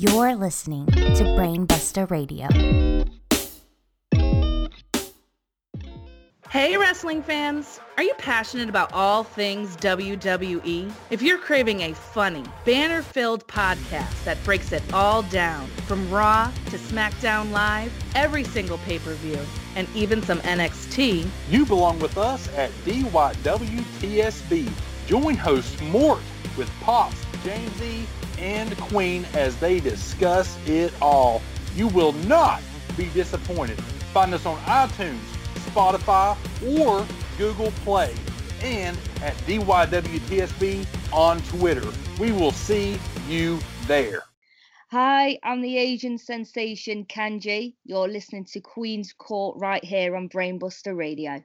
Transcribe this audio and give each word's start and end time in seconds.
You're 0.00 0.34
listening 0.34 0.86
to 0.86 1.24
Brainbuster 1.36 2.10
Radio. 2.10 2.48
Hey, 6.48 6.78
wrestling 6.78 7.22
fans! 7.22 7.80
Are 7.98 8.02
you 8.02 8.14
passionate 8.16 8.70
about 8.70 8.94
all 8.94 9.24
things 9.24 9.76
WWE? 9.76 10.90
If 11.10 11.20
you're 11.20 11.36
craving 11.36 11.82
a 11.82 11.92
funny, 11.92 12.44
banner-filled 12.64 13.46
podcast 13.46 14.24
that 14.24 14.42
breaks 14.42 14.72
it 14.72 14.82
all 14.94 15.20
down, 15.24 15.66
from 15.86 16.10
Raw 16.10 16.50
to 16.70 16.78
SmackDown 16.78 17.50
Live, 17.50 17.92
every 18.14 18.44
single 18.44 18.78
pay-per-view, 18.78 19.40
and 19.76 19.86
even 19.94 20.22
some 20.22 20.38
NXT, 20.38 21.28
you 21.50 21.66
belong 21.66 21.98
with 21.98 22.16
us 22.16 22.48
at 22.56 22.70
DYWTSB. 22.86 24.70
Join 25.06 25.34
host 25.34 25.82
Mort 25.82 26.22
with 26.56 26.70
Pops, 26.80 27.22
James 27.44 27.82
E., 27.82 28.06
and 28.40 28.76
Queen 28.78 29.26
as 29.34 29.56
they 29.56 29.80
discuss 29.80 30.58
it 30.66 30.92
all. 31.00 31.42
You 31.74 31.88
will 31.88 32.12
not 32.12 32.62
be 32.96 33.06
disappointed. 33.10 33.80
Find 34.12 34.34
us 34.34 34.46
on 34.46 34.58
iTunes, 34.62 35.20
Spotify, 35.72 36.36
or 36.78 37.06
Google 37.38 37.70
Play, 37.84 38.14
and 38.62 38.98
at 39.22 39.34
DYWTSB 39.46 40.86
on 41.12 41.40
Twitter. 41.42 41.88
We 42.18 42.32
will 42.32 42.52
see 42.52 42.98
you 43.28 43.58
there. 43.86 44.22
Hi, 44.90 45.38
I'm 45.44 45.60
the 45.60 45.78
Asian 45.78 46.18
sensation 46.18 47.04
Kanji. 47.04 47.74
You're 47.84 48.08
listening 48.08 48.44
to 48.46 48.60
Queen's 48.60 49.12
Court 49.12 49.56
right 49.58 49.84
here 49.84 50.16
on 50.16 50.28
Brainbuster 50.28 50.96
Radio. 50.96 51.44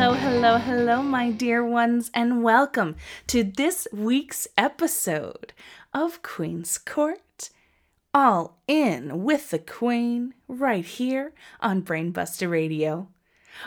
Hello, 0.00 0.14
hello, 0.14 0.56
hello, 0.56 1.02
my 1.02 1.30
dear 1.30 1.62
ones, 1.62 2.10
and 2.14 2.42
welcome 2.42 2.96
to 3.26 3.44
this 3.44 3.86
week's 3.92 4.48
episode 4.56 5.52
of 5.92 6.22
Queen's 6.22 6.78
Court. 6.78 7.50
All 8.14 8.56
in 8.66 9.24
with 9.24 9.50
the 9.50 9.58
Queen 9.58 10.32
right 10.48 10.86
here 10.86 11.34
on 11.60 11.82
Brainbuster 11.82 12.50
Radio. 12.50 13.08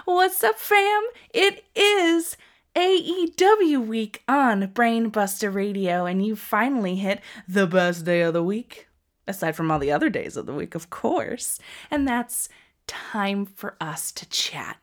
What's 0.05 0.43
up, 0.43 0.57
fam? 0.57 1.03
It 1.35 1.65
is 1.75 2.35
AEW 2.75 3.85
week 3.85 4.23
on 4.27 4.69
Brainbuster 4.69 5.53
Radio, 5.53 6.07
and 6.07 6.25
you 6.25 6.35
finally 6.35 6.95
hit 6.95 7.21
the 7.47 7.67
best 7.67 8.05
day 8.05 8.21
of 8.21 8.33
the 8.33 8.43
week, 8.43 8.87
aside 9.27 9.55
from 9.55 9.69
all 9.69 9.77
the 9.77 9.91
other 9.91 10.09
days 10.09 10.35
of 10.35 10.47
the 10.47 10.53
week, 10.53 10.73
of 10.73 10.89
course, 10.89 11.59
and 11.91 12.07
that's 12.07 12.49
time 12.87 13.45
for 13.45 13.77
us 13.79 14.11
to 14.11 14.27
chat 14.29 14.77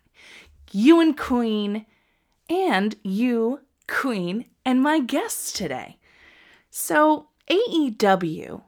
you 0.72 1.00
and 1.00 1.16
Queen, 1.16 1.86
and 2.48 2.96
you, 3.02 3.60
Queen, 3.86 4.46
and 4.64 4.82
my 4.82 5.00
guests 5.00 5.52
today. 5.52 5.98
So, 6.70 7.28
AEW 7.48 8.62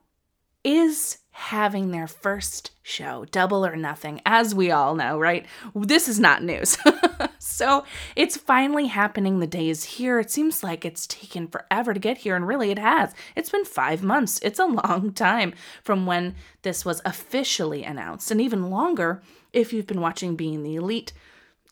is 0.64 1.18
having 1.30 1.90
their 1.90 2.06
first 2.06 2.72
show, 2.82 3.24
Double 3.30 3.64
or 3.64 3.76
Nothing, 3.76 4.20
as 4.26 4.54
we 4.54 4.70
all 4.70 4.94
know, 4.94 5.18
right? 5.18 5.46
This 5.74 6.08
is 6.08 6.20
not 6.20 6.42
news. 6.42 6.76
so, 7.38 7.84
it's 8.16 8.36
finally 8.36 8.86
happening. 8.86 9.38
The 9.38 9.46
day 9.46 9.68
is 9.68 9.84
here. 9.84 10.18
It 10.18 10.30
seems 10.30 10.62
like 10.62 10.84
it's 10.84 11.06
taken 11.06 11.48
forever 11.48 11.94
to 11.94 12.00
get 12.00 12.18
here, 12.18 12.36
and 12.36 12.46
really 12.46 12.70
it 12.70 12.78
has. 12.78 13.14
It's 13.36 13.50
been 13.50 13.64
five 13.64 14.02
months. 14.02 14.40
It's 14.42 14.58
a 14.58 14.66
long 14.88 15.12
time 15.12 15.54
from 15.82 16.06
when 16.06 16.34
this 16.62 16.84
was 16.84 17.00
officially 17.04 17.84
announced, 17.84 18.30
and 18.30 18.40
even 18.40 18.70
longer 18.70 19.22
if 19.52 19.72
you've 19.72 19.86
been 19.86 20.00
watching 20.00 20.36
Being 20.36 20.62
the 20.62 20.76
Elite 20.76 21.12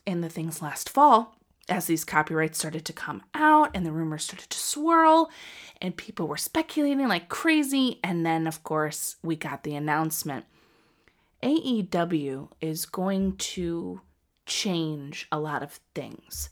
in 0.05 0.21
the 0.21 0.29
things 0.29 0.61
last 0.61 0.89
fall 0.89 1.35
as 1.69 1.85
these 1.85 2.03
copyrights 2.03 2.59
started 2.59 2.85
to 2.85 2.93
come 2.93 3.23
out 3.33 3.71
and 3.73 3.85
the 3.85 3.91
rumors 3.91 4.23
started 4.23 4.49
to 4.49 4.57
swirl 4.57 5.31
and 5.81 5.95
people 5.95 6.27
were 6.27 6.37
speculating 6.37 7.07
like 7.07 7.29
crazy. 7.29 7.99
And 8.03 8.25
then, 8.25 8.45
of 8.45 8.63
course, 8.63 9.15
we 9.23 9.35
got 9.35 9.63
the 9.63 9.75
announcement 9.75 10.45
AEW 11.41 12.49
is 12.61 12.85
going 12.85 13.35
to 13.37 14.01
change 14.45 15.27
a 15.31 15.39
lot 15.39 15.63
of 15.63 15.79
things 15.95 16.49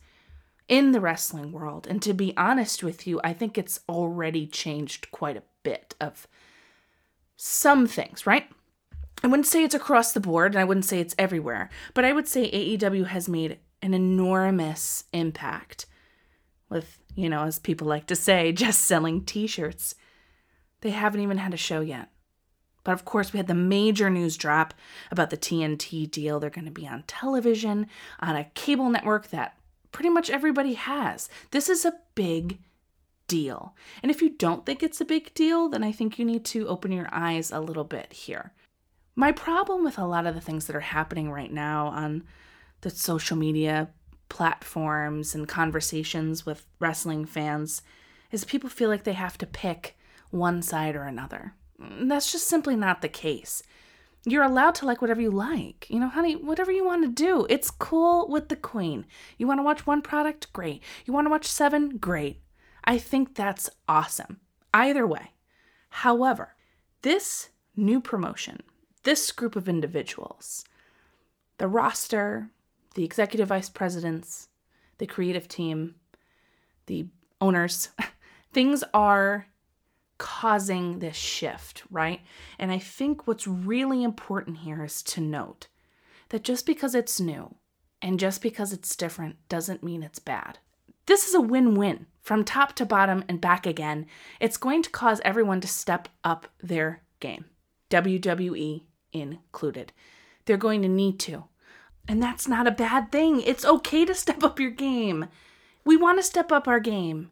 in 0.68 0.92
the 0.92 1.02
wrestling 1.02 1.52
world. 1.52 1.88
And 1.88 2.02
to 2.02 2.14
be 2.14 2.36
honest 2.38 2.84
with 2.84 3.06
you, 3.06 3.20
I 3.24 3.34
think 3.34 3.58
it's 3.58 3.82
already 3.88 4.48
changed 4.48 5.12
quite 5.12 5.38
a 5.38 5.44
bit 5.64 5.96
of 6.00 6.28
some 7.38 7.88
things, 7.88 8.26
right? 8.26 8.50
I 9.24 9.28
wouldn't 9.28 9.48
say 9.48 9.64
it's 9.64 9.76
across 9.76 10.14
the 10.14 10.20
board 10.20 10.54
and 10.54 10.62
I 10.62 10.64
wouldn't 10.64 10.86
say 10.86 11.00
it's 11.00 11.16
everywhere, 11.18 11.70
but 11.94 12.06
I 12.06 12.14
would 12.14 12.28
say 12.28 12.50
AEW 12.52 13.08
has 13.08 13.28
made 13.28 13.60
an 13.82 13.94
enormous 13.94 15.06
impact 15.14 15.86
with, 16.70 17.00
you 17.16 17.30
know, 17.30 17.44
as 17.44 17.60
people 17.60 17.88
like 17.88 18.08
to 18.08 18.16
say, 18.16 18.52
just 18.54 18.82
selling 18.82 19.26
t 19.26 19.48
shirts. 19.48 19.96
They 20.82 20.92
haven't 20.92 21.22
even 21.22 21.38
had 21.38 21.54
a 21.54 21.58
show 21.58 21.82
yet. 21.82 22.10
But 22.86 22.94
of 22.94 23.04
course, 23.04 23.34
we 23.34 23.38
had 23.38 23.48
the 23.48 23.54
major 23.54 24.10
news 24.10 24.38
drop 24.38 24.74
about 25.12 25.30
the 25.30 25.38
TNT 25.38 26.10
deal. 26.10 26.40
They're 26.40 26.50
going 26.50 26.66
to 26.66 26.72
be 26.72 26.88
on 26.88 27.04
television, 27.08 27.88
on 28.22 28.38
a 28.38 28.46
cable 28.56 28.90
network 28.90 29.30
that 29.30 29.58
pretty 29.92 30.10
much 30.10 30.30
everybody 30.30 30.74
has. 30.74 31.30
This 31.52 31.68
is 31.68 31.84
a 31.84 32.00
big 32.16 32.60
deal. 33.28 33.76
And 34.02 34.10
if 34.10 34.22
you 34.22 34.30
don't 34.30 34.66
think 34.66 34.82
it's 34.82 35.02
a 35.02 35.06
big 35.06 35.34
deal, 35.34 35.70
then 35.70 35.84
I 35.84 35.92
think 35.92 36.18
you 36.18 36.26
need 36.26 36.46
to 36.46 36.68
open 36.68 36.92
your 36.92 37.10
eyes 37.12 37.52
a 37.52 37.60
little 37.60 37.84
bit 37.84 38.14
here. 38.14 38.54
My 39.16 39.32
problem 39.32 39.84
with 39.84 39.98
a 39.98 40.06
lot 40.06 40.26
of 40.26 40.36
the 40.36 40.42
things 40.42 40.68
that 40.68 40.76
are 40.76 40.82
happening 40.82 41.32
right 41.32 41.52
now 41.52 41.88
on 41.88 42.24
the 42.82 42.90
social 42.90 43.36
media 43.36 43.90
platforms 44.30 45.36
and 45.36 45.48
conversations 45.48 46.46
with 46.46 46.66
wrestling 46.80 47.26
fans 47.26 47.82
is 48.32 48.46
people 48.46 48.70
feel 48.70 48.90
like 48.90 49.04
they 49.04 49.14
have 49.14 49.38
to 49.40 49.46
pick 49.46 49.98
one 50.30 50.62
side 50.62 50.96
or 50.96 51.04
another. 51.04 51.54
Mm, 51.82 52.08
that's 52.08 52.32
just 52.32 52.48
simply 52.48 52.76
not 52.76 53.02
the 53.02 53.10
case. 53.10 53.64
You're 54.26 54.44
allowed 54.44 54.76
to 54.76 54.86
like 54.86 55.02
whatever 55.02 55.22
you 55.22 55.32
like. 55.32 55.88
You 55.90 56.00
know, 56.00 56.10
honey, 56.10 56.36
whatever 56.36 56.72
you 56.72 56.86
want 56.86 57.04
to 57.04 57.10
do. 57.10 57.48
It's 57.50 57.72
cool 57.72 58.28
with 58.28 58.50
the 58.50 58.56
queen. 58.56 59.06
You 59.38 59.48
want 59.48 59.60
to 59.60 59.64
watch 59.64 59.88
one 59.88 60.02
product? 60.02 60.52
Great. 60.54 60.84
You 61.06 61.14
want 61.14 61.26
to 61.26 61.32
watch 61.32 61.48
seven? 61.48 61.98
Great. 61.98 62.42
I 62.84 62.98
think 62.98 63.36
that's 63.36 63.70
awesome. 63.88 64.40
Either 64.74 65.08
way. 65.08 65.32
However, 65.90 66.56
this 67.02 67.50
new 67.76 68.02
promotion 68.02 68.62
this 69.04 69.32
group 69.32 69.56
of 69.56 69.70
individuals 69.70 70.66
the 71.58 71.68
roster, 71.68 72.50
the 72.96 73.04
executive 73.04 73.50
vice 73.50 73.70
presidents, 73.70 74.48
the 74.98 75.06
creative 75.06 75.48
team, 75.48 75.96
the 76.86 77.06
owners 77.42 77.90
things 78.54 78.84
are 78.94 79.48
causing 80.18 81.00
this 81.00 81.16
shift, 81.16 81.84
right? 81.90 82.22
And 82.58 82.72
I 82.72 82.80
think 82.80 83.26
what's 83.26 83.48
really 83.48 84.04
important 84.04 84.60
here 84.60 84.84
is 84.84 85.02
to 85.04 85.22
note 85.22 85.68
that 86.30 86.44
just 86.44 86.66
because 86.66 86.94
it's 86.94 87.20
new 87.20 87.56
and 88.02 88.20
just 88.20 88.42
because 88.42 88.74
it's 88.74 88.96
different 88.96 89.38
doesn't 89.48 89.84
mean 89.84 90.04
it's 90.04 90.20
bad. 90.20 90.60
This 91.06 91.28
is 91.28 91.34
a 91.34 91.42
win 91.42 91.76
win 91.76 92.06
from 92.22 92.44
top 92.44 92.74
to 92.74 92.86
bottom 92.86 93.24
and 93.28 93.42
back 93.42 93.66
again. 93.66 94.06
It's 94.40 94.58
going 94.58 94.84
to 94.84 94.90
cause 94.90 95.22
everyone 95.26 95.62
to 95.62 95.68
step 95.68 96.10
up 96.24 96.48
their 96.62 97.02
game, 97.20 97.46
WWE 97.90 98.84
included. 99.14 99.92
They're 100.46 100.58
going 100.58 100.82
to 100.82 100.88
need 100.88 101.20
to. 101.22 101.46
And 102.08 102.22
that's 102.22 102.48
not 102.48 102.68
a 102.68 102.72
bad 102.72 103.12
thing. 103.12 103.42
It's 103.42 103.66
okay 103.66 104.06
to 104.06 104.16
step 104.16 104.44
up 104.44 104.60
your 104.60 104.72
game. 104.72 105.28
We 105.86 105.96
want 105.96 106.20
to 106.20 106.24
step 106.24 106.52
up 106.52 106.68
our 106.68 106.80
game 106.80 107.32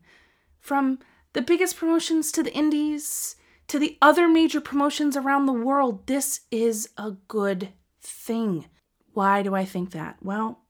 from 0.59 0.99
the 1.33 1.41
biggest 1.41 1.77
promotions 1.77 2.31
to 2.33 2.43
the 2.43 2.53
indies 2.53 3.35
to 3.67 3.79
the 3.79 3.97
other 4.01 4.27
major 4.27 4.61
promotions 4.61 5.17
around 5.17 5.45
the 5.45 5.53
world. 5.53 6.07
This 6.07 6.41
is 6.51 6.89
a 6.97 7.11
good 7.27 7.69
thing. 8.01 8.65
Why 9.13 9.43
do 9.43 9.55
I 9.55 9.65
think 9.65 9.91
that? 9.91 10.17
Well, 10.21 10.61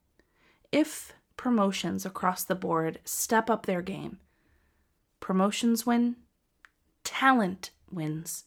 if 0.72 1.14
promotions 1.36 2.06
across 2.06 2.44
the 2.44 2.56
board 2.56 3.00
step 3.06 3.50
up 3.50 3.66
their 3.66 3.82
game, 3.82 4.20
promotions 5.20 5.86
win, 5.86 6.16
talent 7.04 7.72
wins. 7.92 8.46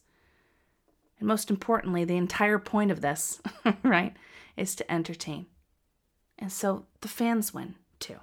And 1.21 1.27
most 1.27 1.51
importantly, 1.51 2.03
the 2.03 2.17
entire 2.17 2.57
point 2.57 2.89
of 2.89 3.01
this, 3.01 3.39
right, 3.83 4.13
is 4.57 4.75
to 4.75 4.91
entertain. 4.91 5.45
And 6.39 6.51
so 6.51 6.87
the 7.01 7.07
fans 7.07 7.53
win 7.53 7.75
too. 7.99 8.17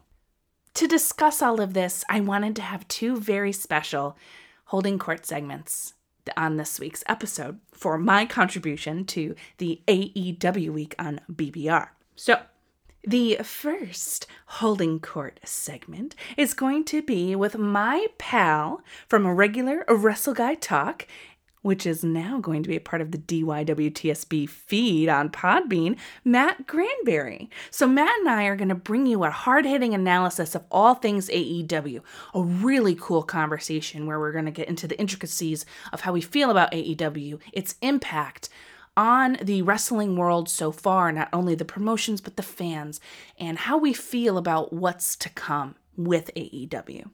To 0.74 0.88
discuss 0.88 1.40
all 1.40 1.60
of 1.60 1.74
this, 1.74 2.04
I 2.08 2.20
wanted 2.20 2.56
to 2.56 2.62
have 2.62 2.88
two 2.88 3.16
very 3.16 3.52
special 3.52 4.16
holding 4.66 4.98
court 4.98 5.24
segments 5.24 5.94
on 6.36 6.56
this 6.56 6.80
week's 6.80 7.04
episode 7.06 7.60
for 7.72 7.98
my 7.98 8.26
contribution 8.26 9.04
to 9.06 9.36
the 9.58 9.80
AEW 9.86 10.70
week 10.70 10.96
on 10.98 11.20
BBR. 11.32 11.90
So, 12.16 12.40
the 13.04 13.36
first 13.36 14.26
holding 14.46 14.98
court 15.00 15.40
segment 15.44 16.14
is 16.36 16.52
going 16.52 16.84
to 16.86 17.00
be 17.00 17.34
with 17.36 17.56
my 17.56 18.08
pal 18.18 18.82
from 19.06 19.24
a 19.24 19.32
regular 19.32 19.84
Wrestle 19.88 20.34
Guy 20.34 20.54
Talk 20.54 21.06
which 21.62 21.87
is 21.87 22.05
now 22.05 22.38
going 22.38 22.62
to 22.62 22.69
be 22.69 22.76
a 22.76 22.81
part 22.81 23.02
of 23.02 23.10
the 23.10 23.19
DYWTSB 23.19 24.49
feed 24.49 25.08
on 25.08 25.31
Podbean, 25.31 25.96
Matt 26.25 26.66
Granberry. 26.66 27.50
So, 27.70 27.87
Matt 27.87 28.19
and 28.20 28.28
I 28.28 28.44
are 28.44 28.56
going 28.56 28.69
to 28.69 28.75
bring 28.75 29.06
you 29.06 29.25
a 29.25 29.31
hard 29.31 29.64
hitting 29.64 29.94
analysis 29.94 30.55
of 30.55 30.64
all 30.70 30.94
things 30.94 31.28
AEW, 31.28 32.00
a 32.34 32.43
really 32.43 32.96
cool 32.99 33.22
conversation 33.22 34.06
where 34.06 34.19
we're 34.19 34.32
going 34.32 34.44
to 34.44 34.50
get 34.50 34.69
into 34.69 34.87
the 34.87 34.99
intricacies 34.99 35.66
of 35.93 36.02
how 36.02 36.12
we 36.12 36.20
feel 36.20 36.50
about 36.50 36.72
AEW, 36.72 37.40
its 37.52 37.75
impact 37.82 38.49
on 38.96 39.38
the 39.40 39.62
wrestling 39.62 40.16
world 40.16 40.49
so 40.49 40.72
far, 40.72 41.12
not 41.12 41.28
only 41.32 41.55
the 41.55 41.64
promotions, 41.64 42.20
but 42.20 42.37
the 42.37 42.43
fans, 42.43 43.00
and 43.38 43.56
how 43.56 43.78
we 43.78 43.93
feel 43.93 44.37
about 44.37 44.72
what's 44.72 45.14
to 45.14 45.28
come 45.31 45.76
with 45.96 46.32
AEW. 46.34 47.08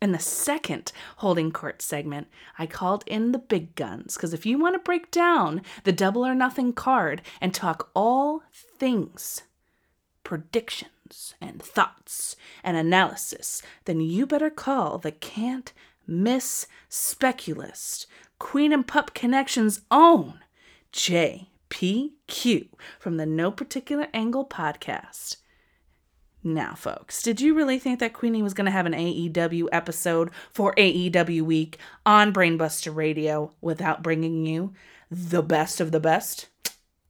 In 0.00 0.12
the 0.12 0.20
second 0.20 0.92
holding 1.16 1.50
court 1.50 1.82
segment, 1.82 2.28
I 2.56 2.66
called 2.66 3.02
in 3.06 3.32
the 3.32 3.38
big 3.38 3.74
guns 3.74 4.14
because 4.14 4.32
if 4.32 4.46
you 4.46 4.56
want 4.56 4.74
to 4.74 4.78
break 4.78 5.10
down 5.10 5.62
the 5.82 5.92
double 5.92 6.24
or 6.24 6.36
nothing 6.36 6.72
card 6.72 7.20
and 7.40 7.52
talk 7.52 7.90
all 7.94 8.42
things 8.52 9.42
predictions 10.22 11.34
and 11.40 11.60
thoughts 11.60 12.36
and 12.62 12.76
analysis, 12.76 13.62
then 13.86 13.98
you 13.98 14.26
better 14.26 14.50
call 14.50 14.98
the 14.98 15.10
can't 15.10 15.72
miss 16.06 16.66
speculist, 16.88 18.06
Queen 18.38 18.72
and 18.72 18.86
Pup 18.86 19.14
Connection's 19.14 19.80
own 19.90 20.40
JPQ 20.92 22.68
from 23.00 23.16
the 23.16 23.26
No 23.26 23.50
Particular 23.50 24.06
Angle 24.14 24.46
podcast. 24.46 25.38
Now, 26.44 26.74
folks, 26.74 27.20
did 27.20 27.40
you 27.40 27.52
really 27.52 27.80
think 27.80 27.98
that 27.98 28.12
Queenie 28.12 28.42
was 28.42 28.54
going 28.54 28.66
to 28.66 28.70
have 28.70 28.86
an 28.86 28.92
AEW 28.92 29.66
episode 29.72 30.30
for 30.52 30.72
AEW 30.76 31.42
Week 31.42 31.78
on 32.06 32.32
Brainbuster 32.32 32.94
Radio 32.94 33.52
without 33.60 34.04
bringing 34.04 34.46
you 34.46 34.72
the 35.10 35.42
best 35.42 35.80
of 35.80 35.90
the 35.90 35.98
best? 35.98 36.48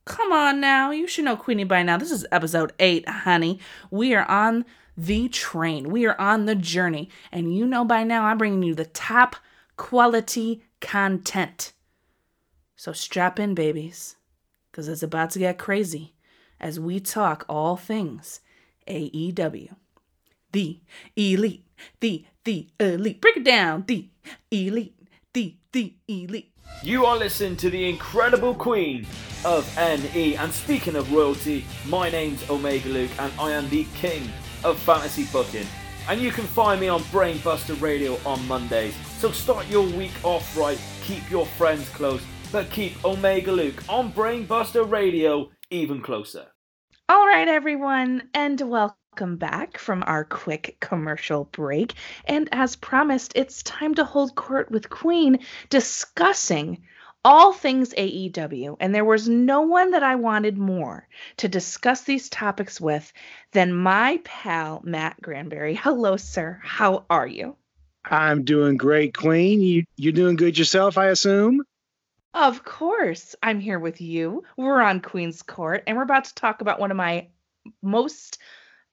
Come 0.07 0.33
on 0.33 0.61
now, 0.61 0.91
you 0.91 1.07
should 1.07 1.27
know 1.27 1.37
Queenie 1.37 1.65
by 1.65 1.83
now. 1.83 1.99
This 1.99 2.11
is 2.11 2.25
episode 2.33 2.73
8, 2.79 3.07
honey. 3.07 3.61
We 3.91 4.15
are 4.15 4.25
on 4.25 4.65
the 4.97 5.29
train, 5.29 5.91
we 5.91 6.07
are 6.07 6.19
on 6.19 6.47
the 6.47 6.55
journey, 6.55 7.11
and 7.31 7.55
you 7.55 7.67
know 7.67 7.85
by 7.85 8.05
now 8.05 8.25
I'm 8.25 8.39
bringing 8.39 8.63
you 8.63 8.75
the 8.75 8.87
top 8.87 9.37
quality 9.77 10.65
content. 10.81 11.73
So 12.77 12.95
strap 12.95 13.39
in, 13.39 13.55
babies, 13.55 14.17
because 14.71 14.89
it's 14.89 15.03
about 15.03 15.31
to 15.33 15.39
get 15.39 15.59
crazy 15.59 16.15
as 16.59 16.81
we 16.81 16.99
talk 16.99 17.45
all 17.47 17.77
things 17.77 18.41
AEW. 18.89 19.75
The 20.53 20.81
elite, 21.17 21.67
the, 22.01 22.25
the 22.45 22.69
elite. 22.81 23.21
Break 23.21 23.37
it 23.39 23.45
down. 23.45 23.85
The 23.87 24.09
elite, 24.51 24.99
the, 25.33 25.57
the 25.73 25.95
elite. 26.09 26.53
You 26.83 27.07
are 27.07 27.17
listening 27.17 27.57
to 27.59 27.71
the 27.71 27.89
incredible 27.89 28.55
queen 28.55 29.07
of 29.45 29.69
NE. 29.77 30.37
And 30.37 30.53
speaking 30.53 30.97
of 30.97 31.13
royalty, 31.13 31.65
my 31.87 32.09
name's 32.09 32.49
Omega 32.49 32.89
Luke 32.89 33.11
and 33.19 33.33
I 33.39 33.53
am 33.53 33.69
the 33.69 33.85
king 33.97 34.31
of 34.65 34.79
fantasy 34.79 35.25
booking. 35.33 35.67
And 36.09 36.21
you 36.21 36.31
can 36.31 36.45
find 36.45 36.81
me 36.81 36.89
on 36.89 37.01
Brainbuster 37.05 37.79
Radio 37.83 38.19
on 38.25 38.47
Mondays. 38.49 38.95
So 39.19 39.31
start 39.31 39.67
your 39.69 39.87
week 39.87 40.13
off 40.23 40.57
right, 40.57 40.81
keep 41.03 41.29
your 41.31 41.45
friends 41.45 41.89
close, 41.91 42.23
but 42.51 42.71
keep 42.71 43.05
Omega 43.05 43.53
Luke 43.53 43.83
on 43.89 44.13
Brainbuster 44.13 44.89
Radio 44.89 45.51
even 45.71 46.01
closer. 46.01 46.47
All 47.11 47.27
right, 47.27 47.49
everyone, 47.49 48.29
and 48.35 48.61
welcome 48.61 49.39
back 49.39 49.79
from 49.79 50.05
our 50.07 50.25
quick 50.25 50.77
commercial 50.79 51.45
break. 51.45 51.95
And 52.27 52.51
as 52.53 52.77
promised, 52.77 53.33
it's 53.35 53.63
time 53.63 53.95
to 53.95 54.05
hold 54.05 54.35
court 54.35 54.71
with 54.71 54.91
Queen 54.91 55.39
discussing 55.71 56.83
all 57.25 57.55
things 57.55 57.95
AEW. 57.95 58.77
And 58.79 58.95
there 58.95 59.07
was 59.07 59.27
no 59.27 59.63
one 59.63 59.93
that 59.93 60.03
I 60.03 60.17
wanted 60.17 60.59
more 60.59 61.09
to 61.39 61.49
discuss 61.49 62.03
these 62.03 62.29
topics 62.29 62.79
with 62.79 63.11
than 63.53 63.73
my 63.73 64.21
pal, 64.23 64.83
Matt 64.85 65.19
Granberry. 65.23 65.77
Hello, 65.77 66.19
sir. 66.19 66.61
How 66.63 67.07
are 67.09 67.27
you? 67.27 67.57
I'm 68.05 68.45
doing 68.45 68.77
great, 68.77 69.17
Queen. 69.17 69.63
You 69.63 69.85
you 69.97 70.13
doing 70.13 70.37
good 70.37 70.59
yourself, 70.59 70.99
I 70.99 71.07
assume? 71.07 71.63
Of 72.39 72.63
course, 72.63 73.35
I'm 73.43 73.59
here 73.59 73.81
with 73.81 74.01
you. 74.01 74.45
We're 74.57 74.81
on 74.81 75.01
Queen's 75.01 75.43
Court, 75.43 75.83
and 75.89 75.97
we're 75.97 76.05
about 76.05 76.27
to 76.27 76.35
talk 76.37 76.61
about 76.61 76.79
one 76.79 76.93
of 76.93 76.97
my 76.97 77.27
most 77.83 78.39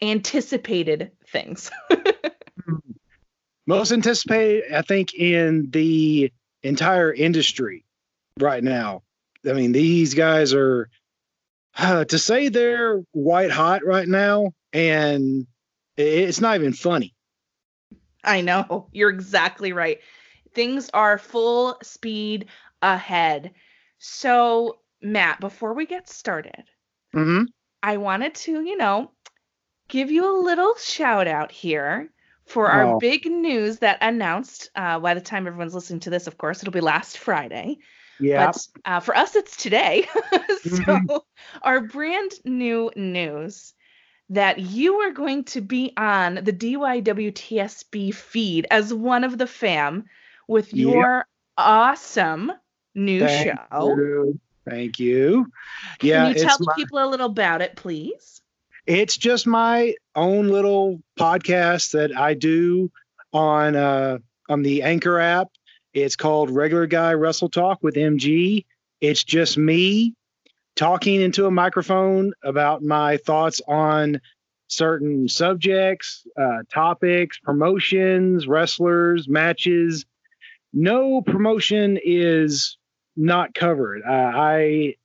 anticipated 0.02 1.12
things. 1.30 1.70
most 3.68 3.92
anticipated, 3.92 4.74
I 4.74 4.82
think, 4.82 5.14
in 5.14 5.70
the 5.70 6.34
entire 6.64 7.14
industry 7.14 7.86
right 8.40 8.64
now. 8.64 9.04
I 9.48 9.54
mean, 9.54 9.74
these 9.74 10.16
guys 10.16 10.56
are 10.56 10.90
uh, 11.78 12.04
to 12.06 12.18
say 12.18 12.50
they're 12.50 13.04
white 13.12 13.52
hot 13.52 13.86
right 13.86 14.08
now, 14.08 14.54
and 14.74 15.46
it's 15.96 16.42
not 16.42 16.56
even 16.56 16.74
funny. 16.74 17.14
I 18.24 18.42
know. 18.42 18.88
You're 18.92 19.12
exactly 19.12 19.72
right. 19.72 20.00
Things 20.56 20.90
are 20.96 21.20
full 21.20 21.78
speed 21.84 22.48
ahead. 22.94 23.52
So, 23.98 24.80
Matt, 25.02 25.40
before 25.40 25.74
we 25.74 25.86
get 25.86 26.10
started, 26.10 26.64
mm-hmm. 27.14 27.44
I 27.82 27.98
wanted 27.98 28.36
to, 28.36 28.62
you 28.62 28.78
know, 28.78 29.12
give 29.88 30.12
you 30.12 30.26
a 30.26 30.42
little 30.42 30.76
shout 30.76 31.28
out 31.28 31.52
here 31.52 32.10
for 32.46 32.68
our 32.68 32.96
oh. 32.96 33.00
big 33.00 33.26
news 33.26 33.80
that 33.80 33.98
announced 34.02 34.70
uh, 34.76 35.00
by 35.00 35.14
the 35.14 35.22
time 35.22 35.48
everyone's 35.48 35.74
listening 35.74 36.00
to 36.02 36.10
this, 36.10 36.28
of 36.28 36.38
course, 36.38 36.62
it'll 36.62 36.72
be 36.72 36.82
last 36.82 37.18
Friday. 37.18 37.78
Yeah. 38.20 38.48
But 38.48 38.68
uh, 38.86 39.00
for 39.00 39.16
us, 39.16 39.36
it's 39.36 39.58
today. 39.58 40.08
so, 40.32 40.70
mm-hmm. 40.70 41.18
our 41.64 41.82
brand 41.82 42.32
new 42.46 42.92
news 42.96 43.74
that 44.30 44.60
you 44.60 44.96
are 45.02 45.12
going 45.12 45.44
to 45.44 45.62
be 45.62 45.94
on 45.98 46.36
the 46.36 46.54
DYWTSB 46.54 48.14
feed 48.14 48.68
as 48.72 48.94
one 48.94 49.24
of 49.24 49.38
the 49.38 49.48
fam 49.48 50.06
with 50.48 50.74
your 50.74 51.18
yep. 51.18 51.26
awesome 51.58 52.52
new 52.96 53.20
Thank 53.20 53.60
show. 53.72 53.96
You. 53.96 54.40
Thank 54.68 55.00
you. 55.00 55.52
Yeah. 56.02 56.26
Can 56.26 56.36
you 56.36 56.44
tell 56.44 56.58
the 56.58 56.66
my, 56.66 56.74
people 56.76 57.04
a 57.04 57.08
little 57.08 57.28
about 57.28 57.62
it, 57.62 57.76
please? 57.76 58.42
It's 58.88 59.18
just 59.18 59.46
my 59.46 59.96
own 60.16 60.48
little 60.48 61.02
podcast 61.20 61.92
that 61.92 62.18
I 62.18 62.34
do 62.34 62.92
on 63.34 63.76
uh, 63.76 64.20
on 64.50 64.64
the 64.64 64.84
Anchor 64.84 65.20
app. 65.20 65.50
It's 65.94 66.16
called 66.16 66.50
Regular 66.50 66.88
Guy 66.88 67.14
Wrestle 67.14 67.50
Talk 67.50 67.82
with 67.82 67.96
MG. 67.96 68.66
It's 69.02 69.24
just 69.24 69.58
me 69.58 70.14
talking 70.76 71.22
into 71.22 71.46
a 71.46 71.52
microphone 71.52 72.34
about 72.44 72.84
my 72.84 73.18
thoughts 73.18 73.62
on 73.68 74.20
certain 74.68 75.30
subjects, 75.30 76.26
uh, 76.38 76.64
topics, 76.72 77.40
promotions, 77.40 78.48
wrestlers, 78.48 79.28
matches. 79.28 80.06
No 80.74 81.22
promotion 81.22 81.98
is 82.04 82.78
not 83.16 83.54
covered. 83.54 84.02
Uh, 84.04 84.32
I 84.36 84.96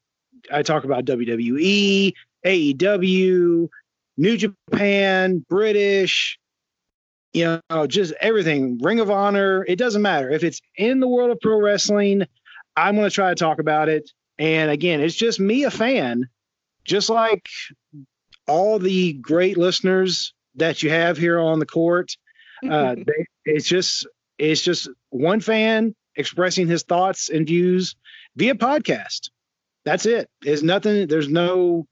I 0.52 0.62
talk 0.62 0.84
about 0.84 1.04
WWE, 1.04 2.12
AEW, 2.44 3.68
New 4.16 4.36
Japan, 4.36 5.44
British, 5.48 6.38
you 7.32 7.60
know, 7.70 7.86
just 7.86 8.12
everything, 8.20 8.78
Ring 8.78 9.00
of 9.00 9.10
Honor, 9.10 9.64
it 9.68 9.76
doesn't 9.76 10.02
matter. 10.02 10.30
If 10.30 10.42
it's 10.42 10.60
in 10.76 11.00
the 11.00 11.08
world 11.08 11.30
of 11.30 11.40
pro 11.40 11.60
wrestling, 11.60 12.26
I'm 12.76 12.96
going 12.96 13.08
to 13.08 13.14
try 13.14 13.28
to 13.28 13.34
talk 13.34 13.58
about 13.58 13.88
it. 13.88 14.10
And 14.38 14.70
again, 14.70 15.00
it's 15.00 15.14
just 15.14 15.38
me, 15.38 15.64
a 15.64 15.70
fan, 15.70 16.28
just 16.84 17.10
like 17.10 17.46
all 18.48 18.78
the 18.78 19.12
great 19.14 19.56
listeners 19.56 20.32
that 20.56 20.82
you 20.82 20.90
have 20.90 21.16
here 21.16 21.38
on 21.38 21.58
the 21.58 21.66
court. 21.66 22.16
Uh, 22.68 22.94
they, 23.06 23.26
it's 23.44 23.68
just 23.68 24.06
it's 24.38 24.62
just 24.62 24.88
one 25.10 25.40
fan 25.40 25.94
expressing 26.16 26.66
his 26.66 26.82
thoughts 26.82 27.28
and 27.28 27.46
views 27.46 27.96
via 28.36 28.54
podcast. 28.54 29.30
That's 29.84 30.06
it. 30.06 30.28
There's 30.42 30.62
nothing. 30.62 31.06
There's 31.08 31.28
no 31.28 31.86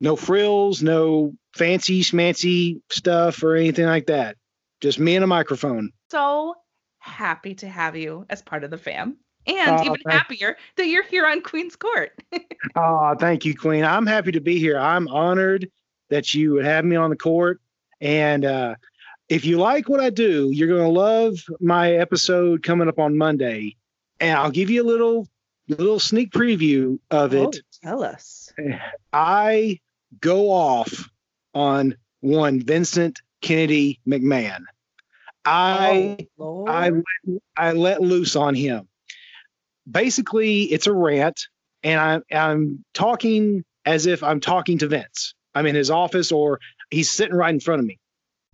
no 0.00 0.16
frills, 0.16 0.82
no 0.82 1.34
fancy 1.56 2.02
schmancy 2.02 2.80
stuff 2.90 3.42
or 3.42 3.54
anything 3.56 3.86
like 3.86 4.06
that. 4.06 4.36
Just 4.80 4.98
me 4.98 5.14
and 5.14 5.24
a 5.24 5.26
microphone. 5.28 5.92
So 6.10 6.54
happy 6.98 7.54
to 7.56 7.68
have 7.68 7.96
you 7.96 8.26
as 8.28 8.42
part 8.42 8.64
of 8.64 8.70
the 8.70 8.78
fam. 8.78 9.18
And 9.46 9.78
Oh, 9.80 9.82
even 9.84 10.00
happier 10.08 10.56
that 10.76 10.86
you're 10.86 11.04
here 11.04 11.26
on 11.26 11.42
Queen's 11.42 11.76
Court. 11.76 12.12
Oh, 12.76 13.14
thank 13.20 13.44
you, 13.44 13.54
Queen. 13.54 13.84
I'm 13.84 14.06
happy 14.06 14.32
to 14.32 14.40
be 14.40 14.58
here. 14.58 14.78
I'm 14.78 15.06
honored 15.08 15.70
that 16.08 16.32
you 16.34 16.52
would 16.54 16.64
have 16.64 16.82
me 16.84 16.96
on 16.96 17.10
the 17.10 17.16
court. 17.16 17.60
And 18.00 18.44
uh, 18.44 18.76
if 19.28 19.44
you 19.44 19.58
like 19.58 19.88
what 19.88 20.00
I 20.00 20.10
do, 20.10 20.50
you're 20.52 20.68
going 20.68 20.82
to 20.82 20.88
love 21.00 21.34
my 21.60 21.92
episode 21.92 22.62
coming 22.62 22.88
up 22.88 22.98
on 22.98 23.16
Monday. 23.16 23.76
And 24.20 24.38
I'll 24.38 24.50
give 24.50 24.70
you 24.70 24.82
a 24.82 24.86
little 24.86 25.28
little 25.68 25.98
sneak 25.98 26.30
preview 26.30 26.98
of 27.10 27.34
oh, 27.34 27.48
it. 27.48 27.60
tell 27.82 28.02
us. 28.02 28.52
I 29.12 29.80
go 30.20 30.50
off 30.50 31.08
on 31.54 31.96
one 32.20 32.60
Vincent 32.60 33.20
Kennedy 33.40 34.00
McMahon. 34.06 34.64
I 35.44 36.26
Oh, 36.38 36.66
I 36.66 36.90
let- 36.90 37.42
I 37.56 37.72
let 37.72 38.00
loose 38.00 38.36
on 38.36 38.54
him. 38.54 38.88
Basically, 39.90 40.62
it's 40.64 40.86
a 40.86 40.92
rant, 40.92 41.48
and 41.82 42.00
I'm 42.00 42.22
I'm 42.32 42.84
talking 42.94 43.64
as 43.84 44.06
if 44.06 44.22
I'm 44.22 44.40
talking 44.40 44.78
to 44.78 44.88
Vince. 44.88 45.34
I'm 45.54 45.66
in 45.66 45.74
his 45.74 45.90
office, 45.90 46.32
or 46.32 46.60
he's 46.90 47.10
sitting 47.10 47.34
right 47.34 47.52
in 47.52 47.60
front 47.60 47.80
of 47.80 47.86
me, 47.86 47.98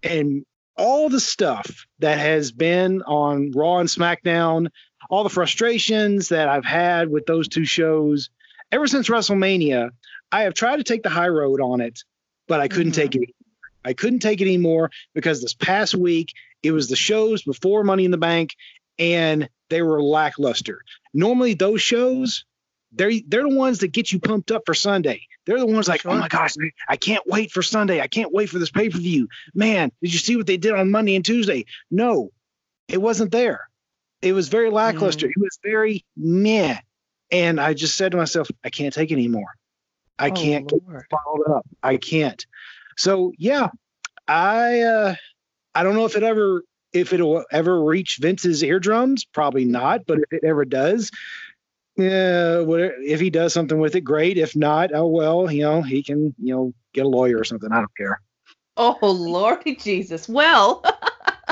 and 0.02 0.44
all 0.80 1.10
the 1.10 1.20
stuff 1.20 1.86
that 1.98 2.18
has 2.18 2.52
been 2.52 3.02
on 3.02 3.50
Raw 3.50 3.78
and 3.78 3.88
SmackDown, 3.88 4.68
all 5.10 5.24
the 5.24 5.28
frustrations 5.28 6.30
that 6.30 6.48
I've 6.48 6.64
had 6.64 7.10
with 7.10 7.26
those 7.26 7.48
two 7.48 7.66
shows, 7.66 8.30
ever 8.72 8.86
since 8.86 9.10
WrestleMania, 9.10 9.90
I 10.32 10.44
have 10.44 10.54
tried 10.54 10.78
to 10.78 10.84
take 10.84 11.02
the 11.02 11.10
high 11.10 11.28
road 11.28 11.60
on 11.60 11.82
it, 11.82 12.02
but 12.48 12.60
I 12.60 12.68
couldn't 12.68 12.92
mm-hmm. 12.92 13.02
take 13.02 13.14
it. 13.14 13.34
I 13.84 13.92
couldn't 13.92 14.20
take 14.20 14.40
it 14.40 14.44
anymore 14.44 14.90
because 15.14 15.42
this 15.42 15.52
past 15.52 15.94
week 15.94 16.32
it 16.62 16.72
was 16.72 16.88
the 16.88 16.96
shows 16.96 17.42
before 17.42 17.84
Money 17.84 18.06
in 18.06 18.10
the 18.10 18.18
Bank, 18.18 18.56
and 18.98 19.50
they 19.68 19.82
were 19.82 20.02
lackluster. 20.02 20.80
Normally, 21.12 21.54
those 21.54 21.82
shows, 21.82 22.46
they're 22.92 23.12
they're 23.26 23.48
the 23.48 23.54
ones 23.54 23.80
that 23.80 23.88
get 23.88 24.12
you 24.12 24.18
pumped 24.18 24.50
up 24.50 24.62
for 24.64 24.74
Sunday. 24.74 25.26
They're 25.50 25.58
the 25.58 25.66
ones 25.66 25.88
like, 25.88 26.06
oh 26.06 26.14
my 26.14 26.28
gosh, 26.28 26.54
I 26.88 26.94
can't 26.96 27.26
wait 27.26 27.50
for 27.50 27.60
Sunday. 27.60 28.00
I 28.00 28.06
can't 28.06 28.32
wait 28.32 28.50
for 28.50 28.60
this 28.60 28.70
pay 28.70 28.88
per 28.88 28.98
view. 28.98 29.26
Man, 29.52 29.90
did 30.00 30.12
you 30.12 30.20
see 30.20 30.36
what 30.36 30.46
they 30.46 30.56
did 30.56 30.74
on 30.74 30.92
Monday 30.92 31.16
and 31.16 31.24
Tuesday? 31.24 31.64
No, 31.90 32.30
it 32.86 33.02
wasn't 33.02 33.32
there. 33.32 33.68
It 34.22 34.32
was 34.32 34.46
very 34.46 34.70
lackluster. 34.70 35.26
It 35.26 35.34
was 35.36 35.58
very 35.64 36.04
meh. 36.16 36.78
And 37.32 37.60
I 37.60 37.74
just 37.74 37.96
said 37.96 38.12
to 38.12 38.16
myself, 38.16 38.48
I 38.62 38.70
can't 38.70 38.94
take 38.94 39.10
anymore. 39.10 39.56
I 40.20 40.28
Oh, 40.30 40.34
can't 40.34 40.68
get 40.68 40.82
followed 41.10 41.50
up. 41.52 41.66
I 41.82 41.96
can't. 41.96 42.46
So 42.96 43.32
yeah, 43.36 43.70
I 44.28 44.82
uh 44.82 45.14
I 45.74 45.82
don't 45.82 45.96
know 45.96 46.04
if 46.04 46.14
it 46.14 46.22
ever 46.22 46.62
if 46.92 47.12
it'll 47.12 47.44
ever 47.50 47.82
reach 47.82 48.18
Vince's 48.20 48.62
eardrums, 48.62 49.24
probably 49.24 49.64
not. 49.64 50.06
But 50.06 50.18
if 50.18 50.32
it 50.32 50.44
ever 50.44 50.64
does, 50.64 51.10
yeah, 52.00 52.60
whatever, 52.60 52.94
if 53.02 53.20
he 53.20 53.30
does 53.30 53.52
something 53.52 53.78
with 53.78 53.94
it, 53.94 54.02
great. 54.02 54.38
If 54.38 54.56
not, 54.56 54.94
oh 54.94 55.06
well, 55.06 55.50
you 55.50 55.62
know, 55.62 55.82
he 55.82 56.02
can, 56.02 56.34
you 56.38 56.54
know, 56.54 56.74
get 56.92 57.06
a 57.06 57.08
lawyer 57.08 57.38
or 57.38 57.44
something. 57.44 57.70
I 57.70 57.78
don't 57.78 57.96
care. 57.96 58.20
Oh, 58.76 58.96
Lordy 59.02 59.76
Jesus. 59.76 60.28
Well, 60.28 60.82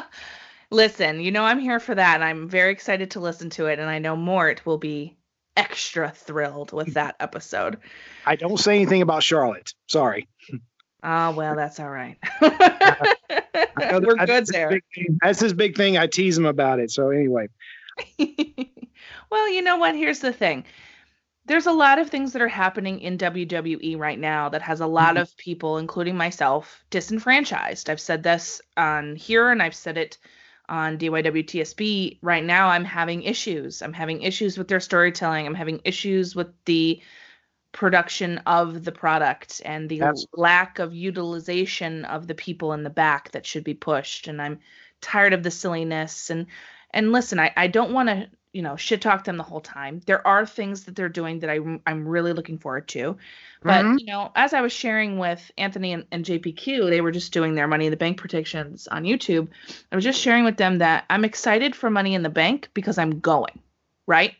listen, 0.70 1.20
you 1.20 1.30
know, 1.30 1.44
I'm 1.44 1.58
here 1.58 1.80
for 1.80 1.94
that. 1.94 2.14
And 2.14 2.24
I'm 2.24 2.48
very 2.48 2.72
excited 2.72 3.10
to 3.12 3.20
listen 3.20 3.50
to 3.50 3.66
it. 3.66 3.78
And 3.78 3.90
I 3.90 3.98
know 3.98 4.16
Mort 4.16 4.64
will 4.64 4.78
be 4.78 5.16
extra 5.56 6.10
thrilled 6.10 6.72
with 6.72 6.94
that 6.94 7.16
episode. 7.20 7.78
I 8.24 8.36
don't 8.36 8.58
say 8.58 8.76
anything 8.76 9.02
about 9.02 9.22
Charlotte. 9.22 9.72
Sorry. 9.88 10.28
Ah, 11.02 11.32
well, 11.36 11.54
that's 11.54 11.78
all 11.80 11.90
right. 11.90 12.16
We're 12.40 14.00
good 14.00 14.28
that's 14.28 14.50
there. 14.50 14.80
That's 15.22 15.40
his 15.40 15.52
big 15.52 15.76
thing. 15.76 15.96
I 15.98 16.06
tease 16.06 16.36
him 16.38 16.46
about 16.46 16.80
it. 16.80 16.90
So 16.90 17.10
anyway, 17.10 17.48
well, 19.30 19.48
you 19.50 19.62
know 19.62 19.76
what? 19.76 19.94
Here's 19.96 20.20
the 20.20 20.32
thing. 20.32 20.64
There's 21.46 21.66
a 21.66 21.72
lot 21.72 21.98
of 21.98 22.10
things 22.10 22.32
that 22.32 22.42
are 22.42 22.48
happening 22.48 23.00
in 23.00 23.18
WWE 23.18 23.98
right 23.98 24.18
now 24.18 24.50
that 24.50 24.62
has 24.62 24.80
a 24.80 24.86
lot 24.86 25.16
Mm-hmm. 25.16 25.22
of 25.22 25.36
people, 25.38 25.78
including 25.78 26.16
myself, 26.16 26.84
disenfranchised. 26.90 27.90
I've 27.90 28.00
said 28.00 28.22
this 28.22 28.60
on 28.76 29.16
here 29.16 29.50
and 29.50 29.62
I've 29.62 29.74
said 29.74 29.96
it 29.98 30.18
on 30.68 30.98
DYWTSB. 30.98 32.18
Right 32.22 32.44
now, 32.44 32.68
I'm 32.68 32.84
having 32.84 33.22
issues. 33.22 33.82
I'm 33.82 33.94
having 33.94 34.22
issues 34.22 34.58
with 34.58 34.68
their 34.68 34.80
storytelling. 34.80 35.46
I'm 35.46 35.54
having 35.54 35.80
issues 35.84 36.36
with 36.36 36.48
the 36.66 37.02
production 37.72 38.38
of 38.46 38.84
the 38.84 38.92
product 38.92 39.60
and 39.64 39.88
the 39.88 40.02
Absolutely. 40.02 40.28
lack 40.32 40.78
of 40.78 40.94
utilization 40.94 42.04
of 42.06 42.26
the 42.26 42.34
people 42.34 42.72
in 42.72 42.82
the 42.82 42.90
back 42.90 43.30
that 43.32 43.46
should 43.46 43.64
be 43.64 43.74
pushed. 43.74 44.28
And 44.28 44.40
I'm 44.40 44.60
tired 45.00 45.32
of 45.32 45.42
the 45.42 45.50
silliness 45.50 46.30
and 46.30 46.46
and 46.90 47.12
listen, 47.12 47.38
I, 47.38 47.52
I 47.56 47.66
don't 47.66 47.92
want 47.92 48.08
to, 48.08 48.28
you 48.52 48.62
know, 48.62 48.76
shit 48.76 49.00
talk 49.02 49.24
them 49.24 49.36
the 49.36 49.42
whole 49.42 49.60
time. 49.60 50.00
There 50.06 50.26
are 50.26 50.46
things 50.46 50.84
that 50.84 50.96
they're 50.96 51.08
doing 51.08 51.40
that 51.40 51.50
I, 51.50 51.58
I'm 51.86 52.08
really 52.08 52.32
looking 52.32 52.58
forward 52.58 52.88
to. 52.88 53.16
But, 53.62 53.84
Mhm. 53.84 54.00
you 54.00 54.06
know, 54.06 54.32
as 54.34 54.54
I 54.54 54.60
was 54.62 54.72
sharing 54.72 55.18
with 55.18 55.50
Anthony 55.58 55.92
and, 55.92 56.06
and 56.10 56.24
JPQ, 56.24 56.88
they 56.88 57.00
were 57.00 57.10
just 57.12 57.32
doing 57.32 57.54
their 57.54 57.66
Money 57.68 57.86
in 57.86 57.90
the 57.90 57.96
Bank 57.96 58.16
predictions 58.18 58.88
on 58.88 59.04
YouTube. 59.04 59.48
I 59.92 59.96
was 59.96 60.04
just 60.04 60.20
sharing 60.20 60.44
with 60.44 60.56
them 60.56 60.78
that 60.78 61.04
I'm 61.10 61.24
excited 61.24 61.76
for 61.76 61.90
Money 61.90 62.14
in 62.14 62.22
the 62.22 62.30
Bank 62.30 62.70
because 62.74 62.98
I'm 62.98 63.20
going, 63.20 63.60
right? 64.06 64.34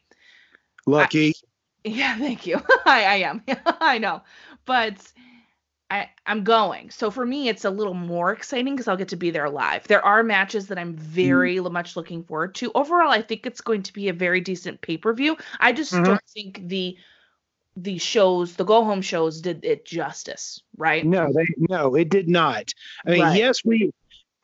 lucky. 0.86 1.34
Yeah, 1.84 2.18
thank 2.18 2.44
you. 2.46 2.56
I, 2.86 3.04
I 3.04 3.14
am. 3.16 3.42
I 3.80 3.98
know. 3.98 4.22
But 4.66 4.96
I, 5.90 6.10
I'm 6.26 6.44
going. 6.44 6.90
So 6.90 7.10
for 7.10 7.24
me, 7.24 7.48
it's 7.48 7.64
a 7.64 7.70
little 7.70 7.94
more 7.94 8.30
exciting 8.32 8.74
because 8.74 8.88
I'll 8.88 8.96
get 8.98 9.08
to 9.08 9.16
be 9.16 9.30
there 9.30 9.48
live. 9.48 9.88
There 9.88 10.04
are 10.04 10.22
matches 10.22 10.66
that 10.68 10.78
I'm 10.78 10.94
very 10.94 11.58
l- 11.58 11.70
much 11.70 11.96
looking 11.96 12.24
forward 12.24 12.54
to. 12.56 12.70
Overall, 12.74 13.10
I 13.10 13.22
think 13.22 13.46
it's 13.46 13.62
going 13.62 13.82
to 13.84 13.92
be 13.92 14.08
a 14.08 14.12
very 14.12 14.40
decent 14.42 14.82
pay 14.82 14.98
per 14.98 15.14
view. 15.14 15.38
I 15.58 15.72
just 15.72 15.92
Mhm. 15.94 16.04
don't 16.04 16.24
think 16.28 16.60
the 16.68 16.96
the 17.76 17.96
shows, 17.98 18.56
the 18.56 18.64
go 18.64 18.82
home 18.82 19.00
shows, 19.02 19.40
did 19.40 19.64
it 19.64 19.86
justice. 19.86 20.60
Right? 20.76 21.06
No, 21.06 21.32
they 21.32 21.46
no, 21.56 21.94
it 21.94 22.08
did 22.10 22.28
not. 22.28 22.74
I 23.06 23.10
mean, 23.10 23.20
Right. 23.22 23.38
yes, 23.38 23.64
we. 23.64 23.92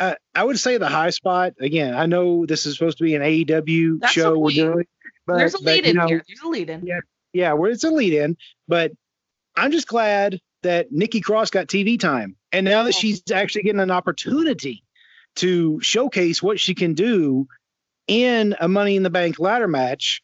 Uh, 0.01 0.15
I 0.35 0.45
would 0.45 0.59
say 0.59 0.79
the 0.79 0.89
high 0.89 1.11
spot 1.11 1.55
again. 1.61 1.95
I 1.95 2.07
know 2.07 2.47
this 2.47 2.65
is 2.65 2.77
supposed 2.79 2.99
to 2.99 3.05
be 3.05 3.15
an 3.17 3.23
AEW 3.23 3.99
That's 4.01 4.13
show 4.13 4.39
we're 4.39 4.51
doing, 4.51 4.87
but 5.27 5.39
There's 5.39 5.55
a 5.55 5.59
but, 5.59 5.65
lead 5.67 5.85
you 5.85 5.91
in 5.91 5.97
know, 5.97 6.07
here. 6.07 6.25
There's 6.27 6.41
a 6.41 6.49
lead 6.49 6.71
in. 6.71 6.87
Yeah, 6.87 7.01
yeah, 7.33 7.53
where 7.53 7.71
it's 7.71 7.85
a 7.85 7.91
lead 7.91 8.15
in. 8.15 8.37
But 8.67 8.93
I'm 9.57 9.71
just 9.73 9.87
glad 9.89 10.41
that 10.64 10.92
Nikki 10.92 11.21
Cross 11.21 11.50
got 11.50 11.68
TV 11.68 11.99
time, 11.99 12.37
and 12.52 12.64
now 12.64 12.83
that 12.83 12.94
she's 12.94 13.23
actually 13.33 13.62
getting 13.62 13.80
an 13.80 13.90
opportunity 13.90 14.83
to 15.37 15.80
showcase 15.80 16.42
what 16.42 16.61
she 16.61 16.75
can 16.75 16.94
do 16.94 17.47
in 18.06 18.54
a 18.61 18.68
Money 18.68 18.97
in 18.97 19.02
the 19.02 19.11
Bank 19.11 19.38
ladder 19.38 19.68
match, 19.68 20.23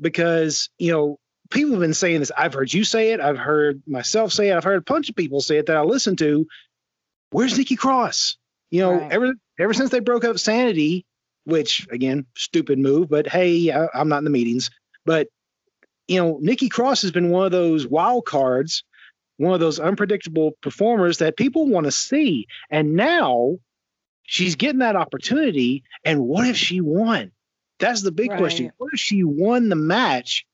because 0.00 0.68
you 0.78 0.92
know 0.92 1.18
people 1.50 1.70
have 1.72 1.80
been 1.80 1.94
saying 1.94 2.20
this. 2.20 2.32
I've 2.36 2.54
heard 2.54 2.72
you 2.72 2.84
say 2.84 3.12
it. 3.12 3.20
I've 3.20 3.38
heard 3.38 3.82
myself 3.86 4.32
say 4.32 4.50
it. 4.50 4.56
I've 4.56 4.64
heard 4.64 4.78
a 4.78 4.92
bunch 4.92 5.08
of 5.08 5.16
people 5.16 5.40
say 5.40 5.56
it 5.58 5.66
that 5.66 5.76
I 5.76 5.82
listen 5.82 6.16
to. 6.16 6.46
Where's 7.30 7.56
Nikki 7.56 7.76
Cross? 7.76 8.36
You 8.70 8.82
know, 8.82 8.92
Right. 8.92 9.12
ever 9.12 9.34
ever 9.58 9.74
since 9.74 9.90
they 9.90 10.00
broke 10.00 10.24
up 10.24 10.38
Sanity, 10.38 11.06
which 11.44 11.86
again, 11.90 12.26
stupid 12.36 12.78
move, 12.78 13.08
but 13.08 13.26
hey, 13.26 13.70
I, 13.72 13.88
I'm 13.94 14.08
not 14.08 14.18
in 14.18 14.24
the 14.24 14.30
meetings. 14.30 14.70
But 15.06 15.28
you 16.06 16.18
know, 16.18 16.38
Nikki 16.40 16.68
Cross 16.68 17.02
has 17.02 17.10
been 17.10 17.30
one 17.30 17.44
of 17.46 17.52
those 17.52 17.86
wild 17.86 18.24
cards, 18.24 18.82
one 19.38 19.54
of 19.54 19.60
those 19.60 19.80
unpredictable 19.80 20.52
performers 20.60 21.18
that 21.18 21.36
people 21.36 21.66
want 21.66 21.86
to 21.86 21.92
see. 21.92 22.46
And 22.70 22.94
now 22.94 23.58
she's 24.24 24.56
getting 24.56 24.80
that 24.80 24.96
opportunity. 24.96 25.84
And 26.04 26.20
what 26.20 26.46
if 26.46 26.56
she 26.56 26.80
won? 26.80 27.32
That's 27.78 28.02
the 28.02 28.12
big 28.12 28.30
question. 28.36 28.72
What 28.76 28.92
if 28.92 29.00
she 29.00 29.24
won 29.24 29.68
the 29.68 29.76
match 29.76 30.44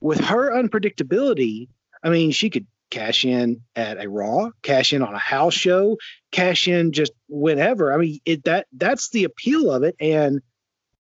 with 0.00 0.20
her 0.20 0.52
unpredictability? 0.52 1.68
I 2.02 2.10
mean, 2.10 2.32
she 2.32 2.50
could 2.50 2.66
cash 2.90 3.24
in 3.24 3.62
at 3.74 4.04
a 4.04 4.08
Raw, 4.08 4.50
cash 4.62 4.92
in 4.92 5.02
on 5.02 5.14
a 5.14 5.18
house 5.18 5.54
show, 5.54 5.96
cash 6.30 6.68
in 6.68 6.92
just 6.92 7.12
whenever. 7.28 7.92
I 7.92 7.96
mean, 7.96 8.18
it 8.24 8.44
that 8.44 8.66
that's 8.72 9.10
the 9.10 9.24
appeal 9.24 9.70
of 9.70 9.84
it. 9.84 9.96
And 10.00 10.42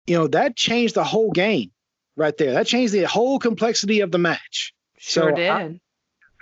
you 0.06 0.18
know, 0.18 0.28
that 0.28 0.56
changed 0.56 0.96
the 0.96 1.04
whole 1.04 1.32
game 1.32 1.72
right 2.16 2.36
there. 2.38 2.54
That 2.54 2.68
changed 2.68 2.94
the 2.94 3.04
whole 3.04 3.40
complexity 3.40 4.02
of 4.02 4.12
the 4.12 4.20
match. 4.20 4.74
Sure 4.98 5.30
So, 5.32 5.36
did. 5.36 5.50
I- 5.50 5.81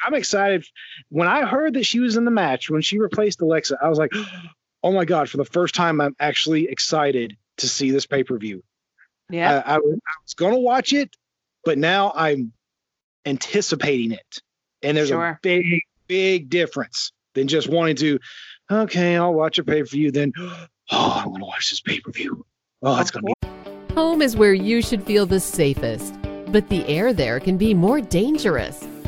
I'm 0.06 0.14
excited. 0.14 0.66
When 1.10 1.28
I 1.28 1.46
heard 1.46 1.74
that 1.76 1.86
she 1.86 2.00
was 2.00 2.18
in 2.18 2.26
the 2.26 2.32
match, 2.32 2.70
when 2.70 2.82
she 2.82 3.00
replaced 3.00 3.42
Alexa, 3.42 3.78
I 3.82 3.90
was 3.90 3.98
like, 3.98 4.12
oh 4.84 4.92
my 4.92 5.06
god, 5.06 5.30
for 5.30 5.38
the 5.38 5.46
first 5.46 5.76
time, 5.76 6.00
I'm 6.02 6.16
actually 6.20 6.66
excited 6.70 7.36
to 7.58 7.68
see 7.68 7.92
this 7.92 8.06
pay 8.06 8.24
per 8.24 8.38
view. 8.38 8.64
Yeah. 9.30 9.62
I, 9.66 9.76
I, 9.76 9.78
was- 9.78 10.00
I 10.08 10.12
was 10.24 10.34
going 10.34 10.54
to 10.54 10.60
watch 10.60 10.94
it, 10.94 11.16
but 11.66 11.78
now 11.78 12.12
I'm 12.16 12.54
anticipating 13.26 14.12
it. 14.12 14.42
And 14.82 14.96
there's 14.96 15.12
a 15.12 15.38
big, 15.42 15.66
big 16.08 16.50
difference 16.50 17.12
than 17.36 17.48
just 17.48 17.68
wanting 17.68 17.98
to, 17.98 18.20
okay, 18.72 19.18
I'll 19.18 19.34
watch 19.34 19.60
a 19.60 19.64
pay 19.64 19.82
per 19.82 19.88
view. 19.90 20.12
Then, 20.12 20.32
oh, 20.40 20.68
I'm 20.92 21.28
going 21.30 21.40
to 21.42 21.46
watch 21.46 21.70
this 21.70 21.82
pay 21.82 22.00
per 22.00 22.12
view. 22.12 22.46
Oh, 22.82 23.00
it's 23.00 23.12
going 23.12 23.26
to 23.26 23.34
be. 23.42 23.94
Home 23.96 24.22
is 24.22 24.38
where 24.38 24.54
you 24.54 24.82
should 24.82 25.04
feel 25.04 25.26
the 25.26 25.40
safest, 25.42 26.16
but 26.48 26.70
the 26.70 26.88
air 26.88 27.12
there 27.12 27.40
can 27.42 27.58
be 27.58 27.74
more 27.74 28.00
dangerous, 28.00 28.88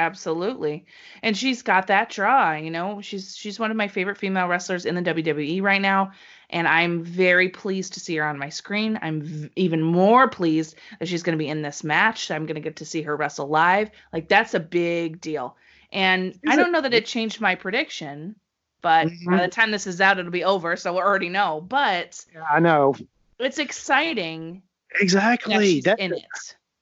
Absolutely. 0.00 0.86
And 1.22 1.36
she's 1.36 1.60
got 1.60 1.88
that 1.88 2.08
draw, 2.08 2.54
you 2.54 2.70
know. 2.70 3.02
She's 3.02 3.36
she's 3.36 3.60
one 3.60 3.70
of 3.70 3.76
my 3.76 3.86
favorite 3.86 4.16
female 4.16 4.48
wrestlers 4.48 4.86
in 4.86 4.94
the 4.94 5.02
WWE 5.02 5.60
right 5.60 5.80
now, 5.80 6.12
and 6.48 6.66
I'm 6.66 7.04
very 7.04 7.50
pleased 7.50 7.92
to 7.92 8.00
see 8.00 8.16
her 8.16 8.24
on 8.24 8.38
my 8.38 8.48
screen. 8.48 8.98
I'm 9.02 9.20
v- 9.20 9.50
even 9.56 9.82
more 9.82 10.26
pleased 10.26 10.76
that 10.98 11.06
she's 11.06 11.22
going 11.22 11.36
to 11.36 11.42
be 11.42 11.50
in 11.50 11.60
this 11.60 11.84
match. 11.84 12.30
I'm 12.30 12.46
going 12.46 12.54
to 12.54 12.62
get 12.62 12.76
to 12.76 12.86
see 12.86 13.02
her 13.02 13.14
wrestle 13.14 13.48
live. 13.48 13.90
Like 14.10 14.26
that's 14.26 14.54
a 14.54 14.60
big 14.60 15.20
deal. 15.20 15.54
And 15.92 16.38
I 16.48 16.56
don't 16.56 16.72
know 16.72 16.80
that 16.80 16.94
it 16.94 17.04
changed 17.04 17.42
my 17.42 17.54
prediction, 17.54 18.36
but 18.80 19.04
by 19.04 19.10
the 19.10 19.42
mm-hmm. 19.42 19.48
time 19.50 19.70
this 19.70 19.86
is 19.86 20.00
out 20.00 20.18
it'll 20.18 20.30
be 20.30 20.44
over, 20.44 20.76
so 20.76 20.94
we 20.94 21.00
already 21.00 21.28
know. 21.28 21.60
But 21.60 22.24
I 22.50 22.58
know. 22.58 22.94
it's 23.38 23.58
exciting 23.58 24.62
that 24.92 25.02
Exactly. 25.02 25.82
That, 25.82 26.00
in 26.00 26.14
it. 26.14 26.24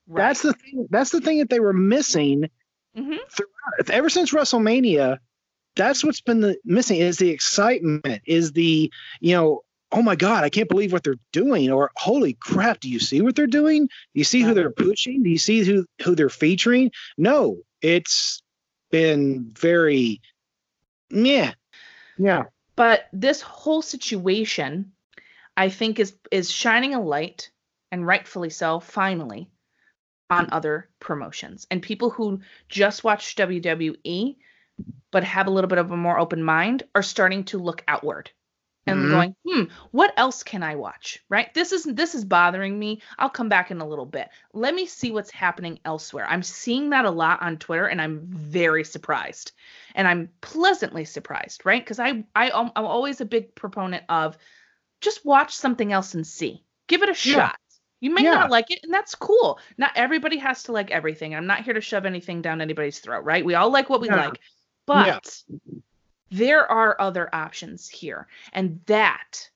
That's 0.07 0.41
the 0.41 0.53
thing. 0.53 0.87
That's 0.89 1.09
the 1.11 1.19
thing 1.19 1.39
that 1.39 1.49
they 1.49 1.59
were 1.59 1.73
missing 1.73 2.49
hmm. 2.95 3.15
Ever 3.89 4.09
since 4.09 4.33
WrestleMania, 4.33 5.19
that's 5.75 6.03
what's 6.03 6.21
been 6.21 6.41
the 6.41 6.57
missing 6.65 6.99
is 6.99 7.17
the 7.17 7.29
excitement, 7.29 8.21
is 8.25 8.51
the, 8.51 8.91
you 9.19 9.35
know, 9.35 9.61
oh 9.91 10.01
my 10.01 10.15
God, 10.15 10.43
I 10.43 10.49
can't 10.49 10.69
believe 10.69 10.91
what 10.91 11.03
they're 11.03 11.15
doing, 11.31 11.71
or 11.71 11.91
holy 11.95 12.33
crap, 12.33 12.79
do 12.79 12.89
you 12.89 12.99
see 12.99 13.21
what 13.21 13.35
they're 13.35 13.47
doing? 13.47 13.87
Do 13.87 13.91
you 14.13 14.23
see 14.23 14.41
who 14.41 14.53
they're 14.53 14.71
pushing? 14.71 15.23
Do 15.23 15.29
you 15.29 15.37
see 15.37 15.63
who 15.63 15.85
who 16.03 16.15
they're 16.15 16.29
featuring? 16.29 16.91
No, 17.17 17.57
it's 17.81 18.41
been 18.91 19.51
very 19.57 20.21
yeah. 21.09 21.53
Yeah. 22.17 22.43
but 22.75 23.07
this 23.13 23.41
whole 23.41 23.81
situation 23.81 24.91
i 25.55 25.69
think 25.69 25.99
is 25.99 26.15
is 26.31 26.51
shining 26.51 26.93
a 26.93 27.01
light 27.01 27.49
and 27.91 28.05
rightfully 28.05 28.49
so 28.49 28.79
finally 28.79 29.49
on 30.29 30.49
other 30.51 30.89
promotions. 30.99 31.67
And 31.71 31.81
people 31.81 32.09
who 32.09 32.41
just 32.69 33.03
watch 33.03 33.35
wwe 33.35 34.37
but 35.11 35.23
have 35.23 35.47
a 35.47 35.51
little 35.51 35.67
bit 35.67 35.79
of 35.79 35.91
a 35.91 35.97
more 35.97 36.19
open 36.19 36.43
mind 36.43 36.83
are 36.95 37.03
starting 37.03 37.43
to 37.45 37.57
look 37.57 37.83
outward. 37.87 38.31
And 38.87 39.05
Mhm. 39.05 39.09
going 39.11 39.35
hmm 39.45 39.63
what 39.91 40.13
else 40.17 40.41
can 40.43 40.63
i 40.63 40.75
watch? 40.75 41.23
Right? 41.29 41.53
This 41.53 41.71
is 41.73 41.83
this 41.83 42.15
is 42.15 42.25
bothering 42.25 42.77
me. 42.79 43.01
I'll 43.19 43.29
come 43.29 43.49
back 43.49 43.71
in 43.71 43.81
a 43.81 43.87
little 43.87 44.05
bit. 44.05 44.29
Let 44.53 44.73
me 44.73 44.85
see 44.87 45.11
what's 45.11 45.31
happening 45.31 45.79
elsewhere. 45.85 46.25
I'm 46.27 46.43
seeing 46.43 46.89
that 46.91 47.05
a 47.05 47.11
lot 47.11 47.41
on 47.41 47.57
twitter 47.57 47.85
and 47.87 48.01
i'm 48.01 48.21
very 48.27 48.83
surprised. 48.83 49.51
And 49.95 50.07
i'm 50.07 50.29
pleasantly 50.41 51.05
surprised 51.05 51.65
right? 51.65 51.83
Because 51.83 51.99
i 51.99 52.23
i 52.35 52.51
i'm 52.51 52.71
always 52.75 53.21
a 53.21 53.25
big 53.25 53.53
proponent 53.55 54.03
of 54.09 54.37
just 55.01 55.25
watch 55.25 55.55
something 55.55 55.91
else 55.93 56.13
and 56.15 56.25
see. 56.25 56.63
Give 56.87 57.03
it 57.03 57.09
a 57.09 57.29
Yeah. 57.29 57.51
You 57.99 58.09
may 58.13 58.23
Yeah. 58.23 58.31
not 58.31 58.49
like 58.49 58.71
it 58.71 58.79
and 58.83 58.93
that's 58.93 59.15
cool 59.15 59.59
not 59.77 59.91
everybody 59.95 60.37
has 60.37 60.63
to 60.63 60.71
like 60.71 60.91
everything 60.91 61.35
i'm 61.35 61.47
not 61.47 61.63
here 61.63 61.73
to 61.73 61.81
shove 61.81 62.05
anything 62.05 62.41
down 62.41 62.61
anybody's 62.61 62.99
throat 62.99 63.23
right 63.23 63.43
we 63.45 63.55
all 63.55 63.69
like 63.69 63.89
what 63.89 64.01
we 64.01 64.07
Yeah. 64.07 64.15
like 64.15 64.39
but 64.85 65.05
Yeah. 65.07 65.19
there 66.31 66.65
are 66.71 66.95
other 66.99 67.29
options 67.33 67.89
here. 67.89 68.27
And 68.53 68.79
that 68.85 69.49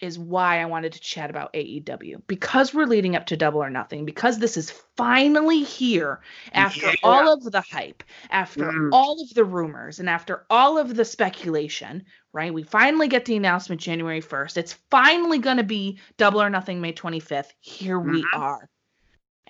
is 0.00 0.18
why 0.18 0.60
I 0.60 0.66
wanted 0.66 0.92
to 0.92 1.00
chat 1.00 1.30
about 1.30 1.52
AEW 1.52 2.22
because 2.26 2.72
we're 2.72 2.86
leading 2.86 3.16
up 3.16 3.26
to 3.26 3.36
Double 3.36 3.62
or 3.62 3.70
Nothing, 3.70 4.04
because 4.04 4.38
this 4.38 4.56
is 4.56 4.70
finally 4.96 5.62
here 5.62 6.20
after 6.52 6.86
Yeah. 6.86 6.94
all 7.02 7.32
of 7.32 7.44
the 7.44 7.60
hype, 7.60 8.02
after 8.30 8.64
Mm. 8.64 8.90
all 8.92 9.20
of 9.22 9.34
the 9.34 9.44
rumors, 9.44 10.00
and 10.00 10.08
after 10.08 10.44
all 10.50 10.78
of 10.78 10.94
the 10.94 11.04
speculation, 11.04 12.04
right? 12.32 12.52
We 12.52 12.62
finally 12.62 13.08
get 13.08 13.24
the 13.24 13.36
announcement 13.36 13.80
January 13.80 14.20
1st. 14.20 14.56
It's 14.56 14.74
finally 14.90 15.38
going 15.38 15.56
to 15.58 15.64
be 15.64 15.98
Double 16.16 16.42
or 16.42 16.50
Nothing 16.50 16.80
May 16.80 16.92
25th. 16.92 17.52
Here 17.60 17.98
we 17.98 18.22
Mhm. 18.22 18.38
are. 18.40 18.68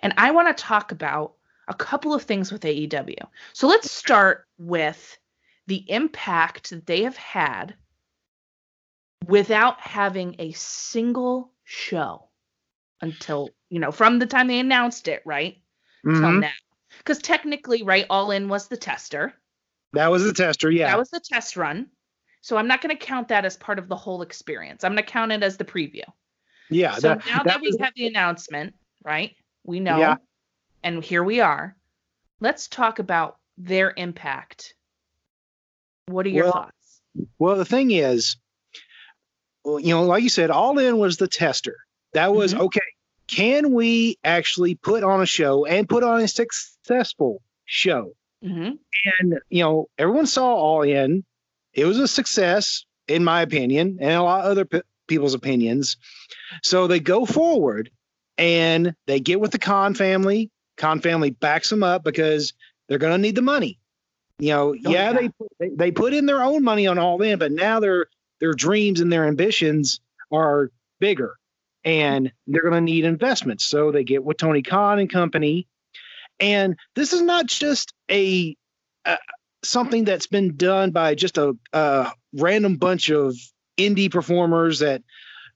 And 0.03 0.15
I 0.17 0.31
want 0.31 0.55
to 0.57 0.63
talk 0.63 0.93
about 0.93 1.35
a 1.67 1.75
couple 1.75 2.15
of 2.15 2.23
things 2.23 2.51
with 2.53 2.65
AEW. 2.65 3.29
So 3.53 3.69
let's 3.69 3.91
start 3.91 4.47
with 4.57 5.19
the 5.67 5.85
impact 5.91 6.71
that 6.71 6.87
they 6.87 7.03
have 7.03 7.17
had 7.17 7.75
without 9.27 9.81
having 9.81 10.37
a 10.39 10.53
single 10.53 11.53
show 11.65 12.29
until, 13.01 13.51
you 13.69 13.79
know, 13.79 13.93
from 13.93 14.19
the 14.19 14.27
time 14.27 14.47
they 14.49 14.59
announced 14.61 15.09
it, 15.09 15.23
right? 15.25 15.59
Till 16.05 16.15
Mhm. 16.15 16.41
now. 16.41 16.51
Because 16.99 17.19
technically, 17.19 17.83
right, 17.83 18.07
All 18.11 18.31
In 18.31 18.49
was 18.49 18.69
the 18.69 18.77
tester. 18.77 19.35
That 19.93 20.09
was 20.11 20.25
the 20.25 20.33
tester. 20.33 20.71
Yeah. 20.71 20.87
That 20.91 20.99
was 20.99 21.11
the 21.11 21.21
test 21.21 21.57
run. 21.57 21.91
So 22.41 22.57
I'm 22.57 22.67
not 22.69 22.81
going 22.81 22.97
to 22.97 23.05
count 23.07 23.29
that 23.29 23.45
as 23.45 23.57
part 23.57 23.79
of 23.79 23.89
the 23.89 23.97
whole 23.97 24.23
experience. 24.23 24.85
I'm 24.85 24.93
going 24.93 25.05
to 25.05 25.11
count 25.11 25.33
it 25.33 25.43
as 25.43 25.57
the 25.57 25.65
preview. 25.65 26.05
yeah. 26.71 26.95
so 26.97 27.09
that- 27.09 27.27
now 27.27 27.37
that, 27.39 27.45
that 27.47 27.61
we 27.61 27.69
was- 27.69 27.79
have 27.81 27.95
the 27.95 28.07
announcement, 28.07 28.75
right? 29.05 29.35
We 29.65 29.81
know. 29.81 29.99
Yeah. 29.99 30.17
And 30.83 31.03
here 31.03 31.25
we 31.25 31.41
are. 31.41 31.77
Let's 32.41 32.69
talk 32.69 32.99
about 32.99 33.39
their 33.57 33.93
impact. 33.97 34.75
What 36.07 36.25
are 36.27 36.31
your 36.31 36.45
Well, 36.45 36.53
thoughts? 36.53 37.01
Well, 37.39 37.57
the 37.57 37.65
thing 37.65 37.91
is, 37.91 38.37
you 39.77 39.95
know, 39.95 40.05
like 40.05 40.23
you 40.23 40.29
said, 40.31 40.51
All 40.51 40.79
In 40.79 40.99
was 40.99 41.17
the 41.19 41.29
tester. 41.29 41.77
That 42.15 42.33
was 42.35 42.55
Mhm. 42.55 42.61
okay. 42.61 42.81
Can 43.27 43.73
we 43.75 44.17
actually 44.25 44.75
put 44.75 45.05
on 45.05 45.21
a 45.21 45.27
show 45.27 45.67
and 45.67 45.87
put 45.89 46.03
on 46.03 46.21
a 46.23 46.29
successful 46.29 47.43
show? 47.67 48.13
hmm 48.43 48.71
And 49.21 49.39
you 49.51 49.63
know, 49.63 49.89
everyone 49.99 50.27
saw 50.27 50.55
All 50.55 50.83
In. 50.83 51.25
It 51.75 51.85
was 51.85 51.99
a 51.99 52.09
success, 52.09 52.85
in 53.07 53.23
my 53.25 53.43
opinion, 53.43 53.99
and 54.01 54.13
a 54.13 54.23
lot 54.23 54.45
of 54.47 54.51
other 54.51 54.65
p- 54.65 54.81
people's 55.07 55.35
opinions. 55.35 55.97
So 56.63 56.87
they 56.87 57.01
go 57.01 57.27
forward 57.27 57.91
and 58.39 58.95
they 59.07 59.21
get 59.21 59.41
with 59.41 59.51
the 59.53 59.59
Khan 59.59 59.95
family. 59.95 60.51
Khan 60.77 61.01
family 61.01 61.31
backs 61.31 61.69
them 61.71 61.83
up 61.83 62.03
because 62.05 62.53
they're 62.89 62.99
going 62.99 63.13
to 63.13 63.19
need 63.19 63.35
the 63.35 63.43
money. 63.43 63.79
You 64.39 64.51
know, 64.51 64.73
yeah, 64.73 64.89
Oh, 64.89 64.93
yeah. 64.93 65.13
They, 65.13 65.31
they 65.61 65.75
they 65.75 65.91
put 65.91 66.15
in 66.15 66.27
their 66.27 66.43
own 66.43 66.63
money 66.65 66.87
on 66.87 66.99
All 66.99 67.21
In, 67.23 67.39
but 67.39 67.53
now 67.53 67.81
their 67.81 68.07
their 68.41 68.53
dreams 68.55 69.01
and 69.01 69.13
their 69.13 69.27
ambitions 69.27 70.01
are 70.33 70.71
bigger, 71.01 71.37
and 71.85 72.33
they're 72.47 72.63
going 72.63 72.75
to 72.75 72.81
need 72.81 73.05
investments. 73.05 73.65
So 73.65 73.93
they 73.93 74.05
get 74.05 74.25
with 74.25 74.37
Tony 74.37 74.63
Khan 74.63 74.99
and 74.99 75.11
company, 75.11 75.67
and 76.41 76.77
this 76.95 77.13
is 77.13 77.23
not 77.23 77.47
just 77.47 77.93
a, 78.11 78.57
uh 79.05 79.17
something 79.65 80.05
that's 80.05 80.29
been 80.29 80.57
done 80.57 80.93
by 80.93 81.15
just 81.15 81.37
a, 81.37 81.57
a 81.73 82.13
random 82.33 82.77
bunch 82.77 83.11
of 83.11 83.35
indie 83.77 84.11
performers 84.11 84.79
that 84.81 85.03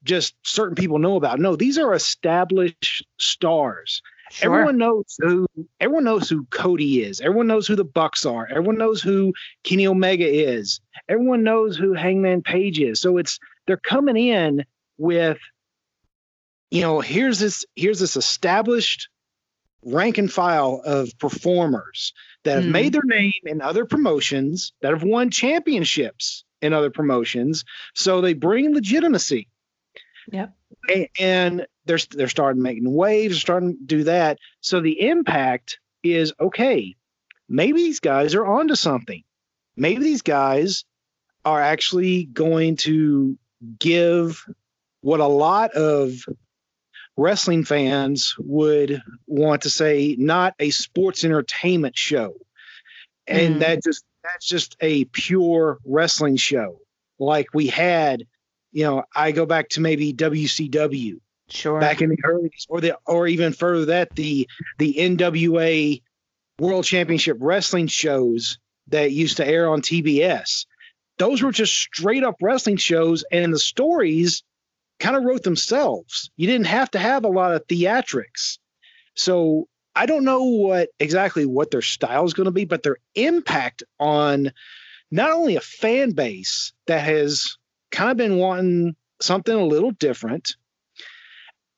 just 0.04 0.34
certain 0.44 0.74
people 0.74 0.98
know 0.98 1.16
about. 1.16 1.38
No, 1.38 1.56
these 1.56 1.78
are 1.78 1.94
established 1.94 3.06
stars. 3.18 4.02
Sure. 4.32 4.54
Everyone 4.54 4.78
knows 4.78 5.16
who 5.20 5.46
everyone 5.78 6.04
knows 6.04 6.28
who 6.30 6.46
Cody 6.46 7.02
is. 7.02 7.20
Everyone 7.20 7.46
knows 7.46 7.66
who 7.66 7.76
the 7.76 7.84
Bucks 7.84 8.24
are. 8.24 8.48
Everyone 8.50 8.78
knows 8.78 9.02
who 9.02 9.34
Kenny 9.62 9.86
Omega 9.86 10.26
is. 10.26 10.80
Everyone 11.08 11.42
knows 11.42 11.76
who 11.76 11.92
Hangman 11.92 12.42
Page 12.42 12.80
is. 12.80 12.98
So 13.00 13.18
it's 13.18 13.38
they're 13.66 13.76
coming 13.76 14.16
in 14.16 14.64
with 14.96 15.38
you 16.70 16.80
know, 16.80 17.00
here's 17.00 17.38
this 17.38 17.66
here's 17.76 17.98
this 18.00 18.16
established 18.16 19.08
rank 19.84 20.16
and 20.16 20.32
file 20.32 20.80
of 20.86 21.10
performers 21.18 22.14
that 22.44 22.54
have 22.54 22.64
Mhm. 22.64 22.70
made 22.70 22.92
their 22.94 23.02
name 23.04 23.32
in 23.44 23.60
other 23.60 23.84
promotions, 23.84 24.72
that 24.80 24.92
have 24.92 25.02
won 25.02 25.30
championships 25.30 26.44
in 26.62 26.72
other 26.72 26.88
promotions. 26.90 27.64
So 27.94 28.20
they 28.22 28.32
bring 28.32 28.72
legitimacy. 28.72 29.48
Yep. 30.30 30.54
A- 30.90 31.10
and 31.18 31.66
they're 31.84 31.98
they're 32.10 32.28
starting 32.28 32.62
making 32.62 32.92
waves, 32.92 33.38
starting 33.40 33.76
to 33.76 33.84
do 33.84 34.04
that. 34.04 34.38
So 34.60 34.80
the 34.80 35.08
impact 35.08 35.78
is 36.02 36.32
okay. 36.40 36.94
Maybe 37.48 37.78
these 37.82 38.00
guys 38.00 38.34
are 38.34 38.46
onto 38.46 38.74
something. 38.74 39.22
Maybe 39.76 40.02
these 40.02 40.22
guys 40.22 40.84
are 41.44 41.60
actually 41.60 42.24
going 42.24 42.76
to 42.76 43.36
give 43.78 44.44
what 45.00 45.20
a 45.20 45.26
lot 45.26 45.72
of 45.72 46.14
wrestling 47.16 47.64
fans 47.64 48.34
would 48.38 49.02
want 49.26 49.62
to 49.62 49.70
say 49.70 50.16
not 50.18 50.54
a 50.58 50.70
sports 50.70 51.24
entertainment 51.24 51.96
show. 51.98 52.34
And 53.26 53.56
Mm. 53.56 53.58
that 53.60 53.82
just 53.82 54.04
that's 54.22 54.46
just 54.46 54.76
a 54.80 55.04
pure 55.06 55.78
wrestling 55.84 56.36
show. 56.36 56.78
Like 57.18 57.48
we 57.52 57.66
had, 57.66 58.26
you 58.72 58.84
know, 58.84 59.04
I 59.14 59.32
go 59.32 59.46
back 59.46 59.68
to 59.70 59.80
maybe 59.80 60.12
WCW 60.12 61.20
Sure. 61.48 61.80
back 61.80 62.00
in 62.00 62.08
the 62.08 62.16
early 62.24 62.48
days, 62.48 62.66
or 62.68 62.80
the 62.80 62.98
or 63.06 63.28
even 63.28 63.52
further 63.52 63.86
that 63.86 64.14
the 64.14 64.48
the 64.78 64.94
NWA 64.94 66.00
World 66.58 66.84
Championship 66.84 67.36
Wrestling 67.40 67.88
shows 67.88 68.58
that 68.88 69.12
used 69.12 69.36
to 69.36 69.46
air 69.46 69.68
on 69.68 69.82
TBS. 69.82 70.66
Those 71.18 71.42
were 71.42 71.52
just 71.52 71.74
straight 71.74 72.24
up 72.24 72.36
wrestling 72.40 72.78
shows, 72.78 73.24
and 73.30 73.52
the 73.52 73.58
stories 73.58 74.42
kind 74.98 75.16
of 75.16 75.24
wrote 75.24 75.42
themselves. 75.42 76.30
You 76.36 76.46
didn't 76.46 76.66
have 76.66 76.90
to 76.92 76.98
have 76.98 77.24
a 77.24 77.28
lot 77.28 77.54
of 77.54 77.66
theatrics. 77.66 78.58
So 79.14 79.68
I 79.94 80.06
don't 80.06 80.24
know 80.24 80.44
what 80.44 80.88
exactly 80.98 81.44
what 81.44 81.70
their 81.70 81.82
style 81.82 82.24
is 82.24 82.32
going 82.32 82.46
to 82.46 82.50
be, 82.50 82.64
but 82.64 82.82
their 82.82 82.96
impact 83.14 83.82
on 84.00 84.52
not 85.10 85.30
only 85.30 85.56
a 85.56 85.60
fan 85.60 86.12
base 86.12 86.72
that 86.86 87.04
has 87.04 87.56
kind 87.92 88.10
of 88.10 88.16
been 88.16 88.38
wanting 88.38 88.96
something 89.20 89.54
a 89.54 89.64
little 89.64 89.92
different 89.92 90.56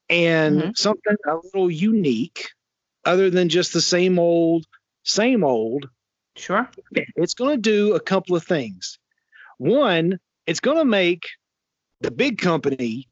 and 0.09 0.61
Mhm. 0.61 0.77
something 0.77 1.17
a 1.27 1.35
little 1.37 1.71
unique 1.71 2.49
other 3.05 3.31
than 3.31 3.49
just 3.49 3.73
the 3.73 3.81
same 3.81 4.19
old 4.19 4.67
same 5.03 5.45
old 5.45 5.89
Sure. 6.37 6.69
it's 7.17 7.35
going 7.35 7.57
to 7.57 7.61
do 7.61 7.95
a 7.95 8.01
couple 8.01 8.35
of 8.35 8.45
things 8.45 8.99
one 9.59 10.19
it's 10.47 10.61
going 10.61 10.79
to 10.79 10.85
make 10.85 11.29
the 12.01 12.11
big 12.11 12.39
company 12.39 13.09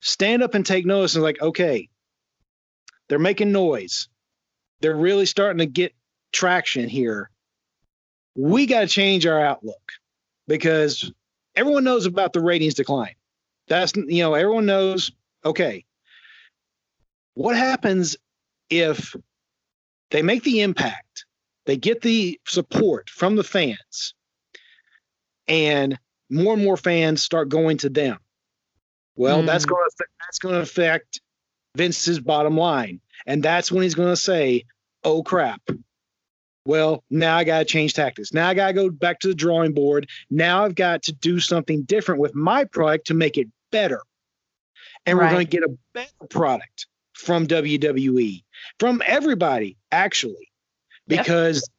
stand 0.00 0.42
up 0.42 0.54
and 0.54 0.64
take 0.64 0.86
notice 0.86 1.14
and 1.14 1.24
like 1.24 1.40
okay 1.40 1.88
they're 3.08 3.18
making 3.18 3.52
noise 3.52 4.08
they're 4.80 4.96
really 4.96 5.26
starting 5.26 5.58
to 5.58 5.66
get 5.66 5.92
traction 6.32 6.88
here 6.88 7.30
we 8.36 8.66
got 8.66 8.80
to 8.80 8.86
change 8.86 9.26
our 9.26 9.40
outlook 9.44 9.92
because 10.46 11.10
everyone 11.58 11.84
knows 11.84 12.06
about 12.06 12.32
the 12.32 12.40
ratings 12.40 12.74
decline. 12.74 13.14
That's 13.66 13.94
you 13.96 14.22
know 14.22 14.34
everyone 14.34 14.64
knows 14.66 15.10
okay. 15.44 15.84
What 17.34 17.56
happens 17.56 18.16
if 18.70 19.14
they 20.10 20.22
make 20.22 20.42
the 20.44 20.60
impact 20.62 21.26
they 21.66 21.76
get 21.76 22.00
the 22.00 22.40
support 22.46 23.10
from 23.10 23.36
the 23.36 23.44
fans 23.44 24.14
and 25.46 25.98
more 26.30 26.54
and 26.54 26.64
more 26.64 26.76
fans 26.76 27.22
start 27.22 27.48
going 27.48 27.78
to 27.78 27.88
them? 27.90 28.18
Well 29.16 29.42
that's 29.42 29.66
Mm. 29.66 29.70
going 29.70 29.90
to 29.90 30.06
that's 30.20 30.38
going 30.38 30.54
to 30.54 30.60
affect 30.60 31.20
vince's 31.76 32.20
bottom 32.20 32.56
line 32.56 33.00
and 33.26 33.42
that's 33.42 33.70
when 33.70 33.82
he's 33.82 33.94
going 33.94 34.08
to 34.08 34.16
say 34.16 34.64
oh 35.04 35.22
crap 35.22 35.60
well 36.68 37.02
now 37.10 37.36
i 37.36 37.42
got 37.42 37.58
to 37.58 37.64
change 37.64 37.94
tactics 37.94 38.32
now 38.32 38.48
i 38.48 38.54
got 38.54 38.68
to 38.68 38.72
go 38.74 38.90
back 38.90 39.18
to 39.18 39.28
the 39.28 39.34
drawing 39.34 39.72
board 39.72 40.08
now 40.30 40.64
i've 40.64 40.74
got 40.74 41.02
to 41.02 41.12
do 41.12 41.40
something 41.40 41.82
different 41.82 42.20
with 42.20 42.34
my 42.34 42.64
product 42.64 43.08
to 43.08 43.14
make 43.14 43.36
it 43.38 43.48
better 43.72 44.02
and 45.06 45.16
we're 45.18 45.30
going 45.30 45.46
to 45.46 45.50
get 45.50 45.64
a 45.64 45.76
better 45.94 46.26
product 46.30 46.86
from 47.14 47.46
wwe 47.46 48.42
from 48.78 49.02
everybody 49.06 49.76
actually 49.90 50.48
Yep. 51.08 51.24
because 51.24 51.70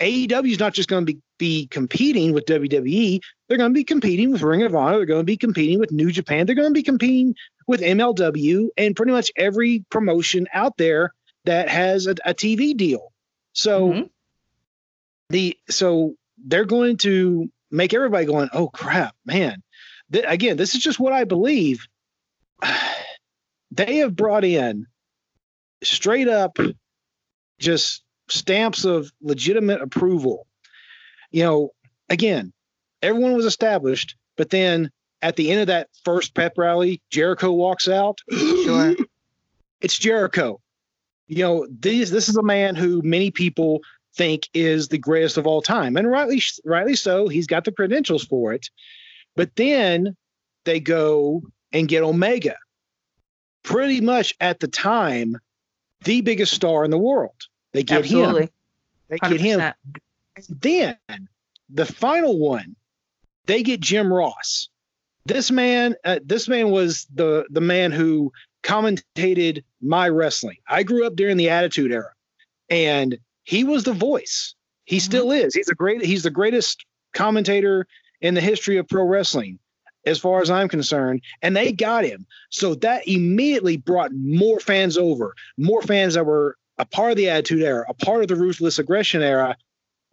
AEW 0.00 0.52
is 0.52 0.58
not 0.58 0.74
just 0.74 0.88
going 0.88 1.06
to 1.06 1.12
be, 1.12 1.20
be 1.38 1.66
competing 1.66 2.32
with 2.32 2.46
WWE. 2.46 3.20
They're 3.48 3.58
going 3.58 3.70
to 3.70 3.74
be 3.74 3.84
competing 3.84 4.32
with 4.32 4.42
Ring 4.42 4.62
of 4.62 4.74
Honor. 4.74 4.98
They're 4.98 5.06
going 5.06 5.20
to 5.20 5.24
be 5.24 5.36
competing 5.36 5.78
with 5.78 5.92
New 5.92 6.10
Japan. 6.10 6.46
They're 6.46 6.54
going 6.54 6.68
to 6.68 6.74
be 6.74 6.82
competing 6.82 7.34
with 7.66 7.80
MLW 7.80 8.68
and 8.76 8.94
pretty 8.94 9.12
much 9.12 9.30
every 9.36 9.84
promotion 9.90 10.46
out 10.52 10.76
there 10.76 11.12
that 11.44 11.68
has 11.68 12.06
a, 12.06 12.12
a 12.24 12.34
TV 12.34 12.76
deal. 12.76 13.12
So 13.54 13.88
Mhm. 13.90 14.10
the 15.30 15.58
so 15.70 16.14
they're 16.38 16.64
going 16.66 16.98
to 16.98 17.50
make 17.70 17.94
everybody 17.94 18.26
going, 18.26 18.50
oh 18.52 18.68
crap, 18.68 19.14
man. 19.24 19.62
Th- 20.12 20.24
again, 20.28 20.56
this 20.58 20.74
is 20.74 20.82
just 20.82 21.00
what 21.00 21.12
I 21.12 21.24
believe. 21.24 21.86
They 23.70 23.96
have 23.96 24.14
brought 24.14 24.44
in 24.44 24.86
straight 25.82 26.28
up 26.28 26.58
just 27.58 28.04
stamps 28.28 28.84
of 28.84 29.10
legitimate 29.20 29.82
approval. 29.82 30.46
You 31.32 31.42
know, 31.42 31.70
again, 32.08 32.52
everyone 33.02 33.34
was 33.34 33.46
established, 33.46 34.14
but 34.36 34.50
then 34.50 34.92
at 35.22 35.34
the 35.34 35.50
end 35.50 35.62
of 35.62 35.66
that 35.66 35.88
first 36.04 36.34
pep 36.34 36.56
rally, 36.56 37.02
Jericho 37.10 37.50
walks 37.50 37.88
out. 37.88 38.20
Sure. 38.30 38.94
It's 39.80 39.98
Jericho. 39.98 40.60
You 41.34 41.42
know, 41.42 41.66
this 41.68 42.10
this 42.10 42.28
is 42.28 42.36
a 42.36 42.44
man 42.44 42.76
who 42.76 43.02
many 43.02 43.32
people 43.32 43.80
think 44.16 44.48
is 44.54 44.86
the 44.86 44.98
greatest 44.98 45.36
of 45.36 45.48
all 45.48 45.62
time, 45.62 45.96
and 45.96 46.08
rightly 46.08 46.40
rightly 46.64 46.94
so. 46.94 47.26
He's 47.26 47.48
got 47.48 47.64
the 47.64 47.72
credentials 47.72 48.24
for 48.24 48.52
it. 48.52 48.70
But 49.34 49.56
then 49.56 50.16
they 50.64 50.78
go 50.78 51.42
and 51.72 51.88
get 51.88 52.04
Omega, 52.04 52.54
pretty 53.64 54.00
much 54.00 54.32
at 54.40 54.60
the 54.60 54.68
time, 54.68 55.36
the 56.04 56.20
biggest 56.20 56.54
star 56.54 56.84
in 56.84 56.92
the 56.92 56.98
world. 56.98 57.48
They 57.72 57.82
get 57.82 58.04
him. 58.04 58.20
Absolutely. 58.20 58.50
They 59.08 59.18
get 59.18 59.40
him. 59.40 59.60
100%. 59.60 59.74
Then 60.60 61.28
the 61.68 61.86
final 61.86 62.38
one, 62.38 62.76
they 63.46 63.64
get 63.64 63.80
Jim 63.80 64.12
Ross. 64.12 64.68
This 65.26 65.50
man, 65.50 65.96
uh, 66.04 66.20
this 66.24 66.46
man 66.46 66.70
was 66.70 67.08
the 67.12 67.44
the 67.50 67.60
man 67.60 67.90
who 67.90 68.30
commentated 68.64 69.62
my 69.80 70.08
wrestling. 70.08 70.56
I 70.68 70.82
grew 70.82 71.06
up 71.06 71.14
during 71.14 71.36
the 71.36 71.50
Attitude 71.50 71.92
Era, 71.92 72.12
and 72.68 73.18
he 73.44 73.62
was 73.62 73.84
the 73.84 73.92
voice. 73.92 74.54
He 74.84 74.96
mm-hmm. 74.96 75.04
still 75.04 75.32
is. 75.32 75.54
He's 75.54 75.68
a 75.68 75.74
great. 75.74 76.04
He's 76.04 76.24
the 76.24 76.30
greatest 76.30 76.84
commentator 77.12 77.86
in 78.20 78.34
the 78.34 78.40
history 78.40 78.78
of 78.78 78.88
pro 78.88 79.04
wrestling, 79.04 79.58
as 80.06 80.18
far 80.18 80.40
as 80.40 80.50
I'm 80.50 80.68
concerned. 80.68 81.22
And 81.42 81.56
they 81.56 81.72
got 81.72 82.04
him, 82.04 82.26
so 82.50 82.74
that 82.76 83.06
immediately 83.06 83.76
brought 83.76 84.12
more 84.12 84.58
fans 84.58 84.98
over. 84.98 85.34
More 85.56 85.82
fans 85.82 86.14
that 86.14 86.26
were 86.26 86.56
a 86.78 86.86
part 86.86 87.12
of 87.12 87.16
the 87.16 87.30
Attitude 87.30 87.62
Era, 87.62 87.84
a 87.88 87.94
part 87.94 88.22
of 88.22 88.28
the 88.28 88.36
Ruthless 88.36 88.78
Aggression 88.78 89.22
Era. 89.22 89.56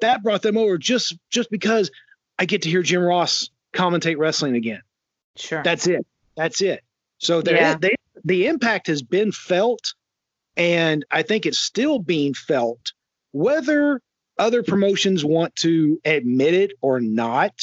That 0.01 0.23
brought 0.23 0.41
them 0.41 0.57
over 0.57 0.77
just 0.77 1.17
just 1.29 1.49
because 1.49 1.89
I 2.37 2.45
get 2.45 2.63
to 2.63 2.69
hear 2.69 2.83
Jim 2.83 3.01
Ross 3.01 3.49
commentate 3.73 4.17
wrestling 4.17 4.55
again. 4.55 4.81
Sure. 5.37 5.63
That's 5.63 5.87
it. 5.87 6.05
That's 6.35 6.61
it. 6.61 6.83
So 7.19 7.41
Yeah. 7.45 7.75
they, 7.79 7.95
the 8.23 8.47
impact 8.47 8.88
has 8.88 9.01
been 9.01 9.31
felt, 9.31 9.93
and 10.57 11.05
I 11.12 11.23
think 11.23 11.45
it's 11.45 11.60
still 11.60 11.99
being 11.99 12.34
felt, 12.34 12.93
whether 13.31 14.01
other 14.38 14.63
promotions 14.63 15.23
want 15.23 15.55
to 15.57 15.99
admit 16.05 16.53
it 16.53 16.71
or 16.81 16.99
not. 16.99 17.53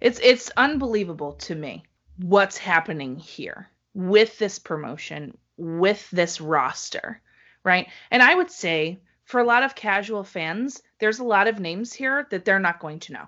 It's 0.00 0.20
it's 0.22 0.50
unbelievable 0.56 1.32
to 1.32 1.54
me 1.54 1.84
what's 2.18 2.58
happening 2.58 3.16
here 3.16 3.68
with 3.94 4.38
this 4.38 4.58
promotion, 4.58 5.36
with 5.56 6.08
this 6.10 6.40
roster, 6.40 7.20
right? 7.64 7.88
And 8.10 8.22
I 8.22 8.34
would 8.34 8.50
say 8.50 9.00
for 9.24 9.40
a 9.40 9.44
lot 9.44 9.62
of 9.62 9.74
casual 9.74 10.24
fans, 10.24 10.82
there's 10.98 11.18
a 11.18 11.24
lot 11.24 11.48
of 11.48 11.60
names 11.60 11.92
here 11.92 12.26
that 12.30 12.44
they're 12.44 12.58
not 12.58 12.80
going 12.80 13.00
to 13.00 13.12
know. 13.12 13.26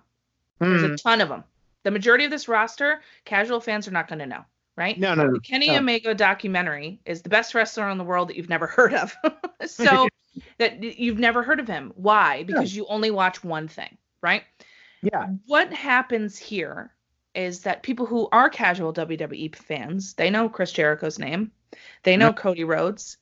There's 0.61 0.83
a 0.83 0.89
Hmm. 0.89 0.95
ton 0.97 1.21
of 1.21 1.29
them. 1.29 1.45
The 1.83 1.91
majority 1.91 2.25
of 2.25 2.31
this 2.31 2.49
roster, 2.49 3.03
casual 3.25 3.61
fans 3.61 3.87
are 3.89 3.93
not 3.93 4.09
going 4.09 4.21
to 4.21 4.27
know, 4.27 4.45
right? 4.77 4.99
No, 4.99 5.15
no. 5.15 5.33
The 5.33 5.41
Kenny 5.41 5.69
no. 5.69 5.77
Omega 5.77 6.15
documentary 6.15 7.01
is 7.05 7.23
the 7.23 7.29
best 7.29 7.55
wrestler 7.55 7.89
in 7.91 7.99
the 7.99 8.05
world 8.05 8.29
that 8.29 8.37
you've 8.37 8.49
never 8.49 8.67
heard 8.69 8.95
of. 8.95 9.15
so 9.67 10.09
that 10.59 10.83
you've 10.83 11.19
never 11.19 11.43
heard 11.43 11.61
of 11.61 11.69
him. 11.69 11.93
Why? 11.97 12.43
Because 12.45 12.75
you 12.75 12.87
only 12.87 13.11
watch 13.11 13.45
one 13.45 13.69
thing, 13.69 13.97
right? 14.23 14.43
Yeah. 15.03 15.29
What 15.47 15.73
happens 15.73 16.39
here 16.39 16.93
is 17.35 17.61
that 17.61 17.83
people 17.83 18.07
who 18.07 18.29
are 18.33 18.49
casual 18.49 18.93
WWE 18.93 19.55
fans, 19.55 20.15
they 20.15 20.31
know 20.31 20.49
Chris 20.49 20.73
Jericho's 20.73 21.19
name, 21.19 21.51
they 22.05 22.17
know 22.17 22.31
mm-hmm. 22.31 22.39
Cody 22.39 22.65
Rhodes, 22.65 23.17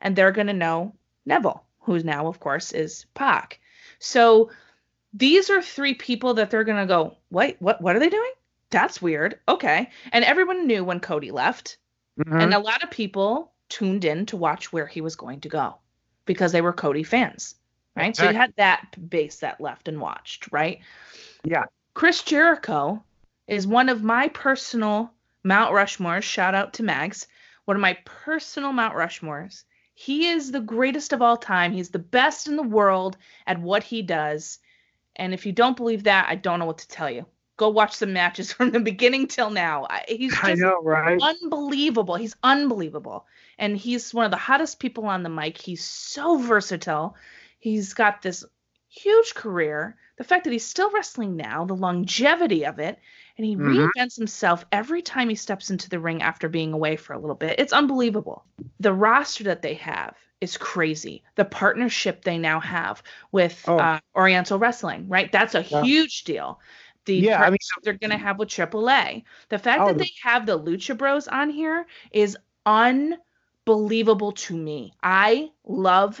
and 0.00 0.14
they're 0.14 0.32
going 0.32 0.48
to 0.48 0.52
know 0.52 0.94
Neville, 1.24 1.64
who 1.80 1.98
now, 2.00 2.26
of 2.26 2.40
course, 2.40 2.72
is 2.72 3.06
Pac. 3.14 3.60
So 3.98 4.50
these 5.14 5.50
are 5.50 5.62
three 5.62 5.94
people 5.94 6.34
that 6.34 6.50
they're 6.50 6.64
going 6.64 6.80
to 6.80 6.86
go, 6.86 7.16
wait, 7.30 7.56
what, 7.60 7.80
what 7.80 7.94
are 7.94 8.00
they 8.00 8.10
doing? 8.10 8.32
That's 8.72 9.00
weird. 9.00 9.38
Okay. 9.46 9.90
And 10.10 10.24
everyone 10.24 10.66
knew 10.66 10.82
when 10.82 10.98
Cody 10.98 11.30
left. 11.30 11.76
Mhm. 12.18 12.42
And 12.42 12.54
a 12.54 12.58
lot 12.58 12.82
of 12.82 12.90
people 12.90 13.52
tuned 13.68 14.04
in 14.04 14.26
to 14.26 14.36
watch 14.36 14.72
where 14.72 14.86
he 14.86 15.00
was 15.00 15.14
going 15.14 15.40
to 15.42 15.48
go 15.48 15.76
because 16.24 16.52
they 16.52 16.60
were 16.60 16.72
Cody 16.72 17.04
fans, 17.04 17.54
right? 17.94 18.16
So 18.16 18.28
you 18.28 18.36
had 18.36 18.52
that 18.56 19.08
base 19.08 19.38
that 19.40 19.60
left 19.60 19.88
and 19.88 20.00
watched, 20.00 20.50
right? 20.52 20.80
Yeah. 21.44 21.64
Chris 21.94 22.22
Jericho 22.22 23.02
is 23.46 23.66
one 23.66 23.88
of 23.88 24.02
my 24.02 24.28
personal 24.28 25.12
Mount 25.44 25.74
Rushmores. 25.74 26.22
Shout 26.22 26.54
out 26.54 26.74
to 26.74 26.82
Mags. 26.82 27.26
One 27.64 27.76
of 27.76 27.80
my 27.80 27.96
personal 28.04 28.72
Mount 28.72 28.94
Rushmores. 28.94 29.64
He 29.94 30.28
is 30.28 30.50
the 30.50 30.60
greatest 30.60 31.12
of 31.12 31.22
all 31.22 31.36
time. 31.36 31.72
He's 31.72 31.90
the 31.90 31.98
best 31.98 32.48
in 32.48 32.56
the 32.56 32.62
world 32.62 33.16
at 33.46 33.60
what 33.60 33.82
he 33.82 34.02
does. 34.02 34.58
And 35.16 35.34
if 35.34 35.44
you 35.46 35.52
don't 35.52 35.76
believe 35.76 36.04
that, 36.04 36.26
I 36.28 36.34
don't 36.34 36.58
know 36.58 36.64
what 36.64 36.78
to 36.78 36.88
tell 36.88 37.10
you. 37.10 37.26
Go 37.56 37.68
watch 37.68 37.94
some 37.94 38.12
matches 38.12 38.52
from 38.52 38.70
the 38.70 38.80
beginning 38.80 39.28
till 39.28 39.50
now. 39.50 39.86
He's 40.08 40.32
just 40.32 40.60
know, 40.60 40.80
right? 40.82 41.20
unbelievable. 41.20 42.16
He's 42.16 42.36
unbelievable. 42.42 43.26
And 43.58 43.76
he's 43.76 44.12
one 44.14 44.24
of 44.24 44.30
the 44.30 44.36
hottest 44.36 44.80
people 44.80 45.06
on 45.06 45.22
the 45.22 45.28
mic. 45.28 45.58
He's 45.58 45.84
so 45.84 46.38
versatile. 46.38 47.16
He's 47.58 47.94
got 47.94 48.22
this 48.22 48.44
huge 48.88 49.34
career. 49.34 49.96
The 50.16 50.24
fact 50.24 50.44
that 50.44 50.52
he's 50.52 50.66
still 50.66 50.90
wrestling 50.90 51.36
now, 51.36 51.64
the 51.64 51.74
longevity 51.74 52.66
of 52.66 52.78
it, 52.78 52.98
and 53.36 53.46
he 53.46 53.56
Mhm. 53.56 53.88
reinvents 53.96 54.16
himself 54.16 54.64
every 54.70 55.02
time 55.02 55.28
he 55.28 55.34
steps 55.34 55.70
into 55.70 55.88
the 55.88 55.98
ring 55.98 56.22
after 56.22 56.48
being 56.48 56.72
away 56.72 56.96
for 56.96 57.12
a 57.12 57.18
little 57.18 57.36
bit. 57.36 57.58
It's 57.58 57.72
unbelievable. 57.72 58.44
The 58.80 58.92
roster 58.92 59.44
that 59.44 59.62
they 59.62 59.74
have 59.74 60.16
is 60.40 60.56
crazy. 60.56 61.22
The 61.36 61.44
partnership 61.44 62.24
they 62.24 62.36
now 62.36 62.60
have 62.60 63.02
with 63.30 63.64
Oh. 63.68 63.78
uh, 63.78 64.00
Oriental 64.14 64.58
Wrestling, 64.58 65.08
right? 65.08 65.30
That's 65.32 65.54
a 65.54 65.62
Yeah. 65.62 65.82
huge 65.82 66.24
deal. 66.24 66.60
The 67.04 67.16
Yeah, 67.16 67.40
I 67.42 67.50
mean, 67.50 67.58
they're 67.82 67.94
going 67.94 68.10
to 68.10 68.16
have 68.18 68.38
with 68.38 68.48
AAA. 68.48 69.24
The 69.48 69.58
fact 69.58 69.82
Oh, 69.82 69.86
that 69.88 69.98
they 69.98 70.10
have 70.22 70.46
the 70.46 70.58
Lucha 70.58 70.96
Bros 70.96 71.28
on 71.28 71.50
here 71.50 71.86
is 72.12 72.36
unbelievable 72.66 74.32
to 74.32 74.56
me. 74.56 74.92
I 75.02 75.50
love 75.64 76.20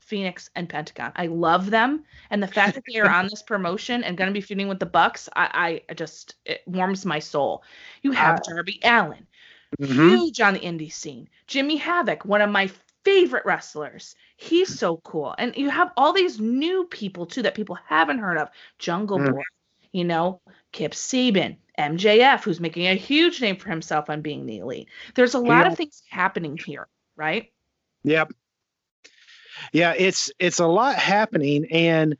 Fenix 0.00 0.50
and 0.56 0.68
Pentagon. 0.68 1.12
I 1.16 1.26
love 1.26 1.70
them, 1.70 2.04
and 2.30 2.42
the 2.42 2.46
fact 2.48 2.74
that 2.74 2.84
they 2.86 2.98
are 3.00 3.08
on 3.10 3.28
this 3.28 3.42
promotion 3.42 4.02
and 4.04 4.16
going 4.16 4.28
to 4.28 4.34
be 4.34 4.40
feuding 4.40 4.68
with 4.68 4.78
the 4.80 4.86
Bucks, 4.86 5.28
I, 5.36 5.82
I 5.88 5.94
just 5.94 6.34
it 6.44 6.62
warms 6.66 7.04
my 7.04 7.18
soul. 7.18 7.62
You 8.02 8.12
have 8.12 8.36
I- 8.36 8.50
Darby 8.50 8.80
Allin, 8.82 9.26
Mhm. 9.80 10.08
huge 10.08 10.40
on 10.40 10.54
the 10.54 10.60
indie 10.60 10.92
scene. 10.92 11.28
Jimmy 11.46 11.76
Havoc, 11.76 12.24
one 12.24 12.40
of 12.40 12.50
my 12.50 12.68
favorite 13.04 13.44
wrestlers. 13.46 14.16
He's 14.36 14.72
so 14.74 14.96
cool, 14.98 15.34
and 15.38 15.56
you 15.56 15.70
have 15.70 15.92
all 15.96 16.12
these 16.12 16.40
new 16.40 16.84
people 16.86 17.26
too 17.26 17.42
that 17.42 17.54
people 17.54 17.76
haven't 17.86 18.18
heard 18.18 18.38
of. 18.38 18.48
Jungle 18.78 19.18
Mhm. 19.18 19.32
Boy, 19.34 19.42
you 19.92 20.04
know, 20.04 20.40
Kip 20.72 20.92
Sabian, 20.92 21.56
MJF, 21.78 22.42
who's 22.44 22.60
making 22.60 22.86
a 22.86 22.94
huge 22.94 23.40
name 23.40 23.56
for 23.56 23.68
himself 23.70 24.10
on 24.10 24.20
being 24.22 24.46
the 24.46 24.58
elite. 24.58 24.88
There's 25.14 25.34
a 25.34 25.38
lot 25.38 25.66
Yeah. 25.66 25.72
of 25.72 25.76
things 25.76 26.02
happening 26.10 26.58
here, 26.62 26.88
right? 27.16 27.52
Yep. 28.04 28.32
Yeah, 29.72 29.94
it's 29.96 30.30
it's 30.38 30.60
a 30.60 30.66
lot 30.66 30.96
happening 30.96 31.66
and 31.70 32.16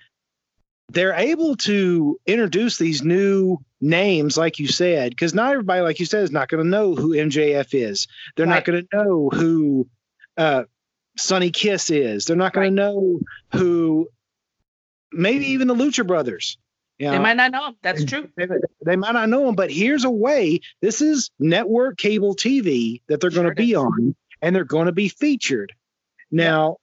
they're 0.91 1.15
able 1.15 1.55
to 1.57 2.19
introduce 2.27 2.79
these 2.79 3.03
new 3.03 3.59
names 3.81 4.37
like 4.37 4.59
you 4.59 4.67
said 4.67 5.11
because 5.11 5.35
not 5.35 5.53
everybody 5.53 5.83
like 5.83 6.01
you 6.01 6.07
said 6.07 6.25
is 6.25 6.33
not 6.33 6.49
going 6.49 6.63
to 6.65 6.69
know 6.69 6.95
who 6.97 7.11
MJF 7.11 7.69
is. 7.73 8.09
They're 8.37 8.47
Right. 8.47 8.55
not 8.55 8.65
going 8.65 8.87
to 8.91 8.97
know 8.97 9.31
who 9.33 9.89
uh 10.37 10.65
Sonny 11.17 11.51
Kiss 11.51 11.91
is. 11.91 12.25
They're 12.25 12.37
not 12.37 12.53
going 12.53 12.71
to 12.71 12.75
know 12.75 13.21
who 13.53 14.09
maybe 15.13 15.47
even 15.49 15.69
the 15.69 15.75
Lucha 15.75 16.07
Brothers. 16.07 16.59
You 16.99 17.11
They 17.11 17.19
might 17.19 17.37
not 17.37 17.53
know 17.53 17.69
him. 17.69 17.77
That's 17.83 18.05
true. 18.05 18.29
they, 18.37 18.47
they 18.85 18.97
might 18.97 19.13
not 19.13 19.29
know 19.29 19.47
them, 19.47 19.55
but 19.55 19.71
here's 19.71 20.05
a 20.05 20.11
way. 20.11 20.61
This 20.83 21.01
is 21.01 21.31
network 21.39 21.97
cable 21.97 22.35
TV 22.35 23.03
that 23.07 23.21
they're 23.21 23.31
going 23.31 23.49
to 23.49 23.55
be 23.55 23.73
is. 23.73 23.77
on, 23.77 24.17
and 24.43 24.55
they're 24.55 24.65
going 24.65 24.87
to 24.87 24.93
be 24.93 25.09
featured. 25.09 25.73
Now, 26.33 26.79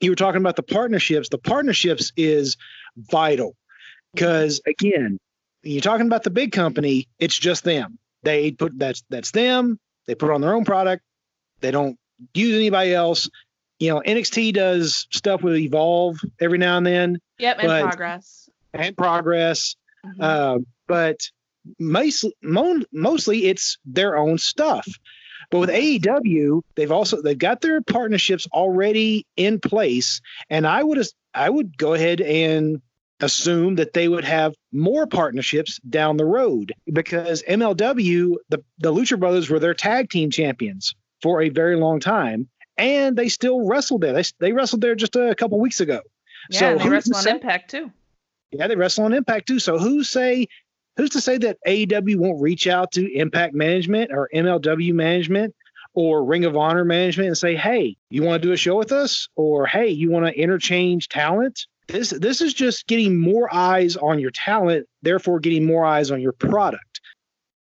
you 0.00 0.10
were 0.10 0.16
talking 0.16 0.40
about 0.40 0.56
the 0.56 0.62
partnerships. 0.62 1.28
The 1.28 1.38
partnerships 1.38 2.12
is 2.16 2.56
vital 2.96 3.56
because 4.14 4.60
again, 4.66 5.18
you're 5.62 5.82
talking 5.82 6.06
about 6.06 6.22
the 6.22 6.30
big 6.30 6.52
company. 6.52 7.08
It's 7.18 7.38
just 7.38 7.64
them. 7.64 7.98
They 8.22 8.52
put 8.52 8.78
that's 8.78 9.02
that's 9.10 9.30
them. 9.32 9.78
They 10.06 10.14
put 10.14 10.30
on 10.30 10.40
their 10.40 10.54
own 10.54 10.64
product. 10.64 11.02
They 11.60 11.70
don't 11.70 11.98
use 12.34 12.54
anybody 12.54 12.94
else. 12.94 13.28
You 13.78 13.94
know, 13.94 14.02
NXT 14.06 14.54
does 14.54 15.06
stuff 15.10 15.42
with 15.42 15.56
Evolve 15.56 16.18
every 16.40 16.58
now 16.58 16.76
and 16.76 16.86
then 16.86 17.18
Yep, 17.38 17.60
in 17.60 17.66
progress. 17.66 18.49
And 18.74 18.96
progress. 18.96 19.76
Mhm. 20.04 20.22
Uh, 20.22 20.58
but 20.88 21.18
mostly, 21.78 22.32
mostly 22.92 23.46
it's 23.46 23.78
their 23.84 24.16
own 24.16 24.38
stuff. 24.38 24.86
But 25.50 25.58
with 25.58 25.70
AEW, 25.70 26.62
they've 26.76 26.92
also 26.92 27.22
they've 27.22 27.36
got 27.36 27.60
their 27.60 27.80
partnerships 27.82 28.46
already 28.52 29.26
in 29.36 29.58
place, 29.58 30.20
and 30.48 30.66
I 30.66 30.82
would 30.82 31.04
I 31.34 31.50
would 31.50 31.76
go 31.76 31.94
ahead 31.94 32.20
and 32.20 32.80
assume 33.22 33.74
that 33.74 33.92
they 33.92 34.08
would 34.08 34.24
have 34.24 34.54
more 34.72 35.06
partnerships 35.06 35.78
down 35.88 36.16
the 36.16 36.24
road 36.24 36.72
because 36.92 37.42
MLW, 37.48 38.36
the 38.48 38.62
the 38.78 38.92
Lucha 38.92 39.18
Brothers 39.18 39.50
were 39.50 39.58
their 39.58 39.74
tag 39.74 40.08
team 40.10 40.30
champions 40.30 40.94
for 41.20 41.42
a 41.42 41.48
very 41.48 41.76
long 41.76 41.98
time, 42.00 42.48
and 42.78 43.16
they 43.16 43.28
still 43.28 43.66
wrestled 43.66 44.02
there. 44.02 44.12
They 44.12 44.22
they 44.38 44.52
wrestled 44.52 44.82
there 44.82 44.94
just 44.94 45.16
a 45.16 45.34
couple 45.34 45.58
weeks 45.58 45.80
ago. 45.80 46.00
yeah, 46.50 46.58
so 46.60 46.78
they 46.78 46.84
who's 46.84 46.92
wrestle 46.92 47.12
to 47.12 47.18
on 47.18 47.24
say- 47.24 47.30
Impact 47.32 47.70
too. 47.70 47.90
Yeah, 48.52 48.66
they 48.66 48.76
wrestle 48.76 49.04
on 49.04 49.12
Impact 49.12 49.46
too. 49.46 49.58
So 49.58 49.78
who's 49.78 50.10
say 50.10 50.46
who's 50.96 51.10
to 51.10 51.20
say 51.20 51.38
that 51.38 51.58
AEW 51.66 52.16
won't 52.16 52.40
reach 52.40 52.66
out 52.66 52.92
to 52.92 53.12
Impact 53.12 53.54
Management 53.54 54.10
or 54.12 54.28
MLW 54.34 54.92
Management 54.92 55.54
or 55.94 56.24
Ring 56.24 56.44
of 56.44 56.56
Honor 56.56 56.84
Management 56.84 57.28
and 57.28 57.38
say, 57.38 57.56
"Hey, 57.56 57.96
you 58.10 58.22
want 58.22 58.42
to 58.42 58.48
do 58.48 58.52
a 58.52 58.56
show 58.56 58.76
with 58.76 58.92
us?" 58.92 59.28
or 59.36 59.66
"Hey, 59.66 59.88
you 59.88 60.10
want 60.10 60.26
to 60.26 60.38
interchange 60.38 61.08
talent?" 61.08 61.66
This 61.86 62.10
this 62.10 62.40
is 62.40 62.54
just 62.54 62.86
getting 62.86 63.16
more 63.16 63.52
eyes 63.52 63.96
on 63.96 64.18
your 64.18 64.30
talent, 64.30 64.86
therefore 65.02 65.40
getting 65.40 65.64
more 65.64 65.84
eyes 65.84 66.10
on 66.10 66.20
your 66.20 66.32
product. 66.32 67.00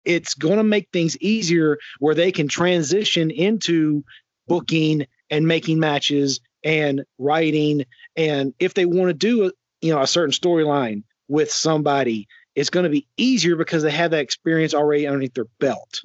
It's 0.05 0.33
going 0.33 0.57
to 0.57 0.63
make 0.63 0.89
things 0.91 1.17
easier 1.19 1.77
where 1.99 2.15
they 2.15 2.31
can 2.31 2.49
transition 2.49 3.31
into 3.31 4.03
booking 4.47 5.07
and 5.29 5.47
making 5.47 5.79
matches 5.79 6.41
and 6.63 7.03
writing 7.17 7.85
and 8.15 8.53
if 8.59 8.73
they 8.73 8.85
want 8.85 9.09
to 9.09 9.13
do 9.13 9.51
you 9.83 9.93
know 9.93 10.01
a 10.01 10.07
certain 10.07 10.31
storyline 10.33 11.03
with 11.27 11.51
somebody 11.51 12.27
it's 12.55 12.69
going 12.69 12.85
to 12.85 12.89
be 12.89 13.07
easier 13.17 13.55
because 13.55 13.83
they 13.83 13.91
have 13.91 14.11
that 14.11 14.21
experience 14.21 14.73
already 14.73 15.07
underneath 15.07 15.33
their 15.35 15.47
belt 15.59 16.01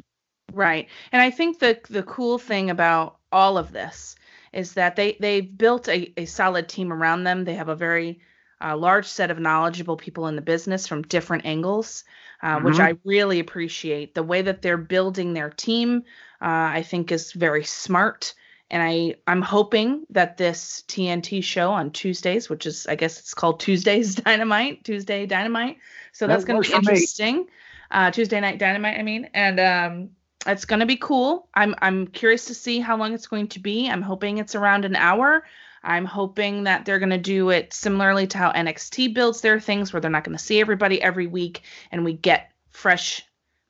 Right. 0.53 0.89
And 1.13 1.21
I 1.23 1.31
think 1.31 1.59
the 1.59 1.79
the 1.91 2.03
cool 2.03 2.39
thing 2.39 2.71
about 2.71 3.19
all 3.33 3.59
of 3.59 3.73
this 3.73 4.17
is 4.53 4.75
that 4.75 4.97
they 4.97 5.17
they've 5.21 5.57
built 5.59 5.89
a, 5.89 6.13
a 6.21 6.25
solid 6.25 6.69
team 6.69 6.93
around 6.93 7.25
them. 7.25 7.45
They 7.45 7.55
have 7.55 7.69
a 7.69 7.77
very 7.77 8.21
uh, 8.63 8.77
large 8.77 9.07
set 9.07 9.31
of 9.31 9.39
knowledgeable 9.39 9.97
people 9.97 10.27
in 10.27 10.37
the 10.37 10.43
business 10.43 10.87
from 10.87 11.03
different 11.03 11.45
angles, 11.45 12.05
uh, 12.43 12.61
which 12.61 12.81
Mhm. 12.81 12.81
I 12.81 12.99
really 13.05 13.39
appreciate. 13.41 14.15
The 14.15 14.23
way 14.23 14.43
that 14.43 14.63
they're 14.63 14.79
building 14.79 15.33
their 15.35 15.51
team, 15.51 15.99
uh, 16.41 16.73
I 16.79 16.83
think, 16.83 17.13
is 17.13 17.33
very 17.33 17.65
smart. 17.65 18.35
And 18.71 18.83
I 18.83 19.17
I'm 19.27 19.43
hoping 19.43 20.05
that 20.11 20.37
this 20.37 20.85
TNT 20.89 21.43
show 21.43 21.71
on 21.71 21.91
Tuesdays, 21.91 22.51
which 22.51 22.67
is 22.67 22.87
I 22.87 22.97
guess 22.97 23.19
it's 23.19 23.35
called 23.35 23.61
Tuesdays 23.61 24.15
Dynamite, 24.25 24.85
Tuesday 24.85 25.27
Dynamite. 25.27 25.79
So 26.13 26.27
That 26.27 26.35
that's 26.35 26.45
going 26.45 26.63
to 26.63 26.69
be 26.69 26.77
interesting. 26.77 27.47
Uh, 27.91 28.11
Tuesday 28.11 28.39
Night 28.41 28.59
Dynamite, 28.59 28.99
I 28.99 29.03
mean, 29.03 29.31
and 29.33 29.59
um, 29.59 30.11
it's 30.47 30.67
going 30.67 30.81
to 30.81 30.87
be 30.87 30.97
cool. 30.97 31.49
I'm 31.55 31.75
I'm 31.81 32.07
curious 32.07 32.47
to 32.47 32.55
see 32.55 32.81
how 32.81 32.97
long 32.97 33.15
it's 33.15 33.27
going 33.27 33.49
to 33.49 33.61
be. 33.61 33.89
I'm 33.89 34.03
hoping 34.03 34.39
it's 34.39 34.55
around 34.55 34.85
an 34.85 34.97
hour. 34.97 35.45
I'm 35.83 36.05
hoping 36.05 36.65
that 36.65 36.85
they're 36.85 36.99
going 36.99 37.11
to 37.11 37.19
do 37.19 37.51
it 37.51 37.73
similarly 37.73 38.27
to 38.27 38.39
how 38.39 38.53
NXT 38.53 39.15
builds 39.15 39.41
their 39.41 39.61
things, 39.61 39.93
where 39.93 40.01
they're 40.01 40.11
not 40.11 40.25
going 40.25 40.37
to 40.37 40.43
see 40.43 40.61
everybody 40.61 41.01
every 41.01 41.27
week, 41.27 41.63
and 41.91 42.05
we 42.05 42.13
get 42.13 42.53
fresh 42.71 43.25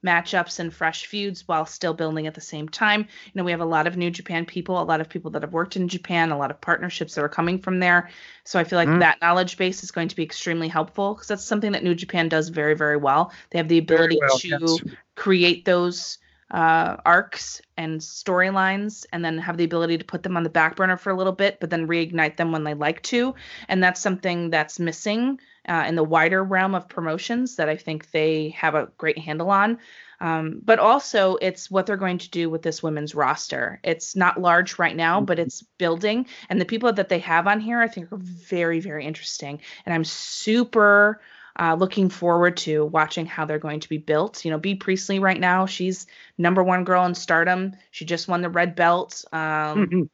matchups 0.09 0.59
and 0.61 0.73
fresh 0.73 1.07
feuds 1.07 1.47
while 1.49 1.66
still 1.66 1.94
building 1.94 2.27
at 2.27 2.35
the 2.35 2.40
same 2.40 2.68
time. 2.68 3.03
You 3.03 3.33
know, 3.35 3.44
we 3.44 3.51
have 3.53 3.61
a 3.61 3.64
lot 3.64 3.87
of 3.87 3.97
New 3.97 4.11
Japan 4.11 4.47
people, 4.47 4.81
a 4.81 4.85
lot 4.85 5.01
of 5.01 5.09
people 5.09 5.31
that 5.33 5.42
have 5.42 5.53
worked 5.53 5.77
in 5.77 5.88
Japan, 5.88 6.31
a 6.31 6.38
lot 6.38 6.51
of 6.51 6.61
partnerships 6.61 7.14
that 7.14 7.25
are 7.25 7.29
coming 7.29 7.59
from 7.59 7.79
there. 7.81 8.09
So 8.44 8.59
I 8.59 8.64
feel 8.64 8.79
like 8.79 8.88
Mhm. 8.88 9.01
that 9.01 9.21
knowledge 9.21 9.57
base 9.59 9.83
is 9.83 9.90
going 9.90 10.09
to 10.09 10.16
be 10.16 10.23
extremely 10.23 10.68
helpful 10.68 11.14
because 11.14 11.29
that's 11.29 11.44
something 11.44 11.73
that 11.73 11.85
New 11.85 11.94
Japan 11.94 12.29
does 12.29 12.49
very, 12.49 12.75
very 12.75 12.97
well. 12.97 13.33
They 13.51 13.59
have 13.59 13.68
the 13.68 13.79
ability 13.79 14.21
well, 14.21 14.38
to 14.49 14.83
yes. 14.83 14.83
create 15.16 15.64
those 15.64 16.18
uh, 16.51 16.97
arcs 17.05 17.61
and 17.77 18.01
storylines 18.01 19.05
and 19.13 19.25
then 19.25 19.39
have 19.39 19.57
the 19.57 19.65
ability 19.65 19.99
to 19.99 20.05
put 20.05 20.23
them 20.23 20.37
on 20.37 20.43
the 20.43 20.51
back 20.51 20.77
burner 20.77 20.97
for 20.97 21.11
a 21.11 21.17
little 21.17 21.33
bit, 21.33 21.61
but 21.61 21.71
then 21.71 21.87
reignite 21.87 22.37
them 22.37 22.53
when 22.53 22.65
they 22.65 22.75
like 22.75 23.03
to. 23.03 23.35
And 23.69 23.83
that's 23.83 24.01
something 24.01 24.51
that's 24.51 24.79
missing 24.79 25.41
uh, 25.69 25.85
in 25.87 25.95
the 25.95 26.05
wider 26.05 26.43
realm 26.43 26.75
of 26.75 26.89
promotions 26.89 27.57
that 27.57 27.69
I 27.69 27.77
think 27.77 28.11
they 28.11 28.51
have 28.51 28.75
a 28.75 28.89
great 28.97 29.19
handle 29.19 29.51
on. 29.51 29.79
Um, 30.21 30.61
but 30.65 30.79
also, 30.79 31.37
it's 31.37 31.71
what 31.71 31.87
they're 31.87 31.97
going 31.97 32.19
to 32.19 32.31
do 32.31 32.51
with 32.51 32.63
this 32.63 32.83
women's 32.83 33.15
roster. 33.15 33.79
It's 33.85 34.17
not 34.17 34.41
large 34.41 34.79
right 34.79 34.97
now, 34.97 35.21
but 35.21 35.39
it's 35.39 35.63
building. 35.63 36.27
And 36.49 36.61
the 36.61 36.65
people 36.65 36.93
that 36.93 37.09
they 37.09 37.21
have 37.21 37.47
on 37.47 37.61
here, 37.61 37.81
I 37.81 37.87
think, 37.87 38.11
are 38.11 38.19
very, 38.19 38.81
very 38.81 39.05
interesting. 39.05 39.61
And 39.87 39.95
I'm 39.95 40.05
super 40.05 41.21
uh, 41.59 41.75
looking 41.79 42.09
forward 42.09 42.57
to 42.59 42.85
watching 42.87 43.27
how 43.27 43.44
they're 43.44 43.59
going 43.59 43.81
to 43.81 43.88
be 43.88 43.99
built. 43.99 44.44
You 44.44 44.51
know, 44.51 44.59
Bea 44.59 44.77
Priestley 44.77 45.18
right 45.18 45.40
now, 45.40 45.66
she's 45.66 46.07
number 46.37 46.62
one 46.62 46.85
girl 46.85 47.05
in 47.05 47.14
Stardom. 47.14 47.75
She 47.90 48.05
just 48.05 48.29
won 48.29 48.42
the 48.42 48.51
red 48.51 48.77
belt. 48.77 49.25
Um, 49.33 50.11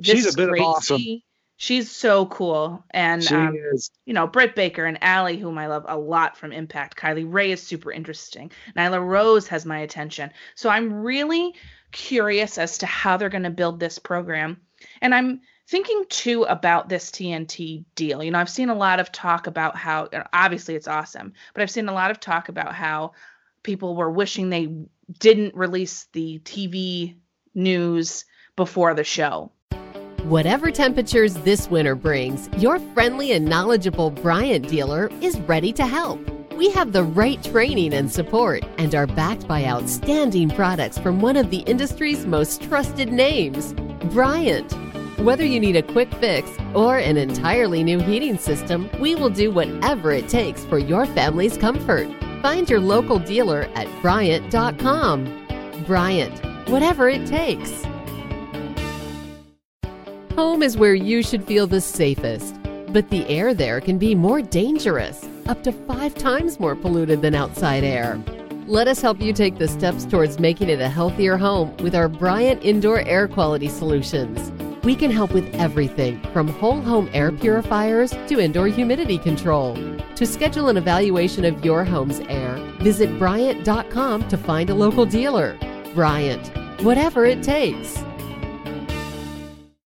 She's 0.00 0.32
a 0.32 0.36
bit 0.36 0.48
of 0.48 0.58
awesome. 0.60 1.02
She's 1.58 1.90
so 1.90 2.26
cool, 2.26 2.84
and 2.90 3.24
she 3.24 3.34
um, 3.34 3.56
is 3.72 3.90
you 4.04 4.12
know, 4.12 4.26
Britt 4.26 4.54
Baker 4.54 4.84
and 4.84 4.98
Allie, 5.02 5.38
whom 5.38 5.56
I 5.56 5.68
love 5.68 5.86
a 5.88 5.96
lot 5.96 6.36
from 6.36 6.52
Impact. 6.52 6.98
Kylie 6.98 7.26
Rae 7.26 7.52
is 7.52 7.62
super 7.62 7.90
interesting. 7.90 8.52
Nyla 8.76 9.02
Rose 9.02 9.48
has 9.48 9.64
my 9.64 9.78
attention. 9.78 10.32
So 10.54 10.68
I'm 10.68 10.92
really 10.92 11.54
curious 11.92 12.58
as 12.58 12.78
to 12.78 12.86
how 12.86 13.16
they're 13.16 13.30
going 13.30 13.44
to 13.44 13.50
build 13.50 13.80
this 13.80 13.98
program. 13.98 14.60
And 15.00 15.14
I'm 15.14 15.40
thinking 15.68 16.04
too 16.08 16.44
about 16.44 16.88
this 16.88 17.10
TNT 17.10 17.84
deal. 17.94 18.22
You 18.22 18.30
know, 18.30 18.38
I've 18.38 18.48
seen 18.48 18.70
a 18.70 18.74
lot 18.74 19.00
of 19.00 19.10
talk 19.12 19.46
about 19.46 19.76
how 19.76 20.08
obviously 20.32 20.74
it's 20.74 20.88
awesome, 20.88 21.32
but 21.54 21.62
I've 21.62 21.70
seen 21.70 21.88
a 21.88 21.94
lot 21.94 22.10
of 22.10 22.20
talk 22.20 22.48
about 22.48 22.74
how 22.74 23.12
people 23.62 23.96
were 23.96 24.10
wishing 24.10 24.48
they 24.48 24.68
didn't 25.18 25.54
release 25.54 26.06
the 26.12 26.40
TV 26.40 27.16
news 27.54 28.24
before 28.54 28.94
the 28.94 29.04
show. 29.04 29.50
Whatever 30.24 30.70
temperatures 30.70 31.34
this 31.34 31.68
winter 31.70 31.94
brings, 31.94 32.48
your 32.58 32.80
friendly 32.94 33.32
and 33.32 33.44
knowledgeable 33.44 34.10
Bryant 34.10 34.68
dealer 34.68 35.08
is 35.20 35.38
ready 35.40 35.72
to 35.74 35.86
help. 35.86 36.20
We 36.54 36.70
have 36.70 36.92
the 36.92 37.04
right 37.04 37.40
training 37.44 37.92
and 37.92 38.10
support 38.10 38.64
and 38.78 38.94
are 38.94 39.06
backed 39.06 39.46
by 39.46 39.64
outstanding 39.64 40.48
products 40.48 40.98
from 40.98 41.20
one 41.20 41.36
of 41.36 41.50
the 41.50 41.58
industry's 41.58 42.26
most 42.26 42.62
trusted 42.62 43.12
names, 43.12 43.74
Bryant. 44.12 44.85
Whether 45.18 45.46
you 45.46 45.58
need 45.58 45.76
a 45.76 45.82
quick 45.82 46.12
fix 46.16 46.50
or 46.74 46.98
an 46.98 47.16
entirely 47.16 47.82
new 47.82 47.98
heating 47.98 48.36
system, 48.36 48.90
we 49.00 49.14
will 49.14 49.30
do 49.30 49.50
whatever 49.50 50.12
it 50.12 50.28
takes 50.28 50.64
for 50.66 50.78
your 50.78 51.06
family's 51.06 51.56
comfort. 51.56 52.08
Find 52.42 52.68
your 52.68 52.80
local 52.80 53.18
dealer 53.18 53.62
at 53.74 53.88
Bryant.com. 54.02 55.84
Bryant, 55.86 56.68
whatever 56.68 57.08
it 57.08 57.26
takes. 57.26 57.84
Home 60.34 60.62
is 60.62 60.76
where 60.76 60.94
you 60.94 61.22
should 61.22 61.44
feel 61.44 61.66
the 61.66 61.80
safest, 61.80 62.54
but 62.88 63.08
the 63.08 63.26
air 63.26 63.54
there 63.54 63.80
can 63.80 63.96
be 63.96 64.14
more 64.14 64.42
dangerous, 64.42 65.26
up 65.46 65.62
to 65.62 65.72
five 65.72 66.14
times 66.14 66.60
more 66.60 66.76
polluted 66.76 67.22
than 67.22 67.34
outside 67.34 67.84
air. 67.84 68.22
Let 68.66 68.86
us 68.86 69.00
help 69.00 69.22
you 69.22 69.32
take 69.32 69.56
the 69.56 69.68
steps 69.68 70.04
towards 70.04 70.38
making 70.38 70.68
it 70.68 70.80
a 70.80 70.90
healthier 70.90 71.38
home 71.38 71.74
with 71.78 71.94
our 71.94 72.08
Bryant 72.08 72.62
Indoor 72.62 73.00
Air 73.00 73.28
Quality 73.28 73.68
Solutions. 73.68 74.52
We 74.86 74.94
can 74.94 75.10
help 75.10 75.32
with 75.32 75.52
everything 75.56 76.20
from 76.32 76.46
whole 76.46 76.80
home 76.80 77.10
air 77.12 77.32
purifiers 77.32 78.12
to 78.28 78.38
indoor 78.38 78.68
humidity 78.68 79.18
control. 79.18 79.74
To 80.14 80.24
schedule 80.24 80.68
an 80.68 80.76
evaluation 80.76 81.44
of 81.44 81.64
your 81.64 81.84
home's 81.84 82.20
air, 82.28 82.54
visit 82.78 83.18
Bryant.com 83.18 84.28
to 84.28 84.38
find 84.38 84.70
a 84.70 84.76
local 84.76 85.04
dealer. 85.04 85.58
Bryant, 85.92 86.46
whatever 86.84 87.24
it 87.26 87.42
takes. 87.42 87.98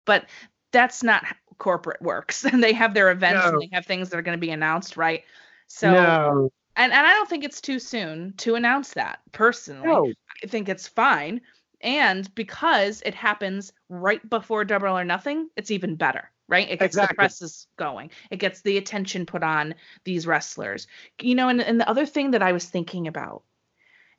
But 0.04 0.26
that's 0.70 1.02
not 1.02 1.24
how 1.24 1.36
corporate 1.56 2.02
works. 2.02 2.44
And 2.44 2.62
they 2.62 2.74
have 2.74 2.92
their 2.92 3.10
events 3.10 3.42
No. 3.42 3.52
and 3.52 3.62
they 3.62 3.70
have 3.72 3.86
things 3.86 4.10
that 4.10 4.18
are 4.18 4.22
going 4.22 4.36
to 4.36 4.46
be 4.46 4.50
announced, 4.50 4.98
right? 4.98 5.24
So 5.66 5.90
no, 5.92 6.50
and 6.76 6.92
and 6.92 7.06
I 7.06 7.14
don't 7.14 7.26
think 7.26 7.44
it's 7.44 7.62
too 7.62 7.78
soon 7.78 8.34
to 8.36 8.54
announce 8.54 8.92
that 8.92 9.20
personally. 9.32 9.86
no. 9.86 10.12
I 10.44 10.46
think 10.46 10.68
it's 10.68 10.86
fine. 10.86 11.40
And 11.80 12.32
because 12.34 13.02
it 13.06 13.14
happens 13.14 13.72
right 13.88 14.28
before 14.28 14.64
Double 14.64 14.98
or 14.98 15.04
Nothing, 15.04 15.48
it's 15.56 15.70
even 15.70 15.96
better, 15.96 16.30
right? 16.48 16.68
It 16.68 16.78
gets 16.78 16.94
Exactly. 16.94 17.14
the 17.14 17.16
presses 17.16 17.66
going. 17.76 18.10
It 18.30 18.36
gets 18.36 18.60
the 18.60 18.76
attention 18.76 19.24
put 19.26 19.42
on 19.42 19.74
these 20.04 20.26
wrestlers. 20.26 20.86
You 21.20 21.34
know, 21.34 21.48
and, 21.48 21.60
and 21.62 21.80
the 21.80 21.88
other 21.88 22.04
thing 22.06 22.32
that 22.32 22.42
I 22.42 22.52
was 22.52 22.66
thinking 22.66 23.06
about 23.08 23.44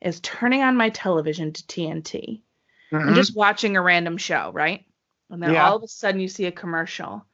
is 0.00 0.18
turning 0.20 0.62
on 0.62 0.76
my 0.76 0.90
television 0.90 1.52
to 1.52 1.66
TNT 1.66 2.42
and 2.90 3.10
Mhm. 3.10 3.14
just 3.14 3.36
watching 3.36 3.76
a 3.76 3.82
random 3.82 4.16
show, 4.18 4.50
right? 4.52 4.84
And 5.30 5.40
then 5.42 5.52
Yeah. 5.52 5.64
all 5.68 5.76
of 5.76 5.82
a 5.84 5.88
sudden 5.88 6.20
you 6.20 6.28
see 6.28 6.46
a 6.46 6.52
commercial 6.52 7.24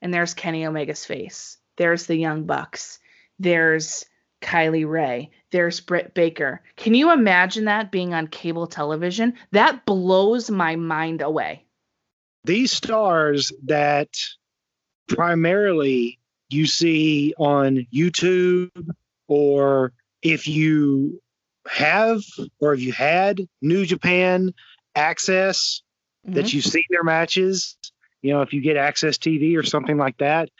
and 0.00 0.12
there's 0.12 0.32
Kenny 0.34 0.64
Omega's 0.64 1.04
face. 1.04 1.58
There's 1.76 2.06
the 2.06 2.16
Young 2.16 2.44
Bucks. 2.44 2.98
There's 3.38 4.06
Kylie 4.40 4.88
Rae. 4.88 5.30
There's 5.54 5.78
Britt 5.78 6.14
Baker. 6.14 6.60
Can 6.74 6.94
you 6.94 7.12
imagine 7.12 7.66
that 7.66 7.92
being 7.92 8.12
on 8.12 8.26
cable 8.26 8.66
television? 8.66 9.34
That 9.52 9.86
blows 9.86 10.50
my 10.50 10.74
mind 10.74 11.22
away. 11.22 11.64
these 12.46 12.72
stars 12.72 13.52
that 13.62 14.08
primarily 15.08 16.18
you 16.50 16.66
see 16.66 17.32
on 17.38 17.86
YouTube, 17.94 18.68
or 19.28 19.92
if 20.22 20.48
you 20.48 21.22
have, 21.68 22.20
or 22.58 22.74
if 22.74 22.80
you 22.80 22.92
had 22.92 23.40
New 23.62 23.86
Japan 23.86 24.52
access, 24.96 25.82
that 26.24 26.46
Mhm. 26.46 26.52
you've 26.52 26.64
seen 26.64 26.84
their 26.90 27.04
matches, 27.04 27.76
you 28.22 28.32
know, 28.32 28.42
if 28.42 28.52
you 28.52 28.60
get 28.60 28.76
AXS 28.76 29.18
TV 29.18 29.56
or 29.56 29.62
something 29.62 29.96
like 29.96 30.18
that. 30.18 30.50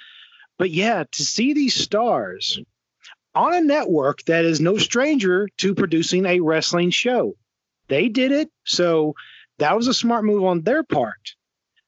But 0.56 0.70
yeah, 0.70 1.02
to 1.10 1.24
see 1.24 1.52
these 1.52 1.74
stars 1.74 2.60
on 3.34 3.54
a 3.54 3.60
network 3.60 4.22
that 4.24 4.44
is 4.44 4.60
no 4.60 4.78
stranger 4.78 5.48
to 5.58 5.74
producing 5.74 6.26
a 6.26 6.40
wrestling 6.40 6.90
show, 6.90 7.34
they 7.88 8.08
did 8.08 8.32
it. 8.32 8.50
So 8.64 9.14
that 9.58 9.76
was 9.76 9.88
a 9.88 9.94
smart 9.94 10.24
move 10.24 10.44
on 10.44 10.62
their 10.62 10.82
part 10.82 11.34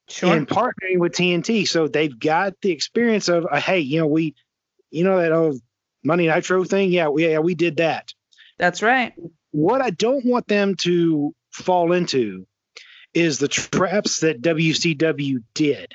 Sure. 0.08 0.36
in 0.36 0.46
partnering 0.46 0.98
with 0.98 1.12
TNT. 1.12 1.66
So 1.66 1.88
they've 1.88 2.16
got 2.16 2.54
the 2.60 2.70
experience 2.70 3.28
of, 3.28 3.46
uh, 3.50 3.60
hey, 3.60 3.80
you 3.80 3.98
know, 4.00 4.06
we, 4.06 4.34
you 4.90 5.04
know, 5.04 5.20
that 5.20 5.32
old 5.32 5.60
Monday 6.04 6.28
Nitro 6.28 6.64
thing. 6.64 6.90
Yeah, 6.90 7.08
we, 7.08 7.28
yeah, 7.28 7.40
we 7.40 7.54
did 7.54 7.78
that. 7.78 8.12
That's 8.58 8.82
right. 8.82 9.12
What 9.50 9.82
I 9.82 9.90
don't 9.90 10.24
want 10.24 10.46
them 10.46 10.76
to 10.76 11.34
fall 11.50 11.92
into 11.92 12.46
is 13.14 13.38
the 13.38 13.48
traps 13.48 14.20
that 14.20 14.42
WCW 14.42 15.42
did. 15.54 15.92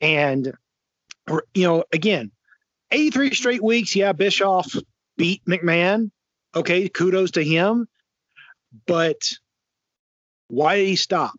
And, 0.00 0.52
or, 1.28 1.44
you 1.54 1.64
know, 1.66 1.84
again, 1.92 2.30
83 2.90 3.34
straight 3.34 3.62
weeks. 3.62 3.94
Yeah, 3.94 4.12
Bischoff 4.12 4.74
beat 5.16 5.44
McMahon. 5.46 6.10
Okay, 6.54 6.88
kudos 6.88 7.32
to 7.32 7.44
him. 7.44 7.86
But 8.86 9.20
why 10.48 10.76
did 10.76 10.88
he 10.88 10.96
stop? 10.96 11.38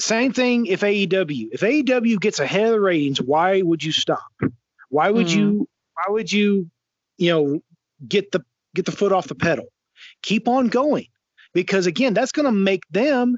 Same 0.00 0.32
thing 0.32 0.66
if 0.66 0.80
AEW. 0.80 1.48
If 1.52 1.60
AEW 1.60 2.18
gets 2.20 2.40
ahead 2.40 2.66
of 2.66 2.72
the 2.72 2.80
ratings, 2.80 3.20
why 3.20 3.62
would 3.62 3.84
you 3.84 3.92
stop? 3.92 4.24
Why 4.88 5.10
would 5.10 5.26
Mhm. 5.26 5.36
you 5.36 5.68
why 5.94 6.12
would 6.12 6.32
you, 6.32 6.70
you 7.18 7.30
know, 7.30 7.62
get 8.08 8.32
the 8.32 8.42
get 8.74 8.86
the 8.86 8.92
foot 8.92 9.12
off 9.12 9.28
the 9.28 9.34
pedal? 9.34 9.66
Keep 10.22 10.48
on 10.48 10.68
going. 10.68 11.06
Because 11.52 11.86
again, 11.86 12.14
that's 12.14 12.32
going 12.32 12.46
to 12.46 12.52
make 12.52 12.82
them 12.90 13.36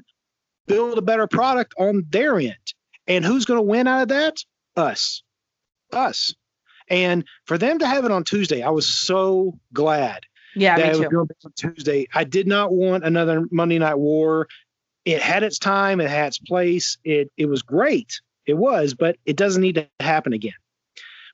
build 0.67 0.97
a 0.97 1.01
better 1.01 1.27
product 1.27 1.73
on 1.77 2.05
their 2.09 2.39
end. 2.39 2.55
And 3.07 3.25
who's 3.25 3.43
going 3.45 3.57
to 3.57 3.61
win 3.61 3.87
out 3.87 4.03
of 4.03 4.07
that? 4.07 4.37
Us. 4.77 5.21
Us. 5.91 6.33
And 6.89 7.25
for 7.45 7.57
them 7.57 7.79
to 7.79 7.87
have 7.87 8.05
it 8.05 8.11
on 8.11 8.23
Tuesday, 8.23 8.61
I 8.61 8.69
was 8.69 8.87
so 8.87 9.57
glad 9.73 10.25
Yeah, 10.55 10.77
that 10.77 10.85
it 10.85 10.91
me 10.93 10.99
was 10.99 11.07
too. 11.07 11.09
going 11.09 11.27
to 11.27 11.33
be 11.33 11.39
on 11.45 11.73
Tuesday. 11.73 12.07
I 12.13 12.23
did 12.23 12.47
not 12.47 12.71
want 12.73 13.03
another 13.03 13.45
Monday 13.51 13.79
Night 13.79 13.95
War. 13.97 14.47
It 15.05 15.21
had 15.21 15.43
its 15.43 15.59
time, 15.59 15.99
it 16.01 16.09
had 16.09 16.27
its 16.27 16.39
place. 16.39 16.97
It 17.03 17.31
it 17.37 17.45
was 17.47 17.61
great. 17.61 18.19
It 18.45 18.55
was, 18.55 18.93
but 18.93 19.17
it 19.25 19.35
doesn't 19.37 19.61
need 19.61 19.75
to 19.75 19.87
happen 19.99 20.33
again. 20.33 20.53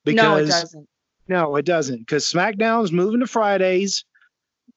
no, 0.06 0.12
it 0.12 0.14
Because 0.14 0.50
doesn't. 0.50 0.88
no, 1.28 1.56
it 1.58 1.66
doesn't. 1.66 2.00
Because 2.00 2.26
SmackDown's 2.26 2.92
moving 2.92 3.20
to 3.22 3.28
Fridays. 3.28 4.06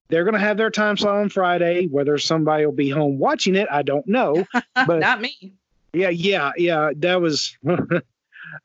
They're 0.09 0.25
going 0.25 0.35
to 0.35 0.41
have 0.41 0.57
their 0.59 0.71
time 0.71 0.97
slot 0.97 1.17
on 1.17 1.29
Friday. 1.31 1.87
Whether 1.87 2.19
somebody 2.19 2.67
will 2.67 2.73
be 2.73 2.91
home 2.91 3.19
watching 3.19 3.55
it, 3.57 3.67
I 3.71 3.83
don't 3.83 4.07
know. 4.07 4.45
But 4.75 5.01
Not 5.01 5.21
me. 5.21 5.55
yeah, 5.93 6.11
yeah, 6.11 6.53
yeah. 6.57 6.91
That 6.97 7.21
was 7.21 7.57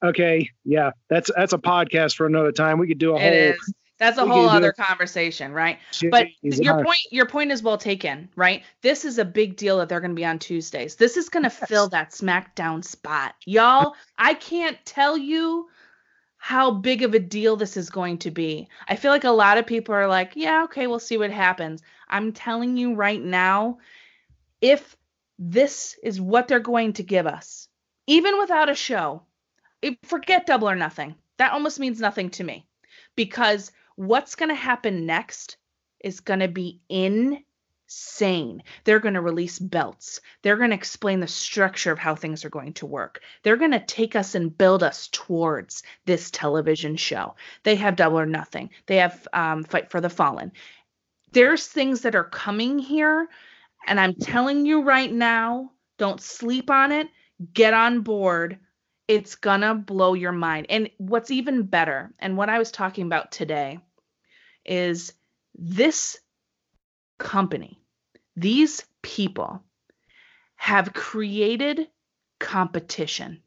okay. 0.04 0.50
Yeah, 0.66 0.92
that's 1.10 1.30
that's 1.36 1.54
a 1.54 1.58
podcast 1.58 2.16
for 2.16 2.26
another 2.26 2.52
time. 2.52 2.80
We 2.80 2.88
could 2.88 2.98
do 2.98 3.16
a 3.16 3.20
It 3.20 3.22
whole. 3.22 3.32
is. 3.54 3.74
That's 4.00 4.18
a 4.18 4.26
whole 4.26 4.48
other 4.48 4.72
conversation, 4.72 5.52
right? 5.52 5.78
But 6.10 6.28
Jeez, 6.42 6.64
your 6.64 6.80
I- 6.80 6.84
point 6.84 7.00
your 7.12 7.26
point 7.26 7.52
is 7.52 7.62
well 7.62 7.78
taken, 7.78 8.30
right? 8.38 8.64
This 8.82 9.04
is 9.04 9.18
a 9.18 9.26
big 9.26 9.58
deal 9.58 9.80
that 9.80 9.90
they're 9.90 10.00
going 10.00 10.12
to 10.12 10.16
be 10.16 10.24
on 10.26 10.40
Tuesdays. 10.40 10.96
This 10.96 11.18
is 11.18 11.28
going 11.28 11.44
to 11.44 11.50
fill 11.50 11.90
that 11.90 12.12
SmackDown 12.12 12.82
spot. 12.84 13.36
Y'all, 13.46 13.96
I 14.18 14.36
can't 14.36 14.78
tell 14.86 15.18
you 15.18 15.68
how 16.38 16.72
big 16.72 17.02
of 17.04 17.14
a 17.14 17.20
deal 17.20 17.58
this 17.58 17.76
is 17.76 17.90
going 17.90 18.20
to 18.20 18.32
be. 18.32 18.70
I 18.88 18.96
feel 18.96 19.12
like 19.12 19.26
a 19.26 19.32
lot 19.32 19.58
of 19.58 19.66
people 19.68 19.94
are 19.94 20.08
like, 20.08 20.32
"Yeah, 20.36 20.64
okay, 20.64 20.88
we'll 20.88 21.00
see 21.00 21.18
what 21.18 21.32
happens." 21.32 21.82
I'm 22.08 22.32
telling 22.32 22.78
you 22.78 22.96
right 22.96 23.22
now, 23.22 23.80
if 24.62 24.96
this 25.38 25.98
is 26.02 26.22
what 26.22 26.48
they're 26.48 26.62
going 26.62 26.94
to 26.94 27.04
give 27.04 27.28
us, 27.28 27.68
even 28.08 28.40
without 28.40 28.70
a 28.70 28.76
show, 28.76 29.24
forget 30.04 30.46
double 30.46 30.70
or 30.70 30.76
nothing. 30.76 31.16
That 31.38 31.54
almost 31.54 31.80
means 31.80 32.00
nothing 32.00 32.30
to 32.32 32.44
me 32.44 32.66
because 33.16 33.72
what's 33.96 34.36
going 34.36 34.50
to 34.50 34.56
happen 34.56 35.06
next 35.06 35.58
is 36.00 36.20
going 36.20 36.40
to 36.40 36.48
be 36.48 36.82
insane. 36.90 38.64
They're 38.84 39.00
going 39.00 39.14
to 39.16 39.22
release 39.22 39.60
belts. 39.60 40.22
They're 40.42 40.58
going 40.58 40.70
to 40.70 40.76
explain 40.76 41.20
the 41.20 41.28
structure 41.28 41.92
of 41.92 42.00
how 42.00 42.16
things 42.16 42.46
are 42.46 42.50
going 42.50 42.74
to 42.74 42.86
work. 42.86 43.22
They're 43.44 43.58
going 43.58 43.72
to 43.72 43.80
take 43.80 44.16
us 44.16 44.36
and 44.36 44.58
build 44.58 44.84
us 44.84 45.08
towards 45.12 45.84
this 46.06 46.32
television 46.32 46.96
show. 46.96 47.36
They 47.64 47.76
have 47.76 47.96
Double 47.96 48.20
or 48.20 48.26
Nothing. 48.26 48.70
They 48.86 48.98
have 48.98 49.28
um, 49.34 49.64
Fight 49.64 49.92
for 49.92 50.02
the 50.02 50.10
Fallen. 50.10 50.52
There's 51.32 51.68
things 51.68 52.02
that 52.02 52.16
are 52.16 52.24
coming 52.24 52.80
here, 52.80 53.28
and 53.86 54.00
I'm 54.00 54.16
telling 54.16 54.66
you 54.66 54.82
right 54.82 55.12
now, 55.12 55.72
don't 55.98 56.22
sleep 56.22 56.70
on 56.70 56.92
it. 56.92 57.08
Get 57.54 57.74
on 57.74 58.02
board 58.02 58.60
it's 59.10 59.36
gonna 59.36 59.76
blow 59.76 60.14
your 60.14 60.32
mind. 60.32 60.68
And 60.70 60.90
what's 61.00 61.32
even 61.32 61.64
better, 61.64 62.14
and 62.20 62.38
what 62.38 62.50
I 62.50 62.60
was 62.60 62.72
talking 62.72 63.08
about 63.08 63.32
today, 63.34 63.80
is 64.66 65.14
this 65.56 66.20
company, 67.18 67.82
these 68.38 68.86
people 69.02 69.64
have 70.56 70.94
created 70.94 71.90
competition. 72.40 73.44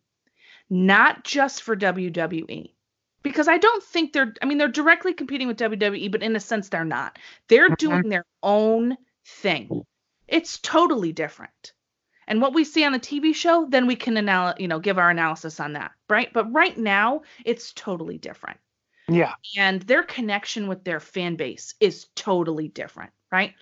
not 0.70 1.24
just 1.24 1.62
for 1.62 1.76
WWE. 1.76 2.74
Because 3.22 3.48
I 3.48 3.58
don't 3.58 3.82
think 3.84 4.12
they're 4.14 4.34
I 4.42 4.46
mean 4.46 4.58
they're 4.58 4.68
directly 4.68 5.14
competing 5.14 5.48
with 5.48 5.58
WWE, 5.58 6.10
but 6.10 6.22
in 6.22 6.34
a 6.36 6.40
sense 6.40 6.70
they're 6.70 6.84
not. 6.84 7.18
They're 7.48 7.70
Mhm. 7.70 7.76
doing 7.76 8.08
their 8.08 8.24
own 8.42 8.96
thing. 9.24 9.84
It's 10.28 10.58
totally 10.60 11.12
different. 11.12 11.74
And 12.28 12.40
what 12.40 12.54
we 12.54 12.64
see 12.64 12.84
on 12.84 12.92
the 12.92 12.98
TV 13.00 13.34
show, 13.34 13.66
then 13.68 13.86
we 13.86 13.96
can 13.96 14.16
anal- 14.16 14.54
you 14.58 14.68
know, 14.68 14.78
give 14.78 14.98
our 14.98 15.10
analysis 15.10 15.60
on 15.60 15.72
that, 15.74 15.92
right? 16.08 16.32
But 16.32 16.52
right 16.52 16.76
now, 16.76 17.22
it's 17.44 17.72
totally 17.72 18.18
different 18.18 18.58
Yeah. 19.08 19.34
and 19.56 19.82
their 19.82 20.02
connection 20.04 20.68
with 20.68 20.84
their 20.84 21.00
fan 21.00 21.36
base 21.36 21.74
is 21.80 22.06
totally 22.14 22.68
different, 22.68 23.12
right? 23.30 23.54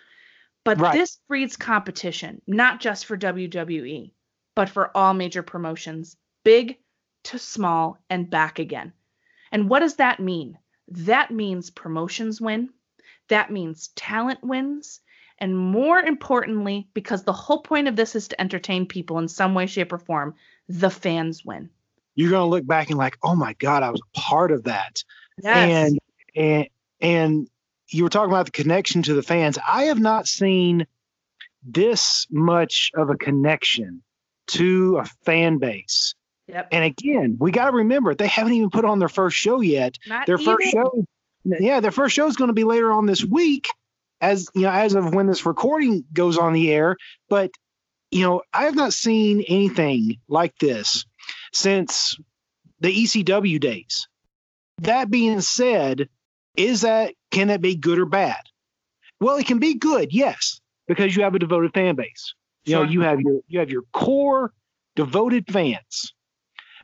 But 0.65 0.79
Right. 0.79 0.93
this 0.93 1.17
breeds 1.29 1.57
competition, 1.57 2.43
not 2.47 2.81
just 2.81 3.07
for 3.07 3.17
WWE, 3.17 4.15
but 4.55 4.69
for 4.69 4.95
all 4.97 5.15
major 5.15 5.43
promotions, 5.43 6.17
big 6.45 6.79
to 7.25 7.39
small 7.39 7.99
and 8.11 8.29
back 8.31 8.59
again. 8.59 8.93
And 9.53 9.69
what 9.69 9.81
does 9.81 9.97
that 9.97 10.21
mean? 10.21 10.59
That 10.89 11.31
means 11.31 11.71
promotions 11.71 12.41
win. 12.41 12.71
That 13.29 13.51
means 13.51 13.89
talent 13.97 14.43
wins. 14.43 15.01
And 15.41 15.57
more 15.57 15.99
importantly, 15.99 16.88
because 16.93 17.24
the 17.24 17.32
whole 17.32 17.62
point 17.62 17.88
of 17.88 17.97
this 17.97 18.14
is 18.14 18.28
to 18.28 18.41
entertain 18.41 18.86
people 18.86 19.18
in 19.18 19.28
some 19.28 19.55
way, 19.55 19.66
shape, 19.66 19.93
or 19.93 19.99
form, 19.99 20.34
the 20.68 20.91
fans 20.91 21.45
win. 21.45 21.70
You're 22.14 22.30
gonna 22.30 22.47
look 22.47 22.66
back 22.66 22.91
and 22.91 22.99
like, 22.99 23.16
oh 23.22 23.34
my 23.34 23.55
God, 23.55 23.82
I 23.82 23.91
was 23.91 24.01
a 24.01 24.18
part 24.18 24.53
of 24.53 24.64
that. 24.64 25.03
Yes. 25.43 25.88
And 25.88 25.99
and 26.36 26.68
and 27.01 27.49
you 27.88 28.05
were 28.05 28.11
talking 28.11 28.30
about 28.30 28.47
the 28.47 28.53
connection 28.53 29.03
to 29.05 29.14
the 29.14 29.22
fans. 29.22 29.59
I 29.66 29.84
have 29.84 29.99
not 29.99 30.28
seen 30.28 30.86
this 31.62 32.26
much 32.30 32.91
of 32.95 33.11
a 33.11 33.16
connection 33.16 34.03
to 34.49 34.99
a 34.99 35.05
fan 35.24 35.59
base. 35.59 36.14
Yep. 36.49 36.68
And 36.72 36.84
again, 36.84 37.36
we 37.38 37.53
got 37.53 37.70
to 37.70 37.76
remember 37.76 38.14
they 38.14 38.26
haven't 38.26 38.55
even 38.55 38.70
put 38.70 38.84
on 38.84 38.99
their 38.99 39.09
first 39.09 39.36
show 39.36 39.61
yet. 39.61 39.97
Not 40.07 40.26
their 40.26 40.38
first 40.38 40.66
even. 40.66 40.82
show, 40.82 41.05
yeah, 41.45 41.80
their 41.80 41.93
first 41.93 42.14
show 42.14 42.26
is 42.26 42.36
going 42.36 42.49
to 42.49 42.55
be 42.55 42.64
later 42.64 42.93
on 42.93 43.07
this 43.07 43.24
week, 43.24 43.68
as 44.21 44.49
you 44.55 44.62
know, 44.62 44.71
as 44.71 44.95
of 44.95 45.14
when 45.14 45.27
this 45.27 45.47
recording 45.47 46.05
goes 46.12 46.39
on 46.39 46.53
the 46.53 46.73
air. 46.73 46.97
But 47.29 47.53
you 48.11 48.23
know, 48.23 48.43
I 48.53 48.64
have 48.64 48.75
not 48.75 48.93
seen 48.93 49.43
anything 49.49 50.18
like 50.29 50.59
this 50.59 51.05
since 51.53 52.18
the 52.81 52.93
ECW 52.93 53.61
days. 53.61 54.09
That 54.79 55.11
being 55.11 55.41
said, 55.41 56.09
is 56.57 56.83
that 56.83 57.14
can 57.31 57.49
that 57.49 57.61
be 57.61 57.77
good 57.77 57.99
or 57.99 58.07
bad? 58.07 58.41
Well, 59.21 59.37
it 59.37 59.47
can 59.47 59.59
be 59.59 59.75
good, 59.75 60.12
yes, 60.12 60.61
because 60.89 61.14
you 61.14 61.23
have 61.25 61.35
a 61.35 61.39
devoted 61.39 61.75
fan 61.75 61.95
base. 61.95 62.35
You 62.64 62.77
know, 62.77 62.83
you 62.83 63.03
have 63.03 63.21
your 63.21 63.41
you 63.49 63.59
have 63.59 63.71
your 63.71 63.83
core 63.93 64.53
devoted 64.97 65.51
fans. 65.51 66.14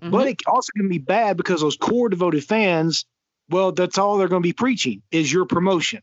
Mm-hmm. 0.01 0.11
But 0.11 0.27
it 0.27 0.43
also 0.47 0.73
can 0.77 0.89
be 0.89 0.99
bad 0.99 1.37
because 1.37 1.61
those 1.61 1.77
core 1.77 2.09
devoted 2.09 2.45
fans, 2.45 3.07
well, 3.49 3.73
that's 3.73 3.99
all 3.99 4.19
they're 4.19 4.29
going 4.29 4.43
to 4.43 4.47
be 4.47 4.53
preaching 4.53 5.03
is 5.11 5.33
your 5.33 5.47
promotion. 5.47 6.03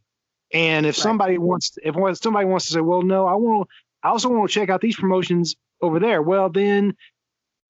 And 0.54 0.86
if 0.86 0.96
somebody 0.96 1.38
wants, 1.38 1.72
to, 1.72 1.82
if 1.88 2.18
somebody 2.20 2.46
wants 2.46 2.68
to 2.68 2.74
say, 2.74 2.82
well, 2.82 3.02
no, 3.02 3.26
I 3.26 3.34
want, 3.34 3.68
I 4.04 4.10
also 4.10 4.30
want 4.30 4.50
to 4.50 4.54
check 4.54 4.70
out 4.70 4.82
these 4.82 4.96
promotions 4.96 5.56
over 5.82 6.00
there. 6.00 6.22
Well, 6.22 6.50
then 6.50 6.96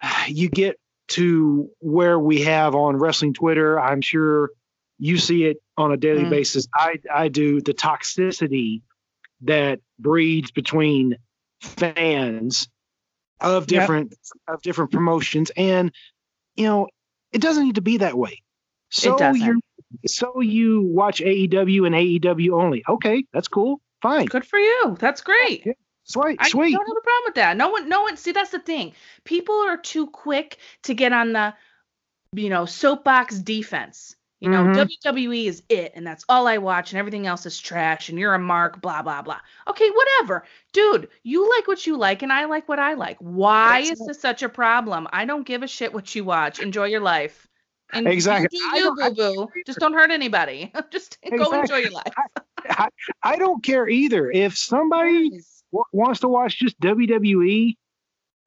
you 0.27 0.49
get 0.49 0.77
to 1.09 1.69
where 1.79 2.19
we 2.19 2.41
have 2.41 2.75
on 2.75 2.97
wrestling 2.97 3.33
Twitter. 3.33 3.79
I'm 3.79 4.01
sure 4.01 4.49
you 4.99 5.17
see 5.17 5.45
it 5.45 5.57
on 5.77 5.91
a 5.91 5.97
daily 5.97 6.23
Mhm. 6.25 6.29
basis. 6.29 6.67
I, 6.73 6.99
I 7.13 7.27
do 7.27 7.61
the 7.61 7.73
toxicity 7.73 8.81
that 9.41 9.79
breeds 9.99 10.51
between 10.51 11.17
fans 11.61 12.67
of 13.39 13.63
Yep. 13.63 13.81
different 13.81 14.13
of 14.47 14.61
different 14.61 14.91
promotions 14.91 15.51
and 15.57 15.91
you 16.55 16.65
know 16.65 16.87
it 17.31 17.41
doesn't 17.41 17.65
need 17.65 17.75
to 17.75 17.81
be 17.81 17.97
that 17.97 18.17
way 18.17 18.41
so 18.89 19.17
doesn't. 19.17 19.61
So 20.05 20.39
you 20.41 20.81
watch 20.81 21.21
AEW 21.21 21.85
and 21.85 21.95
AEW 21.95 22.61
only 22.61 22.83
okay 22.87 23.25
that's 23.33 23.47
cool 23.47 23.81
fine 24.01 24.25
Good 24.25 24.45
for 24.45 24.59
you. 24.59 24.97
That's 24.99 25.21
great. 25.21 25.63
sweet 26.03 26.37
I 26.39 26.49
sweet 26.49 26.71
don't 26.73 26.87
have 26.87 26.97
a 26.97 27.01
problem 27.01 27.23
with 27.25 27.35
that. 27.35 27.55
No 27.57 27.69
one, 27.69 27.87
no 27.87 28.01
one. 28.01 28.17
See, 28.17 28.33
that's 28.33 28.51
the 28.51 28.59
thing. 28.59 28.93
People 29.23 29.55
are 29.55 29.77
too 29.77 30.07
quick 30.07 30.57
to 30.83 30.93
get 30.93 31.13
on 31.13 31.31
the, 31.33 31.53
you 32.33 32.49
know, 32.49 32.65
soapbox 32.65 33.39
defense. 33.39 34.15
You 34.41 34.49
know, 34.49 34.65
Mhm. 34.65 34.75
WWE 34.75 35.47
is 35.47 35.63
it, 35.69 35.93
and 35.95 36.05
that's 36.05 36.25
all 36.27 36.47
I 36.47 36.57
watch, 36.57 36.91
and 36.91 36.99
everything 36.99 37.27
else 37.27 37.45
is 37.45 37.57
trash, 37.57 38.09
and 38.09 38.19
you're 38.19 38.33
a 38.33 38.39
mark, 38.39 38.81
blah 38.81 39.01
blah 39.01 39.21
blah. 39.21 39.39
Okay, 39.69 39.89
whatever, 39.89 40.43
dude. 40.73 41.07
You 41.23 41.49
like 41.49 41.65
what 41.65 41.87
you 41.87 41.95
like, 41.95 42.23
and 42.23 42.33
I 42.33 42.43
like 42.43 42.67
what 42.67 42.77
I 42.79 42.95
like. 42.95 43.15
Why 43.19 43.79
That's 43.83 43.91
is 44.01 44.05
this 44.05 44.19
such 44.19 44.43
a 44.43 44.49
problem? 44.49 45.07
I 45.13 45.23
don't 45.23 45.47
give 45.47 45.63
a 45.63 45.67
shit 45.67 45.93
what 45.93 46.13
you 46.13 46.25
watch. 46.25 46.59
Enjoy 46.59 46.87
your 46.87 46.99
life. 46.99 47.47
And 47.91 48.07
Exactly. 48.07 48.57
You 48.57 48.71
do 48.71 48.77
you, 48.79 48.95
don't- 48.95 49.15
boo 49.15 49.35
boo. 49.35 49.47
Just 49.65 49.79
don't 49.79 49.93
hurt 49.93 50.11
anybody. 50.11 50.71
Just 50.91 51.17
go 51.37 51.51
enjoy 51.59 51.77
your 51.77 51.91
life. 51.91 52.13
I, 52.69 52.87
I 53.21 53.35
don't 53.35 53.63
care 53.63 53.87
either 53.89 54.31
if 54.31 54.57
somebody 54.57 55.29
w- 55.71 55.83
wants 55.91 56.21
to 56.21 56.27
watch 56.29 56.57
just 56.59 56.79
WWE 56.79 57.75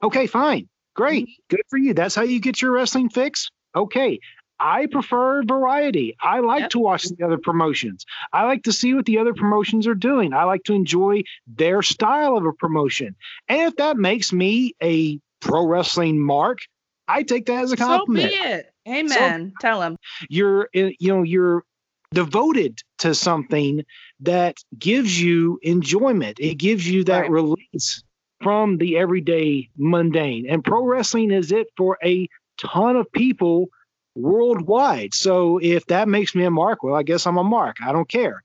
okay 0.03 0.27
fine 0.27 0.69
great 0.95 1.25
Mm-hmm. 1.27 1.55
good 1.57 1.61
for 1.69 1.77
you 1.79 1.93
that's 1.93 2.15
how 2.15 2.23
you 2.23 2.41
get 2.41 2.63
your 2.63 2.73
wrestling 2.73 3.11
fix 3.11 3.51
okay 3.75 4.19
I 4.59 4.87
prefer 4.87 5.43
variety. 5.43 6.17
I 6.19 6.41
like 6.41 6.71
to 6.71 6.79
watch 6.79 7.05
the 7.05 7.23
other 7.27 7.37
promotions. 7.37 8.07
I 8.33 8.45
like 8.47 8.63
to 8.63 8.73
see 8.73 8.95
what 8.95 9.05
the 9.05 9.19
other 9.19 9.35
promotions 9.35 9.87
are 9.87 9.95
doing. 9.95 10.33
I 10.33 10.45
like 10.45 10.63
to 10.65 10.73
enjoy 10.73 11.25
their 11.47 11.83
style 11.83 12.39
of 12.39 12.47
a 12.47 12.55
promotion. 12.55 13.17
And 13.49 13.61
if 13.69 13.77
that 13.77 13.99
makes 13.99 14.33
me 14.33 14.75
a 14.83 15.21
pro 15.43 15.67
wrestling 15.67 16.19
mark, 16.19 16.61
I 17.07 17.23
take 17.23 17.45
that 17.47 17.65
as 17.65 17.73
a 17.73 17.77
So 17.77 17.85
be 17.85 17.89
compliment. 18.23 18.33
it. 18.35 18.73
Amen. 18.87 19.53
Tell 19.61 19.83
him. 19.83 19.97
You're 20.29 20.69
you 20.73 20.95
know, 21.01 21.23
you're 21.23 21.65
devoted 22.13 22.81
to 22.99 23.15
something 23.15 23.85
that 24.21 24.57
gives 24.79 25.21
you 25.21 25.59
enjoyment. 25.63 26.39
It 26.41 26.55
gives 26.55 26.89
you 26.89 27.05
that 27.05 27.31
release 27.31 28.03
from 28.43 28.79
the 28.79 28.99
everyday 28.99 29.71
mundane. 29.77 30.47
And 30.49 30.65
pro 30.65 30.85
wrestling 30.85 31.31
is 31.31 31.53
it 31.53 31.69
for 31.77 31.99
a 32.05 32.29
ton 32.59 32.97
of 32.97 33.11
people 33.13 33.69
worldwide. 34.15 35.15
So 35.15 35.59
if 35.59 35.87
that 35.87 36.09
makes 36.09 36.35
me 36.35 36.45
a 36.45 36.51
mark, 36.51 36.83
well, 36.83 36.95
I 36.95 37.03
guess 37.03 37.27
I'm 37.27 37.39
a 37.39 37.45
mark. 37.45 37.77
I 37.85 37.93
don't 37.93 38.09
care. 38.09 38.43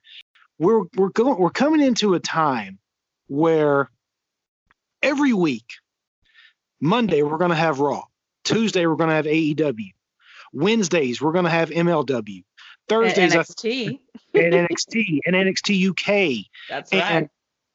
We're 0.59 0.83
we're 0.95 1.09
going 1.09 1.39
we're 1.39 1.49
coming 1.49 1.81
into 1.81 2.13
a 2.13 2.19
time 2.19 2.77
where 3.27 3.89
every 5.01 5.33
week, 5.33 5.65
Monday 6.79 7.23
we're 7.23 7.37
going 7.37 7.51
to 7.51 7.55
have 7.55 7.79
Raw, 7.79 8.03
Tuesday 8.43 8.85
we're 8.85 8.95
going 8.95 9.09
to 9.09 9.15
have 9.15 9.25
AEW, 9.25 9.91
Wednesdays 10.53 11.21
we're 11.21 11.31
going 11.31 11.45
to 11.45 11.51
have 11.51 11.69
MLW, 11.69 12.43
Thursdays 12.87 13.35
I- 13.35 13.39
NXT. 13.39 13.99
and 14.33 14.53
NXT 14.53 15.19
and 15.25 15.35
NXT 15.35 15.89
UK. 15.89 16.45
That's 16.69 16.91
and, 16.91 17.01
right. 17.01 17.29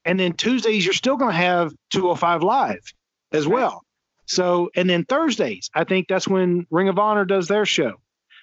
And 0.04 0.20
then 0.20 0.32
Tuesdays 0.34 0.84
you're 0.84 0.94
still 0.94 1.16
going 1.16 1.32
to 1.32 1.36
have 1.36 1.72
205 1.90 2.42
Live 2.42 2.92
as 3.32 3.46
well. 3.46 3.82
So 4.26 4.70
and 4.74 4.88
then 4.88 5.04
Thursdays 5.04 5.70
I 5.74 5.84
think 5.84 6.08
that's 6.08 6.28
when 6.28 6.66
Ring 6.70 6.88
of 6.88 6.98
Honor 6.98 7.24
does 7.24 7.48
their 7.48 7.66
show. 7.66 7.94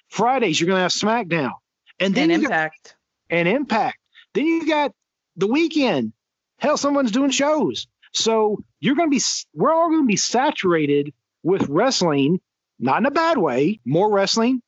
Fridays 0.08 0.60
you're 0.60 0.66
going 0.66 0.78
to 0.78 0.82
have 0.82 0.92
SmackDown, 0.92 1.52
and 2.00 2.14
then 2.14 2.30
And 2.30 2.42
got- 2.42 2.50
Impact. 2.50 2.96
and 3.30 3.48
Impact. 3.48 3.98
Then 4.34 4.46
you 4.46 4.66
got 4.66 4.92
the 5.36 5.46
weekend. 5.46 6.12
Hell, 6.58 6.76
someone's 6.76 7.10
doing 7.10 7.30
shows. 7.30 7.86
So 8.12 8.62
you're 8.80 8.94
going 8.94 9.10
to 9.10 9.16
be, 9.16 9.22
we're 9.54 9.72
all 9.72 9.88
going 9.88 10.02
to 10.04 10.06
be 10.06 10.16
saturated 10.16 11.12
with 11.42 11.68
wrestling, 11.68 12.40
not 12.78 12.98
in 12.98 13.06
a 13.06 13.10
bad 13.10 13.38
way. 13.38 13.80
More 13.84 14.10
wrestling, 14.10 14.60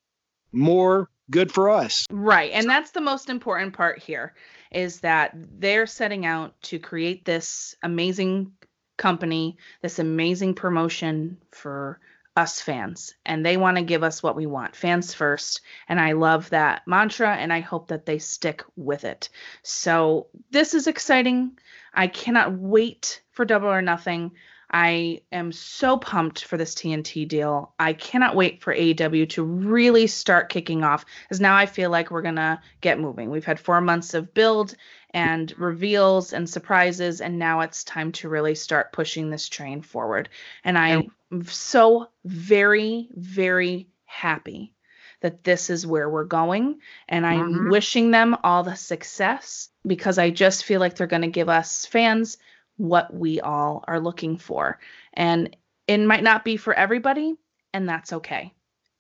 more 0.53 1.11
good 1.31 1.53
for 1.53 1.71
us. 1.71 2.07
Right. 2.11 2.53
And 2.53 2.69
that's 2.69 2.93
the 2.93 3.01
most 3.01 3.29
important 3.29 3.73
part 3.75 3.99
here 3.99 4.35
is 4.71 5.01
that 5.01 5.33
they're 5.35 5.87
setting 5.87 6.27
out 6.27 6.61
to 6.63 6.79
create 6.79 7.25
this 7.25 7.75
amazing 7.83 8.53
company, 8.97 9.57
this 9.83 9.99
amazing 9.99 10.55
promotion 10.55 11.39
for 11.53 12.01
us 12.37 12.61
fans. 12.61 13.15
And 13.25 13.45
they 13.45 13.57
want 13.57 13.79
to 13.79 13.83
give 13.83 14.03
us 14.03 14.23
what 14.23 14.37
we 14.37 14.47
want 14.47 14.77
fans 14.77 15.15
first. 15.15 15.63
And 15.89 15.99
I 15.99 16.13
love 16.13 16.51
that 16.51 16.83
mantra 16.87 17.35
and 17.35 17.53
I 17.53 17.61
hope 17.61 17.89
that 17.89 18.05
they 18.05 18.19
stick 18.19 18.63
with 18.77 19.05
it. 19.05 19.31
So 19.63 20.29
this 20.51 20.75
is 20.75 20.87
exciting. 20.87 21.59
I 21.95 22.09
cannot 22.09 22.53
wait 22.53 23.23
for 23.33 23.47
Double 23.47 23.69
or 23.69 23.81
Nothing. 23.81 24.33
I 24.71 25.23
am 25.31 25.53
so 25.53 25.97
pumped 25.97 26.45
for 26.45 26.57
this 26.57 26.75
TNT 26.75 27.27
deal. 27.27 27.73
I 27.79 27.93
cannot 27.93 28.35
wait 28.35 28.63
for 28.63 28.75
AEW 28.75 29.29
to 29.31 29.43
really 29.43 30.07
start 30.07 30.49
kicking 30.49 30.83
off 30.83 31.05
because 31.25 31.41
now 31.41 31.57
I 31.57 31.67
feel 31.67 31.91
like 31.91 32.11
we're 32.11 32.23
going 32.23 32.37
to 32.37 32.61
get 32.81 32.99
moving. 32.99 33.31
We've 33.31 33.45
had 33.45 33.61
four 33.61 33.81
months 33.81 34.15
of 34.15 34.35
build 34.35 34.75
and 35.11 35.57
reveals 35.59 36.33
and 36.33 36.51
surprises, 36.51 37.21
and 37.21 37.39
now 37.39 37.61
it's 37.61 37.85
time 37.85 38.13
to 38.13 38.29
really 38.29 38.55
start 38.55 38.93
pushing 38.93 39.31
this 39.31 39.49
train 39.49 39.83
forward. 39.83 40.29
And 40.65 40.77
I'm 40.77 41.13
so 41.45 42.09
very, 42.25 43.09
very 43.15 43.89
happy 44.05 44.75
that 45.21 45.45
this 45.45 45.71
is 45.71 45.87
where 45.87 46.11
we're 46.11 46.25
going. 46.25 46.81
And 47.09 47.25
I'm 47.25 47.67
Mhm. 47.67 47.71
wishing 47.71 48.11
them 48.11 48.37
all 48.45 48.63
the 48.63 48.77
success 48.77 49.71
because 49.87 50.19
I 50.19 50.31
just 50.31 50.65
feel 50.65 50.81
like 50.81 50.97
they're 50.97 51.07
going 51.07 51.23
to 51.23 51.29
give 51.29 51.49
us 51.49 51.87
fans 51.87 52.37
what 52.77 53.13
we 53.13 53.41
all 53.41 53.85
are 53.87 54.01
looking 54.01 54.39
for. 54.39 54.79
And 55.13 55.57
it 55.87 55.99
might 55.99 56.23
not 56.23 56.45
be 56.45 56.57
for 56.57 56.75
everybody, 56.75 57.35
and 57.73 57.89
that's 57.89 58.13
okay. 58.13 58.53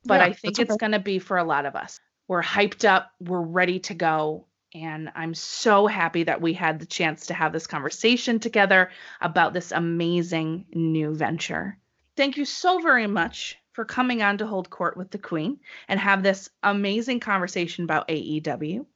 but 0.04 0.20
Yeah, 0.20 0.26
I 0.26 0.32
think 0.32 0.58
it's 0.58 0.76
going 0.76 0.92
to 0.92 0.98
be 0.98 1.18
for 1.18 1.36
a 1.36 1.44
lot 1.44 1.66
of 1.66 1.74
us. 1.74 2.00
We're 2.28 2.42
hyped 2.42 2.88
up, 2.88 3.10
we're 3.20 3.40
ready 3.40 3.80
to 3.80 3.94
go. 3.94 4.46
And 4.74 5.10
I'm 5.14 5.32
so 5.32 5.86
happy 5.86 6.24
that 6.24 6.40
we 6.40 6.52
had 6.52 6.80
the 6.80 6.86
chance 6.86 7.26
to 7.26 7.34
have 7.34 7.52
this 7.52 7.66
conversation 7.66 8.40
together 8.40 8.90
about 9.20 9.54
this 9.54 9.72
amazing 9.72 10.66
new 10.74 11.14
venture. 11.14 11.78
Thank 12.16 12.36
you 12.36 12.44
so 12.44 12.80
very 12.80 13.06
much 13.06 13.56
for 13.72 13.84
coming 13.84 14.22
on 14.22 14.38
to 14.38 14.46
hold 14.46 14.70
court 14.70 14.96
with 14.96 15.10
the 15.10 15.18
Queen 15.18 15.60
and 15.88 16.00
have 16.00 16.22
this 16.22 16.48
amazing 16.62 17.20
conversation 17.20 17.84
about 17.84 18.08
AEW. 18.08 18.86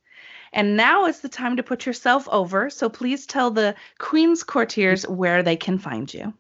And 0.53 0.77
now 0.77 1.07
is 1.07 1.21
the 1.21 1.29
time 1.29 1.57
to 1.57 1.63
put 1.63 1.87
yourself 1.87 2.29
over. 2.29 2.71
So 2.71 2.89
please 2.89 3.27
tell 3.27 3.51
the 3.51 3.75
Queen's 3.99 4.43
courtiers 4.43 5.07
where 5.07 5.43
they 5.43 5.57
can 5.57 5.79
find 5.79 6.13
you. 6.13 6.35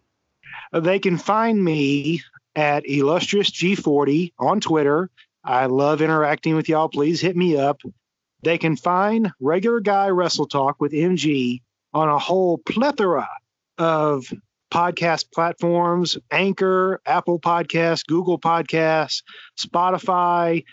They 0.72 0.98
can 0.98 1.16
find 1.16 1.62
me 1.62 2.22
at 2.56 2.88
illustrious 2.88 3.50
G40 3.50 4.32
on 4.38 4.60
Twitter. 4.60 5.10
I 5.44 5.66
love 5.66 6.02
interacting 6.02 6.56
with 6.56 6.68
y'all. 6.68 6.88
Please 6.88 7.20
hit 7.20 7.36
me 7.36 7.56
up. 7.56 7.80
They 8.42 8.58
can 8.58 8.76
find 8.76 9.32
regular 9.40 9.80
guy 9.80 10.08
wrestle 10.08 10.46
talk 10.46 10.80
with 10.80 10.92
MG 10.92 11.62
on 11.92 12.08
a 12.08 12.18
whole 12.18 12.58
plethora 12.58 13.28
of 13.78 14.32
podcast 14.72 15.32
platforms 15.32 16.16
Anchor, 16.30 17.00
Apple 17.04 17.40
Podcasts, 17.40 18.06
Google 18.06 18.38
Podcasts, 18.38 19.22
Spotify, 19.58 20.64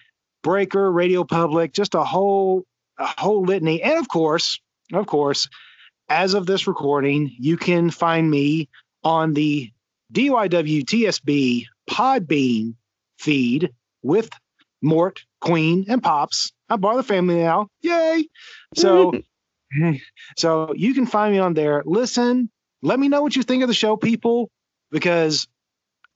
Breaker, 0.44 0.92
Radio 0.92 1.24
Public, 1.24 1.74
just 1.74 1.96
a 1.96 2.04
whole 2.04 2.64
a 2.98 3.22
whole 3.22 3.44
litany. 3.44 3.82
And 3.82 4.00
of 4.00 4.08
course, 4.08 4.60
of 4.94 5.08
course, 5.08 5.48
as 6.10 6.34
of 6.34 6.46
this 6.46 6.68
recording, 6.68 7.36
you 7.40 7.58
can 7.58 7.90
find 7.90 8.30
me 8.30 8.70
on 9.04 9.34
the 9.34 9.72
DYWTSB 10.14 11.66
Podbean 11.90 12.76
feed 13.20 13.72
with 14.04 14.30
Mort, 14.82 15.26
Queen, 15.42 15.86
and 15.90 16.02
Pops. 16.02 16.52
I'm 16.70 16.82
part 16.82 16.98
of 16.98 17.06
the 17.06 17.14
family 17.14 17.36
now. 17.36 17.68
Yay! 17.82 18.28
So, 18.76 19.14
so 20.38 20.74
you 20.76 20.94
can 20.94 21.06
find 21.06 21.34
me 21.34 21.40
on 21.40 21.54
there. 21.54 21.84
Listen, 21.86 22.50
let 22.82 23.00
me 23.00 23.10
know 23.10 23.22
what 23.22 23.36
you 23.36 23.44
think 23.44 23.64
of 23.64 23.68
the 23.68 23.74
show, 23.74 23.98
people, 23.98 24.50
because 24.92 25.48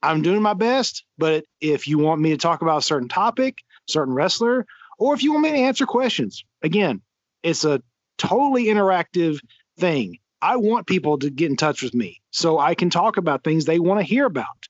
I'm 0.02 0.22
doing 0.22 0.42
my 0.42 0.54
best. 0.54 1.04
But 1.18 1.44
if 1.60 1.86
you 1.86 1.98
want 1.98 2.20
me 2.20 2.30
to 2.30 2.36
talk 2.36 2.62
about 2.62 2.78
a 2.78 2.82
certain 2.82 3.08
topic, 3.08 3.58
certain 3.88 4.14
wrestler, 4.14 4.66
or 5.02 5.14
if 5.14 5.24
you 5.24 5.32
want 5.32 5.42
me 5.42 5.50
to 5.50 5.56
answer 5.56 5.84
questions, 5.84 6.44
again, 6.62 7.02
it's 7.42 7.64
a 7.64 7.82
totally 8.18 8.66
interactive 8.66 9.40
thing. 9.76 10.18
I 10.40 10.56
want 10.56 10.86
people 10.86 11.18
to 11.18 11.28
get 11.28 11.50
in 11.50 11.56
touch 11.56 11.82
with 11.82 11.92
me 11.92 12.20
so 12.30 12.60
I 12.60 12.76
can 12.76 12.88
talk 12.88 13.16
about 13.16 13.42
things 13.42 13.64
they 13.64 13.80
want 13.80 13.98
to 13.98 14.04
hear 14.04 14.26
about. 14.26 14.68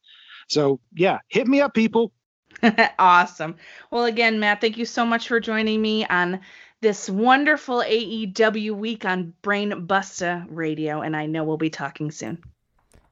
So, 0.48 0.80
yeah, 0.94 1.18
hit 1.28 1.46
me 1.46 1.60
up, 1.60 1.74
people. 1.74 2.12
awesome. 2.98 3.56
Well, 3.90 4.06
again, 4.06 4.40
Matt, 4.40 4.62
thank 4.62 4.78
you 4.78 4.86
so 4.86 5.04
much 5.04 5.28
for 5.28 5.38
joining 5.38 5.82
me 5.82 6.06
on 6.06 6.40
this 6.80 7.10
wonderful 7.10 7.80
AEW 7.80 8.74
week 8.74 9.04
on 9.04 9.34
Brainbuster 9.42 10.46
Radio, 10.48 11.02
and 11.02 11.14
I 11.14 11.26
know 11.26 11.44
we'll 11.44 11.58
be 11.58 11.68
talking 11.68 12.10
soon. 12.10 12.42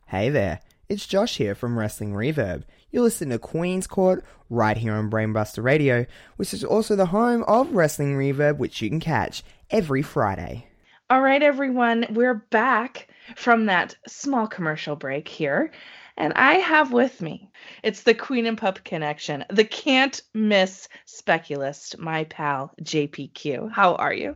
Hey 0.06 0.30
there, 0.30 0.60
it's 0.88 1.06
Josh 1.06 1.36
here 1.36 1.54
from 1.54 1.78
Wrestling 1.78 2.14
Reverb. 2.14 2.64
You're 2.92 3.04
listening 3.04 3.30
to 3.30 3.38
Queen's 3.38 3.86
Court 3.86 4.24
right 4.48 4.76
here 4.76 4.94
on 4.94 5.10
Brainbuster 5.10 5.62
Radio, 5.62 6.06
which 6.36 6.52
is 6.52 6.64
also 6.64 6.96
the 6.96 7.06
home 7.06 7.44
of 7.44 7.72
Wrestling 7.72 8.16
Reverb, 8.16 8.58
which 8.58 8.82
you 8.82 8.88
can 8.88 8.98
catch 8.98 9.44
every 9.70 10.02
Friday. 10.02 10.66
All 11.08 11.20
right, 11.20 11.40
everyone, 11.40 12.06
we're 12.10 12.34
back 12.50 13.06
from 13.36 13.66
that 13.66 13.94
small 14.08 14.48
commercial 14.48 14.96
break 14.96 15.28
here. 15.28 15.70
And 16.16 16.32
I 16.34 16.54
have 16.54 16.92
with 16.92 17.22
me, 17.22 17.52
it's 17.84 18.02
the 18.02 18.12
Queen 18.12 18.44
and 18.44 18.58
Pup 18.58 18.82
connection, 18.82 19.44
the 19.50 19.64
can't 19.64 20.20
miss 20.34 20.88
speculist, 21.04 21.96
my 21.96 22.24
pal 22.24 22.74
JPQ. 22.82 23.70
How 23.70 23.94
are 23.94 24.12
you? 24.12 24.34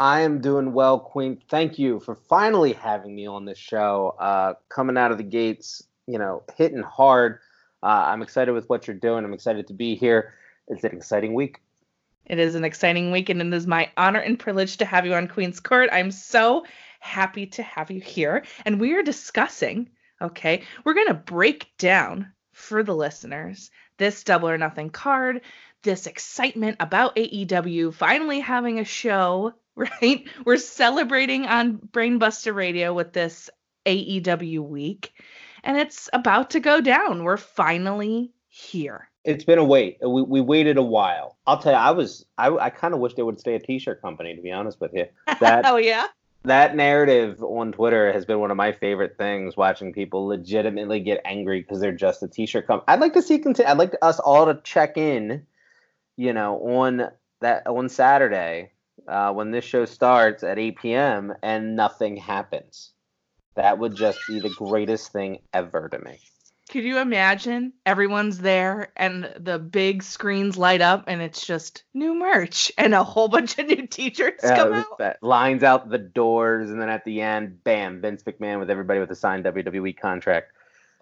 I 0.00 0.22
am 0.22 0.40
doing 0.40 0.72
well, 0.72 0.98
Queen. 0.98 1.40
Thank 1.48 1.78
you 1.78 2.00
for 2.00 2.16
finally 2.16 2.72
having 2.72 3.14
me 3.14 3.28
on 3.28 3.44
this 3.44 3.58
show. 3.58 4.16
Uh, 4.18 4.54
coming 4.68 4.96
out 4.96 5.12
of 5.12 5.18
the 5.18 5.24
gates, 5.24 5.84
you 6.08 6.18
know, 6.18 6.42
hitting 6.56 6.82
hard. 6.82 7.38
Uh, 7.82 7.86
I'm 7.86 8.22
excited 8.22 8.52
with 8.52 8.68
what 8.68 8.86
you're 8.86 8.96
doing. 8.96 9.24
I'm 9.24 9.32
excited 9.32 9.66
to 9.68 9.74
be 9.74 9.94
here. 9.94 10.34
It's 10.68 10.84
an 10.84 10.96
exciting 10.96 11.34
week. 11.34 11.60
It 12.26 12.38
is 12.38 12.54
an 12.54 12.64
exciting 12.64 13.10
week, 13.10 13.28
and 13.28 13.40
it 13.42 13.52
is 13.52 13.66
my 13.66 13.90
honor 13.96 14.20
and 14.20 14.38
privilege 14.38 14.76
to 14.76 14.84
have 14.84 15.04
you 15.04 15.14
on 15.14 15.26
Queen's 15.26 15.58
Court. 15.58 15.90
I'm 15.92 16.12
so 16.12 16.64
happy 17.00 17.46
to 17.46 17.62
have 17.64 17.90
you 17.90 18.00
here. 18.00 18.44
And 18.64 18.80
we 18.80 18.94
are 18.94 19.02
discussing, 19.02 19.90
okay, 20.20 20.62
we're 20.84 20.94
going 20.94 21.08
to 21.08 21.14
break 21.14 21.76
down 21.78 22.32
for 22.52 22.82
the 22.84 22.94
listeners 22.94 23.70
this 23.98 24.24
double 24.24 24.48
or 24.48 24.58
nothing 24.58 24.90
card, 24.90 25.42
this 25.82 26.06
excitement 26.06 26.76
about 26.80 27.16
AEW 27.16 27.92
finally 27.94 28.40
having 28.40 28.78
a 28.78 28.84
show, 28.84 29.52
right? 29.76 30.26
We're 30.44 30.56
celebrating 30.56 31.46
on 31.46 31.78
Brainbuster 31.78 32.54
Radio 32.54 32.94
with 32.94 33.12
this 33.12 33.50
AEW 33.86 34.60
week, 34.60 35.12
and 35.64 35.76
it's 35.76 36.08
about 36.12 36.50
to 36.50 36.60
go 36.60 36.80
down. 36.80 37.24
We're 37.24 37.36
finally 37.36 38.32
here. 38.48 39.08
It's 39.24 39.44
been 39.44 39.58
a 39.58 39.64
wait. 39.64 39.98
We, 40.00 40.22
we 40.22 40.40
waited 40.40 40.76
a 40.76 40.82
while. 40.82 41.36
I'll 41.46 41.58
tell 41.58 41.72
you, 41.72 41.78
I 41.78 41.92
was 41.92 42.26
I, 42.38 42.48
I 42.48 42.70
kind 42.70 42.92
of 42.92 43.00
wish 43.00 43.14
they 43.14 43.22
would 43.22 43.38
stay 43.38 43.54
a 43.54 43.60
t-shirt 43.60 44.02
company. 44.02 44.34
To 44.34 44.42
be 44.42 44.50
honest 44.50 44.80
with 44.80 44.92
you, 44.94 45.06
that 45.40 45.64
oh 45.66 45.76
yeah, 45.76 46.08
that 46.42 46.74
narrative 46.74 47.42
on 47.42 47.72
Twitter 47.72 48.12
has 48.12 48.24
been 48.24 48.40
one 48.40 48.50
of 48.50 48.56
my 48.56 48.72
favorite 48.72 49.16
things. 49.16 49.56
Watching 49.56 49.92
people 49.92 50.26
legitimately 50.26 51.00
get 51.00 51.20
angry 51.24 51.62
because 51.62 51.80
they're 51.80 51.92
just 51.92 52.22
a 52.22 52.28
t-shirt 52.28 52.66
company. 52.66 52.84
I'd 52.88 53.00
like 53.00 53.14
to 53.14 53.22
see. 53.22 53.38
Conti- 53.38 53.64
I'd 53.64 53.78
like 53.78 53.94
us 54.02 54.18
all 54.18 54.46
to 54.46 54.60
check 54.62 54.96
in. 54.96 55.46
You 56.16 56.32
know, 56.32 56.56
on 56.56 57.08
that 57.40 57.66
on 57.66 57.88
Saturday 57.88 58.72
uh, 59.08 59.32
when 59.32 59.50
this 59.50 59.64
show 59.64 59.84
starts 59.84 60.42
at 60.42 60.58
8 60.58 60.78
p.m. 60.78 61.34
and 61.42 61.76
nothing 61.76 62.16
happens. 62.16 62.91
That 63.54 63.78
would 63.78 63.94
just 63.94 64.18
be 64.26 64.40
the 64.40 64.50
greatest 64.50 65.12
thing 65.12 65.38
ever 65.52 65.88
to 65.88 65.98
me. 65.98 66.18
Could 66.70 66.84
you 66.84 66.98
imagine 66.98 67.74
everyone's 67.84 68.38
there 68.38 68.92
and 68.96 69.30
the 69.38 69.58
big 69.58 70.02
screens 70.02 70.56
light 70.56 70.80
up 70.80 71.04
and 71.06 71.20
it's 71.20 71.44
just 71.44 71.82
new 71.92 72.14
merch 72.14 72.72
and 72.78 72.94
a 72.94 73.04
whole 73.04 73.28
bunch 73.28 73.58
of 73.58 73.66
new 73.66 73.86
t-shirts 73.86 74.42
Yeah, 74.42 74.56
come 74.56 74.72
out? 74.72 74.98
that 74.98 75.22
lines 75.22 75.62
out 75.62 75.90
the 75.90 75.98
doors, 75.98 76.70
and 76.70 76.80
then 76.80 76.88
at 76.88 77.04
the 77.04 77.20
end, 77.20 77.62
bam, 77.62 78.00
Vince 78.00 78.22
McMahon 78.22 78.58
with 78.58 78.70
everybody 78.70 79.00
with 79.00 79.10
a 79.10 79.14
signed 79.14 79.44
WWE 79.44 79.98
contract. 79.98 80.52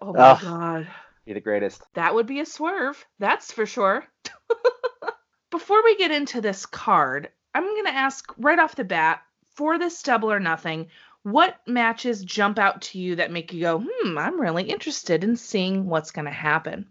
Oh 0.01 0.11
my 0.11 0.19
Ugh. 0.31 0.41
god. 0.41 0.87
Be 1.25 1.33
the 1.33 1.39
greatest. 1.39 1.81
That 1.93 2.15
would 2.15 2.25
be 2.27 2.41
a 2.41 2.45
swerve, 2.45 3.05
that's 3.19 3.53
for 3.53 3.65
sure. 3.65 4.05
Before 5.51 5.81
we 5.83 5.95
get 5.95 6.11
into 6.11 6.41
this 6.41 6.65
card, 6.65 7.29
I'm 7.53 7.63
going 7.63 7.85
to 7.85 7.93
ask 7.93 8.33
right 8.37 8.59
off 8.59 8.75
the 8.75 8.83
bat 8.83 9.21
for 9.55 9.77
this 9.77 10.01
double 10.01 10.31
or 10.31 10.39
nothing, 10.39 10.87
what 11.23 11.57
matches 11.67 12.23
jump 12.23 12.57
out 12.57 12.81
to 12.81 12.99
you 12.99 13.15
that 13.15 13.31
make 13.31 13.53
you 13.53 13.61
go, 13.61 13.83
hmm, 13.87 14.17
I'm 14.17 14.39
really 14.39 14.63
interested 14.63 15.23
in 15.23 15.35
seeing 15.35 15.87
what's 15.87 16.11
going 16.11 16.25
to 16.25 16.31
happen? 16.31 16.87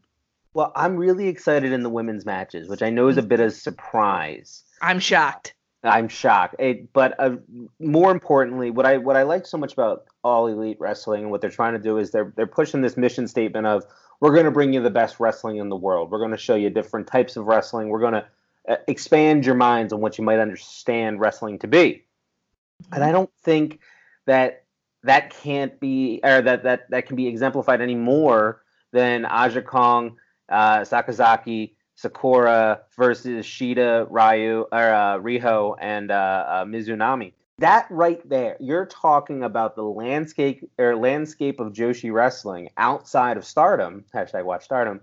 Well, 0.54 0.72
I'm 0.74 0.96
really 0.96 1.28
excited 1.28 1.72
in 1.72 1.82
the 1.82 1.90
women's 1.90 2.26
matches, 2.26 2.68
which 2.68 2.82
I 2.82 2.90
know 2.90 3.08
is 3.08 3.16
a 3.16 3.22
bit 3.22 3.40
of 3.40 3.48
a 3.48 3.50
surprise. 3.50 4.64
I'm 4.82 4.98
shocked. 4.98 5.54
I'm 5.82 6.08
shocked. 6.08 6.56
It, 6.58 6.92
but 6.92 7.18
uh, 7.18 7.36
more 7.78 8.10
importantly, 8.10 8.70
what 8.70 8.84
I 8.84 8.98
what 8.98 9.16
I 9.16 9.22
like 9.22 9.46
so 9.46 9.56
much 9.56 9.72
about 9.72 10.04
All 10.22 10.46
Elite 10.46 10.76
Wrestling 10.78 11.22
and 11.22 11.30
what 11.30 11.40
they're 11.40 11.50
trying 11.50 11.72
to 11.72 11.78
do 11.78 11.96
is 11.96 12.10
they're 12.10 12.32
they're 12.36 12.46
pushing 12.46 12.82
this 12.82 12.96
mission 12.96 13.26
statement 13.26 13.66
of 13.66 13.84
we're 14.20 14.34
going 14.34 14.44
to 14.44 14.50
bring 14.50 14.74
you 14.74 14.82
the 14.82 14.90
best 14.90 15.20
wrestling 15.20 15.56
in 15.56 15.70
the 15.70 15.76
world. 15.76 16.10
We're 16.10 16.18
going 16.18 16.32
to 16.32 16.36
show 16.36 16.54
you 16.54 16.68
different 16.68 17.06
types 17.06 17.36
of 17.36 17.46
wrestling. 17.46 17.88
We're 17.88 18.00
going 18.00 18.12
to 18.12 18.26
uh, 18.68 18.76
expand 18.88 19.46
your 19.46 19.54
minds 19.54 19.92
on 19.92 20.00
what 20.00 20.18
you 20.18 20.24
might 20.24 20.38
understand 20.38 21.20
wrestling 21.20 21.58
to 21.60 21.66
be. 21.66 22.04
And 22.92 23.02
I 23.02 23.12
don't 23.12 23.30
think 23.42 23.80
that 24.26 24.64
that 25.02 25.30
can't 25.30 25.78
be 25.80 26.20
or 26.22 26.42
that 26.42 26.62
that 26.64 26.90
that 26.90 27.06
can 27.06 27.16
be 27.16 27.26
exemplified 27.26 27.80
any 27.80 27.94
more 27.94 28.62
than 28.92 29.24
Aja 29.24 29.62
Kong, 29.62 30.16
uh, 30.48 30.80
Sakazaki, 30.80 31.74
Sakura 31.94 32.80
versus 32.96 33.46
Shida, 33.46 34.06
Ryo, 34.10 34.62
or 34.72 34.94
uh, 34.94 35.18
Riho, 35.18 35.76
and 35.80 36.10
uh, 36.10 36.44
uh, 36.48 36.64
Mizunami. 36.64 37.32
That 37.58 37.86
right 37.90 38.26
there, 38.26 38.56
you're 38.58 38.86
talking 38.86 39.42
about 39.44 39.76
the 39.76 39.82
landscape 39.82 40.68
or 40.78 40.96
landscape 40.96 41.60
of 41.60 41.74
Joshi 41.74 42.10
wrestling 42.10 42.70
outside 42.78 43.36
of 43.36 43.44
Stardom. 43.44 44.04
Hashtag 44.14 44.44
Watch 44.44 44.64
Stardom. 44.64 45.02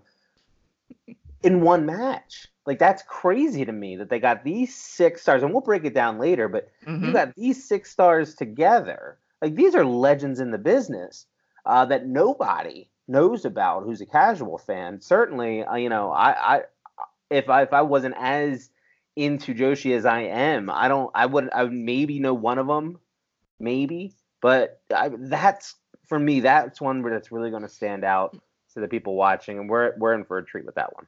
In 1.48 1.62
one 1.62 1.86
match, 1.86 2.48
like 2.66 2.80
that's 2.80 3.04
crazy 3.04 3.66
to 3.66 3.72
me 3.72 3.96
that 3.98 4.10
they 4.10 4.20
got 4.20 4.44
these 4.44 4.76
six 4.76 5.22
stars, 5.22 5.44
and 5.44 5.52
we'll 5.54 5.62
break 5.62 5.86
it 5.86 5.94
down 5.94 6.20
later. 6.20 6.48
But 6.50 6.70
you 7.00 7.12
Mhm. 7.12 7.14
got 7.14 7.36
these 7.36 7.64
six 7.68 7.92
stars 7.92 8.36
together. 8.36 9.20
Like 9.42 9.56
these 9.56 9.76
are 9.76 9.86
legends 9.86 10.40
in 10.40 10.52
the 10.52 10.58
business 10.58 11.26
uh, 11.66 11.86
that 11.86 12.08
nobody 12.08 12.90
knows 13.08 13.46
about 13.46 13.84
who's 13.84 14.02
a 14.02 14.06
casual 14.06 14.58
fan. 14.58 15.02
Certainly, 15.02 15.64
uh, 15.64 15.76
you 15.76 15.90
know, 15.90 16.12
I, 16.12 16.58
I 16.58 16.64
if 17.30 17.50
I 17.50 17.64
if 17.64 17.74
I 17.74 17.82
wasn't 17.82 18.16
as 18.18 18.70
into 19.16 19.54
Joshi 19.54 19.96
as 19.96 20.06
I 20.06 20.22
am, 20.22 20.70
I 20.70 20.88
don't 20.90 21.12
I 21.16 21.26
would 21.26 21.50
I 21.52 21.64
would 21.64 21.74
maybe 21.74 22.20
know 22.20 22.34
one 22.34 22.60
of 22.60 22.68
them, 22.68 23.00
maybe, 23.60 24.16
but 24.42 24.82
I, 24.96 25.12
that's 25.18 25.76
for 26.08 26.20
me 26.20 26.42
that's 26.42 26.82
one 26.82 27.04
where 27.04 27.14
that's 27.14 27.32
really 27.32 27.52
going 27.52 27.64
to 27.64 27.70
stand 27.70 28.04
out 28.04 28.38
to 28.74 28.82
the 28.82 28.88
people 28.88 29.16
watching, 29.16 29.60
and 29.60 29.70
we're 29.70 29.94
we're 29.98 30.14
in 30.14 30.26
for 30.26 30.38
a 30.40 30.46
treat 30.46 30.66
with 30.66 30.76
that 30.76 30.96
one. 30.96 31.08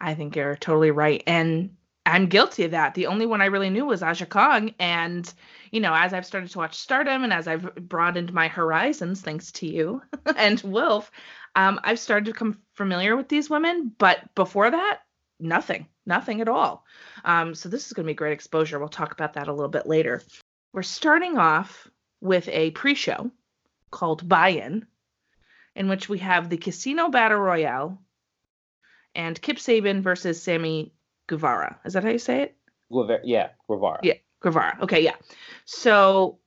I 0.00 0.14
think 0.14 0.36
you're 0.36 0.56
totally 0.56 0.90
right. 0.90 1.22
And 1.26 1.76
I'm 2.06 2.26
guilty 2.26 2.64
of 2.64 2.72
that. 2.72 2.94
The 2.94 3.06
only 3.06 3.26
one 3.26 3.40
I 3.40 3.46
really 3.46 3.70
knew 3.70 3.86
was 3.86 4.02
Aja 4.02 4.26
Kong. 4.26 4.74
And, 4.78 5.32
you 5.70 5.80
know, 5.80 5.94
as 5.94 6.12
I've 6.12 6.26
started 6.26 6.50
to 6.50 6.58
watch 6.58 6.76
Stardom 6.76 7.24
and 7.24 7.32
as 7.32 7.48
I've 7.48 7.74
broadened 7.74 8.32
my 8.32 8.48
horizons, 8.48 9.22
thanks 9.22 9.52
to 9.52 9.66
you 9.66 10.02
and 10.36 10.60
Wolf, 10.60 11.10
um, 11.56 11.80
I've 11.82 11.98
started 11.98 12.26
to 12.26 12.32
become 12.32 12.58
familiar 12.74 13.16
with 13.16 13.28
these 13.28 13.48
women. 13.48 13.92
But 13.96 14.34
before 14.34 14.70
that, 14.70 15.00
nothing, 15.40 15.86
nothing 16.04 16.40
at 16.40 16.48
all. 16.48 16.84
Um, 17.24 17.54
so 17.54 17.68
this 17.68 17.86
is 17.86 17.92
going 17.94 18.04
to 18.04 18.10
be 18.10 18.14
great 18.14 18.32
exposure. 18.32 18.78
We'll 18.78 18.88
talk 18.88 19.12
about 19.12 19.34
that 19.34 19.48
a 19.48 19.52
little 19.52 19.70
bit 19.70 19.86
later. 19.86 20.22
We're 20.72 20.82
starting 20.82 21.38
off 21.38 21.88
with 22.20 22.48
a 22.48 22.70
pre 22.72 22.94
show 22.94 23.30
called 23.90 24.28
Buy 24.28 24.48
In, 24.48 24.86
in 25.74 25.88
which 25.88 26.08
we 26.08 26.18
have 26.18 26.48
the 26.48 26.56
Casino 26.56 27.08
Battle 27.08 27.38
Royale 27.38 27.98
and 29.14 29.40
Kip 29.40 29.56
Sabian 29.56 30.02
versus 30.02 30.42
Sammy 30.42 30.92
Guevara. 31.26 31.78
Is 31.84 31.94
that 31.94 32.04
how 32.04 32.10
you 32.10 32.18
say 32.18 32.42
it? 32.42 32.56
Guevara, 32.92 33.20
yeah, 33.24 33.48
Guevara. 33.68 34.00
Yeah, 34.02 34.14
Guevara. 34.40 34.78
Okay, 34.82 35.02
yeah. 35.02 35.16
So 35.64 36.38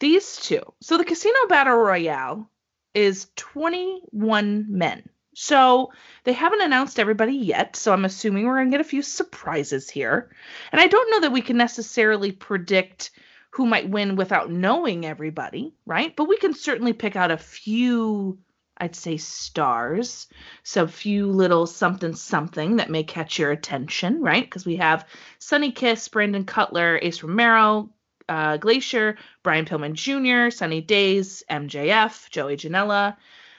these 0.00 0.36
two. 0.36 0.62
So 0.80 0.98
the 0.98 1.04
Casino 1.04 1.38
Battle 1.48 1.76
Royale 1.76 2.50
is 2.94 3.28
21 3.36 4.66
men. 4.68 5.08
So 5.34 5.92
they 6.24 6.32
haven't 6.32 6.62
announced 6.62 6.98
everybody 6.98 7.34
yet. 7.34 7.76
So 7.76 7.92
I'm 7.92 8.04
assuming 8.04 8.46
we're 8.46 8.56
going 8.56 8.70
to 8.70 8.76
get 8.76 8.80
a 8.80 8.88
few 8.88 9.02
surprises 9.02 9.88
here. 9.88 10.30
And 10.72 10.80
I 10.80 10.88
don't 10.88 11.10
know 11.10 11.20
that 11.20 11.32
we 11.32 11.40
can 11.40 11.56
necessarily 11.56 12.32
predict 12.32 13.10
who 13.50 13.66
might 13.66 13.88
win 13.88 14.16
without 14.16 14.50
knowing 14.50 15.04
everybody, 15.04 15.74
right? 15.86 16.14
But 16.14 16.28
we 16.28 16.36
can 16.36 16.54
certainly 16.54 16.92
pick 16.92 17.16
out 17.16 17.30
a 17.30 17.36
few 17.36 18.38
I'd 18.80 18.96
say 18.96 19.18
stars. 19.18 20.26
So 20.62 20.84
a 20.84 20.88
few 20.88 21.26
little 21.26 21.66
something 21.66 22.14
something 22.14 22.76
that 22.76 22.90
may 22.90 23.04
catch 23.04 23.38
your 23.38 23.52
attention, 23.52 24.22
right? 24.22 24.42
Because 24.42 24.64
we 24.64 24.76
have 24.76 25.06
Sonny 25.38 25.70
Kiss, 25.70 26.08
Brandon 26.08 26.44
Cutler, 26.44 26.98
Ace 27.02 27.22
Romero, 27.22 27.90
uh, 28.28 28.56
Glacier, 28.56 29.18
Brian 29.42 29.66
Pillman 29.66 29.92
Jr., 29.92 30.50
Sunny 30.50 30.80
Days, 30.80 31.44
MJF, 31.50 32.30
Joey 32.30 32.56
Janela, 32.56 33.16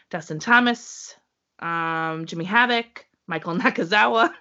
Dustin 0.10 0.40
Thomas, 0.40 1.16
um, 1.60 2.26
Jimmy 2.26 2.46
Havoc, 2.46 3.06
Michael 3.28 3.56
Nakazawa, 3.58 4.34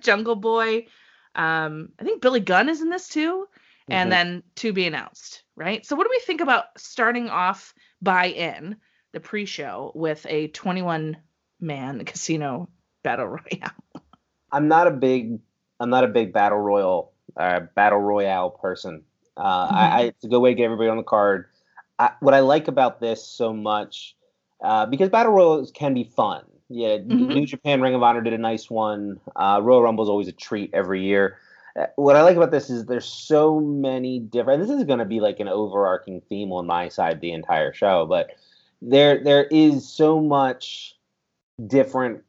Jungle 0.00 0.36
Boy. 0.36 0.86
Um, 1.34 1.90
I 1.98 2.04
think 2.04 2.20
Billy 2.20 2.40
Gunn 2.40 2.68
is 2.68 2.82
in 2.82 2.90
this 2.90 3.08
too. 3.08 3.46
Mm-hmm. 3.88 3.92
And 3.92 4.12
then 4.12 4.42
to 4.56 4.74
be 4.74 4.86
announced, 4.86 5.44
right? 5.56 5.86
So 5.86 5.96
what 5.96 6.04
do 6.04 6.10
we 6.10 6.20
think 6.20 6.42
about 6.42 6.66
starting 6.76 7.30
off 7.30 7.72
by 8.02 8.26
in? 8.26 8.76
The 9.18 9.28
pre-show 9.28 9.90
with 9.96 10.24
a 10.28 10.46
21 10.48 11.16
man 11.60 12.04
casino 12.06 12.68
battle 13.02 13.26
royale. 13.26 13.72
I'm 14.52 14.68
not 14.68 14.86
a 14.86 14.92
big 14.92 15.40
I'm 15.80 15.90
not 15.90 16.04
a 16.04 16.08
big 16.08 16.32
battle 16.32 16.58
royal 16.58 17.12
uh, 17.36 17.60
battle 17.74 17.98
royale 17.98 18.50
person. 18.50 19.02
Uh, 19.36 19.66
mm-hmm. 19.66 19.74
I, 19.74 19.88
I, 19.88 20.00
it's 20.02 20.24
a 20.24 20.28
good 20.28 20.40
way 20.40 20.50
to 20.50 20.54
get 20.54 20.64
everybody 20.64 20.88
on 20.88 20.96
the 20.96 21.02
card. 21.02 21.46
I, 21.98 22.10
what 22.20 22.34
I 22.34 22.40
like 22.40 22.68
about 22.68 23.00
this 23.00 23.24
so 23.24 23.52
much, 23.52 24.16
uh, 24.62 24.86
because 24.86 25.08
battle 25.08 25.32
royals 25.32 25.70
can 25.72 25.94
be 25.94 26.04
fun. 26.04 26.44
Yeah, 26.68 26.98
mm-hmm. 26.98 27.28
New 27.28 27.46
Japan 27.46 27.80
Ring 27.80 27.94
of 27.94 28.02
Honor 28.02 28.20
did 28.20 28.34
a 28.34 28.38
nice 28.38 28.68
one. 28.70 29.20
Uh, 29.34 29.60
Royal 29.62 29.82
Rumble 29.82 30.04
is 30.04 30.10
always 30.10 30.28
a 30.28 30.32
treat 30.32 30.70
every 30.74 31.02
year. 31.04 31.38
Uh, 31.78 31.86
what 31.96 32.14
I 32.14 32.22
like 32.22 32.36
about 32.36 32.50
this 32.50 32.70
is 32.70 32.84
there's 32.84 33.06
so 33.06 33.60
many 33.60 34.18
different. 34.20 34.60
This 34.60 34.70
is 34.70 34.84
going 34.84 34.98
to 34.98 35.04
be 35.04 35.20
like 35.20 35.40
an 35.40 35.48
overarching 35.48 36.20
theme 36.28 36.52
on 36.52 36.66
my 36.66 36.88
side 36.88 37.20
the 37.20 37.32
entire 37.32 37.72
show, 37.72 38.06
but 38.06 38.30
there 38.80 39.22
there 39.22 39.44
is 39.44 39.88
so 39.88 40.20
much 40.20 40.96
different 41.66 42.22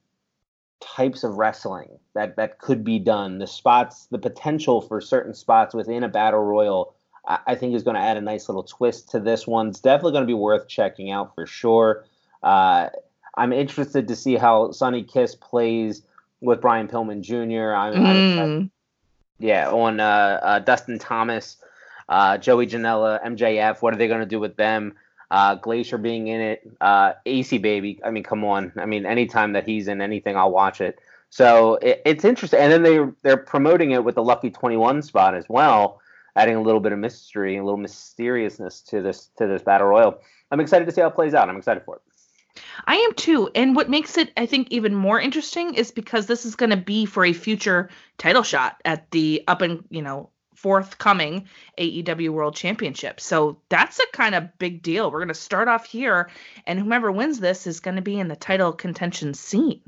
types 0.79 1.23
of 1.23 1.35
wrestling 1.35 1.99
that 2.13 2.35
that 2.37 2.59
could 2.59 2.83
be 2.83 2.99
done. 2.99 3.39
The 3.39 3.47
spots, 3.47 4.07
the 4.11 4.17
potential 4.17 4.81
for 4.81 5.01
certain 5.01 5.33
spots 5.33 5.73
within 5.73 6.03
a 6.03 6.07
battle 6.07 6.43
royal, 6.43 6.95
I, 7.27 7.39
I 7.47 7.55
think 7.55 7.75
is 7.75 7.83
going 7.83 7.95
to 7.95 8.01
add 8.01 8.17
a 8.17 8.21
nice 8.21 8.49
little 8.49 8.63
twist 8.63 9.09
to 9.11 9.19
this 9.19 9.45
one. 9.45 9.69
It's 9.69 9.79
definitely 9.79 10.13
going 10.13 10.23
to 10.23 10.27
be 10.27 10.33
worth 10.33 10.67
checking 10.67 11.11
out 11.11 11.35
for 11.35 11.45
sure. 11.45 12.05
Uh, 12.41 12.89
I'm 13.37 13.53
interested 13.53 14.07
to 14.07 14.15
see 14.15 14.35
how 14.35 14.71
Sonny 14.71 15.03
Kiss 15.03 15.35
plays 15.35 16.01
with 16.41 16.61
Brian 16.61 16.87
Pillman 16.87 17.21
Jr. 17.21 17.73
I'm, 17.73 17.93
mm. 17.93 18.39
I'm 18.39 18.71
yeah, 19.39 19.69
on 19.69 19.99
uh, 19.99 20.39
uh, 20.41 20.59
Dustin 20.59 20.99
Thomas, 20.99 21.57
uh, 22.09 22.37
Joey 22.37 22.67
Janela, 22.67 23.23
MJF. 23.23 23.81
What 23.81 23.93
are 23.93 23.97
they 23.97 24.07
going 24.07 24.19
to 24.19 24.25
do 24.25 24.39
with 24.39 24.55
them? 24.57 24.95
Uh, 25.31 25.55
Glacier 25.55 25.97
being 25.97 26.27
in 26.27 26.41
it, 26.41 26.67
uh, 26.81 27.13
AC 27.25 27.59
baby. 27.59 27.99
I 28.03 28.09
mean, 28.09 28.23
come 28.23 28.43
on. 28.43 28.71
I 28.77 28.85
mean, 28.85 29.05
anytime 29.05 29.53
that 29.53 29.65
he's 29.65 29.87
in 29.87 30.01
anything, 30.01 30.35
I'll 30.35 30.51
watch 30.51 30.81
it. 30.81 30.99
So 31.29 31.75
it, 31.75 32.01
it's 32.05 32.25
interesting. 32.25 32.59
And 32.59 32.71
then 32.71 32.83
they 32.83 32.99
they're 33.21 33.37
promoting 33.37 33.91
it 33.91 34.03
with 34.03 34.15
the 34.15 34.23
Lucky 34.23 34.49
Twenty 34.49 34.77
One 34.77 35.01
spot 35.01 35.35
as 35.35 35.45
well, 35.47 36.01
adding 36.35 36.55
a 36.55 36.61
little 36.61 36.81
bit 36.81 36.91
of 36.91 36.99
mystery, 36.99 37.57
a 37.57 37.63
little 37.63 37.77
mysteriousness 37.77 38.81
to 38.81 39.01
this 39.01 39.29
to 39.37 39.45
this 39.45 39.61
battle 39.61 39.87
royal. 39.87 40.19
I'm 40.51 40.59
excited 40.59 40.85
to 40.85 40.91
see 40.91 41.01
how 41.01 41.07
it 41.07 41.15
plays 41.15 41.35
out. 41.35 41.47
I'm 41.47 41.57
excited 41.57 41.83
for 41.83 41.97
it. 41.97 42.01
I 42.87 42.95
am 42.95 43.13
too. 43.13 43.49
And 43.55 43.75
what 43.75 43.89
makes 43.89 44.17
it, 44.17 44.31
I 44.37 44.45
think, 44.45 44.69
even 44.71 44.95
more 44.95 45.19
interesting 45.19 45.75
is 45.75 45.91
because 45.91 46.25
this 46.25 46.45
is 46.45 46.55
going 46.55 46.71
to 46.71 46.77
be 46.77 47.05
for 47.05 47.23
a 47.25 47.33
future 47.33 47.89
title 48.17 48.43
shot 48.43 48.81
at 48.85 49.09
the 49.11 49.43
up 49.47 49.61
and, 49.61 49.83
you 49.89 50.01
know, 50.01 50.29
forthcoming 50.61 51.47
AEW 51.77 52.29
World 52.29 52.55
Championship. 52.55 53.19
So 53.21 53.57
that's 53.69 53.99
a 53.99 54.07
kind 54.11 54.35
of 54.35 54.57
big 54.57 54.81
deal. 54.81 55.09
We're 55.09 55.19
going 55.19 55.29
to 55.29 55.33
start 55.33 55.67
off 55.67 55.85
here, 55.85 56.29
and 56.67 56.77
whomever 56.77 57.11
wins 57.11 57.39
this 57.39 57.65
is 57.65 57.79
going 57.79 57.95
to 57.95 58.01
be 58.01 58.19
in 58.19 58.27
the 58.27 58.35
title 58.35 58.73
contention 58.73 59.33
scene. 59.33 59.81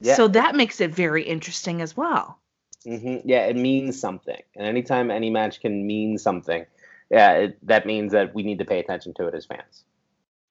Yeah. 0.00 0.14
So 0.14 0.28
that 0.28 0.54
makes 0.54 0.80
it 0.80 0.94
very 0.94 1.22
interesting 1.22 1.82
as 1.82 1.96
well. 1.96 2.38
Mm-hmm. 2.86 3.28
Yeah, 3.28 3.44
it 3.44 3.56
means 3.56 4.00
something. 4.00 4.40
And 4.56 4.66
anytime 4.66 5.10
any 5.10 5.28
match 5.28 5.60
can 5.60 5.86
mean 5.86 6.16
something, 6.16 6.64
yeah, 7.10 7.32
it, 7.32 7.66
that 7.66 7.84
means 7.84 8.12
that 8.12 8.34
we 8.34 8.42
need 8.42 8.58
to 8.60 8.64
pay 8.64 8.78
attention 8.78 9.12
to 9.14 9.26
it 9.26 9.34
as 9.34 9.44
fans. 9.44 9.84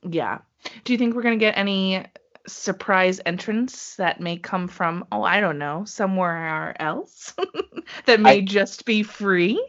Yeah. 0.07 0.39
Do 0.83 0.93
you 0.93 0.99
think 0.99 1.15
we're 1.15 1.23
going 1.23 1.39
to 1.39 1.43
get 1.43 1.57
any 1.57 2.05
surprise 2.47 3.19
entrance 3.25 3.95
that 3.95 4.19
may 4.19 4.37
come 4.37 4.67
from 4.67 5.05
oh 5.11 5.23
I 5.23 5.39
don't 5.39 5.57
know 5.57 5.85
somewhere 5.85 6.79
else 6.81 7.33
that 8.05 8.19
may 8.19 8.37
I, 8.37 8.41
just 8.41 8.85
be 8.85 9.03
free. 9.03 9.63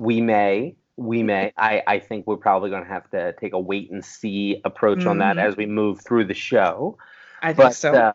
We 0.00 0.20
may, 0.20 0.76
we 0.96 1.22
may. 1.22 1.52
I 1.56 1.82
I 1.86 1.98
think 1.98 2.26
we're 2.26 2.36
probably 2.36 2.70
going 2.70 2.84
to 2.84 2.88
have 2.88 3.10
to 3.10 3.34
take 3.34 3.52
a 3.52 3.60
wait 3.60 3.90
and 3.90 4.04
see 4.04 4.60
approach 4.64 5.00
mm-hmm. 5.00 5.08
on 5.08 5.18
that 5.18 5.36
mm-hmm. 5.36 5.46
as 5.46 5.56
we 5.56 5.66
move 5.66 6.00
through 6.00 6.24
the 6.24 6.34
show. 6.34 6.98
I 7.42 7.48
think 7.48 7.68
but, 7.68 7.74
so. 7.74 7.92
Uh, 7.92 8.12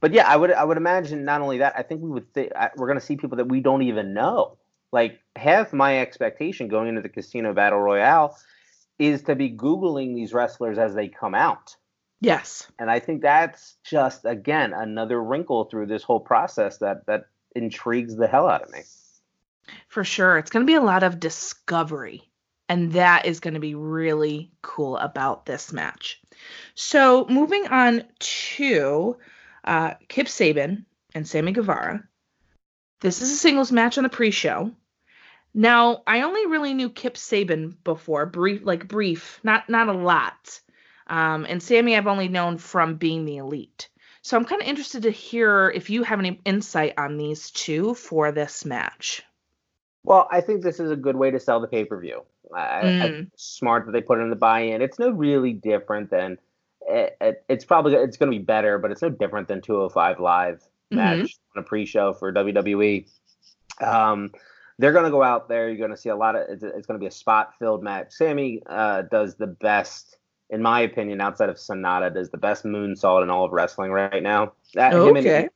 but 0.00 0.12
yeah, 0.12 0.28
I 0.28 0.36
would 0.36 0.52
I 0.52 0.64
would 0.64 0.76
imagine 0.76 1.24
not 1.24 1.40
only 1.40 1.58
that 1.58 1.74
I 1.76 1.82
think 1.82 2.02
we 2.02 2.10
would 2.10 2.34
th- 2.34 2.52
we're 2.76 2.86
going 2.86 2.98
to 2.98 3.04
see 3.04 3.16
people 3.16 3.36
that 3.36 3.48
we 3.48 3.60
don't 3.60 3.82
even 3.82 4.14
know. 4.14 4.58
Like 4.92 5.20
half 5.36 5.72
my 5.72 6.00
expectation 6.00 6.68
going 6.68 6.88
into 6.88 7.00
the 7.00 7.08
Casino 7.08 7.54
Battle 7.54 7.78
Royale 7.78 8.36
is 8.98 9.22
to 9.22 9.34
be 9.34 9.50
googling 9.50 10.14
these 10.14 10.34
wrestlers 10.34 10.78
as 10.78 10.94
they 10.94 11.08
come 11.08 11.34
out 11.34 11.76
Yes. 12.22 12.70
And 12.78 12.88
I 12.88 13.00
think 13.00 13.20
that's 13.22 13.76
just 13.82 14.24
again 14.24 14.72
another 14.72 15.20
wrinkle 15.22 15.64
through 15.64 15.86
this 15.86 16.04
whole 16.04 16.20
process 16.20 16.78
that 16.78 17.04
that 17.06 17.26
intrigues 17.54 18.14
the 18.14 18.28
hell 18.28 18.48
out 18.48 18.62
of 18.62 18.70
me. 18.70 18.82
For 19.88 20.04
sure. 20.04 20.38
It's 20.38 20.50
going 20.50 20.64
to 20.64 20.70
be 20.70 20.76
a 20.76 20.80
lot 20.80 21.02
of 21.02 21.20
discovery. 21.20 22.22
And 22.68 22.92
that 22.92 23.26
is 23.26 23.40
going 23.40 23.54
to 23.54 23.60
be 23.60 23.74
really 23.74 24.52
cool 24.62 24.96
about 24.96 25.44
this 25.46 25.72
match. 25.72 26.22
So, 26.74 27.26
moving 27.28 27.66
on 27.66 28.04
to 28.20 29.16
uh, 29.64 29.94
Kip 30.08 30.28
Sabian 30.28 30.84
and 31.14 31.26
Sammy 31.26 31.52
Guevara. 31.52 32.04
This 33.00 33.20
is 33.20 33.32
a 33.32 33.36
singles 33.36 33.72
match 33.72 33.98
on 33.98 34.04
the 34.04 34.08
pre-show. 34.08 34.70
Now, 35.52 36.02
I 36.06 36.22
only 36.22 36.46
really 36.46 36.72
knew 36.72 36.88
Kip 36.88 37.14
Sabian 37.14 37.74
before, 37.84 38.26
brief, 38.26 38.62
like 38.64 38.88
brief, 38.88 39.40
not 39.42 39.68
not 39.68 39.88
a 39.88 39.92
lot. 39.92 40.60
Um, 41.06 41.46
and 41.48 41.62
Sammy, 41.62 41.96
I've 41.96 42.06
only 42.06 42.28
known 42.28 42.58
from 42.58 42.96
being 42.96 43.24
the 43.24 43.38
elite. 43.38 43.88
So 44.22 44.36
I'm 44.36 44.44
kind 44.44 44.62
of 44.62 44.68
interested 44.68 45.02
to 45.02 45.10
hear 45.10 45.70
if 45.70 45.90
you 45.90 46.04
have 46.04 46.20
any 46.20 46.40
insight 46.44 46.94
on 46.96 47.16
these 47.16 47.50
two 47.50 47.94
for 47.94 48.30
this 48.30 48.64
match. 48.64 49.22
Well, 50.04 50.28
I 50.30 50.40
think 50.40 50.62
this 50.62 50.80
is 50.80 50.90
a 50.90 50.96
good 50.96 51.16
way 51.16 51.30
to 51.30 51.40
sell 51.40 51.60
the 51.60 51.66
pay 51.66 51.84
per 51.84 51.98
view. 52.00 52.22
Mm. 52.52 53.30
Smart 53.36 53.86
that 53.86 53.92
they 53.92 54.00
put 54.00 54.20
in 54.20 54.30
the 54.30 54.36
buy 54.36 54.60
in. 54.60 54.82
It's 54.82 54.98
no 54.98 55.10
really 55.10 55.52
different 55.52 56.10
than 56.10 56.38
it, 56.88 57.16
it, 57.20 57.44
it's 57.48 57.64
probably 57.64 57.94
it's 57.94 58.16
going 58.16 58.30
to 58.30 58.38
be 58.38 58.44
better, 58.44 58.78
but 58.78 58.90
it's 58.90 59.02
no 59.02 59.08
different 59.08 59.48
than 59.48 59.60
205 59.60 60.20
live 60.20 60.56
mm-hmm. 60.56 60.96
match 60.96 61.18
mm-hmm. 61.18 61.58
on 61.58 61.64
a 61.64 61.66
pre 61.66 61.86
show 61.86 62.12
for 62.12 62.32
WWE. 62.32 63.08
Um, 63.80 64.32
they're 64.78 64.92
going 64.92 65.04
to 65.04 65.10
go 65.10 65.22
out 65.22 65.48
there. 65.48 65.68
You're 65.68 65.78
going 65.78 65.90
to 65.90 65.96
see 65.96 66.08
a 66.08 66.16
lot 66.16 66.36
of. 66.36 66.42
It's, 66.48 66.62
it's 66.62 66.86
going 66.86 66.98
to 66.98 67.02
be 67.02 67.06
a 67.06 67.10
spot 67.10 67.54
filled 67.58 67.82
match. 67.82 68.12
Sammy 68.12 68.62
uh, 68.66 69.02
does 69.02 69.34
the 69.36 69.46
best 69.46 70.16
in 70.50 70.62
my 70.62 70.80
opinion, 70.80 71.20
outside 71.20 71.48
of 71.48 71.58
Sonata, 71.58 72.10
does 72.10 72.30
the 72.30 72.36
best 72.36 72.64
moonsault 72.64 73.22
in 73.22 73.30
all 73.30 73.44
of 73.44 73.52
wrestling 73.52 73.90
right 73.90 74.22
now. 74.22 74.52
That, 74.74 74.94
okay. 74.94 75.48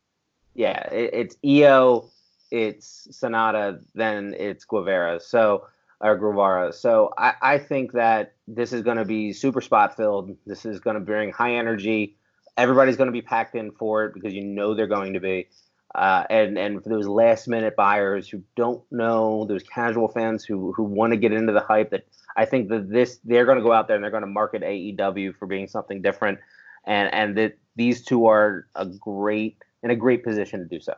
yeah, 0.54 0.88
it, 0.92 1.10
it's 1.12 1.36
EO, 1.44 2.10
it's 2.50 3.08
Sonata, 3.10 3.80
then 3.94 4.34
it's 4.38 4.64
Guevara. 4.64 5.20
So 5.20 5.66
or 6.00 6.16
Guevara. 6.16 6.72
So 6.72 7.12
I, 7.16 7.34
I 7.40 7.58
think 7.58 7.92
that 7.92 8.34
this 8.46 8.72
is 8.72 8.82
going 8.82 8.98
to 8.98 9.04
be 9.04 9.32
super 9.32 9.60
spot 9.60 9.96
filled. 9.96 10.36
This 10.46 10.64
is 10.64 10.80
going 10.80 10.94
to 10.94 11.00
bring 11.00 11.32
high 11.32 11.54
energy. 11.54 12.16
Everybody's 12.56 12.96
going 12.96 13.08
to 13.08 13.12
be 13.12 13.22
packed 13.22 13.54
in 13.54 13.70
for 13.72 14.04
it 14.04 14.14
because 14.14 14.34
you 14.34 14.44
know 14.44 14.74
they're 14.74 14.86
going 14.86 15.14
to 15.14 15.20
be. 15.20 15.48
Uh, 15.94 16.24
and 16.28 16.58
and 16.58 16.82
for 16.82 16.90
those 16.90 17.06
last 17.06 17.48
minute 17.48 17.74
buyers 17.74 18.28
who 18.28 18.42
don't 18.54 18.82
know, 18.90 19.46
those 19.46 19.62
casual 19.62 20.08
fans 20.08 20.44
who 20.44 20.72
who 20.72 20.82
want 20.82 21.12
to 21.12 21.16
get 21.16 21.32
into 21.32 21.52
the 21.52 21.60
hype, 21.60 21.90
that 21.90 22.04
I 22.36 22.44
think 22.44 22.68
that 22.68 22.90
this 22.90 23.18
they're 23.24 23.46
going 23.46 23.58
to 23.58 23.64
go 23.64 23.72
out 23.72 23.88
there 23.88 23.96
and 23.96 24.04
they're 24.04 24.10
going 24.10 24.22
to 24.22 24.28
market 24.28 24.62
AEW 24.62 25.36
for 25.36 25.46
being 25.46 25.66
something 25.66 26.02
different, 26.02 26.38
and 26.84 27.12
and 27.12 27.36
that 27.38 27.58
these 27.74 28.04
two 28.04 28.26
are 28.26 28.66
a 28.74 28.86
great 28.86 29.58
in 29.82 29.90
a 29.90 29.96
great 29.96 30.22
position 30.22 30.60
to 30.60 30.66
do 30.66 30.80
so. 30.80 30.94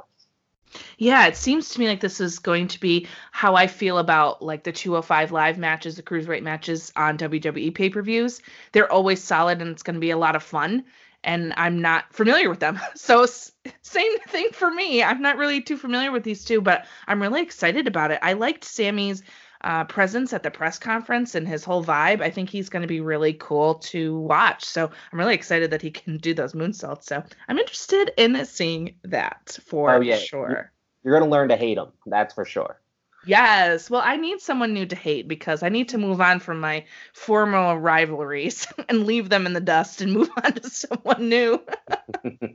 Yeah, 0.98 1.26
it 1.26 1.36
seems 1.36 1.70
to 1.70 1.80
me 1.80 1.88
like 1.88 2.00
this 2.00 2.20
is 2.20 2.38
going 2.38 2.68
to 2.68 2.80
be 2.80 3.06
how 3.32 3.54
I 3.54 3.66
feel 3.66 3.98
about 3.98 4.42
like 4.42 4.64
the 4.64 4.72
205 4.72 5.32
live 5.32 5.58
matches, 5.58 5.96
the 5.96 6.02
cruiserweight 6.02 6.42
matches 6.42 6.92
on 6.96 7.18
WWE 7.18 7.74
pay 7.74 7.88
per 7.88 8.02
views. 8.02 8.42
They're 8.72 8.92
always 8.92 9.22
solid 9.22 9.62
and 9.62 9.70
it's 9.70 9.82
going 9.82 9.94
to 9.94 10.00
be 10.00 10.10
a 10.10 10.18
lot 10.18 10.36
of 10.36 10.42
fun. 10.42 10.84
And 11.24 11.52
I'm 11.56 11.80
not 11.80 12.12
familiar 12.12 12.48
with 12.48 12.60
them. 12.60 12.78
So, 12.94 13.26
same 13.82 14.18
thing 14.28 14.50
for 14.52 14.70
me. 14.70 15.02
I'm 15.02 15.20
not 15.22 15.36
really 15.36 15.60
too 15.60 15.76
familiar 15.76 16.12
with 16.12 16.22
these 16.22 16.44
two, 16.44 16.60
but 16.60 16.86
I'm 17.06 17.20
really 17.22 17.42
excited 17.42 17.86
about 17.86 18.10
it. 18.10 18.20
I 18.22 18.34
liked 18.34 18.64
Sammy's 18.64 19.22
uh, 19.62 19.84
presence 19.84 20.32
at 20.32 20.42
the 20.42 20.50
press 20.50 20.78
conference 20.78 21.34
and 21.34 21.46
his 21.46 21.64
whole 21.64 21.84
vibe. 21.84 22.20
I 22.20 22.30
think 22.30 22.50
he's 22.50 22.68
going 22.68 22.82
to 22.82 22.88
be 22.88 23.00
really 23.00 23.34
cool 23.34 23.76
to 23.76 24.18
watch. 24.20 24.64
So 24.64 24.90
I'm 25.12 25.18
really 25.18 25.34
excited 25.34 25.70
that 25.70 25.82
he 25.82 25.90
can 25.90 26.18
do 26.18 26.34
those 26.34 26.52
moonsaults. 26.52 27.04
So 27.04 27.22
I'm 27.48 27.58
interested 27.58 28.12
in 28.16 28.44
seeing 28.44 28.94
that 29.04 29.58
for 29.66 29.94
oh, 29.94 30.00
yeah. 30.00 30.16
sure. 30.16 30.72
You're 31.02 31.18
going 31.18 31.28
to 31.28 31.30
learn 31.30 31.48
to 31.48 31.56
hate 31.56 31.78
him. 31.78 31.88
That's 32.06 32.34
for 32.34 32.44
sure. 32.44 32.80
Yes. 33.26 33.90
Well, 33.90 34.02
I 34.04 34.16
need 34.16 34.40
someone 34.40 34.72
new 34.72 34.86
to 34.86 34.96
hate 34.96 35.28
because 35.28 35.62
I 35.62 35.68
need 35.68 35.88
to 35.90 35.98
move 35.98 36.20
on 36.20 36.40
from 36.40 36.60
my 36.60 36.84
former 37.12 37.78
rivalries 37.78 38.66
and 38.88 39.06
leave 39.06 39.28
them 39.28 39.46
in 39.46 39.52
the 39.52 39.60
dust 39.60 40.00
and 40.00 40.12
move 40.14 40.30
on 40.42 40.52
to 40.52 40.70
someone 40.70 41.28
new. 41.28 41.60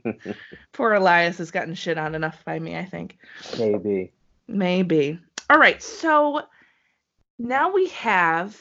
Poor 0.72 0.94
Elias 0.94 1.38
has 1.38 1.50
gotten 1.50 1.74
shit 1.74 1.98
on 1.98 2.14
enough 2.14 2.44
by 2.44 2.58
me, 2.58 2.76
I 2.76 2.84
think. 2.84 3.18
Maybe. 3.58 4.12
Maybe. 4.48 5.18
All 5.50 5.58
right. 5.58 5.82
So 5.82 6.42
now 7.38 7.72
we 7.72 7.88
have 7.88 8.56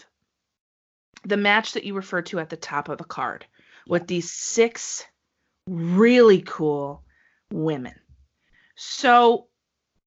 the 1.25 1.37
match 1.37 1.73
that 1.73 1.83
you 1.83 1.93
referred 1.93 2.25
to 2.27 2.39
at 2.39 2.49
the 2.49 2.57
top 2.57 2.89
of 2.89 2.97
the 2.97 3.03
card 3.03 3.45
with 3.87 4.07
these 4.07 4.31
six 4.31 5.05
really 5.67 6.41
cool 6.41 7.03
women. 7.51 7.95
So 8.75 9.47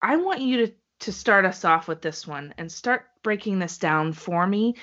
I 0.01 0.17
want 0.17 0.41
you 0.41 0.67
to 0.67 0.73
to 1.01 1.11
start 1.11 1.45
us 1.45 1.63
off 1.63 1.87
with 1.87 2.01
this 2.01 2.25
one 2.25 2.55
and 2.57 2.71
start 2.71 3.05
breaking 3.21 3.59
this 3.59 3.77
down 3.77 4.13
for 4.13 4.47
me. 4.47 4.75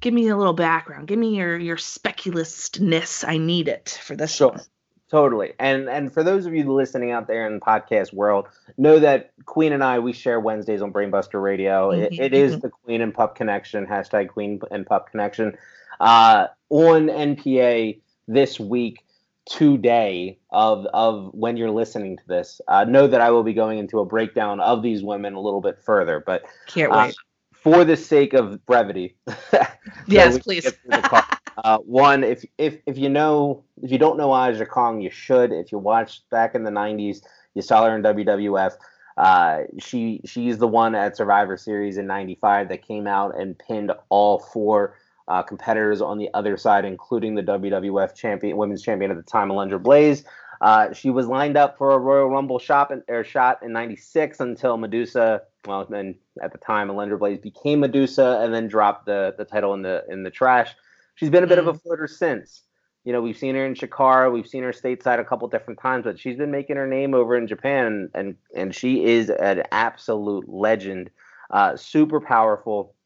Give 0.00 0.14
me 0.14 0.28
a 0.28 0.36
little 0.36 0.52
background. 0.52 1.08
Give 1.08 1.18
me 1.18 1.36
your 1.36 1.58
your 1.58 1.76
speculistness. 1.76 3.26
I 3.26 3.38
need 3.38 3.68
it 3.68 4.00
for 4.02 4.14
this 4.14 4.36
sure. 4.36 4.50
one. 4.50 4.60
Totally. 5.08 5.52
And 5.60 5.88
and 5.88 6.12
for 6.12 6.24
those 6.24 6.46
of 6.46 6.54
you 6.54 6.72
listening 6.72 7.12
out 7.12 7.28
there 7.28 7.46
in 7.46 7.54
the 7.54 7.60
podcast 7.60 8.12
world, 8.12 8.48
know 8.76 8.98
that 8.98 9.32
Queen 9.44 9.72
and 9.72 9.84
I 9.84 10.00
we 10.00 10.12
share 10.12 10.40
Wednesdays 10.40 10.82
on 10.82 10.92
Brainbuster 10.92 11.40
Radio. 11.40 11.92
Mm-hmm. 11.92 12.14
It, 12.14 12.20
it 12.20 12.34
is 12.34 12.52
mm-hmm. 12.52 12.60
the 12.62 12.70
Queen 12.70 13.00
and 13.00 13.14
Pup 13.14 13.36
connection. 13.36 13.86
Hashtag 13.86 14.28
Queen 14.28 14.60
and 14.70 14.84
Pup 14.84 15.10
connection. 15.10 15.56
Uh, 16.00 16.48
on 16.70 17.06
NPA 17.06 18.00
this 18.26 18.58
week 18.58 19.04
today 19.46 20.38
of 20.50 20.86
of 20.86 21.30
when 21.32 21.56
you're 21.56 21.70
listening 21.70 22.16
to 22.16 22.26
this. 22.26 22.60
Uh, 22.66 22.84
know 22.84 23.06
that 23.06 23.20
I 23.20 23.30
will 23.30 23.44
be 23.44 23.54
going 23.54 23.78
into 23.78 24.00
a 24.00 24.04
breakdown 24.04 24.60
of 24.60 24.82
these 24.82 25.04
women 25.04 25.34
a 25.34 25.40
little 25.40 25.60
bit 25.60 25.78
further, 25.84 26.22
but 26.24 26.44
can't 26.66 26.92
uh, 26.92 27.04
wait. 27.06 27.14
For 27.52 27.84
the 27.84 27.96
sake 27.96 28.32
of 28.32 28.64
brevity, 28.66 29.16
yes, 30.06 30.38
please. 30.38 30.70
uh, 31.64 31.78
one, 31.78 32.22
if 32.24 32.44
if 32.58 32.78
if 32.86 32.98
you 32.98 33.08
know 33.08 33.64
if 33.82 33.90
you 33.90 33.98
don't 33.98 34.16
know 34.16 34.32
Aja 34.32 34.66
Kong, 34.66 35.00
you 35.00 35.10
should. 35.10 35.52
If 35.52 35.72
you 35.72 35.78
watched 35.78 36.28
back 36.30 36.54
in 36.54 36.64
the 36.64 36.70
'90s, 36.70 37.22
you 37.54 37.62
saw 37.62 37.86
her 37.86 37.96
in 37.96 38.02
WWF. 38.02 38.74
Uh, 39.16 39.60
she 39.78 40.20
she's 40.26 40.58
the 40.58 40.68
one 40.68 40.94
at 40.94 41.16
Survivor 41.16 41.56
Series 41.56 41.96
in 41.96 42.06
'95 42.06 42.68
that 42.68 42.86
came 42.86 43.06
out 43.06 43.38
and 43.38 43.58
pinned 43.58 43.90
all 44.10 44.38
four 44.38 44.96
uh, 45.28 45.42
competitors 45.42 46.02
on 46.02 46.18
the 46.18 46.28
other 46.34 46.56
side, 46.56 46.84
including 46.84 47.34
the 47.34 47.42
WWF 47.42 48.14
champion, 48.14 48.56
women's 48.56 48.82
champion 48.82 49.10
at 49.10 49.16
the 49.16 49.22
time, 49.22 49.48
Alundra 49.48 49.82
Blaze. 49.82 50.24
Uh, 50.60 50.92
she 50.92 51.10
was 51.10 51.26
lined 51.26 51.56
up 51.56 51.76
for 51.76 51.90
a 51.92 51.98
Royal 51.98 52.28
Rumble 52.28 52.58
shot 52.58 52.90
in, 52.90 53.02
or 53.08 53.24
shot 53.24 53.62
in 53.62 53.72
'96 53.72 54.40
until 54.40 54.76
Medusa. 54.76 55.42
Well, 55.66 55.86
then 55.88 56.16
at 56.42 56.52
the 56.52 56.58
time, 56.58 56.88
Alundra 56.88 57.18
Blaze 57.18 57.38
became 57.38 57.80
Medusa 57.80 58.40
and 58.42 58.52
then 58.52 58.68
dropped 58.68 59.06
the 59.06 59.34
the 59.38 59.46
title 59.46 59.72
in 59.72 59.80
the 59.80 60.04
in 60.10 60.22
the 60.22 60.30
trash. 60.30 60.74
She's 61.16 61.30
been 61.30 61.44
a 61.44 61.48
bit 61.48 61.58
of 61.58 61.66
a 61.66 61.72
mm. 61.72 61.82
floater 61.82 62.06
since. 62.06 62.62
You 63.04 63.12
know, 63.12 63.20
we've 63.20 63.36
seen 63.36 63.54
her 63.54 63.64
in 63.64 63.74
Chikara, 63.74 64.32
we've 64.32 64.48
seen 64.48 64.62
her 64.62 64.72
stateside 64.72 65.20
a 65.20 65.24
couple 65.24 65.46
different 65.48 65.80
times, 65.80 66.04
but 66.04 66.18
she's 66.18 66.36
been 66.36 66.50
making 66.50 66.76
her 66.76 66.86
name 66.86 67.14
over 67.14 67.36
in 67.36 67.46
Japan, 67.46 68.08
and 68.14 68.36
and 68.54 68.74
she 68.74 69.04
is 69.04 69.30
an 69.30 69.62
absolute 69.70 70.48
legend. 70.48 71.10
Uh, 71.50 71.76
super 71.76 72.20
powerful 72.20 72.96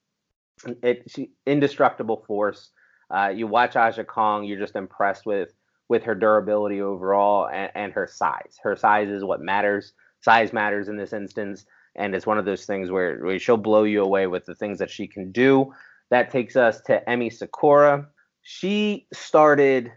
it 0.82 1.04
she 1.08 1.30
indestructible 1.46 2.24
force. 2.26 2.70
Uh, 3.10 3.28
you 3.28 3.46
watch 3.46 3.76
Aja 3.76 4.04
Kong, 4.04 4.44
you're 4.44 4.58
just 4.58 4.76
impressed 4.76 5.26
with 5.26 5.52
with 5.88 6.04
her 6.04 6.14
durability 6.14 6.80
overall 6.80 7.48
and, 7.48 7.70
and 7.74 7.92
her 7.92 8.06
size. 8.06 8.58
Her 8.62 8.76
size 8.76 9.08
is 9.08 9.24
what 9.24 9.40
matters. 9.40 9.92
Size 10.20 10.52
matters 10.52 10.88
in 10.88 10.96
this 10.96 11.12
instance, 11.12 11.64
and 11.96 12.14
it's 12.14 12.26
one 12.26 12.38
of 12.38 12.44
those 12.44 12.64
things 12.64 12.90
where, 12.90 13.18
where 13.18 13.38
she'll 13.38 13.56
blow 13.56 13.82
you 13.82 14.02
away 14.02 14.26
with 14.26 14.44
the 14.44 14.54
things 14.54 14.78
that 14.78 14.90
she 14.90 15.08
can 15.08 15.32
do. 15.32 15.72
That 16.10 16.30
takes 16.30 16.56
us 16.56 16.80
to 16.82 17.02
Emi 17.06 17.32
Sakura. 17.32 18.08
She 18.42 19.06
started 19.12 19.92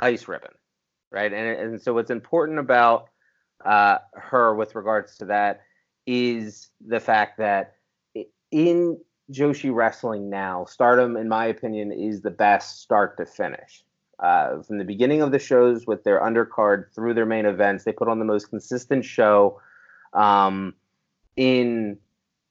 Ice 0.00 0.28
Ribbon, 0.28 0.52
right? 1.10 1.32
And, 1.32 1.58
and 1.58 1.82
so 1.82 1.94
what's 1.94 2.10
important 2.10 2.58
about 2.58 3.08
uh, 3.64 3.98
her 4.14 4.54
with 4.54 4.74
regards 4.74 5.16
to 5.18 5.24
that 5.26 5.62
is 6.06 6.68
the 6.86 7.00
fact 7.00 7.38
that 7.38 7.74
in 8.52 8.98
Joshi 9.32 9.74
Wrestling 9.74 10.30
now, 10.30 10.64
Stardom, 10.66 11.16
in 11.16 11.28
my 11.28 11.46
opinion, 11.46 11.90
is 11.90 12.22
the 12.22 12.30
best 12.30 12.80
start 12.80 13.16
to 13.16 13.26
finish. 13.26 13.82
Uh, 14.18 14.62
from 14.62 14.78
the 14.78 14.84
beginning 14.84 15.20
of 15.20 15.32
the 15.32 15.38
shows 15.38 15.86
with 15.86 16.04
their 16.04 16.20
undercard 16.20 16.94
through 16.94 17.12
their 17.12 17.26
main 17.26 17.44
events, 17.44 17.84
they 17.84 17.92
put 17.92 18.08
on 18.08 18.18
the 18.18 18.24
most 18.24 18.48
consistent 18.48 19.04
show 19.04 19.60
um, 20.14 20.74
in 21.36 21.98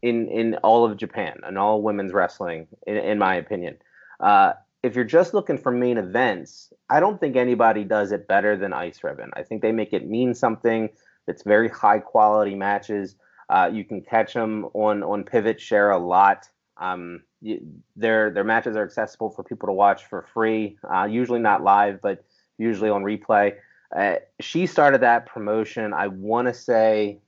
in 0.05 0.27
in 0.27 0.55
all 0.63 0.85
of 0.85 0.97
Japan 0.97 1.39
and 1.43 1.57
all 1.57 1.81
women's 1.81 2.13
wrestling, 2.13 2.67
in, 2.85 2.97
in 2.97 3.17
my 3.17 3.35
opinion. 3.35 3.77
Uh, 4.19 4.53
if 4.83 4.95
you're 4.95 5.03
just 5.03 5.33
looking 5.33 5.57
for 5.57 5.71
main 5.71 5.97
events, 5.97 6.71
I 6.91 6.99
don't 6.99 7.19
think 7.19 7.35
anybody 7.35 7.83
does 7.83 8.11
it 8.11 8.27
better 8.27 8.55
than 8.55 8.71
Ice 8.71 9.03
Ribbon. 9.03 9.31
I 9.33 9.41
think 9.41 9.63
they 9.63 9.71
make 9.71 9.93
it 9.93 10.07
mean 10.07 10.35
something. 10.35 10.89
It's 11.27 11.41
very 11.41 11.69
high 11.69 11.99
quality 11.99 12.53
matches. 12.53 13.15
Uh, 13.49 13.69
you 13.73 13.83
can 13.83 14.01
catch 14.01 14.33
them 14.33 14.65
on 14.73 15.01
on 15.01 15.23
Pivot 15.23 15.59
Share 15.59 15.89
a 15.89 15.97
lot. 15.97 16.47
Um, 16.77 17.23
their 17.95 18.29
their 18.29 18.43
matches 18.43 18.75
are 18.75 18.83
accessible 18.83 19.31
for 19.31 19.43
people 19.43 19.67
to 19.67 19.73
watch 19.73 20.05
for 20.05 20.27
free. 20.33 20.77
Uh, 20.93 21.05
usually 21.05 21.39
not 21.39 21.63
live, 21.63 21.99
but 22.01 22.23
usually 22.59 22.91
on 22.91 23.03
replay. 23.03 23.55
Uh, 23.95 24.15
she 24.39 24.67
started 24.67 25.01
that 25.01 25.25
promotion. 25.25 25.93
I 25.93 26.07
want 26.07 26.47
to 26.47 26.53
say 26.53 27.19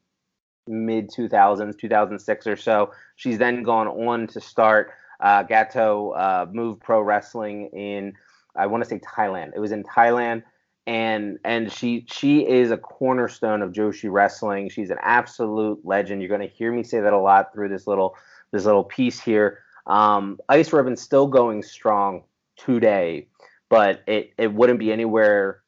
mid 0.68 1.10
2000s, 1.10 1.78
2006 1.78 2.48
or 2.48 2.56
so. 2.56 2.92
She's 3.16 3.38
then 3.38 3.64
gone 3.64 3.88
on 3.88 4.28
to 4.28 4.42
start 4.42 4.92
uh, 5.20 5.44
Gatoh 5.44 6.18
uh, 6.18 6.46
Move 6.52 6.80
Pro 6.80 7.02
Wrestling 7.02 7.68
in 7.74 8.14
I 8.56 8.66
want 8.66 8.84
to 8.84 8.90
say 8.90 9.00
Thailand. 9.00 9.52
It 9.56 9.60
was 9.60 9.72
in 9.72 9.84
Thailand 9.84 10.44
and 10.88 11.38
and 11.44 11.72
she 11.72 12.06
she 12.10 12.48
is 12.48 12.72
a 12.72 12.78
cornerstone 12.78 13.62
of 13.62 13.74
Joshi 13.74 14.10
wrestling. 14.10 14.70
She's 14.70 14.90
an 14.90 14.98
absolute 15.02 15.86
legend. 15.86 16.22
You're 16.22 16.30
going 16.30 16.48
to 16.48 16.56
hear 16.56 16.72
me 16.72 16.82
say 16.84 17.02
that 17.02 17.14
a 17.14 17.20
lot 17.20 17.54
through 17.54 17.70
this 17.70 17.86
little 17.86 18.16
this 18.52 18.66
little 18.66 18.86
piece 18.86 19.20
here. 19.20 19.60
Um, 19.86 20.40
Ice 20.50 20.72
Ribbon's 20.72 21.02
still 21.02 21.28
going 21.28 21.62
strong 21.62 22.24
today, 22.56 23.28
but 23.70 24.02
it, 24.08 24.34
it 24.38 24.54
wouldn't 24.54 24.80
be 24.80 24.92
anywhere 24.92 25.62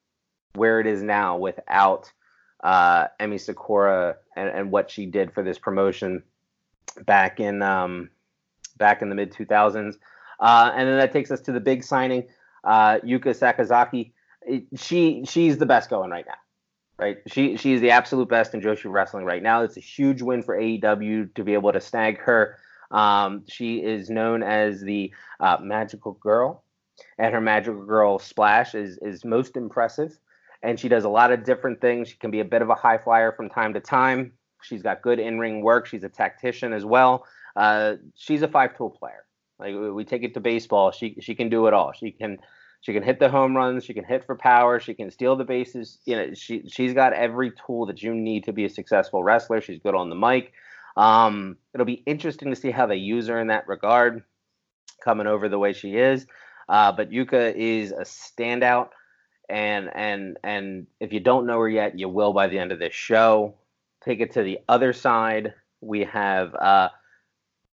where 0.56 0.80
it 0.80 0.88
is 0.88 1.02
now 1.04 1.38
without 1.38 2.12
uh, 2.64 3.08
Emi 3.20 3.40
Sakura 3.40 4.18
and, 4.40 4.50
and 4.50 4.72
what 4.72 4.90
she 4.90 5.06
did 5.06 5.34
for 5.34 5.44
this 5.44 5.58
promotion 5.58 6.24
back 7.06 7.40
in 7.40 7.62
um, 7.62 8.10
back 8.78 9.02
in 9.02 9.10
the 9.10 9.16
mid 9.16 9.32
2000s. 9.32 9.98
Uh, 10.40 10.72
and 10.74 10.88
then 10.88 10.98
that 10.98 11.12
takes 11.12 11.32
us 11.32 11.42
to 11.42 11.52
the 11.52 11.60
big 11.60 11.84
signing, 11.84 12.26
uh, 12.64 13.00
Yuka 13.00 13.36
Sakazaki. 13.38 14.12
It, 14.42 14.64
she 14.78 15.26
she's 15.26 15.58
the 15.58 15.66
best 15.66 15.90
going 15.90 16.10
right 16.10 16.26
now 16.26 16.36
right? 17.00 17.18
She 17.28 17.58
she's 17.58 17.82
the 17.82 17.92
absolute 17.92 18.30
best 18.30 18.54
in 18.54 18.62
Joshi 18.62 18.92
wrestling 18.92 19.26
right 19.26 19.42
now. 19.42 19.64
It's 19.64 19.78
a 19.78 19.82
huge 19.82 20.22
win 20.22 20.44
for 20.44 20.58
AEW 20.58 21.34
to 21.34 21.44
be 21.44 21.54
able 21.54 21.72
to 21.72 21.82
snag 21.82 22.20
her. 22.20 22.58
Um, 22.92 23.44
she 23.48 23.78
is 23.78 24.10
known 24.10 24.44
as 24.44 24.82
the 24.82 25.14
uh, 25.40 25.58
Magical 25.62 26.14
Girl, 26.14 26.64
and 27.18 27.34
her 27.34 27.42
Magical 27.42 27.86
Girl 27.86 28.20
splash 28.20 28.76
is 28.76 29.00
is 29.02 29.24
most 29.26 29.56
impressive. 29.56 30.20
And 30.62 30.80
she 30.80 30.90
does 30.90 31.06
a 31.06 31.10
lot 31.10 31.32
of 31.32 31.44
different 31.44 31.82
things. 31.82 32.10
She 32.10 32.18
can 32.18 32.32
be 32.32 32.42
a 32.42 32.46
bit 32.46 32.62
of 32.62 32.70
a 32.70 32.76
high 32.76 32.98
flyer 32.98 33.32
from 33.32 33.50
time 33.50 33.74
to 33.74 33.80
time. 33.80 34.34
She's 34.62 34.82
got 34.82 35.02
good 35.02 35.20
in 35.20 35.40
ring 35.40 35.62
work. 35.62 35.86
She's 35.86 36.04
a 36.04 36.10
tactician 36.10 36.74
as 36.74 36.84
well. 36.84 37.26
Uh, 37.56 37.96
she's 38.16 38.42
a 38.42 38.48
five 38.48 38.76
tool 38.76 38.90
player. 38.90 39.26
Like 39.58 39.76
we 39.76 40.06
take 40.06 40.24
it 40.24 40.34
to 40.34 40.40
baseball, 40.40 40.92
she 40.92 41.18
she 41.20 41.36
can 41.36 41.50
do 41.50 41.68
it 41.68 41.74
all. 41.74 41.92
She 41.94 42.12
can 42.12 42.40
She 42.82 42.94
can 42.94 43.04
hit 43.04 43.20
the 43.20 43.30
home 43.30 43.56
runs. 43.56 43.84
She 43.84 43.94
can 43.94 44.06
hit 44.06 44.26
for 44.26 44.36
power. 44.36 44.80
She 44.80 44.94
can 44.94 45.12
steal 45.12 45.36
the 45.36 45.44
bases. 45.44 46.00
You 46.06 46.16
know, 46.16 46.34
she 46.34 46.64
she's 46.70 46.94
got 46.94 47.14
every 47.14 47.52
tool 47.52 47.86
that 47.88 48.02
you 48.02 48.14
need 48.14 48.46
to 48.46 48.54
be 48.54 48.66
a 48.66 48.70
successful 48.70 49.24
wrestler. 49.24 49.62
She's 49.62 49.80
good 49.80 49.96
on 49.96 50.10
the 50.10 50.16
mic. 50.16 50.54
Um, 50.96 51.58
it'll 51.74 51.86
be 51.86 52.04
interesting 52.06 52.50
to 52.50 52.56
see 52.56 52.72
how 52.72 52.86
they 52.86 52.96
use 52.96 53.28
her 53.28 53.40
in 53.40 53.48
that 53.48 53.68
regard, 53.68 54.24
coming 55.04 55.28
over 55.28 55.50
the 55.50 55.60
way 55.60 55.74
she 55.74 55.96
is. 55.96 56.26
Uh, 56.68 56.92
but 56.92 57.10
Yuka 57.10 57.54
is 57.56 57.92
a 57.92 58.04
standout, 58.04 58.90
and 59.50 59.90
and 59.94 60.38
and 60.44 60.88
if 61.00 61.14
you 61.14 61.20
don't 61.20 61.46
know 61.46 61.60
her 61.60 61.70
yet, 61.70 61.98
you 61.98 62.10
will 62.10 62.34
by 62.34 62.48
the 62.48 62.60
end 62.60 62.72
of 62.72 62.80
this 62.80 62.94
show. 62.94 63.56
Take 64.04 64.22
it 64.22 64.34
to 64.34 64.44
the 64.44 64.60
other 64.68 64.94
side. 64.94 65.54
We 65.82 66.06
have 66.06 66.56
uh, 66.56 66.90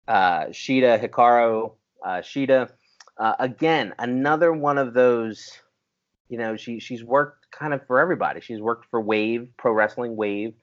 uh, 0.07 0.45
Shida 0.45 1.01
Hikaru 1.03 1.73
uh, 2.03 2.09
Shida. 2.17 2.69
Uh, 3.17 3.33
again, 3.39 3.93
another 3.99 4.51
one 4.53 4.77
of 4.77 4.93
those. 4.93 5.51
You 6.29 6.37
know, 6.37 6.55
she 6.55 6.79
she's 6.79 7.03
worked 7.03 7.51
kind 7.51 7.73
of 7.73 7.85
for 7.85 7.99
everybody. 7.99 8.41
She's 8.41 8.61
worked 8.61 8.87
for 8.89 9.01
Wave 9.01 9.49
Pro 9.57 9.71
Wrestling 9.71 10.15
Wave 10.15 10.53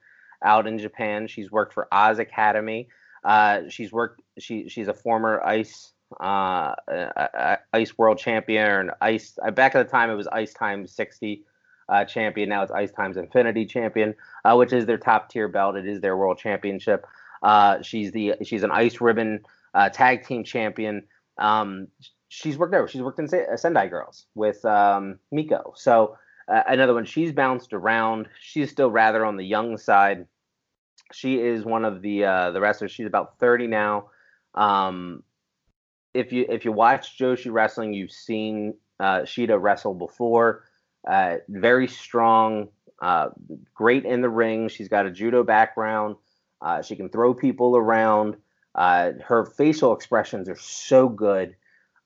out 0.43 0.67
in 0.67 0.77
Japan. 0.77 1.27
She's 1.27 1.51
worked 1.51 1.73
for 1.73 1.87
Oz 1.91 2.19
Academy. 2.19 2.89
Uh, 3.23 3.69
she's 3.69 3.91
worked. 3.91 4.21
She 4.39 4.69
she's 4.69 4.87
a 4.87 4.93
former 4.93 5.41
Ice 5.43 5.93
uh, 6.19 6.75
uh, 6.87 7.55
Ice 7.73 7.97
World 7.97 8.17
Champion 8.17 8.91
Ice. 9.01 9.37
Uh, 9.43 9.51
back 9.51 9.75
at 9.75 9.85
the 9.85 9.91
time, 9.91 10.09
it 10.09 10.15
was 10.15 10.27
Ice 10.27 10.53
Times 10.53 10.91
60 10.91 11.43
uh, 11.89 12.05
champion. 12.05 12.49
Now 12.49 12.63
it's 12.63 12.71
Ice 12.71 12.91
Times 12.91 13.17
Infinity 13.17 13.65
champion, 13.65 14.15
uh, 14.45 14.55
which 14.55 14.73
is 14.73 14.85
their 14.85 14.97
top 14.97 15.29
tier 15.29 15.47
belt. 15.47 15.75
It 15.75 15.87
is 15.87 16.01
their 16.01 16.17
world 16.17 16.37
championship. 16.37 17.05
Uh, 17.43 17.81
she's 17.81 18.11
the 18.11 18.35
she's 18.43 18.63
an 18.63 18.71
Ice 18.71 19.01
Ribbon 19.01 19.41
uh, 19.73 19.89
tag 19.89 20.25
team 20.25 20.43
champion. 20.43 21.03
Um, 21.37 21.87
she's 22.29 22.57
worked 22.57 22.71
there. 22.71 22.87
She's 22.87 23.01
worked 23.01 23.19
in 23.19 23.25
uh, 23.25 23.57
Sendai 23.57 23.87
Girls 23.87 24.25
with 24.35 24.63
um, 24.65 25.19
Meiko. 25.33 25.73
So 25.75 26.17
uh, 26.47 26.63
another 26.67 26.93
one. 26.93 27.05
She's 27.05 27.31
bounced 27.31 27.73
around. 27.73 28.27
She's 28.39 28.71
still 28.71 28.89
rather 28.89 29.25
on 29.25 29.37
the 29.37 29.45
young 29.45 29.77
side. 29.77 30.27
She 31.13 31.39
is 31.39 31.65
one 31.65 31.83
of 31.83 32.01
the 32.01 32.25
uh, 32.25 32.51
the 32.51 32.61
wrestlers. 32.61 32.91
She's 32.91 33.07
about 33.07 33.37
30 33.39 33.67
now. 33.67 34.09
Um, 34.55 35.23
if 36.13 36.31
you 36.31 36.45
if 36.49 36.65
you 36.65 36.71
watch 36.71 37.17
Joshi 37.17 37.51
wrestling, 37.51 37.93
you've 37.93 38.11
seen 38.11 38.75
uh, 38.99 39.21
Shida 39.21 39.61
wrestle 39.61 39.93
before. 39.93 40.63
Uh, 41.07 41.37
very 41.49 41.87
strong, 41.87 42.69
uh, 43.01 43.29
great 43.73 44.05
in 44.05 44.21
the 44.21 44.29
ring. 44.29 44.67
She's 44.69 44.87
got 44.87 45.05
a 45.05 45.11
judo 45.11 45.43
background. 45.43 46.15
Uh, 46.61 46.81
she 46.81 46.95
can 46.95 47.09
throw 47.09 47.33
people 47.33 47.75
around. 47.75 48.35
Uh, 48.75 49.13
her 49.25 49.45
facial 49.45 49.93
expressions 49.93 50.47
are 50.47 50.57
so 50.57 51.09
good. 51.09 51.55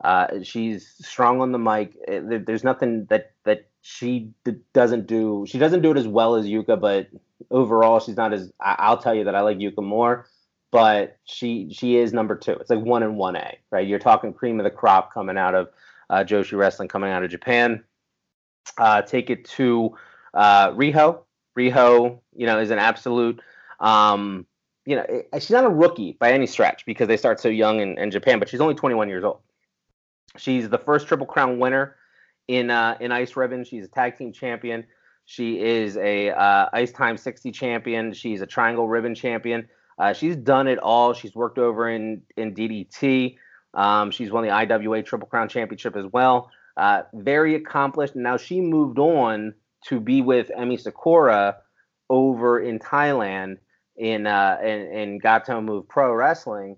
Uh, 0.04 0.28
she's 0.44 0.94
strong 1.02 1.42
on 1.42 1.52
the 1.52 1.60
mic. 1.60 1.96
There's 2.08 2.64
nothing 2.64 3.06
that 3.10 3.32
that 3.44 3.68
she 3.82 4.32
d- 4.44 4.58
doesn't 4.74 5.08
do. 5.08 5.46
She 5.48 5.58
doesn't 5.60 5.82
do 5.82 5.92
it 5.92 5.98
as 5.98 6.08
well 6.08 6.36
as 6.36 6.46
Yuka, 6.46 6.80
but 6.80 7.08
overall, 7.52 8.00
she's 8.00 8.18
not 8.18 8.34
as. 8.34 8.52
I- 8.60 8.90
will 8.92 8.98
tell 8.98 9.16
you 9.16 9.26
that 9.26 9.36
I 9.36 9.42
like 9.42 9.58
Yuka 9.58 9.84
more, 9.84 10.28
but 10.76 11.20
she 11.24 11.70
she 11.72 11.96
is 11.96 12.12
number 12.12 12.36
two. 12.36 12.52
It's 12.52 12.70
like 12.70 12.84
one 12.84 13.02
and 13.02 13.16
one 13.16 13.38
A, 13.38 13.58
right? 13.72 13.88
You're 13.88 13.98
talking 13.98 14.34
cream 14.34 14.60
of 14.60 14.66
the 14.66 14.70
crop 14.70 15.14
coming 15.14 15.38
out 15.38 15.56
of 15.56 15.70
uh, 16.10 16.26
Joshi 16.26 16.58
Wrestling, 16.58 16.90
coming 16.90 17.12
out 17.12 17.24
of 17.24 17.32
Japan. 17.32 17.82
Uh, 18.78 19.02
take 19.02 19.30
it 19.30 19.46
to 19.46 19.96
uh, 20.34 20.72
Riho. 20.72 21.20
Riho, 21.58 22.20
you 22.36 22.46
know, 22.46 22.60
is 22.60 22.72
an 22.72 22.80
absolute. 22.80 23.42
Um, 23.80 24.46
you 24.86 24.98
know, 24.98 25.24
she's 25.36 25.52
not 25.52 25.64
a 25.64 25.70
rookie 25.70 26.18
by 26.20 26.34
any 26.34 26.46
stretch 26.46 26.86
because 26.86 27.08
they 27.08 27.16
start 27.16 27.40
so 27.40 27.48
young 27.48 27.80
in, 27.80 27.98
in 27.98 28.12
Japan, 28.12 28.38
but 28.38 28.50
she's 28.50 28.60
only 28.60 28.76
21 28.76 29.08
years 29.08 29.24
old. 29.24 29.40
She's 30.36 30.68
the 30.68 30.78
first 30.78 31.08
Triple 31.08 31.26
Crown 31.26 31.58
winner 31.58 31.96
in 32.50 32.70
uh, 32.70 32.98
in 33.00 33.14
Ice 33.14 33.38
Ribbon. 33.38 33.64
She's 33.64 33.86
a 33.86 33.88
tag 33.88 34.18
team 34.18 34.34
champion. 34.34 34.86
She 35.24 35.62
is 35.62 35.96
a 35.96 36.32
uh, 36.32 36.68
Ice 36.74 36.92
Time 36.92 37.16
60 37.16 37.54
champion. 37.54 38.12
She's 38.12 38.42
a 38.42 38.46
Triangle 38.46 38.90
Ribbon 38.90 39.16
champion. 39.16 39.70
Uh, 39.98 40.14
she's 40.14 40.36
done 40.36 40.68
it 40.68 40.80
all. 40.80 41.14
She's 41.14 41.36
worked 41.36 41.58
over 41.58 41.90
in 41.90 42.22
in 42.38 42.54
DDT. 42.54 43.38
Um, 43.74 44.12
she's 44.12 44.32
won 44.32 44.44
the 44.44 44.52
IWA 44.52 45.04
Triple 45.04 45.28
Crown 45.28 45.50
Championship 45.50 45.96
as 45.96 46.06
well. 46.06 46.50
Uh, 46.78 47.04
very 47.14 47.56
accomplished. 47.56 48.16
Now 48.16 48.38
she 48.38 48.62
moved 48.62 49.00
on 49.00 49.54
to 49.88 50.00
be 50.00 50.22
with 50.22 50.50
Emi 50.58 50.80
Sakura 50.80 51.58
over 52.10 52.60
in 52.60 52.80
Thailand 52.80 53.58
in 53.96 54.28
uh, 54.28 54.58
in, 54.62 54.82
in 54.94 55.20
Gatoh 55.20 55.64
Move 55.64 55.88
Pro 55.88 56.14
Wrestling. 56.14 56.78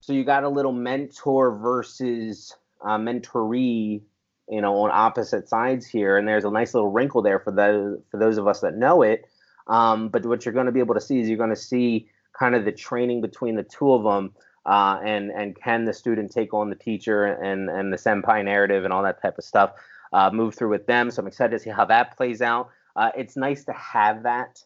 So 0.00 0.12
you 0.12 0.24
got 0.24 0.44
a 0.44 0.48
little 0.48 0.72
mentor 0.72 1.58
versus 1.58 2.54
uh, 2.82 2.98
mentoree, 2.98 4.02
you 4.48 4.60
know, 4.60 4.76
on 4.76 4.90
opposite 4.92 5.48
sides 5.48 5.86
here, 5.86 6.16
and 6.16 6.28
there's 6.28 6.44
a 6.44 6.50
nice 6.50 6.74
little 6.74 6.90
wrinkle 6.90 7.22
there 7.22 7.40
for 7.40 7.52
those 7.52 7.98
for 8.10 8.18
those 8.18 8.38
of 8.38 8.46
us 8.46 8.60
that 8.60 8.76
know 8.76 9.02
it. 9.02 9.26
Um, 9.66 10.08
but 10.08 10.24
what 10.24 10.44
you're 10.44 10.54
going 10.54 10.66
to 10.66 10.72
be 10.72 10.80
able 10.80 10.94
to 10.94 11.00
see 11.00 11.20
is 11.20 11.28
you're 11.28 11.36
going 11.38 11.50
to 11.50 11.56
see 11.56 12.08
kind 12.38 12.54
of 12.54 12.64
the 12.64 12.72
training 12.72 13.20
between 13.20 13.56
the 13.56 13.62
two 13.62 13.92
of 13.92 14.04
them, 14.04 14.34
uh, 14.66 14.98
and 15.04 15.30
and 15.30 15.56
can 15.56 15.84
the 15.84 15.92
student 15.92 16.30
take 16.30 16.54
on 16.54 16.70
the 16.70 16.76
teacher 16.76 17.24
and 17.24 17.68
and 17.68 17.92
the 17.92 17.96
senpai 17.96 18.44
narrative 18.44 18.84
and 18.84 18.92
all 18.92 19.02
that 19.02 19.20
type 19.20 19.38
of 19.38 19.44
stuff, 19.44 19.72
uh, 20.12 20.30
move 20.32 20.54
through 20.54 20.70
with 20.70 20.86
them. 20.86 21.10
So 21.10 21.22
I'm 21.22 21.26
excited 21.28 21.56
to 21.56 21.62
see 21.62 21.70
how 21.70 21.84
that 21.86 22.16
plays 22.16 22.42
out. 22.42 22.70
Uh, 22.96 23.10
it's 23.16 23.36
nice 23.36 23.64
to 23.64 23.72
have 23.72 24.22
that, 24.24 24.62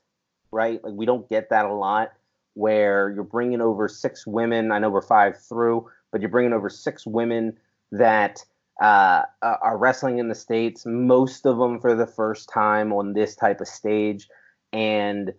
right? 0.50 0.82
Like 0.82 0.94
we 0.94 1.06
don't 1.06 1.28
get 1.28 1.50
that 1.50 1.64
a 1.66 1.72
lot, 1.72 2.12
where 2.54 3.10
you're 3.10 3.24
bringing 3.24 3.60
over 3.60 3.88
six 3.88 4.26
women. 4.26 4.72
I 4.72 4.78
know 4.78 4.90
we're 4.90 5.02
five 5.02 5.38
through, 5.38 5.88
but 6.10 6.20
you're 6.20 6.30
bringing 6.30 6.52
over 6.52 6.68
six 6.68 7.06
women 7.06 7.56
that 7.90 8.44
uh, 8.82 9.22
are 9.42 9.76
wrestling 9.76 10.18
in 10.18 10.28
the 10.28 10.34
states. 10.34 10.84
Most 10.86 11.46
of 11.46 11.58
them 11.58 11.78
for 11.78 11.94
the 11.94 12.06
first 12.06 12.48
time 12.48 12.92
on 12.92 13.12
this 13.12 13.36
type 13.36 13.60
of 13.60 13.68
stage, 13.68 14.28
and 14.72 15.32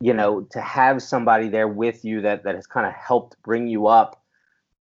you 0.00 0.12
know 0.12 0.42
to 0.50 0.60
have 0.60 1.02
somebody 1.02 1.48
there 1.48 1.68
with 1.68 2.04
you 2.04 2.20
that 2.22 2.44
that 2.44 2.54
has 2.54 2.66
kind 2.66 2.86
of 2.86 2.92
helped 2.92 3.40
bring 3.42 3.68
you 3.68 3.86
up 3.86 4.24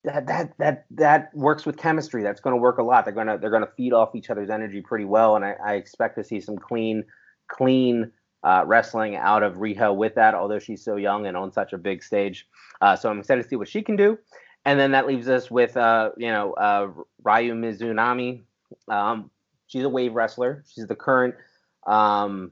that 0.04 0.28
that 0.28 0.58
that 0.58 0.86
that 0.92 1.34
works 1.36 1.66
with 1.66 1.78
chemistry. 1.78 2.24
That's 2.24 2.40
going 2.40 2.56
to 2.56 2.62
work 2.62 2.78
a 2.78 2.84
lot. 2.84 3.06
They're 3.06 3.14
going 3.14 3.28
to 3.28 3.38
they're 3.38 3.50
going 3.50 3.66
to 3.66 3.72
feed 3.76 3.94
off 3.94 4.16
each 4.16 4.30
other's 4.30 4.50
energy 4.50 4.82
pretty 4.82 5.06
well 5.06 5.36
and 5.36 5.44
i, 5.44 5.56
I 5.64 5.74
expect 5.76 6.16
to 6.18 6.24
see 6.24 6.40
some 6.40 6.58
clean 6.58 7.04
clean 7.48 8.12
uh, 8.44 8.64
wrestling 8.66 9.18
out 9.18 9.44
of 9.44 9.56
Riho 9.56 9.94
with 9.94 10.16
that 10.16 10.34
although 10.34 10.60
she's 10.60 10.84
so 10.84 10.96
young 10.96 11.28
and 11.28 11.36
on 11.36 11.52
such 11.52 11.74
a 11.74 11.78
big 11.78 12.04
stage. 12.04 12.48
Uh, 12.82 12.96
so 12.96 13.10
i'm 13.10 13.20
excited 13.20 13.44
to 13.44 13.50
see 13.50 13.56
what 13.56 13.68
she 13.68 13.82
can 13.82 13.96
do. 13.96 14.18
And 14.66 14.80
then 14.80 14.92
that 14.92 15.08
leaves 15.08 15.28
us 15.28 15.50
with 15.50 15.76
uh, 15.76 16.12
you 16.18 16.32
know 16.32 16.54
uh, 16.54 16.90
ryo 17.24 17.54
mizunami. 17.56 18.44
Um, 18.88 19.32
she's 19.68 19.84
a 19.84 19.90
wave 19.90 20.14
wrestler. 20.14 20.64
She's 20.68 20.88
the 20.88 20.96
current 20.96 21.36
um, 21.88 22.52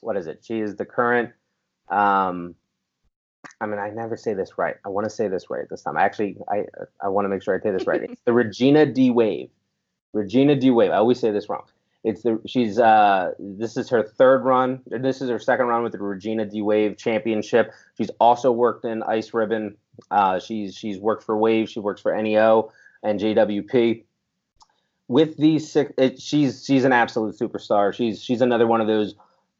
what 0.00 0.16
is 0.16 0.26
it 0.26 0.44
she 0.44 0.60
is 0.60 0.76
the 0.76 0.84
current 0.84 1.30
um, 1.90 2.54
I 3.60 3.66
mean, 3.66 3.78
I 3.78 3.90
never 3.90 4.16
say 4.16 4.34
this 4.34 4.58
right. 4.58 4.76
I 4.84 4.88
want 4.88 5.04
to 5.04 5.10
say 5.10 5.28
this 5.28 5.50
right 5.50 5.68
this 5.68 5.82
time. 5.82 5.96
I 5.96 6.02
Actually, 6.02 6.36
I 6.48 6.64
I 7.02 7.08
want 7.08 7.24
to 7.24 7.28
make 7.28 7.42
sure 7.42 7.56
I 7.56 7.60
say 7.60 7.70
this 7.70 7.86
right. 7.86 8.02
It's 8.02 8.20
the 8.24 8.32
Regina 8.32 8.86
di 8.86 9.10
Wave. 9.10 9.50
Regina 10.12 10.54
di 10.56 10.70
Wave. 10.70 10.90
I 10.90 10.96
always 10.96 11.18
say 11.18 11.30
this 11.30 11.48
wrong. 11.48 11.64
It's 12.04 12.22
the 12.22 12.40
she's 12.46 12.78
uh 12.78 13.32
this 13.38 13.76
is 13.76 13.88
her 13.90 14.02
third 14.02 14.44
run. 14.44 14.80
This 14.86 15.20
is 15.20 15.28
her 15.30 15.38
second 15.38 15.66
run 15.66 15.82
with 15.82 15.92
the 15.92 15.98
Regina 15.98 16.46
di 16.46 16.62
Wave 16.62 16.96
Championship. 16.96 17.72
She's 17.96 18.10
also 18.20 18.52
worked 18.52 18.84
in 18.84 19.02
Ice 19.02 19.34
Ribbon. 19.34 19.76
Uh, 20.10 20.38
she's 20.38 20.76
she's 20.76 20.98
worked 20.98 21.24
for 21.24 21.36
Wave. 21.36 21.68
She 21.68 21.80
works 21.80 22.00
for 22.00 22.16
NEO 22.20 22.72
and 23.02 23.18
JWP. 23.18 24.04
With 25.08 25.36
these 25.36 25.70
six, 25.70 25.92
it, 25.98 26.20
she's 26.20 26.64
she's 26.64 26.84
an 26.84 26.92
absolute 26.92 27.36
superstar. 27.36 27.92
She's 27.92 28.22
she's 28.22 28.40
another 28.40 28.66
one 28.66 28.80
of 28.80 28.86
those 28.86 29.14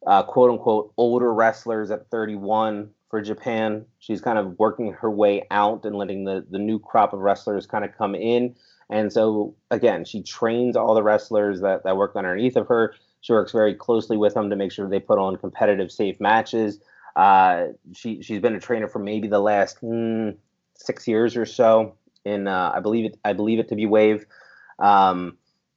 uh, 0.07 0.23
quote 0.23 0.51
unquote 0.51 0.93
older 0.97 1.33
wrestlers 1.33 1.91
at 1.91 2.09
31 2.11 2.91
for 3.11 3.21
Japan. 3.21 3.85
She's 3.99 4.21
kind 4.21 4.39
of 4.39 4.59
working 4.59 4.93
her 4.93 5.11
way 5.11 5.47
out 5.51 5.85
and 5.85 5.97
letting 5.97 6.25
the, 6.25 6.45
the 6.51 6.59
new 6.59 6.79
crop 6.79 7.13
of 7.13 7.21
wrestlers 7.21 7.67
kind 7.67 7.85
of 7.85 7.97
come 7.97 8.15
in. 8.15 8.55
And 8.91 9.13
so, 9.13 9.55
again, 9.71 10.05
she 10.05 10.23
trains 10.23 10.77
all 10.77 10.95
the 10.95 11.03
wrestlers 11.03 11.61
that, 11.61 11.85
that 11.85 11.97
work 11.97 12.17
underneath 12.17 12.57
of 12.57 12.69
her. 12.69 12.95
She 13.21 13.33
works 13.33 13.53
very 13.53 13.75
closely 13.75 14.17
with 14.17 14.35
them 14.35 14.51
to 14.51 14.57
make 14.57 14.73
sure 14.73 14.89
they 14.89 15.01
put 15.01 15.19
on 15.19 15.37
competitive, 15.37 15.91
safe 15.91 16.21
matches. 16.21 16.81
Uh, 17.17 17.69
she, 17.95 18.23
she's 18.23 18.41
been 18.41 18.55
a 18.55 18.61
trainer 18.61 18.89
for 18.89 19.01
maybe 19.01 19.29
the 19.29 19.41
last 19.41 19.81
mm, 19.83 20.37
six 20.75 21.09
years 21.09 21.37
or 21.37 21.45
so. 21.45 21.95
In 22.25 22.47
uh, 22.47 22.73
I 22.75 22.81
believe 22.81 23.07
it, 23.07 23.19
I 23.25 23.33
believe 23.33 23.59
it 23.59 23.69
to 23.69 23.75
be 23.75 23.87
Wave. 23.87 24.27
Um, 24.79 25.37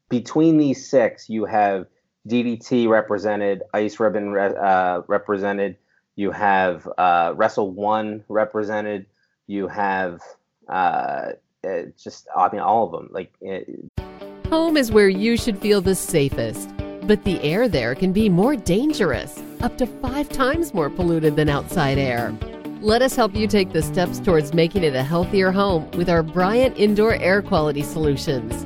between 0.10 0.58
these 0.58 0.88
six, 0.88 1.30
you 1.30 1.46
have 1.46 1.88
DDT 2.28 2.88
represented, 2.88 3.64
Ice 3.74 4.00
Ribbon 4.00 4.38
uh, 4.38 5.02
represented. 5.08 5.78
You 6.16 6.32
have 6.32 6.88
uh, 6.98 7.34
Wrestle 7.36 7.72
One 7.72 8.24
represented. 8.28 9.06
You 9.48 9.68
have 9.68 10.22
uh, 10.70 11.32
uh, 11.64 11.82
just, 12.02 12.28
I 12.36 12.50
mean, 12.52 12.62
all 12.62 12.86
of 12.86 12.92
them. 12.92 13.10
Like, 13.12 13.34
it, 13.42 13.68
home 14.50 14.78
is 14.78 14.92
where 14.92 15.10
you 15.10 15.38
should 15.38 15.58
feel 15.58 15.82
the 15.82 15.96
safest, 15.96 16.70
but 17.04 17.24
the 17.24 17.42
air 17.42 17.68
there 17.68 17.96
can 17.96 18.12
be 18.12 18.30
more 18.30 18.56
dangerous, 18.56 19.42
up 19.62 19.78
to 19.78 19.88
five 19.88 20.30
times 20.30 20.74
more 20.74 20.90
polluted 20.90 21.36
than 21.36 21.50
outside 21.50 21.98
air. 21.98 22.38
Let 22.82 23.02
us 23.02 23.16
help 23.16 23.36
you 23.36 23.48
take 23.48 23.72
the 23.72 23.82
steps 23.82 24.20
towards 24.20 24.54
making 24.54 24.84
it 24.84 24.96
a 24.96 25.04
healthier 25.04 25.52
home 25.52 25.90
with 25.92 26.10
our 26.10 26.24
Bryant 26.24 26.78
Indoor 26.78 27.14
Air 27.16 27.42
Quality 27.42 27.84
Solutions. 27.84 28.66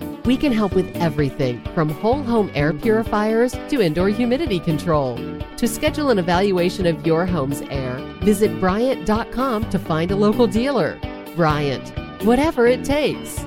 We 0.23 0.37
can 0.37 0.51
help 0.51 0.75
with 0.75 0.95
everything 0.97 1.63
from 1.73 1.89
whole 1.89 2.21
home 2.21 2.51
air 2.53 2.73
purifiers 2.73 3.53
to 3.69 3.81
indoor 3.81 4.09
humidity 4.09 4.59
control. 4.59 5.17
To 5.57 5.67
schedule 5.67 6.11
an 6.11 6.19
evaluation 6.19 6.85
of 6.85 7.07
your 7.07 7.25
home's 7.25 7.61
air, 7.63 7.95
visit 8.21 8.59
Bryant.com 8.59 9.69
to 9.71 9.79
find 9.79 10.11
a 10.11 10.15
local 10.15 10.45
dealer. 10.45 10.99
Bryant, 11.35 11.91
whatever 12.23 12.67
it 12.67 12.85
takes. 12.85 13.43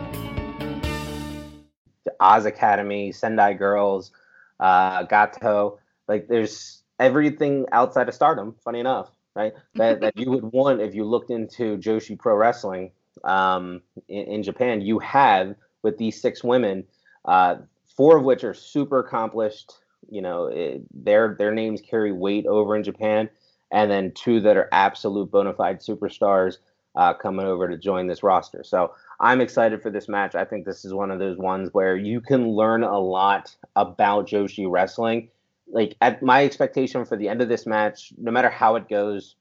Oz 2.18 2.44
Academy, 2.44 3.12
Sendai 3.12 3.52
Girls, 3.52 4.10
uh, 4.58 5.06
Gatoh. 5.06 5.78
Like 6.08 6.26
there's 6.26 6.82
everything 6.98 7.66
outside 7.70 8.08
of 8.08 8.14
stardom, 8.14 8.56
funny 8.64 8.80
enough, 8.80 9.12
right? 9.36 9.52
That, 9.76 10.00
that 10.00 10.16
you 10.16 10.30
would 10.30 10.44
want 10.44 10.80
if 10.80 10.92
you 10.94 11.04
looked 11.04 11.30
into 11.30 11.76
Joshi 11.78 12.18
Pro 12.18 12.34
Wrestling 12.34 12.90
um, 13.22 13.80
in, 14.08 14.24
in, 14.26 14.42
Japan. 14.42 14.80
You 14.80 14.98
have 15.00 15.54
with 15.84 15.98
these 15.98 16.20
six 16.20 16.42
women, 16.42 16.84
uh, 17.26 17.56
four 17.96 18.16
of 18.16 18.24
which 18.24 18.42
are 18.42 18.54
super 18.54 18.98
accomplished. 18.98 19.74
You 20.10 20.22
know, 20.22 20.46
it, 20.46 20.82
their 20.92 21.36
their 21.38 21.52
names 21.52 21.80
carry 21.80 22.12
weight 22.12 22.46
over 22.46 22.74
in 22.74 22.82
Japan, 22.82 23.30
and 23.70 23.90
then 23.90 24.12
two 24.12 24.40
that 24.40 24.56
are 24.56 24.68
absolute 24.72 25.30
bona 25.30 25.52
fide 25.52 25.80
superstars 25.80 26.56
uh, 26.96 27.14
coming 27.14 27.46
over 27.46 27.68
to 27.68 27.78
join 27.78 28.06
this 28.06 28.22
roster. 28.22 28.62
So 28.64 28.92
I'm 29.20 29.40
excited 29.40 29.82
for 29.82 29.90
this 29.90 30.08
match. 30.08 30.34
I 30.34 30.44
think 30.44 30.64
this 30.64 30.84
is 30.84 30.92
one 30.92 31.10
of 31.10 31.18
those 31.18 31.38
ones 31.38 31.70
where 31.72 31.96
you 31.96 32.20
can 32.20 32.48
learn 32.48 32.82
a 32.82 32.98
lot 32.98 33.54
about 33.76 34.28
Joshi 34.28 34.66
wrestling. 34.68 35.28
Like 35.66 35.96
at 36.00 36.22
my 36.22 36.44
expectation 36.44 37.04
for 37.04 37.16
the 37.16 37.28
end 37.28 37.40
of 37.40 37.48
this 37.48 37.66
match, 37.66 38.12
no 38.18 38.30
matter 38.30 38.50
how 38.50 38.76
it 38.76 38.88
goes, 38.88 39.36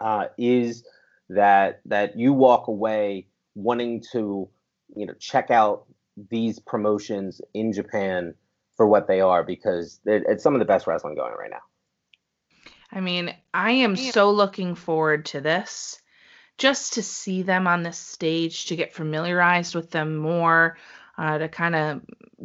uh, 0.00 0.26
is 0.38 0.84
that 1.28 1.80
that 1.86 2.16
you 2.16 2.32
walk 2.32 2.68
away 2.68 3.26
wanting 3.54 4.02
to, 4.12 4.48
you 4.96 5.06
know, 5.06 5.14
check 5.18 5.50
out 5.50 5.86
these 6.30 6.58
promotions 6.58 7.40
in 7.54 7.72
Japan 7.72 8.34
for 8.76 8.86
what 8.86 9.06
they 9.06 9.20
are 9.20 9.42
because 9.42 10.00
it's 10.04 10.42
some 10.42 10.54
of 10.54 10.58
the 10.58 10.64
best 10.64 10.86
wrestling 10.86 11.14
going 11.14 11.34
right 11.34 11.50
now. 11.50 11.62
I 12.90 13.00
mean, 13.00 13.34
I 13.54 13.70
am 13.72 13.96
so 13.96 14.30
looking 14.30 14.74
forward 14.74 15.26
to 15.26 15.40
this 15.40 16.00
just 16.58 16.94
to 16.94 17.02
see 17.02 17.42
them 17.42 17.66
on 17.66 17.82
the 17.82 17.92
stage, 17.92 18.66
to 18.66 18.76
get 18.76 18.92
familiarized 18.92 19.74
with 19.74 19.90
them 19.90 20.16
more, 20.16 20.76
uh, 21.16 21.38
to 21.38 21.48
kind 21.48 21.74
of 21.74 22.02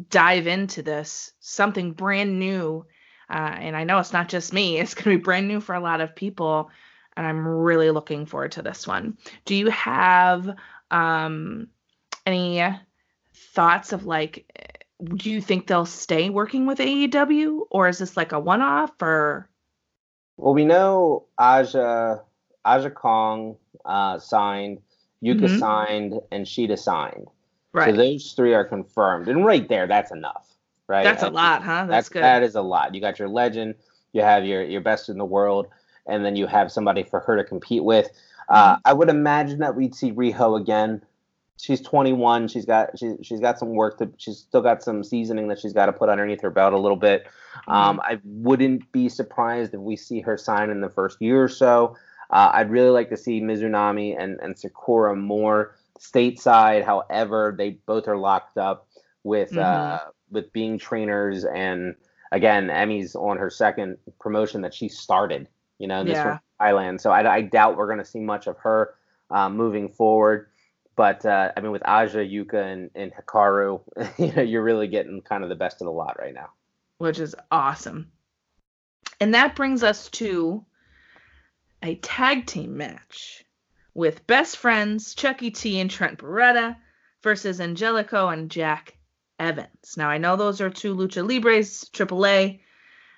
dive 0.10 0.48
into 0.48 0.82
this 0.82 1.34
something 1.40 1.92
brand 1.92 2.40
new. 2.40 2.86
Uh, 3.30 3.56
and 3.60 3.76
I 3.76 3.84
know 3.84 4.00
it's 4.00 4.14
not 4.14 4.30
just 4.30 4.54
me, 4.54 4.78
it's 4.80 4.94
going 4.94 5.04
to 5.04 5.18
be 5.18 5.24
brand 5.24 5.48
new 5.48 5.60
for 5.60 5.76
a 5.76 5.82
lot 5.82 6.02
of 6.02 6.16
people. 6.16 6.72
And 7.16 7.26
I'm 7.26 7.48
really 7.48 7.92
looking 7.92 8.26
forward 8.26 8.54
to 8.54 8.62
this 8.62 8.88
one. 8.88 9.18
Do 9.46 9.56
you 9.56 9.70
have 9.72 10.50
um, 10.92 11.68
any 12.28 12.78
thoughts 13.34 13.94
of 13.94 14.06
like, 14.06 14.46
do 15.16 15.32
you 15.32 15.42
think 15.42 15.68
they'll 15.68 15.86
stay 15.86 16.30
working 16.30 16.66
with 16.66 16.80
AEW 16.80 17.62
or 17.72 17.88
is 17.88 18.00
this 18.00 18.18
like 18.18 18.32
a 18.32 18.40
one 18.40 18.62
off 18.62 19.02
or? 19.02 19.50
Well, 20.38 20.54
we 20.54 20.66
know 20.66 21.26
Aja, 21.40 22.22
Aja 22.66 22.90
Kong 22.92 23.56
uh, 23.86 24.20
signed, 24.20 24.80
Yuka 25.24 25.42
mm-hmm. 25.42 25.58
signed, 25.58 26.20
and 26.32 26.46
Shida 26.46 26.78
signed. 26.78 27.28
Right. 27.74 27.96
So 27.96 27.98
those 27.98 28.34
three 28.34 28.54
are 28.54 28.66
confirmed, 28.66 29.28
and 29.28 29.46
right 29.46 29.68
there, 29.68 29.88
that's 29.88 30.12
enough, 30.12 30.48
right? 30.88 31.04
That's 31.04 31.24
a 31.24 31.30
lot, 31.30 31.64
huh? 31.64 31.86
That's, 31.86 31.90
that's 31.90 32.10
good. 32.10 32.24
That 32.24 32.44
is 32.44 32.56
a 32.56 32.62
lot. 32.62 32.96
You 32.96 33.02
got 33.02 33.20
your 33.20 33.30
legend, 33.30 33.76
you 34.14 34.22
have 34.22 34.46
your 34.46 34.64
your 34.64 34.82
best 34.82 35.10
in 35.10 35.18
the 35.18 35.26
world, 35.26 35.68
and 36.08 36.24
then 36.24 36.36
you 36.36 36.48
have 36.48 36.72
somebody 36.72 37.04
for 37.04 37.20
her 37.20 37.36
to 37.36 37.44
compete 37.44 37.84
with. 37.84 38.10
Uh, 38.50 38.76
mm-hmm. 38.76 38.82
I 38.86 38.94
would 38.94 39.10
imagine 39.10 39.60
that 39.60 39.76
we'd 39.76 39.96
see 39.96 40.12
Riho 40.12 40.60
again. 40.60 41.02
She's 41.60 41.82
21. 41.82 42.48
She's 42.48 42.66
got 42.66 42.98
she, 42.98 43.16
she's 43.24 43.40
got 43.40 43.58
some 43.58 43.70
work 43.70 43.98
to. 43.98 44.10
She's 44.18 44.38
still 44.38 44.62
got 44.62 44.84
some 44.84 45.04
seasoning 45.04 45.48
that 45.48 45.60
she's 45.60 45.74
got 45.74 45.88
to 45.88 45.94
put 45.94 46.08
underneath 46.10 46.42
her 46.42 46.52
belt 46.52 46.74
a 46.74 46.78
little 46.78 46.98
bit. 46.98 47.26
Mm-hmm. 47.26 47.72
Um, 47.72 48.00
I 48.04 48.20
wouldn't 48.24 48.92
be 48.92 49.10
surprised 49.10 49.74
if 49.74 49.80
we 49.80 49.96
see 49.96 50.22
her 50.22 50.38
sign 50.38 50.70
in 50.70 50.82
the 50.82 50.90
first 50.90 51.20
year 51.20 51.44
or 51.44 51.50
so. 51.50 51.96
Uh, 52.30 52.52
I'd 52.54 52.70
really 52.70 52.90
like 52.90 53.10
to 53.10 53.18
see 53.18 53.42
Mizunami 53.42 54.16
and, 54.22 54.40
and 54.42 54.58
Sakura 54.58 55.16
more 55.16 55.76
stateside. 56.00 56.84
However, 56.86 57.56
they 57.58 57.72
both 57.86 58.08
are 58.08 58.18
locked 58.18 58.58
up 58.58 58.88
with 59.24 59.52
mm-hmm. 59.52 59.60
uh, 59.60 60.00
with 60.30 60.52
being 60.54 60.78
trainers, 60.78 61.46
and 61.46 61.96
again, 62.32 62.70
Emi's 62.70 63.16
on 63.16 63.38
her 63.38 63.50
second 63.50 63.98
promotion 64.20 64.62
that 64.62 64.74
she 64.74 64.90
started. 64.90 65.48
You 65.80 65.88
know, 65.88 66.04
this 66.04 66.14
yeah. 66.14 66.40
Thailand. 66.62 67.02
So 67.02 67.12
I, 67.12 67.36
I 67.36 67.42
doubt 67.42 67.78
we're 67.78 67.88
going 67.88 68.00
to 68.00 68.06
see 68.06 68.20
much 68.20 68.48
of 68.48 68.58
her 68.60 68.96
uh, 69.30 69.50
moving 69.50 69.90
forward. 69.90 70.48
But 70.98 71.26
uh, 71.26 71.52
I 71.56 71.62
mean, 71.62 71.72
with 71.72 71.88
Aja, 71.88 72.18
Yuka, 72.18 72.56
and, 72.56 72.90
and 72.96 73.14
Hikaru, 73.14 73.82
you 74.18 74.34
know, 74.34 74.42
you're 74.42 74.64
really 74.64 74.88
getting 74.88 75.22
kind 75.22 75.44
of 75.44 75.50
the 75.50 75.56
best 75.56 75.80
of 75.80 75.86
the 75.86 75.92
lot 75.92 76.18
right 76.20 76.34
now. 76.34 76.50
Which 76.98 77.20
is 77.20 77.36
awesome. 77.52 78.12
And 79.22 79.36
that 79.36 79.56
brings 79.56 79.84
us 79.84 80.10
to 80.10 80.66
a 81.84 81.96
tag 81.96 82.48
team 82.48 82.78
match 82.78 83.46
with 83.94 84.26
best 84.28 84.58
friends 84.58 85.14
Chucky 85.14 85.52
T 85.52 85.80
and 85.80 85.90
Trent 85.90 86.18
Beretta 86.18 86.76
versus 87.22 87.62
Angelico 87.62 88.30
and 88.30 88.50
Jack 88.50 88.98
Evans. 89.40 89.96
Now, 89.98 90.10
I 90.10 90.18
know 90.18 90.36
those 90.36 90.62
are 90.62 90.70
two 90.72 90.96
Lucha 90.96 91.26
Libres, 91.26 91.90
AAA, 91.94 92.62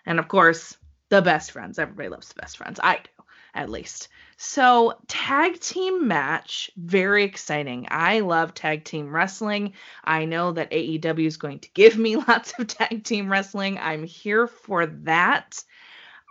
and 0.06 0.20
of 0.20 0.28
course, 0.28 0.78
the 1.08 1.22
best 1.22 1.52
friends. 1.52 1.80
Everybody 1.80 2.10
loves 2.10 2.28
the 2.28 2.42
best 2.42 2.58
friends. 2.58 2.80
I 2.84 2.98
do, 2.98 3.19
at 3.54 3.70
least. 3.70 4.10
So, 4.38 4.94
tag 5.08 5.60
team 5.60 6.08
match, 6.08 6.72
very 6.78 7.24
exciting. 7.24 7.88
I 7.92 8.22
love 8.22 8.54
tag 8.54 8.86
team 8.86 9.14
wrestling. 9.14 9.74
I 10.04 10.26
know 10.26 10.54
that 10.54 10.72
AEW 10.72 11.26
is 11.26 11.38
going 11.38 11.60
to 11.60 11.70
give 11.74 11.98
me 11.98 12.16
lots 12.28 12.54
of 12.58 12.68
tag 12.68 13.04
team 13.04 13.30
wrestling. 13.30 13.78
I'm 13.78 14.04
here 14.04 14.48
for 14.48 14.86
that. 14.86 15.62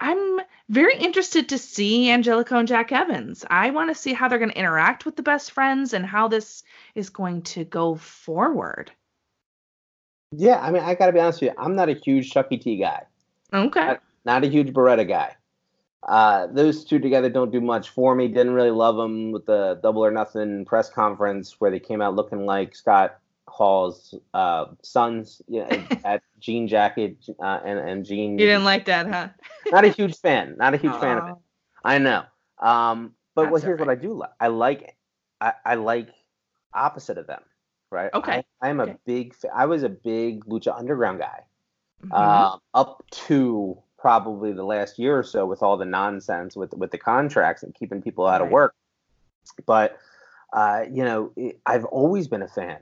I'm 0.01 0.41
very 0.69 0.97
interested 0.97 1.49
to 1.49 1.59
see 1.59 2.11
Angelico 2.11 2.57
and 2.59 2.69
Jack 2.69 2.93
Evans. 2.93 3.45
I 3.51 3.71
want 3.71 3.91
to 3.91 4.01
see 4.01 4.13
how 4.13 4.29
they're 4.29 4.39
going 4.39 4.53
to 4.53 4.59
interact 4.59 5.05
with 5.05 5.17
the 5.17 5.23
best 5.23 5.51
friends 5.51 5.93
and 5.93 6.07
how 6.07 6.29
this 6.29 6.63
is 6.95 7.11
going 7.11 7.43
to 7.43 7.65
go 7.65 7.97
forward. 7.97 8.91
Yeah, 10.31 10.61
I 10.61 10.71
mean, 10.71 10.83
I 10.83 10.95
got 10.95 11.07
to 11.07 11.13
be 11.13 11.21
honest 11.21 11.41
with 11.41 11.51
you. 11.51 11.57
I'm 11.59 11.75
not 11.75 11.89
a 11.89 11.95
huge 11.95 12.31
Chucky 12.31 12.59
T 12.59 12.77
guy. 12.77 13.05
Okay. 13.53 13.87
Not, 13.87 14.03
not 14.25 14.45
a 14.45 14.49
huge 14.49 14.73
Beretta 14.73 15.09
guy. 15.09 15.35
Uh, 16.09 16.47
those 16.47 16.85
two 16.85 16.99
together 16.99 17.29
don't 17.29 17.53
do 17.53 17.61
much 17.61 17.91
for 17.91 18.15
me. 18.15 18.29
Didn't 18.29 18.55
really 18.55 18.71
love 18.71 18.97
them 18.97 19.31
with 19.31 19.45
the 19.45 19.79
Double 19.83 20.03
or 20.03 20.11
Nothing 20.11 20.65
press 20.65 20.89
conference 20.89 21.61
where 21.61 21.71
they 21.71 21.79
came 21.79 22.01
out 22.01 22.17
looking 22.17 22.47
like 22.47 22.75
Scott 22.75 23.19
Hall's 23.47 24.15
uh, 24.33 24.67
sons 24.83 25.43
you 25.49 25.61
know, 25.61 25.87
at 26.05 26.23
Jean 26.41 26.67
Jacket 26.67 27.19
uh, 27.39 27.61
and 27.63 27.79
and 27.79 28.07
Jean. 28.07 28.39
You 28.39 28.47
didn't 28.47 28.65
like 28.65 28.87
that, 28.87 29.07
huh? 29.07 29.29
not 29.71 29.85
a 29.85 29.89
huge 29.89 30.17
fan. 30.17 30.57
Not 30.57 30.73
a 30.73 30.79
huge 30.79 30.97
fan 30.97 31.19
of 31.19 31.29
it. 31.29 31.35
I 31.85 31.99
know. 31.99 32.25
Um, 32.59 33.13
but 33.35 33.51
well, 33.51 33.61
here's 33.61 33.79
right. 33.79 33.87
what 33.87 33.93
I 33.93 34.01
do 34.01 34.15
like. 34.15 34.31
I 34.41 34.47
like 34.47 34.97
I, 35.43 35.53
I 35.63 35.75
like 35.75 36.09
opposite 36.73 37.19
of 37.19 37.27
them, 37.27 37.43
right? 37.91 38.11
Okay. 38.15 38.43
I, 38.63 38.69
am 38.71 38.81
okay. 38.81 38.93
a 38.93 38.99
big. 39.05 39.35
I 39.55 39.67
was 39.67 39.83
a 39.83 39.91
big 39.91 40.47
Lucha 40.47 40.75
Underground 40.75 41.19
guy. 41.19 41.41
Mm-hmm. 42.03 42.13
Uh, 42.13 42.57
up 42.73 43.05
to 43.11 43.83
probably 43.99 44.53
the 44.53 44.65
last 44.65 44.99
year 44.99 45.19
or 45.19 45.23
so 45.23 45.45
with 45.45 45.63
all 45.63 45.77
the 45.77 45.85
nonsense 45.85 46.57
with 46.57 46.73
with 46.75 46.91
the 46.91 46.99
contracts 46.99 47.63
and 47.63 47.75
keeping 47.75 48.01
people 48.01 48.27
out 48.27 48.41
right. 48.41 48.47
of 48.47 48.51
work. 48.51 48.75
But 49.67 49.99
uh, 50.53 50.85
you 50.91 51.05
know, 51.05 51.33
I've 51.67 51.85
always 51.87 52.29
been 52.29 52.43
a 52.43 52.49
fan 52.49 52.79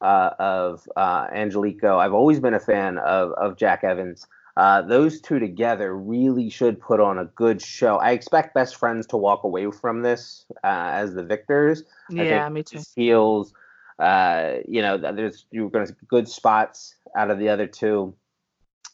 uh, 0.00 0.30
of 0.38 0.88
uh, 0.96 1.26
Angelico. 1.32 1.98
I've 1.98 2.14
always 2.14 2.40
been 2.40 2.54
a 2.54 2.60
fan 2.60 2.98
of, 2.98 3.32
of 3.32 3.56
Jack 3.56 3.84
Evans. 3.84 4.26
Uh, 4.56 4.82
those 4.82 5.20
two 5.20 5.38
together 5.38 5.96
really 5.96 6.50
should 6.50 6.80
put 6.80 6.98
on 6.98 7.18
a 7.18 7.24
good 7.24 7.62
show. 7.62 7.96
I 7.98 8.10
expect 8.10 8.54
Best 8.54 8.74
Friends 8.74 9.06
to 9.08 9.16
walk 9.16 9.44
away 9.44 9.70
from 9.70 10.02
this 10.02 10.46
uh, 10.64 10.90
as 10.92 11.14
the 11.14 11.22
victors. 11.22 11.84
Yeah, 12.10 12.48
me 12.48 12.64
too. 12.64 12.80
Feels, 12.80 13.52
uh, 14.00 14.54
you 14.66 14.82
know, 14.82 14.98
there's 14.98 15.46
you're 15.52 15.70
going 15.70 15.86
to 15.86 15.94
good 16.08 16.28
spots 16.28 16.96
out 17.16 17.30
of 17.30 17.38
the 17.38 17.48
other 17.48 17.68
two, 17.68 18.14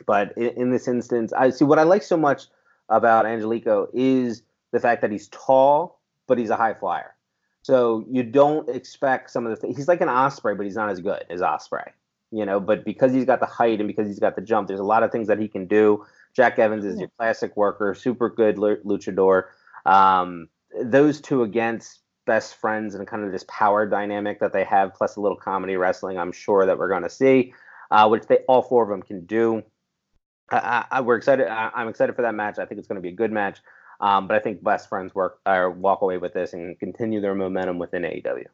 but 0.07 0.33
in, 0.37 0.51
in 0.57 0.71
this 0.71 0.89
instance, 0.89 1.33
I 1.33 1.51
see 1.51 1.65
what 1.65 1.79
I 1.79 1.83
like 1.83 2.03
so 2.03 2.17
much 2.17 2.45
about 2.89 3.27
Angelico 3.27 3.89
is 3.93 4.43
the 4.73 4.81
fact 4.81 5.03
that 5.03 5.11
he's 5.11 5.29
tall, 5.29 6.01
but 6.27 6.39
he's 6.39 6.51
a 6.51 6.57
high 6.57 6.75
flyer. 6.75 7.15
So 7.63 8.05
you 8.11 8.23
don't 8.23 8.69
expect 8.69 9.31
some 9.31 9.47
of 9.47 9.55
the 9.55 9.67
th- 9.67 9.77
he's 9.77 9.89
like 9.89 10.03
an 10.03 10.09
Ospreay, 10.09 10.57
but 10.57 10.67
he's 10.67 10.77
not 10.77 10.91
as 10.91 11.01
good 11.01 11.25
as 11.31 11.41
Ospreay, 11.41 11.91
you 12.31 12.45
know, 12.45 12.61
but 12.61 12.85
because 12.85 13.13
he's 13.13 13.25
got 13.25 13.41
the 13.41 13.47
height 13.47 13.81
and 13.81 13.87
because 13.87 14.07
he's 14.07 14.19
got 14.19 14.37
the 14.37 14.43
jump, 14.43 14.69
there's 14.69 14.81
a 14.81 14.85
lot 14.85 15.03
of 15.03 15.11
things 15.11 15.29
that 15.29 15.39
he 15.39 15.49
can 15.49 15.67
do. 15.67 16.05
Jack 16.37 16.59
Evans 16.59 16.85
is 16.85 16.99
your 16.99 17.09
classic 17.17 17.57
worker, 17.57 17.95
super 17.95 18.29
good 18.29 18.57
luchador. 18.57 19.45
Um, 19.87 20.49
those 20.83 21.21
two 21.21 21.43
against 21.43 22.01
best 22.27 22.57
friends 22.57 22.95
and 22.95 23.07
kind 23.07 23.25
of 23.25 23.33
this 23.33 23.45
power 23.49 23.87
dynamic 23.87 24.41
that 24.41 24.53
they 24.53 24.65
have, 24.65 24.93
plus 24.95 25.17
a 25.17 25.21
little 25.21 25.37
comedy 25.37 25.77
wrestling, 25.77 26.19
I'm 26.19 26.33
sure 26.33 26.67
that 26.67 26.79
we're 26.79 26.89
going 26.89 27.03
to 27.03 27.11
see, 27.11 27.55
uh, 27.91 28.09
which 28.09 28.27
they 28.27 28.39
all 28.49 28.63
four 28.63 28.83
of 28.83 28.89
them 28.89 29.03
can 29.03 29.25
do. 29.27 29.63
I, 30.51 30.85
I, 30.91 31.01
we're 31.01 31.17
excited. 31.17 31.49
I, 31.49 31.71
am 31.75 31.89
excited 31.89 32.15
for 32.17 32.23
that 32.23 32.35
match. 32.35 32.59
I 32.59 32.67
think 32.67 32.79
it's 32.79 32.89
going 32.89 32.97
to 32.97 33.03
be 33.03 33.09
a 33.09 33.17
good 33.17 33.33
match. 33.33 33.59
Um, 34.01 34.27
but 34.27 34.37
I 34.37 34.41
think 34.41 34.63
best 34.63 34.89
friends 34.89 35.15
work 35.15 35.39
or 35.47 35.71
walk 35.71 36.03
away 36.03 36.19
with 36.19 36.35
this 36.35 36.53
and 36.53 36.79
continue 36.79 37.21
their 37.21 37.35
momentum 37.35 37.79
within 37.79 38.03
AEW. 38.03 38.47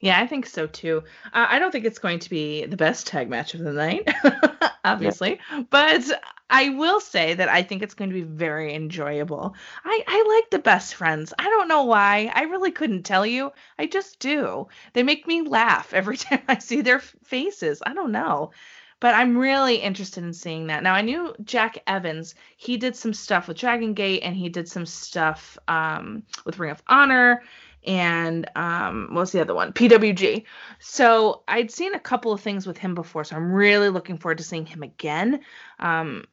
Yeah, 0.00 0.20
I 0.20 0.28
think 0.28 0.46
so 0.46 0.66
too. 0.68 1.02
Uh, 1.32 1.46
I 1.48 1.58
don't 1.58 1.72
think 1.72 1.84
it's 1.84 1.98
going 1.98 2.20
to 2.20 2.30
be 2.30 2.64
the 2.66 2.76
best 2.76 3.08
tag 3.08 3.28
match 3.28 3.54
of 3.54 3.60
the 3.60 3.72
night, 3.72 4.08
obviously, 4.84 5.40
yeah. 5.50 5.64
but 5.68 6.22
I 6.48 6.68
will 6.68 7.00
say 7.00 7.34
that 7.34 7.48
I 7.48 7.64
think 7.64 7.82
it's 7.82 7.94
going 7.94 8.10
to 8.10 8.14
be 8.14 8.22
very 8.22 8.74
enjoyable. 8.74 9.56
I, 9.84 10.04
I 10.06 10.36
like 10.36 10.50
the 10.50 10.60
best 10.60 10.94
friends. 10.94 11.34
I 11.36 11.44
don't 11.44 11.66
know 11.66 11.82
why. 11.82 12.30
I 12.32 12.42
really 12.42 12.70
couldn't 12.70 13.02
tell 13.02 13.26
you. 13.26 13.50
I 13.76 13.86
just 13.86 14.20
do. 14.20 14.68
They 14.92 15.02
make 15.02 15.26
me 15.26 15.42
laugh 15.42 15.92
every 15.92 16.16
time 16.16 16.42
I 16.46 16.58
see 16.58 16.80
their 16.80 17.00
faces. 17.00 17.82
I 17.84 17.92
don't 17.92 18.12
know. 18.12 18.52
But 19.00 19.14
I'm 19.14 19.38
really 19.38 19.76
interested 19.76 20.24
in 20.24 20.32
seeing 20.32 20.66
that. 20.66 20.82
Now, 20.82 20.94
I 20.94 21.02
knew 21.02 21.34
Jack 21.44 21.78
Evans. 21.86 22.34
He 22.56 22.76
did 22.76 22.96
some 22.96 23.14
stuff 23.14 23.46
with 23.46 23.56
Dragon 23.56 23.94
Gate 23.94 24.22
and 24.22 24.34
he 24.34 24.48
did 24.48 24.68
some 24.68 24.86
stuff 24.86 25.56
um, 25.68 26.24
with 26.44 26.58
Ring 26.58 26.72
of 26.72 26.82
Honor 26.88 27.42
and 27.86 28.48
um, 28.56 29.08
what's 29.12 29.32
the 29.32 29.40
other 29.40 29.54
one? 29.54 29.72
PWG. 29.72 30.44
So 30.78 31.42
I'd 31.48 31.70
seen 31.70 31.94
a 31.94 32.00
couple 32.00 32.32
of 32.32 32.40
things 32.40 32.66
with 32.66 32.76
him 32.76 32.94
before, 32.94 33.24
so 33.24 33.36
I'm 33.36 33.52
really 33.52 33.88
looking 33.88 34.18
forward 34.18 34.38
to 34.38 34.44
seeing 34.44 34.66
him 34.66 34.82
again. 34.82 35.40
Um, 35.78 36.24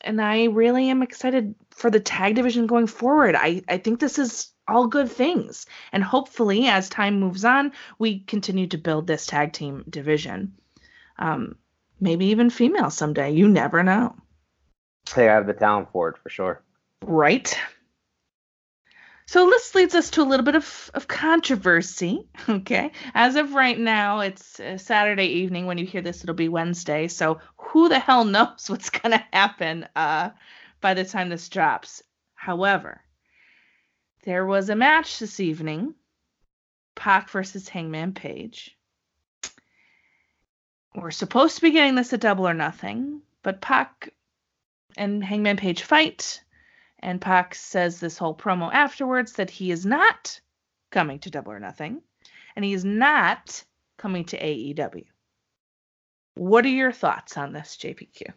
and 0.00 0.20
I 0.20 0.44
really 0.44 0.90
am 0.90 1.02
excited 1.02 1.54
for 1.70 1.90
the 1.90 2.00
tag 2.00 2.34
division 2.34 2.66
going 2.66 2.86
forward. 2.86 3.34
I, 3.36 3.62
I 3.68 3.78
think 3.78 4.00
this 4.00 4.18
is 4.18 4.52
all 4.66 4.86
good 4.86 5.10
things. 5.10 5.66
And 5.92 6.02
hopefully, 6.02 6.66
as 6.66 6.88
time 6.88 7.20
moves 7.20 7.44
on, 7.44 7.72
we 7.98 8.20
continue 8.20 8.66
to 8.68 8.78
build 8.78 9.06
this 9.06 9.26
tag 9.26 9.52
team 9.52 9.84
division. 9.88 10.54
Um, 11.18 11.56
maybe 12.00 12.26
even 12.26 12.50
female 12.50 12.90
someday. 12.90 13.32
You 13.32 13.48
never 13.48 13.82
know. 13.82 14.16
They 15.14 15.26
have 15.26 15.46
the 15.46 15.52
talent 15.52 15.88
for 15.92 16.08
it 16.08 16.18
for 16.18 16.30
sure. 16.30 16.62
Right. 17.02 17.56
So 19.26 19.48
this 19.48 19.74
leads 19.74 19.94
us 19.94 20.10
to 20.10 20.22
a 20.22 20.24
little 20.24 20.44
bit 20.44 20.54
of, 20.54 20.90
of 20.94 21.08
controversy. 21.08 22.28
Okay. 22.48 22.92
As 23.14 23.36
of 23.36 23.54
right 23.54 23.78
now, 23.78 24.20
it's 24.20 24.60
uh, 24.60 24.76
Saturday 24.76 25.26
evening. 25.26 25.66
When 25.66 25.78
you 25.78 25.86
hear 25.86 26.02
this, 26.02 26.22
it'll 26.22 26.34
be 26.34 26.48
Wednesday. 26.48 27.08
So 27.08 27.40
who 27.56 27.88
the 27.88 27.98
hell 27.98 28.24
knows 28.36 28.66
what's 28.68 28.90
going 28.90 29.12
to 29.12 29.24
happen 29.32 29.88
uh, 29.96 30.30
by 30.80 30.94
the 30.94 31.04
time 31.04 31.30
this 31.30 31.48
drops? 31.48 32.02
However, 32.34 33.00
there 34.24 34.44
was 34.44 34.68
a 34.68 34.76
match 34.76 35.18
this 35.18 35.40
evening 35.40 35.94
Pac 36.94 37.30
versus 37.30 37.68
Hangman 37.68 38.12
Page. 38.12 38.76
We're 40.94 41.10
supposed 41.10 41.56
to 41.56 41.62
be 41.62 41.72
getting 41.72 41.96
this 41.96 42.12
at 42.12 42.20
Double 42.20 42.46
or 42.46 42.54
Nothing, 42.54 43.20
but 43.42 43.60
Pac 43.60 44.10
and 44.96 45.24
Hangman 45.24 45.56
Page 45.56 45.82
fight. 45.82 46.42
And 47.00 47.20
Pac 47.20 47.54
says 47.54 48.00
this 48.00 48.16
whole 48.16 48.34
promo 48.34 48.72
afterwards 48.72 49.34
that 49.34 49.50
he 49.50 49.70
is 49.70 49.84
not 49.84 50.40
coming 50.90 51.18
to 51.20 51.30
Double 51.30 51.52
or 51.52 51.60
Nothing, 51.60 52.00
and 52.54 52.64
he 52.64 52.72
is 52.72 52.84
not 52.84 53.64
coming 53.98 54.24
to 54.26 54.38
AEW. 54.38 55.04
What 56.36 56.64
are 56.64 56.68
your 56.68 56.92
thoughts 56.92 57.36
on 57.36 57.52
this, 57.52 57.76
JPQ? 57.76 58.32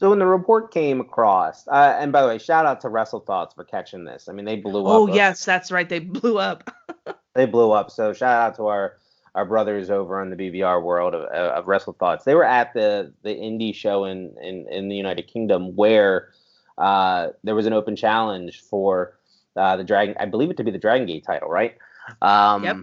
So 0.00 0.10
when 0.10 0.18
the 0.18 0.26
report 0.26 0.72
came 0.72 1.00
across, 1.00 1.66
uh, 1.68 1.96
and 1.98 2.12
by 2.12 2.22
the 2.22 2.28
way, 2.28 2.38
shout 2.38 2.66
out 2.66 2.80
to 2.80 2.88
Wrestle 2.88 3.20
Thoughts 3.20 3.54
for 3.54 3.64
catching 3.64 4.04
this. 4.04 4.28
I 4.28 4.32
mean, 4.32 4.44
they 4.44 4.56
blew 4.56 4.84
oh, 4.84 4.86
up. 4.86 5.10
Oh 5.10 5.14
yes, 5.14 5.44
that's 5.44 5.70
right, 5.70 5.88
they 5.88 6.00
blew 6.00 6.38
up. 6.38 6.68
they 7.34 7.46
blew 7.46 7.70
up. 7.70 7.90
So 7.90 8.12
shout 8.12 8.42
out 8.42 8.56
to 8.56 8.66
our 8.66 8.96
our 9.34 9.44
brothers 9.44 9.90
over 9.90 10.22
in 10.22 10.30
the 10.30 10.36
BBR 10.36 10.82
world 10.82 11.14
of, 11.14 11.22
of 11.24 11.66
Wrestle 11.66 11.94
Thoughts. 11.94 12.24
They 12.24 12.34
were 12.34 12.44
at 12.44 12.72
the 12.74 13.12
the 13.22 13.34
indie 13.34 13.74
show 13.74 14.04
in 14.04 14.34
in, 14.40 14.66
in 14.70 14.88
the 14.88 14.96
United 14.96 15.26
Kingdom 15.26 15.74
where 15.76 16.30
uh, 16.78 17.28
there 17.42 17.54
was 17.54 17.66
an 17.66 17.72
open 17.72 17.96
challenge 17.96 18.62
for 18.62 19.18
uh, 19.56 19.76
the 19.76 19.84
Dragon, 19.84 20.16
I 20.18 20.26
believe 20.26 20.50
it 20.50 20.56
to 20.56 20.64
be 20.64 20.70
the 20.70 20.78
Dragon 20.78 21.06
Gate 21.06 21.24
title, 21.24 21.48
right? 21.48 21.76
Um, 22.22 22.64
yep. 22.64 22.76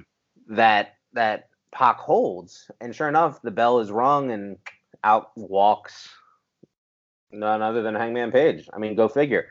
That 0.49 0.95
that 1.13 1.49
Pac 1.71 1.97
holds, 1.97 2.69
and 2.79 2.95
sure 2.95 3.07
enough, 3.07 3.41
the 3.41 3.51
bell 3.51 3.79
is 3.79 3.91
rung, 3.91 4.31
and 4.31 4.57
out 5.03 5.31
walks 5.35 6.09
none 7.31 7.61
other 7.61 7.81
than 7.81 7.95
Hangman 7.95 8.31
Page. 8.31 8.69
I 8.73 8.77
mean, 8.77 8.95
go 8.95 9.07
figure. 9.07 9.47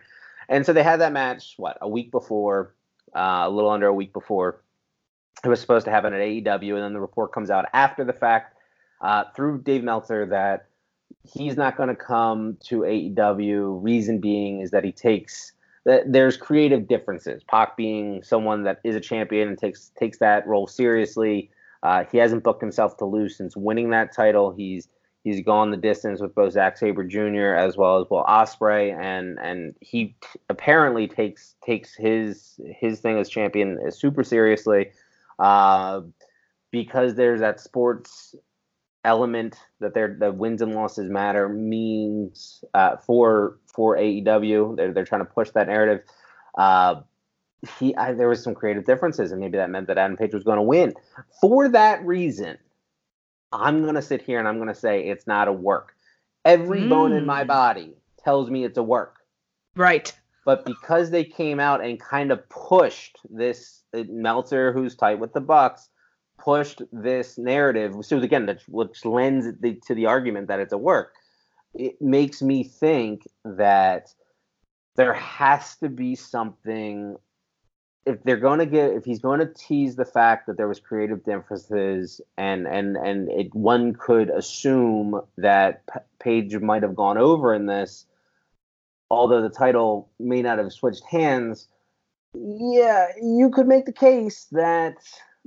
And 0.48 0.66
so 0.66 0.72
they 0.72 0.82
had 0.82 1.01
that 1.01 1.12
match, 1.12 1.55
what, 1.57 1.78
a 1.80 1.88
week 1.88 2.11
before, 2.11 2.74
uh, 3.14 3.44
a 3.46 3.51
little 3.51 3.70
under 3.70 3.86
a 3.86 3.94
week 3.94 4.12
before. 4.12 4.62
It 5.45 5.49
was 5.49 5.61
supposed 5.61 5.87
to 5.87 5.91
happen 5.91 6.12
at 6.12 6.20
AEW, 6.20 6.74
and 6.74 6.83
then 6.83 6.93
the 6.93 7.01
report 7.01 7.33
comes 7.33 7.51
out 7.51 7.66
after 7.72 8.05
the 8.05 8.12
fact 8.12 8.57
uh, 9.01 9.24
through 9.35 9.62
Dave 9.62 9.83
Meltzer 9.83 10.26
that 10.26 10.66
he's 11.24 11.57
not 11.57 11.76
going 11.76 11.89
to 11.89 11.95
come 11.95 12.57
to 12.64 12.81
AEW. 12.81 13.83
Reason 13.83 14.20
being 14.20 14.61
is 14.61 14.70
that 14.70 14.85
he 14.85 14.93
takes 14.93 15.53
that 15.85 16.12
there's 16.12 16.37
creative 16.37 16.87
differences. 16.87 17.43
Pac 17.45 17.76
being 17.76 18.22
someone 18.22 18.64
that 18.64 18.81
is 18.85 18.95
a 18.95 19.01
champion 19.01 19.49
and 19.49 19.59
takes 19.59 19.91
takes 19.99 20.18
that 20.18 20.47
role 20.47 20.66
seriously. 20.66 21.51
Uh, 21.83 22.05
he 22.12 22.18
hasn't 22.18 22.45
booked 22.45 22.61
himself 22.61 22.97
to 22.99 23.07
lose 23.07 23.37
since 23.37 23.57
winning 23.57 23.91
that 23.91 24.14
title. 24.14 24.53
He's 24.53 24.89
he's 25.24 25.41
gone 25.43 25.70
the 25.70 25.76
distance 25.76 26.20
with 26.20 26.35
both 26.35 26.53
Zack 26.53 26.76
Sabre 26.76 27.05
Jr. 27.05 27.55
as 27.55 27.76
well 27.76 28.01
as 28.01 28.11
Will 28.11 28.24
Ospreay, 28.24 28.95
and 28.99 29.39
and 29.39 29.74
he 29.81 30.14
t- 30.20 30.39
apparently 30.49 31.09
takes 31.09 31.55
takes 31.64 31.95
his 31.95 32.61
his 32.78 33.01
thing 33.01 33.18
as 33.18 33.28
champion 33.28 33.78
super 33.91 34.22
seriously. 34.22 34.91
Uh, 35.41 36.03
because 36.70 37.14
there's 37.14 37.41
that 37.41 37.59
sports 37.59 38.34
element 39.05 39.57
that 39.80 39.95
their 39.95 40.14
the 40.18 40.30
wins 40.30 40.61
and 40.61 40.74
losses 40.74 41.11
matter 41.11 41.49
means 41.49 42.62
uh, 42.74 42.97
for 42.99 43.59
for 43.66 43.97
AEW. 43.97 44.76
They're 44.76 44.93
they're 44.93 45.05
trying 45.05 45.22
to 45.22 45.32
push 45.32 45.51
that 45.51 45.68
narrative. 45.68 46.05
Uh, 46.57 47.01
he 47.78 47.95
I, 47.97 48.12
there 48.12 48.28
was 48.28 48.43
some 48.43 48.55
creative 48.55 48.84
differences, 48.84 49.32
and 49.32 49.41
maybe 49.41 49.57
that 49.59 49.70
meant 49.70 49.86
that 49.88 49.99
Adam 49.99 50.16
Page 50.16 50.34
was 50.34 50.45
going 50.45 50.59
to 50.59 50.62
win. 50.62 50.95
For 51.41 51.68
that 51.68 52.05
reason, 52.05 52.59
I'm 53.53 53.82
going 53.82 53.95
to 53.95 54.03
sit 54.03 54.22
here 54.22 54.38
and 54.38 54.47
I'm 54.47 54.57
going 54.57 54.68
to 54.68 54.74
say 54.74 55.09
it's 55.09 55.26
not 55.26 55.49
a 55.49 55.53
work. 55.53 55.95
Every 56.45 56.82
mm. 56.82 56.88
bone 56.88 57.12
in 57.12 57.26
my 57.26 57.45
mm. 57.45 57.49
body 57.49 57.95
tells 58.22 58.51
me 58.51 58.64
it's 58.64 58.78
a 58.78 58.82
work. 58.82 59.16
Right. 59.76 60.12
But 60.51 60.64
because 60.64 61.11
they 61.11 61.22
came 61.22 61.61
out 61.61 61.80
and 61.80 62.01
kind 62.01 62.32
of 62.32 62.48
pushed 62.48 63.18
this 63.30 63.84
uh, 63.96 64.03
Meltzer, 64.09 64.72
who's 64.72 64.96
tight 64.96 65.20
with 65.20 65.32
the 65.32 65.40
Bucks, 65.40 65.88
pushed 66.40 66.82
this 66.90 67.38
narrative, 67.38 67.94
so 68.01 68.18
again, 68.18 68.59
which 68.66 69.05
lends 69.05 69.46
the, 69.61 69.80
to 69.86 69.94
the 69.94 70.07
argument 70.07 70.49
that 70.49 70.58
it's 70.58 70.72
a 70.72 70.76
work. 70.76 71.14
It 71.72 72.03
makes 72.03 72.42
me 72.42 72.64
think 72.64 73.29
that 73.45 74.12
there 74.96 75.14
has 75.14 75.76
to 75.76 75.88
be 75.88 76.16
something. 76.16 77.14
If 78.04 78.20
they're 78.25 78.37
going 78.37 78.58
to 78.58 78.66
get, 78.66 78.91
if 78.95 79.04
he's 79.04 79.20
going 79.20 79.38
to 79.38 79.54
tease 79.54 79.95
the 79.95 80.04
fact 80.04 80.49
that 80.49 80.57
there 80.57 80.66
was 80.66 80.80
creative 80.80 81.22
differences, 81.22 82.20
and 82.37 82.66
and 82.66 82.96
and 82.96 83.30
it, 83.30 83.54
one 83.54 83.95
could 83.95 84.30
assume 84.30 85.20
that 85.37 85.84
Page 86.18 86.57
might 86.57 86.83
have 86.83 86.96
gone 86.96 87.18
over 87.18 87.54
in 87.54 87.66
this, 87.66 88.07
although 89.11 89.42
the 89.42 89.50
title 89.50 90.08
may 90.18 90.42
not 90.42 90.58
have 90.58 90.72
switched 90.72 91.04
hands. 91.04 91.68
Yeah, 92.34 93.08
you 93.20 93.50
could 93.50 93.66
make 93.66 93.87
the 93.87 93.92
case 93.92 94.46
that 94.53 94.96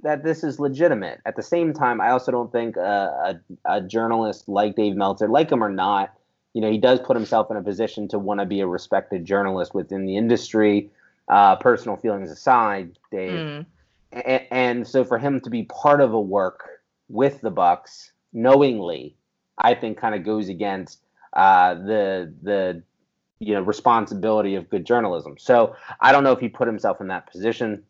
that 0.02 0.23
this 0.23 0.44
is 0.44 0.60
legitimate. 0.60 1.22
At 1.26 1.35
the 1.35 1.44
same 1.44 1.73
time, 1.73 2.02
I 2.02 2.10
also 2.10 2.31
don't 2.31 2.52
think 2.52 2.76
a, 2.76 3.40
a, 3.65 3.77
a, 3.77 3.81
journalist 3.81 4.49
like 4.49 4.76
Dave 4.76 4.95
Meltzer, 4.95 5.30
like 5.30 5.52
him 5.52 5.64
or 5.64 5.69
not, 5.69 6.14
you 6.53 6.61
know, 6.61 6.69
he 6.69 6.77
does 6.77 6.99
put 6.99 7.15
himself 7.15 7.49
in 7.52 7.57
a 7.57 7.61
position 7.61 8.07
to 8.10 8.19
want 8.19 8.40
to 8.40 8.45
be 8.45 8.60
a 8.60 8.68
respected 8.68 9.26
journalist 9.26 9.73
within 9.73 10.06
the 10.06 10.18
industry. 10.18 10.90
Uh, 11.30 11.56
personal 11.56 11.95
feelings 11.95 12.30
aside, 12.30 12.98
Dave, 13.10 13.31
mm. 13.31 13.65
a- 14.11 14.53
and 14.53 14.85
so 14.85 15.06
for 15.06 15.18
him 15.18 15.40
to 15.40 15.49
be 15.49 15.64
part 15.64 16.02
of 16.02 16.14
a 16.14 16.19
work 16.19 16.68
with 17.07 17.40
the 17.40 17.49
Bucks 17.49 18.11
knowingly, 18.34 19.15
I 19.57 19.73
think 19.73 19.98
kind 19.98 20.15
of 20.15 20.26
goes 20.26 20.49
against 20.49 20.99
uh, 21.31 21.76
the 21.76 22.34
the 22.41 22.84
you 23.39 23.53
know 23.53 23.61
responsibility 23.61 24.55
of 24.55 24.69
good 24.69 24.85
journalism. 24.85 25.38
So 25.38 25.76
I 25.99 26.11
don't 26.11 26.23
know 26.23 26.31
if 26.31 26.39
he 26.39 26.49
put 26.49 26.68
himself 26.68 27.01
in 27.01 27.07
that 27.07 27.30
position 27.31 27.84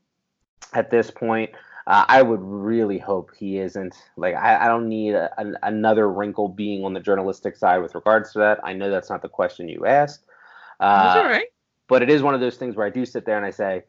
at 0.74 0.90
this 0.90 1.12
point. 1.12 1.52
Uh, 1.86 2.06
I 2.08 2.22
would 2.22 2.40
really 2.42 2.98
hope 2.98 3.32
he 3.38 3.58
isn't. 3.58 3.94
Like, 4.16 4.36
I, 4.36 4.66
I 4.66 4.68
don't 4.70 4.88
need 4.88 5.16
a, 5.16 5.30
a, 5.38 5.52
another 5.64 6.10
wrinkle 6.10 6.48
being 6.48 6.86
on 6.86 6.94
the 6.94 7.02
journalistic 7.02 7.58
side 7.58 7.80
with 7.80 7.94
regards 7.94 8.32
to 8.32 8.40
that. 8.40 8.62
I 8.64 8.72
know 8.72 8.90
that's 8.90 9.10
not 9.10 9.22
the 9.22 9.28
question 9.28 9.68
you 9.68 9.86
asked. 9.86 10.24
Uh, 10.80 11.04
that's 11.04 11.18
all 11.18 11.26
right. 11.26 11.48
But 11.90 12.02
it 12.02 12.10
is 12.10 12.24
one 12.24 12.34
of 12.34 12.40
those 12.40 12.56
things 12.56 12.78
where 12.78 12.88
I 12.88 12.90
do 12.90 13.06
sit 13.06 13.26
there 13.26 13.36
and 13.36 13.46
I 13.46 13.50
say, 13.50 13.84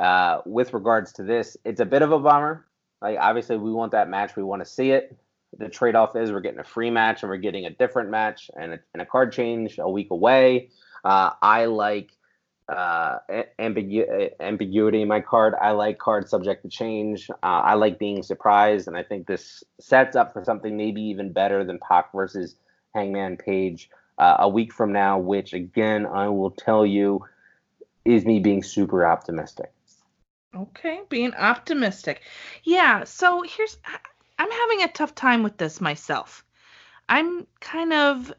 uh, 0.00 0.40
with 0.46 0.72
regards 0.72 1.12
to 1.12 1.24
this, 1.24 1.58
it's 1.66 1.80
a 1.80 1.84
bit 1.84 2.00
of 2.00 2.10
a 2.10 2.18
bummer. 2.18 2.64
Like, 3.02 3.18
obviously, 3.20 3.58
we 3.58 3.70
want 3.70 3.92
that 3.92 4.08
match. 4.08 4.34
We 4.34 4.42
want 4.42 4.64
to 4.64 4.66
see 4.66 4.92
it. 4.92 5.14
the 5.58 5.68
trade-off 5.68 6.16
is 6.16 6.32
we're 6.32 6.40
getting 6.40 6.60
a 6.60 6.64
free 6.64 6.90
match 6.90 7.22
and 7.22 7.30
we're 7.30 7.36
getting 7.36 7.66
a 7.66 7.70
different 7.70 8.10
match 8.10 8.50
and 8.58 8.74
a, 8.74 8.80
and 8.92 9.02
a 9.02 9.06
card 9.06 9.32
change 9.32 9.78
a 9.78 9.88
week 9.88 10.10
away. 10.10 10.70
Uh, 11.06 11.30
I 11.40 11.66
like 11.66 12.10
uh, 12.68 13.18
ambigu- 13.60 14.30
ambiguity 14.40 15.02
in 15.02 15.06
my 15.06 15.20
card. 15.20 15.54
I 15.62 15.70
like 15.70 15.98
cards 15.98 16.30
subject 16.30 16.64
to 16.64 16.68
change. 16.68 17.30
Uh, 17.30 17.36
I 17.42 17.74
like 17.74 18.00
being 18.00 18.24
surprised, 18.24 18.88
and 18.88 18.96
I 18.96 19.04
think 19.04 19.28
this 19.28 19.62
sets 19.78 20.16
up 20.16 20.32
for 20.32 20.42
something 20.42 20.76
maybe 20.76 21.00
even 21.02 21.32
better 21.32 21.64
than 21.64 21.78
Pac 21.78 22.12
versus 22.12 22.56
Hangman 22.92 23.36
Page 23.36 23.88
uh, 24.18 24.38
a 24.40 24.48
week 24.48 24.72
from 24.72 24.92
now, 24.92 25.16
which 25.16 25.52
again 25.52 26.06
I 26.06 26.28
will 26.28 26.50
tell 26.50 26.84
you 26.84 27.24
is 28.04 28.24
me 28.24 28.40
being 28.40 28.64
super 28.64 29.06
optimistic. 29.06 29.72
Okay, 30.56 31.02
being 31.08 31.34
optimistic. 31.34 32.22
Yeah, 32.64 33.04
so 33.04 33.42
here's 33.42 33.78
I'm 34.40 34.50
having 34.50 34.82
a 34.82 34.92
tough 34.92 35.14
time 35.14 35.44
with 35.44 35.56
this 35.56 35.80
myself. 35.80 36.44
I'm 37.08 37.46
kind 37.60 37.92
of 37.92 38.32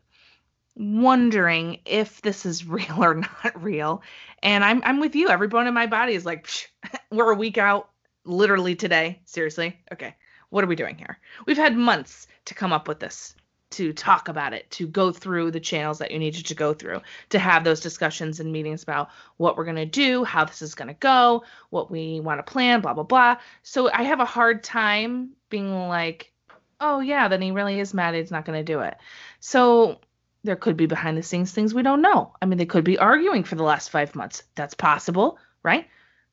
wondering 0.77 1.79
if 1.85 2.21
this 2.21 2.45
is 2.45 2.65
real 2.67 3.03
or 3.03 3.15
not 3.15 3.61
real. 3.61 4.01
And 4.43 4.63
I'm 4.63 4.81
I'm 4.85 4.99
with 4.99 5.15
you. 5.15 5.29
Every 5.29 5.47
bone 5.47 5.67
in 5.67 5.73
my 5.73 5.87
body 5.87 6.13
is 6.13 6.25
like, 6.25 6.47
we're 7.11 7.31
a 7.31 7.35
week 7.35 7.57
out 7.57 7.89
literally 8.25 8.75
today. 8.75 9.21
Seriously? 9.25 9.77
Okay. 9.91 10.15
What 10.49 10.63
are 10.63 10.67
we 10.67 10.75
doing 10.75 10.97
here? 10.97 11.17
We've 11.45 11.57
had 11.57 11.75
months 11.75 12.27
to 12.45 12.53
come 12.53 12.71
up 12.71 12.87
with 12.87 12.99
this, 12.99 13.35
to 13.71 13.91
talk 13.91 14.29
about 14.29 14.53
it, 14.53 14.69
to 14.71 14.87
go 14.87 15.11
through 15.11 15.51
the 15.51 15.59
channels 15.59 15.97
that 15.97 16.11
you 16.11 16.19
needed 16.19 16.45
to 16.45 16.55
go 16.55 16.73
through, 16.73 17.01
to 17.29 17.39
have 17.39 17.65
those 17.65 17.81
discussions 17.81 18.39
and 18.39 18.51
meetings 18.51 18.83
about 18.83 19.09
what 19.35 19.57
we're 19.57 19.65
going 19.65 19.75
to 19.75 19.85
do, 19.85 20.23
how 20.23 20.45
this 20.45 20.61
is 20.61 20.73
going 20.73 20.87
to 20.87 20.93
go, 20.93 21.43
what 21.69 21.91
we 21.91 22.21
want 22.21 22.39
to 22.39 22.49
plan, 22.49 22.79
blah, 22.79 22.93
blah, 22.93 23.03
blah. 23.03 23.35
So 23.63 23.91
I 23.91 24.03
have 24.03 24.21
a 24.21 24.25
hard 24.25 24.63
time 24.63 25.31
being 25.49 25.89
like, 25.89 26.31
oh, 26.79 27.01
yeah, 27.01 27.27
then 27.27 27.41
he 27.41 27.51
really 27.51 27.79
is 27.79 27.93
mad. 27.93 28.15
He's 28.15 28.31
not 28.31 28.45
going 28.45 28.59
to 28.59 28.71
do 28.71 28.79
it. 28.79 28.95
So 29.41 29.99
there 30.47 30.55
could 30.55 30.77
be 30.77 30.87
behind 30.87 31.17
the 31.17 31.21
scenes 31.21 31.51
things 31.51 31.73
we 31.73 31.83
don't 31.83 32.01
know. 32.01 32.33
I 32.41 32.47
mean, 32.47 32.57
they 32.57 32.65
could 32.65 32.83
be 32.83 32.97
arguing 32.97 33.43
for 33.43 33.55
the 33.55 33.63
last 33.63 33.91
five 33.91 34.15
months. 34.15 34.41
That's 34.55 34.73
possible, 34.73 35.37
right? 35.61 35.87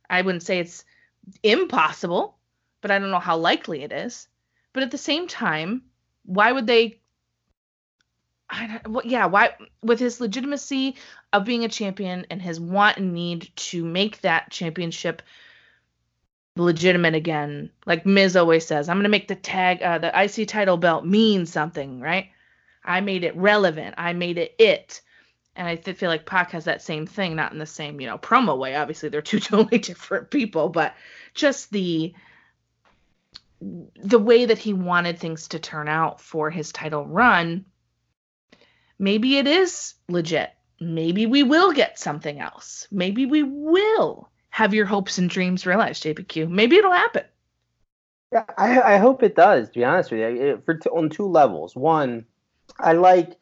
I 0.08 0.22
wouldn't 0.22 0.42
say 0.42 0.60
it's 0.60 0.84
impossible, 1.42 2.38
but 2.80 2.90
I 2.90 2.98
don't 2.98 3.10
know 3.10 3.18
how 3.18 3.36
likely 3.36 3.82
it 3.82 3.92
is. 3.92 4.28
But 4.72 4.82
at 4.82 4.90
the 4.90 4.98
same 4.98 5.28
time, 5.28 5.82
why 6.24 6.52
would 6.52 6.66
they? 6.66 7.00
I 8.48 8.80
well, 8.86 9.04
yeah, 9.04 9.26
why 9.26 9.54
with 9.82 10.00
his 10.00 10.20
legitimacy 10.20 10.96
of 11.32 11.44
being 11.44 11.64
a 11.64 11.68
champion 11.68 12.26
and 12.30 12.40
his 12.40 12.60
want 12.60 12.98
and 12.98 13.12
need 13.12 13.50
to 13.56 13.84
make 13.84 14.20
that 14.20 14.50
championship 14.50 15.22
legitimate 16.56 17.14
again, 17.14 17.70
like 17.86 18.06
Miz 18.06 18.36
always 18.36 18.66
says, 18.66 18.88
I'm 18.88 18.98
gonna 18.98 19.08
make 19.08 19.28
the 19.28 19.34
tag, 19.34 19.82
uh, 19.82 19.98
the 19.98 20.12
IC 20.14 20.48
title 20.48 20.76
belt 20.76 21.04
mean 21.04 21.46
something, 21.46 22.00
right? 22.00 22.28
I 22.84 23.00
made 23.00 23.24
it 23.24 23.36
relevant. 23.36 23.94
I 23.98 24.12
made 24.12 24.38
it 24.38 24.54
it. 24.58 25.00
And 25.56 25.68
I 25.68 25.76
feel 25.76 26.10
like 26.10 26.26
Pac 26.26 26.50
has 26.50 26.64
that 26.64 26.82
same 26.82 27.06
thing, 27.06 27.36
not 27.36 27.52
in 27.52 27.58
the 27.58 27.66
same, 27.66 28.00
you 28.00 28.08
know, 28.08 28.18
promo 28.18 28.58
way. 28.58 28.74
Obviously, 28.74 29.08
they're 29.08 29.22
two 29.22 29.40
totally 29.40 29.78
different 29.78 30.30
people, 30.30 30.68
but 30.68 30.94
just 31.32 31.70
the 31.70 32.14
the 33.60 34.18
way 34.18 34.44
that 34.44 34.58
he 34.58 34.74
wanted 34.74 35.18
things 35.18 35.48
to 35.48 35.58
turn 35.58 35.88
out 35.88 36.20
for 36.20 36.50
his 36.50 36.70
title 36.70 37.06
run, 37.06 37.64
maybe 38.98 39.38
it 39.38 39.46
is 39.46 39.94
legit. 40.08 40.50
Maybe 40.80 41.24
we 41.24 41.42
will 41.44 41.72
get 41.72 41.98
something 41.98 42.40
else. 42.40 42.86
Maybe 42.90 43.24
we 43.24 43.42
will 43.42 44.28
have 44.50 44.74
your 44.74 44.86
hopes 44.86 45.18
and 45.18 45.30
dreams 45.30 45.66
realized, 45.66 46.02
JPQ. 46.04 46.48
Maybe 46.50 46.76
it'll 46.76 46.92
happen. 46.92 47.24
Yeah, 48.32 48.44
I, 48.58 48.94
I 48.94 48.96
hope 48.98 49.22
it 49.22 49.36
does. 49.36 49.68
To 49.68 49.78
be 49.78 49.84
honest 49.84 50.10
with 50.10 50.20
you, 50.20 50.26
it, 50.26 50.64
for 50.64 50.74
t- 50.74 50.90
on 50.90 51.08
two 51.08 51.26
levels. 51.26 51.74
One, 51.74 52.26
I 52.78 52.92
like 52.92 53.36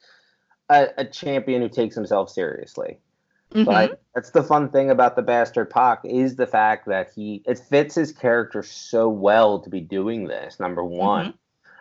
a, 0.68 0.88
a 0.98 1.04
champion 1.04 1.62
who 1.62 1.68
takes 1.68 1.94
himself 1.94 2.30
seriously. 2.30 2.98
Mm-hmm. 3.52 3.64
But 3.64 4.00
that's 4.14 4.30
the 4.30 4.42
fun 4.42 4.70
thing 4.70 4.90
about 4.90 5.14
the 5.14 5.22
bastard 5.22 5.68
Pac 5.70 6.00
is 6.04 6.36
the 6.36 6.46
fact 6.46 6.86
that 6.86 7.10
he 7.14 7.42
it 7.46 7.59
fits 7.59 7.94
his 7.94 8.12
character 8.12 8.62
so 8.62 9.09
well 9.09 9.60
to 9.60 9.68
be 9.68 9.80
doing 9.80 10.26
this. 10.26 10.59
Number 10.59 10.82
one, 10.82 11.26
mm-hmm. 11.26 11.36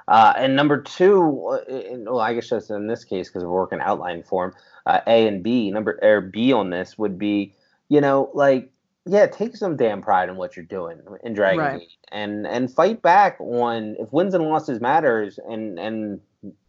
uh, 0.10 0.34
and 0.36 0.56
number 0.56 0.82
two, 0.82 1.48
uh, 1.48 1.60
well, 2.00 2.20
I 2.20 2.34
guess 2.34 2.50
just 2.50 2.70
in 2.72 2.88
this 2.88 3.06
case 3.06 3.30
because 3.30 3.44
we're 3.44 3.52
working 3.52 3.80
outline 3.80 4.24
form, 4.24 4.54
uh, 4.86 5.00
A 5.08 5.28
and 5.28 5.42
B. 5.42 5.72
Number 5.72 5.98
or 6.02 6.20
B 6.20 6.52
on 6.52 6.72
this 6.72 6.98
would 6.98 7.18
be, 7.18 7.54
you 7.88 8.02
know, 8.02 8.30
like 8.34 8.70
yeah, 9.06 9.28
take 9.28 9.56
some 9.56 9.78
damn 9.78 10.02
pride 10.02 10.28
in 10.28 10.36
what 10.36 10.58
you're 10.58 10.66
doing 10.66 11.00
in 11.24 11.34
Dragon 11.34 11.60
right. 11.60 11.88
And 12.12 12.46
and 12.46 12.72
fight 12.72 13.02
back 13.02 13.38
on 13.40 13.96
if 13.98 14.12
wins 14.12 14.34
and 14.34 14.44
losses 14.44 14.82
matters 14.82 15.40
and 15.48 15.80
and 15.80 16.20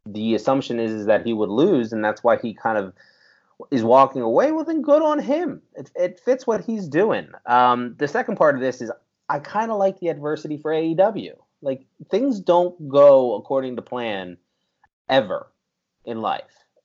the 0.06 0.34
assumption 0.34 0.80
is, 0.80 0.92
is 0.92 1.06
that 1.06 1.24
he 1.24 1.32
would 1.32 1.48
lose, 1.48 1.92
and 1.92 2.04
that's 2.04 2.24
why 2.24 2.36
he 2.36 2.54
kind 2.54 2.78
of 2.78 2.92
is 3.70 3.84
walking 3.84 4.22
away. 4.22 4.52
Well, 4.52 4.64
then 4.64 4.82
good 4.82 5.02
on 5.02 5.18
him. 5.18 5.62
It, 5.74 5.90
it 5.94 6.20
fits 6.20 6.46
what 6.46 6.64
he's 6.64 6.88
doing. 6.88 7.28
Um, 7.46 7.94
the 7.98 8.08
second 8.08 8.36
part 8.36 8.54
of 8.54 8.60
this 8.60 8.80
is 8.80 8.90
I 9.28 9.38
kind 9.38 9.70
of 9.70 9.78
like 9.78 10.00
the 10.00 10.08
adversity 10.08 10.58
for 10.58 10.72
AEW. 10.72 11.34
Like 11.62 11.86
things 12.10 12.40
don't 12.40 12.88
go 12.88 13.36
according 13.36 13.76
to 13.76 13.82
plan 13.82 14.36
ever 15.08 15.46
in 16.04 16.20
life. 16.20 16.42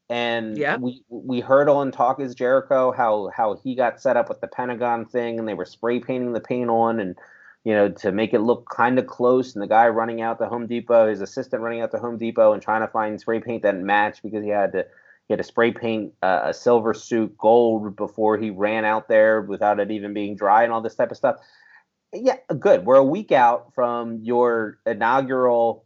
And 0.09 0.57
yeah. 0.57 0.77
we 0.77 1.03
we 1.09 1.41
heard 1.41 1.67
on 1.67 1.91
Talk 1.91 2.21
is 2.21 2.33
Jericho 2.35 2.93
how 2.93 3.29
how 3.35 3.55
he 3.55 3.75
got 3.75 3.99
set 3.99 4.15
up 4.15 4.29
with 4.29 4.39
the 4.39 4.47
Pentagon 4.47 5.05
thing 5.05 5.39
and 5.39 5.47
they 5.47 5.53
were 5.53 5.65
spray 5.65 5.99
painting 5.99 6.31
the 6.31 6.39
paint 6.39 6.69
on 6.69 7.01
and 7.01 7.17
you 7.63 7.73
know, 7.73 7.89
to 7.89 8.11
make 8.11 8.33
it 8.33 8.39
look 8.39 8.69
kind 8.69 8.97
of 8.97 9.07
close. 9.07 9.53
And 9.53 9.61
the 9.61 9.67
guy 9.67 9.87
running 9.87 10.21
out 10.21 10.39
to 10.39 10.47
Home 10.47 10.67
Depot, 10.67 11.09
his 11.09 11.21
assistant 11.21 11.61
running 11.61 11.81
out 11.81 11.91
to 11.91 11.99
Home 11.99 12.17
Depot 12.17 12.53
and 12.53 12.61
trying 12.61 12.81
to 12.81 12.87
find 12.87 13.19
spray 13.19 13.39
paint 13.39 13.63
that 13.63 13.75
matched 13.75 14.23
because 14.23 14.43
he 14.43 14.49
had 14.49 14.71
to 14.73 14.85
he 15.27 15.33
had 15.33 15.39
to 15.39 15.43
spray 15.43 15.71
paint 15.71 16.13
uh, 16.23 16.41
a 16.45 16.53
silver 16.53 16.93
suit 16.93 17.37
gold 17.37 17.95
before 17.97 18.37
he 18.37 18.49
ran 18.49 18.85
out 18.85 19.09
there 19.09 19.41
without 19.41 19.79
it 19.79 19.91
even 19.91 20.13
being 20.13 20.37
dry 20.37 20.63
and 20.63 20.71
all 20.71 20.81
this 20.81 20.95
type 20.95 21.11
of 21.11 21.17
stuff. 21.17 21.35
Yeah, 22.13 22.37
good. 22.57 22.85
We're 22.85 22.95
a 22.95 23.03
week 23.03 23.33
out 23.33 23.73
from 23.73 24.19
your 24.23 24.79
inaugural 24.85 25.83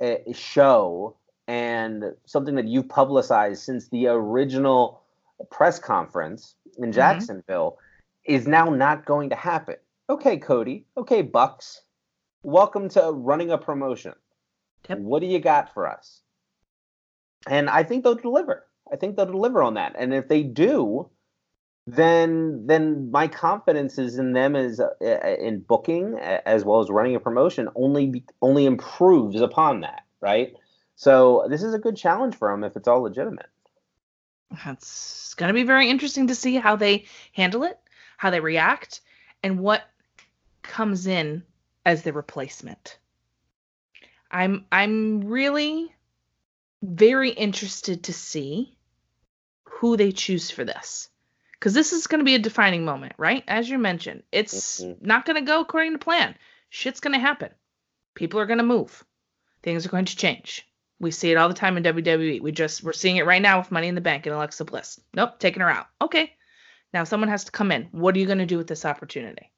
uh, 0.00 0.16
show 0.32 1.16
and 1.46 2.04
something 2.26 2.56
that 2.56 2.66
you've 2.66 2.88
publicized 2.88 3.62
since 3.62 3.88
the 3.88 4.08
original 4.08 5.02
press 5.50 5.78
conference 5.78 6.56
in 6.78 6.84
mm-hmm. 6.84 6.92
Jacksonville 6.92 7.78
mm-hmm. 8.26 8.34
is 8.34 8.48
now 8.48 8.64
not 8.66 9.04
going 9.04 9.30
to 9.30 9.36
happen 9.36 9.76
okay, 10.08 10.38
Cody, 10.38 10.86
okay, 10.96 11.22
Bucks, 11.22 11.82
welcome 12.42 12.88
to 12.90 13.10
running 13.12 13.50
a 13.50 13.58
promotion. 13.58 14.14
Yep. 14.88 14.98
What 14.98 15.20
do 15.20 15.26
you 15.26 15.38
got 15.38 15.72
for 15.74 15.88
us? 15.88 16.22
And 17.46 17.70
I 17.70 17.82
think 17.82 18.04
they'll 18.04 18.14
deliver. 18.14 18.66
I 18.92 18.96
think 18.96 19.16
they'll 19.16 19.26
deliver 19.26 19.62
on 19.62 19.74
that. 19.74 19.94
And 19.98 20.12
if 20.12 20.28
they 20.28 20.42
do, 20.42 21.10
then 21.86 22.66
then 22.66 23.10
my 23.10 23.26
confidence 23.26 23.98
is 23.98 24.18
in 24.18 24.32
them 24.32 24.54
as 24.54 24.80
uh, 24.80 24.88
in 25.40 25.60
booking 25.60 26.16
as 26.18 26.64
well 26.64 26.80
as 26.80 26.90
running 26.90 27.16
a 27.16 27.20
promotion 27.20 27.68
only 27.74 28.24
only 28.40 28.66
improves 28.66 29.40
upon 29.40 29.80
that, 29.80 30.02
right? 30.20 30.54
So 30.94 31.46
this 31.48 31.62
is 31.62 31.74
a 31.74 31.78
good 31.78 31.96
challenge 31.96 32.36
for 32.36 32.50
them 32.50 32.62
if 32.62 32.76
it's 32.76 32.86
all 32.86 33.02
legitimate. 33.02 33.46
It's 34.66 35.34
going 35.34 35.48
to 35.48 35.54
be 35.54 35.64
very 35.64 35.88
interesting 35.88 36.28
to 36.28 36.34
see 36.34 36.56
how 36.56 36.76
they 36.76 37.06
handle 37.32 37.64
it, 37.64 37.78
how 38.16 38.30
they 38.30 38.40
react, 38.40 39.00
and 39.42 39.58
what 39.58 39.82
comes 40.62 41.06
in 41.06 41.42
as 41.84 42.02
the 42.02 42.12
replacement. 42.12 42.98
I'm 44.30 44.66
I'm 44.72 45.24
really 45.24 45.94
very 46.82 47.30
interested 47.30 48.04
to 48.04 48.12
see 48.12 48.76
who 49.64 49.96
they 49.96 50.12
choose 50.12 50.50
for 50.50 50.64
this. 50.64 51.08
Cuz 51.60 51.74
this 51.74 51.92
is 51.92 52.06
going 52.06 52.20
to 52.20 52.24
be 52.24 52.34
a 52.34 52.40
defining 52.40 52.84
moment, 52.84 53.14
right? 53.18 53.44
As 53.46 53.68
you 53.68 53.78
mentioned, 53.78 54.22
it's 54.32 54.80
mm-hmm. 54.80 55.06
not 55.06 55.26
going 55.26 55.36
to 55.36 55.46
go 55.46 55.60
according 55.60 55.92
to 55.92 55.98
plan. 55.98 56.36
Shit's 56.70 57.00
going 57.00 57.12
to 57.12 57.20
happen. 57.20 57.50
People 58.14 58.40
are 58.40 58.46
going 58.46 58.58
to 58.58 58.64
move. 58.64 59.04
Things 59.62 59.86
are 59.86 59.90
going 59.90 60.06
to 60.06 60.16
change. 60.16 60.66
We 60.98 61.10
see 61.10 61.30
it 61.30 61.36
all 61.36 61.48
the 61.48 61.54
time 61.54 61.76
in 61.76 61.82
WWE. 61.82 62.40
We 62.40 62.52
just 62.52 62.82
we're 62.82 62.92
seeing 62.92 63.16
it 63.16 63.26
right 63.26 63.42
now 63.42 63.58
with 63.58 63.70
Money 63.70 63.88
in 63.88 63.94
the 63.94 64.00
Bank 64.00 64.26
and 64.26 64.34
Alexa 64.34 64.64
Bliss. 64.64 65.00
Nope, 65.14 65.38
taking 65.38 65.60
her 65.60 65.70
out. 65.70 65.88
Okay. 66.00 66.32
Now 66.94 67.04
someone 67.04 67.28
has 67.28 67.44
to 67.44 67.52
come 67.52 67.70
in. 67.70 67.88
What 67.92 68.16
are 68.16 68.18
you 68.18 68.26
going 68.26 68.38
to 68.38 68.46
do 68.46 68.58
with 68.58 68.66
this 68.66 68.84
opportunity? 68.84 69.51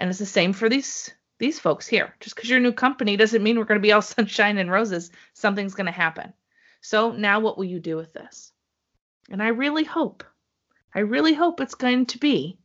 And 0.00 0.08
it's 0.08 0.18
the 0.18 0.26
same 0.26 0.54
for 0.54 0.70
these 0.70 1.12
these 1.38 1.60
folks 1.60 1.86
here. 1.86 2.14
Just 2.20 2.34
because 2.34 2.48
you're 2.48 2.58
a 2.58 2.62
new 2.62 2.72
company 2.72 3.16
doesn't 3.16 3.42
mean 3.42 3.58
we're 3.58 3.66
going 3.66 3.80
to 3.80 3.86
be 3.86 3.92
all 3.92 4.02
sunshine 4.16 4.56
and 4.56 4.70
roses. 4.70 5.10
Something's 5.34 5.74
going 5.74 5.86
to 5.86 5.92
happen. 5.92 6.32
So 6.80 7.12
now 7.12 7.40
what 7.40 7.58
will 7.58 7.66
you 7.66 7.80
do 7.80 7.96
with 7.96 8.12
this? 8.14 8.50
And 9.30 9.42
I 9.42 9.48
really 9.48 9.84
hope, 9.84 10.24
I 10.94 11.00
really 11.00 11.34
hope 11.34 11.60
it's 11.60 11.74
going 11.74 12.06
to 12.06 12.18
be 12.18 12.58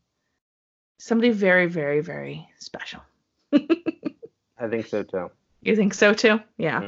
somebody 0.97 1.31
very, 1.31 1.67
very, 1.67 1.99
very 1.99 2.47
special. 2.57 3.01
I 3.53 4.67
think 4.69 4.87
so 4.87 5.03
too. 5.03 5.29
You 5.61 5.75
think 5.75 5.93
so 5.93 6.13
too? 6.13 6.39
Yeah. 6.57 6.79
Mm-hmm. 6.79 6.87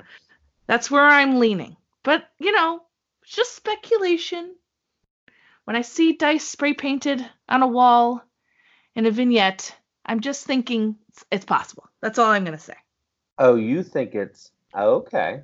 That's 0.66 0.90
where 0.90 1.06
I'm 1.06 1.40
leaning. 1.40 1.76
But, 2.04 2.24
you 2.40 2.54
know, 2.54 2.84
just 3.26 3.56
speculation. 3.56 4.56
When 5.66 5.76
I 5.76 5.82
see 5.82 6.14
dice 6.14 6.48
spray 6.48 6.74
painted 6.74 7.26
on 7.50 7.64
a 7.64 7.68
wall 7.68 8.24
in 8.96 9.06
a 9.06 9.12
vignette, 9.12 9.77
I'm 10.08 10.22
just 10.22 10.46
thinking 10.46 10.96
it's, 11.10 11.26
it's 11.32 11.46
possible. 11.46 11.88
That's 12.02 12.18
all 12.18 12.32
I'm 12.32 12.46
going 12.46 12.58
to 12.58 12.64
say. 12.64 12.76
Oh, 13.38 13.56
you 13.56 13.84
think 13.84 14.16
it's 14.16 14.52
okay? 14.76 15.42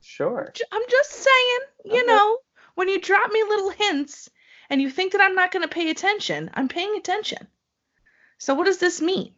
Sure. 0.00 0.52
I'm 0.72 0.82
just 0.88 1.10
saying, 1.10 1.58
you 1.96 2.06
know, 2.06 2.38
when 2.74 2.88
you 2.88 3.00
drop 3.00 3.30
me 3.30 3.42
little 3.42 3.70
hints 3.70 4.30
and 4.70 4.80
you 4.80 4.90
think 4.90 5.12
that 5.12 5.20
I'm 5.20 5.34
not 5.34 5.50
going 5.50 5.62
to 5.62 5.68
pay 5.68 5.90
attention, 5.90 6.50
I'm 6.54 6.68
paying 6.68 6.96
attention. 6.96 7.48
So 8.38 8.54
what 8.54 8.66
does 8.66 8.78
this 8.78 9.02
mean? 9.02 9.32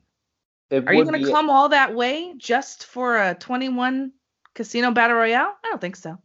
It 0.69 0.87
Are 0.87 0.95
you 0.95 1.05
going 1.05 1.25
to 1.25 1.31
come 1.31 1.51
all 1.51 1.71
that 1.71 1.95
way 1.95 2.35
just 2.37 2.85
for 2.85 3.17
a 3.17 3.35
21 3.35 4.13
casino 4.55 4.91
battle 4.93 5.17
royale? 5.17 5.55
I 5.65 5.69
don't 5.69 5.81
think 5.81 5.97
so. 5.97 6.19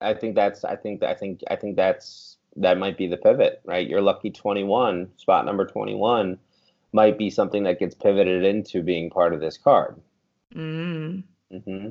I 0.00 0.14
think 0.14 0.34
that's 0.34 0.64
I 0.64 0.76
think 0.76 1.02
I 1.02 1.14
think 1.14 1.40
I 1.48 1.56
think 1.56 1.76
that's 1.76 2.36
that 2.56 2.76
might 2.76 2.98
be 2.98 3.06
the 3.06 3.16
pivot, 3.16 3.62
right? 3.64 3.88
Your 3.88 4.02
lucky 4.02 4.30
21, 4.30 5.10
spot 5.16 5.46
number 5.46 5.64
21 5.64 6.38
might 6.92 7.18
be 7.18 7.30
something 7.30 7.64
that 7.64 7.78
gets 7.78 7.94
pivoted 7.94 8.44
into 8.44 8.82
being 8.82 9.10
part 9.10 9.32
of 9.34 9.40
this 9.40 9.58
card. 9.58 10.00
Mm. 10.54 11.24
hmm 11.64 11.88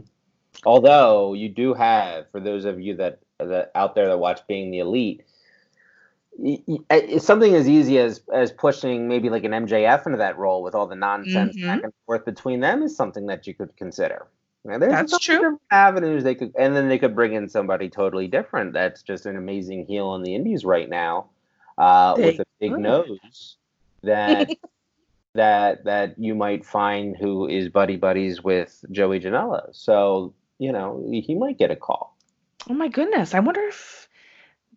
Although 0.65 1.33
you 1.33 1.49
do 1.49 1.73
have, 1.73 2.29
for 2.31 2.39
those 2.39 2.65
of 2.65 2.79
you 2.79 2.95
that 2.97 3.19
that 3.39 3.71
out 3.73 3.95
there 3.95 4.07
that 4.07 4.19
watch 4.19 4.45
Being 4.47 4.69
the 4.69 4.79
Elite, 4.79 5.23
y- 6.37 6.61
y- 6.67 6.79
it's 6.89 7.25
something 7.25 7.55
as 7.55 7.67
easy 7.69 7.97
as 7.97 8.21
as 8.31 8.51
pushing 8.51 9.07
maybe 9.07 9.29
like 9.29 9.43
an 9.43 9.51
MJF 9.53 10.05
into 10.05 10.17
that 10.17 10.37
role 10.37 10.61
with 10.61 10.75
all 10.75 10.87
the 10.87 10.95
nonsense 10.95 11.57
Mhm. 11.57 11.65
back 11.65 11.83
and 11.83 11.93
forth 12.05 12.25
between 12.25 12.59
them 12.59 12.83
is 12.83 12.95
something 12.95 13.25
that 13.27 13.47
you 13.47 13.53
could 13.53 13.75
consider. 13.77 14.27
Now, 14.63 14.77
there's 14.77 14.91
That's 14.91 15.17
true. 15.19 15.59
Avenues 15.71 16.23
they 16.23 16.35
could, 16.35 16.53
and 16.59 16.75
then 16.75 16.87
they 16.87 16.99
could 16.99 17.15
bring 17.15 17.33
in 17.33 17.49
somebody 17.49 17.89
totally 17.89 18.27
different. 18.27 18.73
That's 18.73 19.01
just 19.01 19.25
an 19.25 19.37
amazing 19.37 19.87
heel 19.87 20.13
in 20.15 20.21
the 20.21 20.35
Indies 20.35 20.63
right 20.65 20.87
now, 20.87 21.29
uh, 21.79 22.13
with 22.17 22.39
a 22.41 22.45
big 22.59 22.77
nose 22.77 23.55
that 24.03 24.49
that 25.33 25.85
that 25.85 26.17
you 26.17 26.35
might 26.35 26.65
find 26.65 27.15
who 27.15 27.47
is 27.47 27.69
buddy 27.69 27.97
buddies 27.97 28.43
with 28.43 28.83
Joey 28.91 29.19
Janela. 29.19 29.73
So 29.73 30.33
you 30.59 30.71
know 30.71 31.07
he 31.11 31.35
might 31.35 31.57
get 31.57 31.71
a 31.71 31.75
call. 31.75 32.17
Oh 32.69 32.73
my 32.73 32.89
goodness. 32.89 33.33
I 33.33 33.39
wonder 33.39 33.61
if 33.61 34.07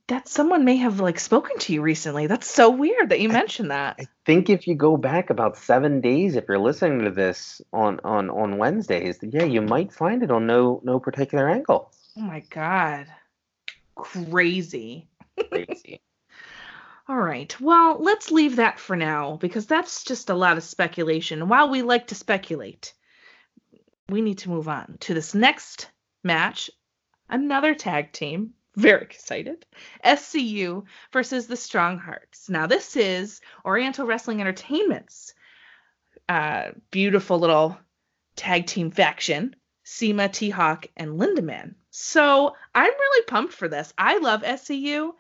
that 0.07 0.29
someone 0.29 0.65
may 0.65 0.77
have 0.77 1.01
like 1.01 1.19
spoken 1.19 1.59
to 1.59 1.73
you 1.73 1.83
recently. 1.83 2.27
That's 2.27 2.51
so 2.51 2.71
weird 2.71 3.09
that 3.11 3.21
you 3.21 3.29
mentioned 3.29 3.71
that. 3.71 3.97
I 3.99 4.07
think 4.27 4.51
if 4.51 4.67
you 4.67 4.75
go 4.75 4.97
back 4.97 5.31
about 5.31 5.57
seven 5.57 6.01
days, 6.01 6.37
if 6.37 6.45
you're 6.49 6.59
listening 6.59 7.05
to 7.05 7.11
this 7.11 7.63
on 7.73 8.01
on 8.05 8.31
on 8.31 8.59
Wednesdays, 8.59 9.19
yeah, 9.23 9.45
you 9.45 9.63
might 9.63 9.93
find 9.93 10.23
it 10.23 10.31
on 10.31 10.47
no 10.47 10.81
no 10.85 11.01
particular 11.01 11.49
angle. 11.49 11.93
Oh 12.17 12.23
my 12.23 12.41
god. 12.51 13.07
Crazy. 13.95 15.09
Crazy. 15.51 16.01
All 17.07 17.21
right. 17.21 17.55
Well, 17.61 17.99
let's 18.01 18.31
leave 18.31 18.57
that 18.57 18.81
for 18.81 18.97
now 18.97 19.37
because 19.37 19.67
that's 19.67 20.05
just 20.05 20.31
a 20.31 20.35
lot 20.35 20.57
of 20.57 20.63
speculation. 20.63 21.49
While 21.49 21.69
we 21.69 21.83
like 21.83 22.07
to 22.09 22.15
speculate, 22.15 22.95
we 24.09 24.23
need 24.23 24.39
to 24.39 24.51
move 24.51 24.69
on 24.69 24.97
to 25.01 25.13
this 25.13 25.35
next 25.35 25.91
match. 26.23 26.71
Another 27.29 27.75
tag 27.75 28.13
team. 28.13 28.55
Very 28.77 29.03
excited. 29.03 29.67
SCU 30.05 30.85
versus 31.13 31.47
the 31.47 31.57
Strong 31.57 31.99
Hearts. 31.99 32.49
Now, 32.49 32.67
this 32.67 32.97
is 32.97 33.41
Oriental 33.65 34.07
Wrestling 34.07 34.41
Entertainment's 34.41 35.33
uh, 36.29 36.71
beautiful 36.91 37.39
little 37.39 37.79
tag 38.35 38.67
team 38.67 38.91
faction 38.91 39.55
CIMA, 39.85 40.31
T 40.31 40.49
Hawk, 40.49 40.87
and 40.97 41.21
Lindaman. 41.21 41.75
So 41.91 42.57
I'm 42.75 42.93
really 42.93 43.27
pumped 43.27 43.53
for 43.53 43.69
this. 43.69 43.93
I 43.99 44.19
love 44.19 44.43
SCU 44.43 45.13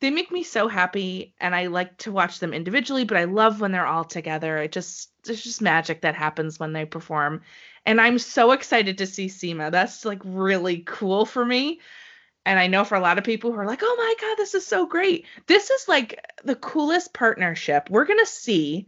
they 0.00 0.10
make 0.10 0.30
me 0.30 0.42
so 0.42 0.68
happy 0.68 1.34
and 1.40 1.54
I 1.54 1.66
like 1.66 1.96
to 1.98 2.12
watch 2.12 2.38
them 2.38 2.52
individually, 2.52 3.04
but 3.04 3.16
I 3.16 3.24
love 3.24 3.60
when 3.60 3.72
they're 3.72 3.86
all 3.86 4.04
together. 4.04 4.58
It 4.58 4.72
just 4.72 5.10
there's 5.24 5.42
just 5.42 5.60
magic 5.60 6.02
that 6.02 6.14
happens 6.14 6.58
when 6.58 6.72
they 6.72 6.84
perform. 6.84 7.42
And 7.84 8.00
I'm 8.00 8.18
so 8.18 8.52
excited 8.52 8.98
to 8.98 9.06
see 9.06 9.28
CIMA. 9.28 9.70
That's 9.70 10.04
like 10.04 10.20
really 10.24 10.82
cool 10.86 11.24
for 11.24 11.44
me. 11.44 11.80
And 12.46 12.58
I 12.58 12.66
know 12.66 12.84
for 12.84 12.94
a 12.94 13.00
lot 13.00 13.18
of 13.18 13.24
people 13.24 13.52
who 13.52 13.58
are 13.58 13.66
like, 13.66 13.82
oh 13.82 13.96
my 13.98 14.14
God, 14.20 14.36
this 14.36 14.54
is 14.54 14.66
so 14.66 14.86
great. 14.86 15.26
This 15.46 15.70
is 15.70 15.88
like 15.88 16.24
the 16.44 16.56
coolest 16.56 17.12
partnership. 17.12 17.90
We're 17.90 18.06
going 18.06 18.20
to 18.20 18.26
see 18.26 18.86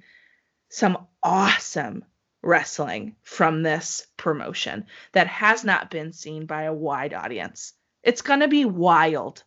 some 0.68 1.06
awesome 1.22 2.04
wrestling 2.42 3.16
from 3.22 3.62
this 3.62 4.06
promotion 4.16 4.86
that 5.12 5.26
has 5.26 5.64
not 5.64 5.90
been 5.90 6.12
seen 6.12 6.46
by 6.46 6.62
a 6.62 6.72
wide 6.72 7.12
audience. 7.12 7.74
It's 8.02 8.22
going 8.22 8.40
to 8.40 8.48
be 8.48 8.64
wild 8.64 9.42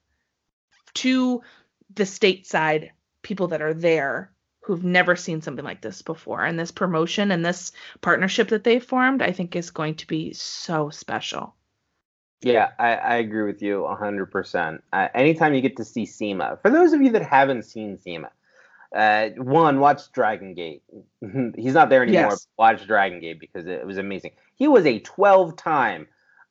to 0.95 1.41
the 1.95 2.03
stateside 2.03 2.89
people 3.21 3.47
that 3.49 3.61
are 3.61 3.73
there 3.73 4.31
who've 4.61 4.83
never 4.83 5.15
seen 5.15 5.41
something 5.41 5.65
like 5.65 5.81
this 5.81 6.01
before. 6.01 6.43
And 6.43 6.57
this 6.57 6.71
promotion 6.71 7.31
and 7.31 7.45
this 7.45 7.71
partnership 8.01 8.49
that 8.49 8.63
they 8.63 8.79
formed, 8.79 9.21
I 9.21 9.31
think 9.31 9.55
is 9.55 9.71
going 9.71 9.95
to 9.95 10.07
be 10.07 10.33
so 10.33 10.89
special. 10.89 11.55
Yeah, 12.41 12.71
I, 12.79 12.95
I 12.95 13.15
agree 13.15 13.43
with 13.43 13.61
you 13.61 13.87
100%. 13.89 14.79
Uh, 14.91 15.07
anytime 15.13 15.53
you 15.53 15.61
get 15.61 15.77
to 15.77 15.85
see 15.85 16.05
CIMA, 16.05 16.59
for 16.61 16.69
those 16.69 16.93
of 16.93 17.01
you 17.01 17.11
that 17.11 17.23
haven't 17.23 17.63
seen 17.63 17.97
CIMA, 17.99 18.29
uh, 18.95 19.29
one, 19.37 19.79
watch 19.79 20.11
Dragon 20.11 20.53
Gate. 20.53 20.83
He's 21.55 21.73
not 21.73 21.89
there 21.89 22.03
anymore. 22.03 22.29
Yes. 22.31 22.47
but 22.57 22.63
Watch 22.63 22.87
Dragon 22.87 23.19
Gate 23.19 23.39
because 23.39 23.65
it 23.65 23.85
was 23.85 23.97
amazing. 23.97 24.31
He 24.55 24.67
was 24.67 24.85
a 24.85 24.99
12 24.99 25.55
time 25.55 26.07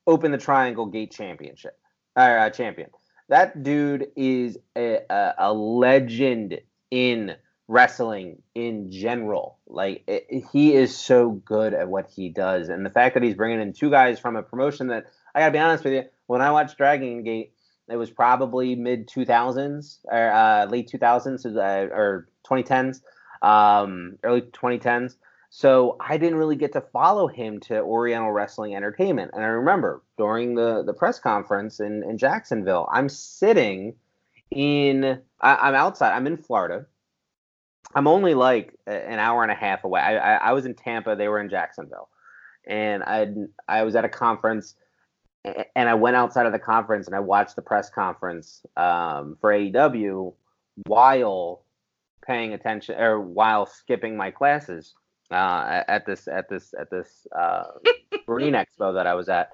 Open 0.07 0.33
the 0.33 0.39
Triangle 0.39 0.87
Gate 0.87 1.13
championship 1.13 1.79
uh, 2.17 2.51
champion. 2.51 2.91
That 3.29 3.63
dude 3.63 4.09
is 4.17 4.59
a, 4.77 5.01
a, 5.09 5.35
a 5.39 5.53
legend 5.53 6.61
in 6.91 7.37
wrestling 7.69 8.43
in 8.55 8.91
general. 8.91 9.59
Like 9.67 10.05
it, 10.07 10.45
he 10.53 10.75
is 10.75 10.97
so 10.97 11.31
good 11.31 11.75
at 11.75 11.89
what 11.89 12.11
he 12.11 12.29
does, 12.29 12.69
and 12.69 12.85
the 12.85 12.91
fact 12.91 13.15
that 13.15 13.23
he's 13.23 13.35
bringing 13.35 13.61
in 13.61 13.73
two 13.73 13.91
guys 13.91 14.19
from 14.19 14.37
a 14.37 14.43
promotion 14.43 14.89
that 14.89 15.07
I 15.35 15.41
gotta 15.41 15.53
be 15.53 15.59
honest 15.59 15.85
with 15.85 15.95
you, 15.95 16.05
when 16.27 16.43
I 16.43 16.51
watched 16.51 16.77
Dragon 16.77 17.23
Gate, 17.23 17.55
it 17.89 17.97
was 17.97 18.11
probably 18.11 18.75
mid 18.75 19.09
2000s 19.09 19.99
or 20.05 20.31
uh, 20.33 20.67
late 20.67 20.91
2000s 20.93 21.57
uh, 21.57 21.95
or 21.95 22.29
2010s, 22.49 23.01
um, 23.43 24.19
early 24.23 24.43
2010s. 24.43 25.17
So 25.55 25.99
I 26.01 26.17
didn't 26.17 26.39
really 26.39 26.57
get 26.57 26.73
to 26.73 26.81
follow 26.81 27.27
him 27.27 27.61
to 27.61 27.79
Oriental 27.81 28.33
Wrestling 28.33 28.75
Entertainment. 28.75 29.33
And 29.35 29.45
I 29.45 29.49
remember 29.49 30.03
during 30.17 30.55
the, 30.55 30.83
the 30.83 30.95
press 30.95 31.19
conference 31.19 31.79
in, 31.79 32.03
in 32.05 32.17
Jacksonville, 32.17 32.89
I'm 32.91 33.11
sitting 33.11 33.95
in, 34.51 35.21
I, 35.43 35.57
I'm 35.57 35.75
outside, 35.75 36.17
I'm 36.17 36.27
in 36.27 36.39
Florida. 36.39 36.87
I'm 37.95 38.07
only 38.07 38.33
like 38.33 38.79
an 38.87 39.19
hour 39.19 39.43
and 39.43 39.53
a 39.53 39.55
half 39.55 39.85
away. 39.85 40.01
I, 40.01 40.17
I, 40.17 40.35
I 40.37 40.53
was 40.55 40.65
in 40.65 40.75
Tampa, 40.75 41.17
they 41.17 41.29
were 41.29 41.39
in 41.39 41.51
Jacksonville. 41.51 42.09
And 42.67 43.03
I 43.03 43.29
I 43.69 43.83
was 43.83 43.95
at 43.95 44.07
a 44.07 44.09
conference 44.09 44.75
and 45.45 45.87
I 45.87 45.93
went 45.93 46.17
outside 46.17 46.47
of 46.47 46.53
the 46.53 46.59
conference 46.59 47.09
and 47.09 47.15
I 47.15 47.21
watched 47.21 47.57
the 47.57 47.63
press 47.63 47.91
conference 47.91 48.63
um, 48.79 49.37
for 49.39 49.53
AEW 49.53 50.33
while 50.87 51.67
paying 52.27 52.55
attention 52.55 52.99
or 52.99 53.21
while 53.21 53.67
skipping 53.67 54.17
my 54.17 54.31
classes 54.31 54.95
uh, 55.31 55.83
at 55.89 56.07
this 56.07 56.29
at 56.29 56.49
this 56.49 56.75
at 56.79 56.91
this 56.91 57.27
uh, 57.37 57.65
Marine 58.29 58.55
Expo 58.55 58.95
that 58.95 59.07
I 59.07 59.15
was 59.15 59.29
at, 59.29 59.51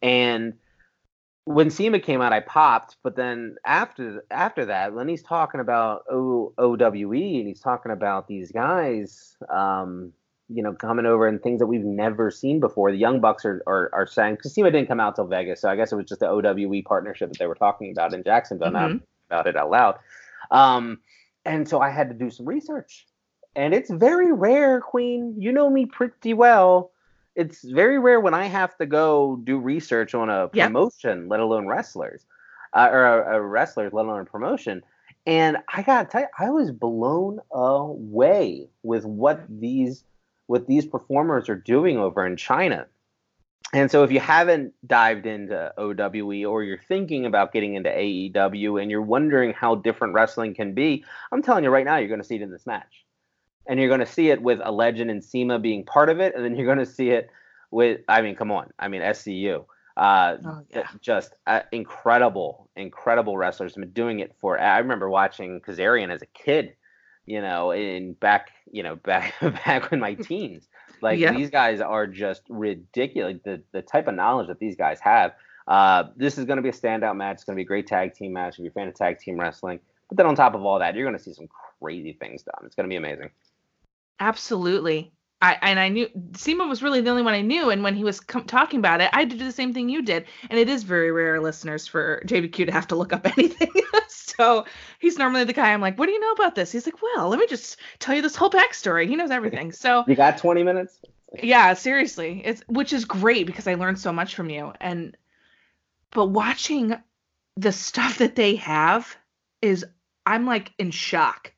and 0.00 0.54
when 1.44 1.70
CIMA 1.70 1.98
came 2.00 2.20
out, 2.20 2.32
I 2.32 2.40
popped. 2.40 2.96
But 3.02 3.16
then 3.16 3.56
after 3.66 4.24
after 4.30 4.66
that, 4.66 4.94
when 4.94 5.08
he's 5.08 5.22
talking 5.22 5.60
about 5.60 6.04
o, 6.10 6.52
OWE 6.58 7.12
and 7.12 7.48
he's 7.48 7.60
talking 7.60 7.92
about 7.92 8.28
these 8.28 8.52
guys, 8.52 9.36
um, 9.50 10.12
you 10.48 10.62
know, 10.62 10.72
coming 10.74 11.06
over 11.06 11.26
and 11.26 11.42
things 11.42 11.58
that 11.58 11.66
we've 11.66 11.84
never 11.84 12.30
seen 12.30 12.60
before. 12.60 12.92
The 12.92 12.98
Young 12.98 13.20
Bucks 13.20 13.44
are 13.44 13.62
are, 13.66 13.90
are 13.92 14.06
saying 14.06 14.36
because 14.36 14.54
CIMA 14.54 14.70
didn't 14.70 14.88
come 14.88 15.00
out 15.00 15.16
till 15.16 15.26
Vegas, 15.26 15.60
so 15.60 15.68
I 15.68 15.76
guess 15.76 15.92
it 15.92 15.96
was 15.96 16.06
just 16.06 16.20
the 16.20 16.28
OWE 16.28 16.82
partnership 16.84 17.30
that 17.30 17.38
they 17.38 17.46
were 17.46 17.54
talking 17.56 17.90
about 17.90 18.14
in 18.14 18.22
Jacksonville. 18.22 18.70
Not 18.70 18.90
Mhm. 18.90 19.00
about 19.28 19.46
it 19.46 19.56
out 19.56 19.70
loud. 19.70 19.98
Um, 20.50 21.00
and 21.44 21.68
so 21.68 21.80
I 21.80 21.90
had 21.90 22.08
to 22.08 22.14
do 22.14 22.30
some 22.30 22.46
research. 22.46 23.06
And 23.54 23.74
it's 23.74 23.90
very 23.90 24.32
rare, 24.32 24.80
Queen. 24.80 25.34
You 25.38 25.52
know 25.52 25.68
me 25.68 25.86
pretty 25.86 26.34
well. 26.34 26.90
It's 27.34 27.62
very 27.62 27.98
rare 27.98 28.20
when 28.20 28.34
I 28.34 28.46
have 28.46 28.76
to 28.78 28.86
go 28.86 29.40
do 29.44 29.58
research 29.58 30.14
on 30.14 30.30
a 30.30 30.50
Yep. 30.52 30.66
promotion, 30.66 31.28
let 31.28 31.40
alone 31.40 31.66
wrestlers, 31.66 32.26
uh, 32.74 32.88
or 32.90 33.04
a, 33.04 33.36
a 33.36 33.40
wrestlers, 33.42 33.92
let 33.92 34.06
alone 34.06 34.20
a 34.20 34.24
promotion. 34.24 34.82
And 35.26 35.58
I 35.72 35.82
gotta 35.82 36.08
tell 36.08 36.22
you, 36.22 36.26
I 36.38 36.50
was 36.50 36.70
blown 36.72 37.40
away 37.52 38.68
with 38.82 39.04
what 39.04 39.42
these 39.48 40.04
what 40.46 40.66
these 40.66 40.84
performers 40.84 41.48
are 41.48 41.56
doing 41.56 41.96
over 41.98 42.26
in 42.26 42.36
China. 42.36 42.86
And 43.72 43.90
so, 43.90 44.02
if 44.02 44.10
you 44.12 44.20
haven't 44.20 44.74
dived 44.86 45.24
into 45.24 45.72
OWE 45.78 46.44
or 46.44 46.62
you're 46.62 46.76
thinking 46.78 47.24
about 47.24 47.52
getting 47.52 47.74
into 47.74 47.88
AEW 47.88 48.82
and 48.82 48.90
you're 48.90 49.00
wondering 49.00 49.54
how 49.54 49.76
different 49.76 50.12
wrestling 50.12 50.54
can 50.54 50.74
be, 50.74 51.04
I'm 51.30 51.42
telling 51.42 51.64
you 51.64 51.70
right 51.70 51.84
now, 51.84 51.96
you're 51.96 52.08
going 52.08 52.20
to 52.20 52.26
see 52.26 52.36
it 52.36 52.42
in 52.42 52.50
this 52.50 52.66
match. 52.66 53.01
And 53.66 53.78
you're 53.78 53.88
going 53.88 54.00
to 54.00 54.06
see 54.06 54.30
it 54.30 54.42
with 54.42 54.60
a 54.62 54.72
legend 54.72 55.10
and 55.10 55.22
CIMA 55.22 55.58
being 55.60 55.84
part 55.84 56.08
of 56.08 56.20
it. 56.20 56.34
And 56.34 56.44
then 56.44 56.56
you're 56.56 56.66
going 56.66 56.84
to 56.84 56.86
see 56.86 57.10
it 57.10 57.30
with, 57.70 58.00
I 58.08 58.20
mean, 58.22 58.34
come 58.34 58.50
on. 58.50 58.70
I 58.78 58.88
mean, 58.88 59.02
SCU. 59.02 59.64
Uh, 59.96 60.36
Oh, 60.44 60.62
th- 60.72 60.86
Just 61.00 61.34
uh, 61.46 61.60
incredible, 61.70 62.68
incredible 62.76 63.36
wrestlers. 63.36 63.74
Been 63.74 63.90
doing 63.90 64.20
it 64.20 64.34
for, 64.40 64.58
I 64.58 64.78
remember 64.78 65.08
watching 65.08 65.60
Kazarian 65.60 66.10
as 66.12 66.22
a 66.22 66.26
kid, 66.26 66.74
you 67.26 67.40
know, 67.40 67.70
in 67.70 68.14
back, 68.14 68.50
you 68.70 68.82
know, 68.82 68.96
back, 69.04 69.34
back 69.40 69.92
in 69.92 70.00
my 70.00 70.14
teens. 70.28 70.68
Like 71.00 71.18
Yeah. 71.18 71.32
these 71.32 71.50
guys 71.50 71.80
are 71.80 72.06
just 72.06 72.42
ridiculous. 72.48 73.38
The 73.44 73.62
the 73.72 73.82
type 73.82 74.06
of 74.08 74.14
knowledge 74.14 74.48
that 74.48 74.58
these 74.60 74.76
guys 74.76 74.98
have. 75.00 75.32
Uh, 75.68 76.04
this 76.16 76.38
is 76.38 76.44
going 76.44 76.56
to 76.56 76.62
be 76.62 76.68
a 76.68 76.72
standout 76.72 77.16
match. 77.16 77.34
It's 77.34 77.44
going 77.44 77.54
to 77.54 77.58
be 77.58 77.62
a 77.62 77.66
great 77.66 77.86
tag 77.86 78.14
team 78.14 78.32
match 78.32 78.54
if 78.54 78.60
you're 78.60 78.70
a 78.70 78.72
fan 78.72 78.88
of 78.88 78.94
tag 78.94 79.18
team 79.18 79.38
wrestling. 79.38 79.78
But 80.08 80.16
then 80.16 80.26
on 80.26 80.34
top 80.34 80.54
of 80.54 80.62
all 80.64 80.78
that, 80.80 80.94
you're 80.94 81.04
going 81.04 81.16
to 81.16 81.22
see 81.22 81.32
some 81.32 81.48
crazy 81.80 82.12
things 82.12 82.42
done. 82.42 82.64
It's 82.66 82.74
going 82.74 82.88
to 82.88 82.92
be 82.92 82.96
amazing. 82.96 83.30
Absolutely. 84.20 85.12
I 85.42 85.58
and 85.60 85.80
I 85.80 85.88
knew 85.88 86.08
CIMA 86.36 86.68
was 86.68 86.82
really 86.84 87.00
the 87.00 87.10
only 87.10 87.22
one 87.22 87.34
I 87.34 87.40
knew, 87.40 87.70
and 87.70 87.82
when 87.82 87.96
he 87.96 88.04
was 88.04 88.20
com- 88.20 88.44
talking 88.44 88.78
about 88.78 89.00
it, 89.00 89.10
I 89.12 89.20
had 89.20 89.30
to 89.30 89.36
do 89.36 89.44
the 89.44 89.50
same 89.50 89.74
thing 89.74 89.88
you 89.88 90.02
did. 90.02 90.26
And 90.48 90.58
it 90.58 90.68
is 90.68 90.84
very 90.84 91.10
rare, 91.10 91.40
listeners, 91.40 91.86
for 91.86 92.22
JPQ 92.26 92.66
to 92.66 92.72
have 92.72 92.86
to 92.88 92.96
look 92.96 93.12
up 93.12 93.26
anything. 93.36 93.72
so 94.08 94.66
he's 95.00 95.18
normally 95.18 95.42
the 95.42 95.52
guy 95.52 95.72
I'm 95.72 95.80
like, 95.80 95.98
"What 95.98 96.06
do 96.06 96.12
you 96.12 96.20
know 96.20 96.30
about 96.30 96.54
this?" 96.54 96.70
He's 96.70 96.86
like, 96.86 97.02
"Well, 97.02 97.28
let 97.28 97.40
me 97.40 97.48
just 97.48 97.78
tell 97.98 98.14
you 98.14 98.22
this 98.22 98.36
whole 98.36 98.50
backstory." 98.50 99.08
He 99.08 99.16
knows 99.16 99.32
everything. 99.32 99.72
So 99.72 100.04
you 100.06 100.14
got 100.14 100.38
20 100.38 100.62
minutes. 100.62 101.00
Yeah, 101.42 101.74
seriously, 101.74 102.42
it's 102.44 102.62
which 102.68 102.92
is 102.92 103.04
great 103.04 103.46
because 103.46 103.66
I 103.66 103.74
learned 103.74 103.98
so 103.98 104.12
much 104.12 104.36
from 104.36 104.48
you. 104.48 104.72
And 104.80 105.16
but 106.12 106.26
watching 106.26 106.94
the 107.56 107.72
stuff 107.72 108.18
that 108.18 108.36
they 108.36 108.56
have 108.56 109.16
is, 109.60 109.84
I'm 110.24 110.46
like 110.46 110.72
in 110.78 110.92
shock 110.92 111.52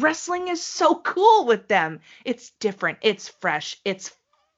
wrestling 0.00 0.48
is 0.48 0.62
so 0.62 0.94
cool 1.04 1.46
with 1.46 1.68
them. 1.68 2.00
It's 2.24 2.50
different, 2.60 2.98
it's 3.02 3.28
fresh, 3.28 3.76
it's 3.84 4.12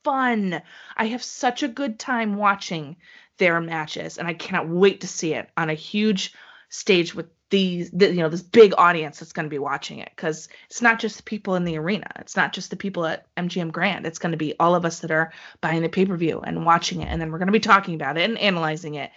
fun. 0.04 0.62
I 0.96 1.06
have 1.06 1.22
such 1.22 1.62
a 1.62 1.68
good 1.68 1.98
time 1.98 2.36
watching 2.36 2.96
their 3.38 3.60
matches, 3.60 4.18
and 4.18 4.28
I 4.28 4.34
cannot 4.34 4.68
wait 4.68 5.00
to 5.02 5.08
see 5.08 5.34
it 5.34 5.48
on 5.56 5.70
a 5.70 5.74
huge 5.74 6.32
stage 6.68 7.14
with 7.14 7.26
these, 7.50 7.90
the, 7.90 8.08
you 8.08 8.20
know, 8.20 8.28
this 8.28 8.42
big 8.42 8.74
audience 8.76 9.18
that's 9.18 9.32
going 9.32 9.46
to 9.46 9.50
be 9.50 9.58
watching 9.58 9.98
it. 9.98 10.10
Because 10.14 10.48
it's 10.70 10.82
not 10.82 10.98
just 10.98 11.16
the 11.16 11.22
people 11.22 11.54
in 11.54 11.64
the 11.64 11.78
arena, 11.78 12.08
it's 12.16 12.36
not 12.36 12.52
just 12.52 12.70
the 12.70 12.76
people 12.76 13.04
at 13.04 13.26
MGM 13.36 13.72
Grand. 13.72 14.06
It's 14.06 14.18
going 14.18 14.32
to 14.32 14.38
be 14.38 14.54
all 14.58 14.74
of 14.74 14.84
us 14.84 15.00
that 15.00 15.10
are 15.10 15.32
buying 15.60 15.82
the 15.82 15.88
pay 15.88 16.06
per 16.06 16.16
view 16.16 16.40
and 16.40 16.64
watching 16.64 17.02
it, 17.02 17.08
and 17.08 17.20
then 17.20 17.30
we're 17.30 17.38
going 17.38 17.46
to 17.46 17.52
be 17.52 17.60
talking 17.60 17.94
about 17.94 18.18
it 18.18 18.28
and 18.28 18.38
analyzing 18.38 18.94
it. 18.94 19.10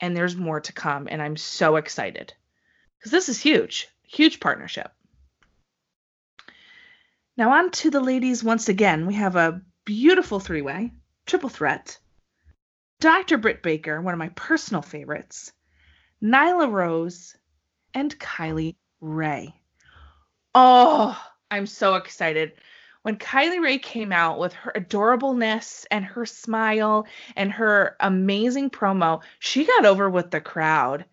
And 0.00 0.16
there's 0.16 0.36
more 0.36 0.60
to 0.60 0.72
come, 0.72 1.08
and 1.10 1.20
I'm 1.20 1.36
so 1.36 1.76
excited 1.76 2.32
because 2.98 3.12
this 3.12 3.28
is 3.28 3.38
huge, 3.40 3.88
huge 4.06 4.40
partnership. 4.40 4.90
Now, 7.40 7.52
on 7.52 7.70
to 7.70 7.90
the 7.90 8.02
ladies 8.02 8.44
once 8.44 8.68
again. 8.68 9.06
We 9.06 9.14
have 9.14 9.34
a 9.34 9.62
beautiful 9.86 10.40
three 10.40 10.60
way, 10.60 10.92
triple 11.24 11.48
threat. 11.48 11.98
Dr. 13.00 13.38
Britt 13.38 13.62
Baker, 13.62 13.98
one 14.02 14.12
of 14.12 14.18
my 14.18 14.28
personal 14.36 14.82
favorites, 14.82 15.50
Nyla 16.22 16.70
Rose, 16.70 17.34
and 17.94 18.14
Kylie 18.18 18.76
Rae. 19.00 19.54
Oh, 20.54 21.18
I'm 21.50 21.66
so 21.66 21.94
excited. 21.94 22.52
When 23.04 23.16
Kylie 23.16 23.62
Rae 23.62 23.78
came 23.78 24.12
out 24.12 24.38
with 24.38 24.52
her 24.52 24.72
adorableness 24.76 25.86
and 25.90 26.04
her 26.04 26.26
smile 26.26 27.06
and 27.36 27.50
her 27.52 27.96
amazing 28.00 28.68
promo, 28.68 29.22
she 29.38 29.64
got 29.64 29.86
over 29.86 30.10
with 30.10 30.30
the 30.30 30.42
crowd 30.42 31.06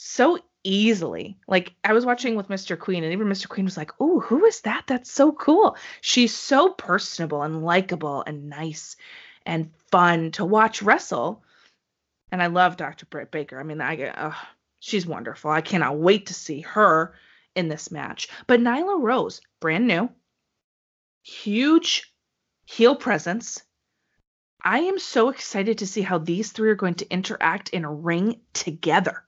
so 0.00 0.38
easily. 0.68 1.38
Like 1.48 1.74
I 1.82 1.92
was 1.92 2.04
watching 2.04 2.36
with 2.36 2.48
Mr. 2.48 2.78
Queen, 2.78 3.04
and 3.04 3.12
even 3.12 3.26
Mr. 3.26 3.48
Queen 3.48 3.64
was 3.64 3.76
like, 3.76 3.92
"Oh, 4.00 4.20
who 4.20 4.44
is 4.44 4.60
that? 4.62 4.84
That's 4.86 5.10
so 5.10 5.32
cool." 5.32 5.76
She's 6.00 6.34
so 6.34 6.70
personable 6.70 7.42
and 7.42 7.64
likable 7.64 8.22
and 8.26 8.48
nice 8.48 8.96
and 9.46 9.70
fun 9.90 10.30
to 10.32 10.44
watch 10.44 10.82
wrestle. 10.82 11.42
And 12.30 12.42
I 12.42 12.48
love 12.48 12.76
Dr. 12.76 13.06
Britt 13.06 13.30
Baker. 13.30 13.58
I 13.58 13.62
mean, 13.62 13.80
I 13.80 13.96
get, 13.96 14.14
oh, 14.18 14.36
she's 14.80 15.06
wonderful. 15.06 15.50
I 15.50 15.62
cannot 15.62 15.96
wait 15.96 16.26
to 16.26 16.34
see 16.34 16.60
her 16.60 17.14
in 17.54 17.68
this 17.68 17.90
match. 17.90 18.28
But 18.46 18.60
Nyla 18.60 19.00
Rose, 19.00 19.40
brand 19.60 19.86
new, 19.86 20.10
huge 21.22 22.12
heel 22.66 22.94
presence. 22.94 23.62
I 24.62 24.80
am 24.80 24.98
so 24.98 25.30
excited 25.30 25.78
to 25.78 25.86
see 25.86 26.02
how 26.02 26.18
these 26.18 26.52
three 26.52 26.68
are 26.68 26.74
going 26.74 26.96
to 26.96 27.10
interact 27.10 27.70
in 27.70 27.86
a 27.86 27.92
ring 27.92 28.40
together. 28.52 29.24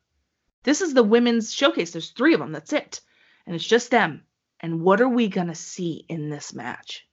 This 0.62 0.80
is 0.80 0.94
the 0.94 1.02
women's 1.02 1.52
showcase. 1.52 1.92
There's 1.92 2.10
three 2.10 2.34
of 2.34 2.40
them. 2.40 2.52
That's 2.52 2.72
it. 2.72 3.00
And 3.46 3.54
it's 3.54 3.66
just 3.66 3.90
them. 3.90 4.22
And 4.60 4.82
what 4.82 5.00
are 5.00 5.08
we 5.08 5.28
going 5.28 5.46
to 5.46 5.54
see 5.54 6.04
in 6.08 6.28
this 6.28 6.54
match? 6.54 7.06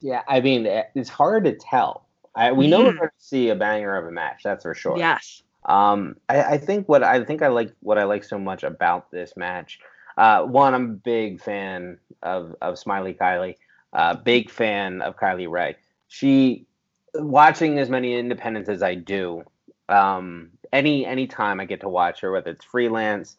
Yeah, 0.00 0.22
I 0.26 0.40
mean, 0.40 0.66
eh, 0.66 0.84
it's 0.94 1.08
hard 1.08 1.44
to 1.44 1.54
tell. 1.54 2.06
I, 2.34 2.52
we 2.52 2.68
know 2.68 2.80
mm. 2.80 2.86
we're 2.86 2.96
going 2.96 3.08
to 3.08 3.24
see 3.24 3.48
a 3.50 3.54
banger 3.54 3.96
of 3.96 4.06
a 4.06 4.10
match. 4.10 4.42
That's 4.44 4.62
for 4.62 4.74
sure. 4.74 4.96
Yes. 4.96 5.42
Um, 5.64 6.16
I, 6.28 6.42
I, 6.42 6.58
think 6.58 6.88
what 6.88 7.04
I 7.04 7.22
think 7.24 7.40
I 7.40 7.48
like 7.48 7.72
what 7.80 7.96
I 7.96 8.04
like 8.04 8.24
so 8.24 8.38
much 8.38 8.64
about 8.64 9.10
this 9.12 9.36
match. 9.36 9.78
Uh, 10.16 10.42
one, 10.42 10.74
I'm 10.74 10.84
a 10.84 10.94
big 10.94 11.40
fan 11.40 11.98
of 12.22 12.56
of 12.60 12.78
Smiley 12.78 13.14
Kylie. 13.14 13.56
Uh, 13.92 14.16
big 14.16 14.50
fan 14.50 15.02
of 15.02 15.16
Kylie 15.16 15.48
Rae. 15.48 15.76
She 16.08 16.66
watching 17.14 17.78
as 17.78 17.88
many 17.90 18.18
independents 18.18 18.68
as 18.68 18.82
I 18.82 18.96
do. 18.96 19.44
Um, 19.88 20.50
any 20.72 21.06
any 21.06 21.26
time 21.26 21.60
I 21.60 21.64
get 21.64 21.80
to 21.80 21.88
watch 21.88 22.20
her, 22.20 22.32
whether 22.32 22.50
it's 22.50 22.64
freelance, 22.64 23.36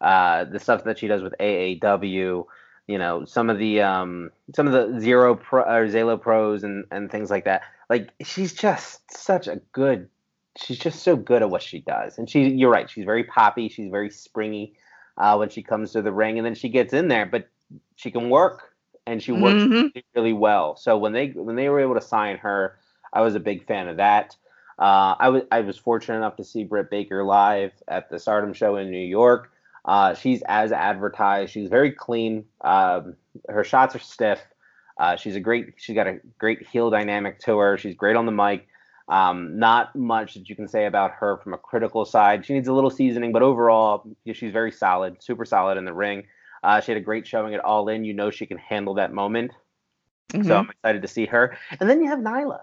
uh, 0.00 0.44
the 0.44 0.60
stuff 0.60 0.84
that 0.84 0.98
she 0.98 1.06
does 1.06 1.22
with 1.22 1.34
AAW, 1.40 2.44
you 2.86 2.98
know, 2.98 3.24
some 3.24 3.50
of 3.50 3.58
the 3.58 3.80
um, 3.80 4.30
some 4.54 4.66
of 4.66 4.72
the 4.72 5.00
zero 5.00 5.34
pro 5.34 5.62
or 5.62 5.88
Zalo 5.88 6.20
pros 6.20 6.62
and 6.62 6.84
and 6.90 7.10
things 7.10 7.30
like 7.30 7.44
that. 7.44 7.62
Like 7.88 8.10
she's 8.22 8.52
just 8.52 9.10
such 9.16 9.48
a 9.48 9.56
good. 9.72 10.08
She's 10.56 10.78
just 10.78 11.02
so 11.02 11.16
good 11.16 11.42
at 11.42 11.50
what 11.50 11.62
she 11.62 11.80
does, 11.80 12.16
and 12.18 12.30
she. 12.30 12.48
You're 12.48 12.70
right. 12.70 12.88
She's 12.88 13.04
very 13.04 13.24
poppy. 13.24 13.68
She's 13.68 13.90
very 13.90 14.10
springy 14.10 14.74
uh, 15.18 15.36
when 15.36 15.48
she 15.48 15.62
comes 15.62 15.92
to 15.92 16.02
the 16.02 16.12
ring, 16.12 16.38
and 16.38 16.46
then 16.46 16.54
she 16.54 16.68
gets 16.68 16.92
in 16.92 17.08
there, 17.08 17.26
but 17.26 17.48
she 17.96 18.10
can 18.10 18.30
work, 18.30 18.74
and 19.06 19.22
she 19.22 19.32
works 19.32 19.62
mm-hmm. 19.62 19.72
really, 19.72 20.04
really 20.14 20.32
well. 20.32 20.76
So 20.76 20.96
when 20.96 21.12
they 21.12 21.28
when 21.28 21.56
they 21.56 21.68
were 21.68 21.80
able 21.80 21.94
to 21.94 22.00
sign 22.00 22.36
her, 22.38 22.78
I 23.12 23.20
was 23.22 23.34
a 23.34 23.40
big 23.40 23.66
fan 23.66 23.88
of 23.88 23.96
that. 23.96 24.36
Uh, 24.78 25.14
I 25.18 25.28
was 25.28 25.42
I 25.52 25.60
was 25.60 25.78
fortunate 25.78 26.16
enough 26.16 26.36
to 26.36 26.44
see 26.44 26.64
Britt 26.64 26.90
Baker 26.90 27.24
live 27.24 27.72
at 27.88 28.10
the 28.10 28.18
Stardom 28.18 28.52
show 28.52 28.76
in 28.76 28.90
New 28.90 28.98
York. 28.98 29.52
Uh, 29.84 30.14
she's 30.14 30.42
as 30.48 30.72
advertised. 30.72 31.52
She's 31.52 31.68
very 31.68 31.92
clean. 31.92 32.44
Um, 32.62 33.16
her 33.48 33.64
shots 33.64 33.94
are 33.94 34.00
stiff. 34.00 34.40
Uh, 34.98 35.16
she's 35.16 35.36
a 35.36 35.40
great. 35.40 35.74
She's 35.76 35.94
got 35.94 36.06
a 36.06 36.18
great 36.38 36.66
heel 36.66 36.90
dynamic 36.90 37.38
to 37.40 37.58
her. 37.58 37.78
She's 37.78 37.94
great 37.94 38.16
on 38.16 38.26
the 38.26 38.32
mic. 38.32 38.66
Um, 39.08 39.58
not 39.58 39.94
much 39.94 40.34
that 40.34 40.48
you 40.48 40.56
can 40.56 40.66
say 40.66 40.86
about 40.86 41.12
her 41.12 41.36
from 41.36 41.52
a 41.52 41.58
critical 41.58 42.04
side. 42.04 42.46
She 42.46 42.54
needs 42.54 42.68
a 42.68 42.72
little 42.72 42.90
seasoning, 42.90 43.32
but 43.32 43.42
overall, 43.42 44.08
she's 44.32 44.52
very 44.52 44.72
solid, 44.72 45.22
super 45.22 45.44
solid 45.44 45.76
in 45.76 45.84
the 45.84 45.92
ring. 45.92 46.24
Uh, 46.62 46.80
she 46.80 46.92
had 46.92 46.96
a 46.96 47.04
great 47.04 47.26
showing 47.26 47.54
at 47.54 47.60
All 47.60 47.88
In. 47.88 48.04
You 48.04 48.14
know 48.14 48.30
she 48.30 48.46
can 48.46 48.56
handle 48.56 48.94
that 48.94 49.12
moment. 49.12 49.52
Mm-hmm. 50.32 50.48
So 50.48 50.56
I'm 50.56 50.70
excited 50.70 51.02
to 51.02 51.08
see 51.08 51.26
her. 51.26 51.56
And 51.78 51.90
then 51.90 52.02
you 52.02 52.08
have 52.08 52.20
Nyla 52.20 52.60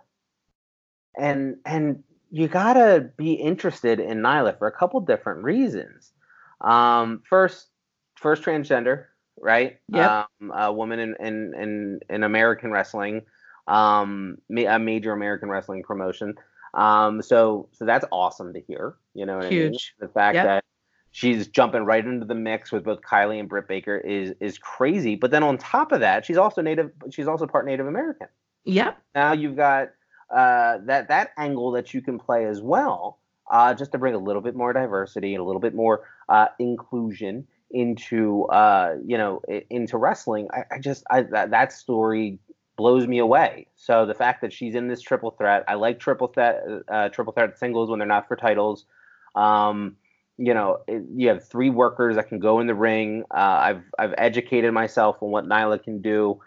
and 1.18 1.58
and 1.66 2.04
you 2.32 2.48
gotta 2.48 3.10
be 3.18 3.34
interested 3.34 4.00
in 4.00 4.20
Nyla 4.20 4.58
for 4.58 4.68
a 4.68 4.72
couple 4.72 5.00
different 5.02 5.44
reasons. 5.44 6.14
Um, 6.62 7.22
first, 7.28 7.68
first 8.16 8.44
transgender, 8.44 9.06
right? 9.40 9.78
Yeah. 9.90 10.26
Um, 10.42 10.52
a 10.52 10.72
woman 10.72 11.00
in 11.00 11.16
in 11.20 11.54
in, 11.56 12.00
in 12.10 12.24
American 12.24 12.72
wrestling, 12.72 13.24
um, 13.68 14.38
a 14.50 14.80
major 14.80 15.12
American 15.12 15.50
wrestling 15.50 15.84
promotion. 15.84 16.36
Um, 16.74 17.22
so 17.22 17.68
so 17.74 17.86
that's 17.86 18.06
awesome 18.12 18.54
to 18.54 18.62
hear. 18.62 18.96
You 19.14 19.26
know, 19.26 19.42
huge. 19.42 19.94
I 20.00 20.04
mean? 20.04 20.08
The 20.08 20.14
fact 20.14 20.36
yep. 20.36 20.46
that 20.46 20.64
she's 21.12 21.48
jumping 21.48 21.84
right 21.84 22.06
into 22.06 22.26
the 22.26 22.36
mix 22.36 22.72
with 22.72 22.86
both 22.86 23.02
Kylie 23.02 23.40
and 23.40 23.50
Britt 23.50 23.68
Baker 23.68 23.98
is 23.98 24.34
is 24.40 24.58
crazy. 24.58 25.16
But 25.16 25.32
then 25.32 25.44
on 25.44 25.58
top 25.58 25.92
of 25.92 26.00
that, 26.00 26.26
she's 26.26 26.38
also 26.38 26.62
native. 26.62 26.92
She's 27.12 27.28
also 27.28 27.46
part 27.46 27.66
Native 27.66 27.88
American. 27.88 28.28
Yep. 28.64 28.98
Now 29.16 29.34
you've 29.34 29.56
got 29.56 29.90
uh, 30.32 30.78
that 30.86 31.10
that 31.10 31.32
angle 31.38 31.72
that 31.72 31.94
you 31.94 32.02
can 32.02 32.18
play 32.18 32.46
as 32.46 32.62
well, 32.62 33.20
uh, 33.52 33.74
just 33.74 33.92
to 33.92 33.98
bring 33.98 34.14
a 34.14 34.20
little 34.20 34.42
bit 34.42 34.56
more 34.56 34.72
diversity 34.72 35.34
and 35.34 35.42
a 35.42 35.44
little 35.44 35.60
bit 35.60 35.76
more 35.76 36.04
uh, 36.30 36.48
inclusion 36.60 37.46
into 37.70 38.46
uh, 38.46 38.96
you 39.06 39.18
know 39.18 39.42
into 39.70 39.98
wrestling. 39.98 40.48
I, 40.54 40.76
I 40.76 40.80
just 40.80 41.04
I, 41.12 41.24
that 41.24 41.52
that 41.52 41.74
story 41.74 42.40
blows 42.78 43.08
me 43.08 43.20
away. 43.20 43.68
So 43.76 44.06
the 44.06 44.14
fact 44.14 44.42
that 44.42 44.54
she's 44.54 44.74
in 44.74 44.88
this 44.88 45.02
triple 45.02 45.32
threat, 45.32 45.66
I 45.68 45.74
like 45.76 46.00
triple 46.00 46.28
threat 46.28 46.64
uh, 46.88 47.10
triple 47.10 47.34
threat 47.34 47.58
singles 47.60 47.90
when 47.90 48.00
they're 48.00 48.08
not 48.08 48.28
for 48.28 48.38
titles. 48.38 48.86
Um, 49.36 49.98
you 50.38 50.54
know, 50.54 50.80
it, 50.88 51.04
you 51.14 51.28
have 51.28 51.48
three 51.48 51.70
workers 51.70 52.16
that 52.16 52.30
can 52.30 52.40
go 52.40 52.62
in 52.62 52.68
the 52.68 52.76
ring. 52.76 53.24
I've 53.32 53.84
I've 54.00 54.14
educated 54.18 54.74
myself 54.74 55.18
on 55.22 55.30
what 55.30 55.46
Nyla 55.46 55.84
can 55.84 56.02
do. 56.02 56.40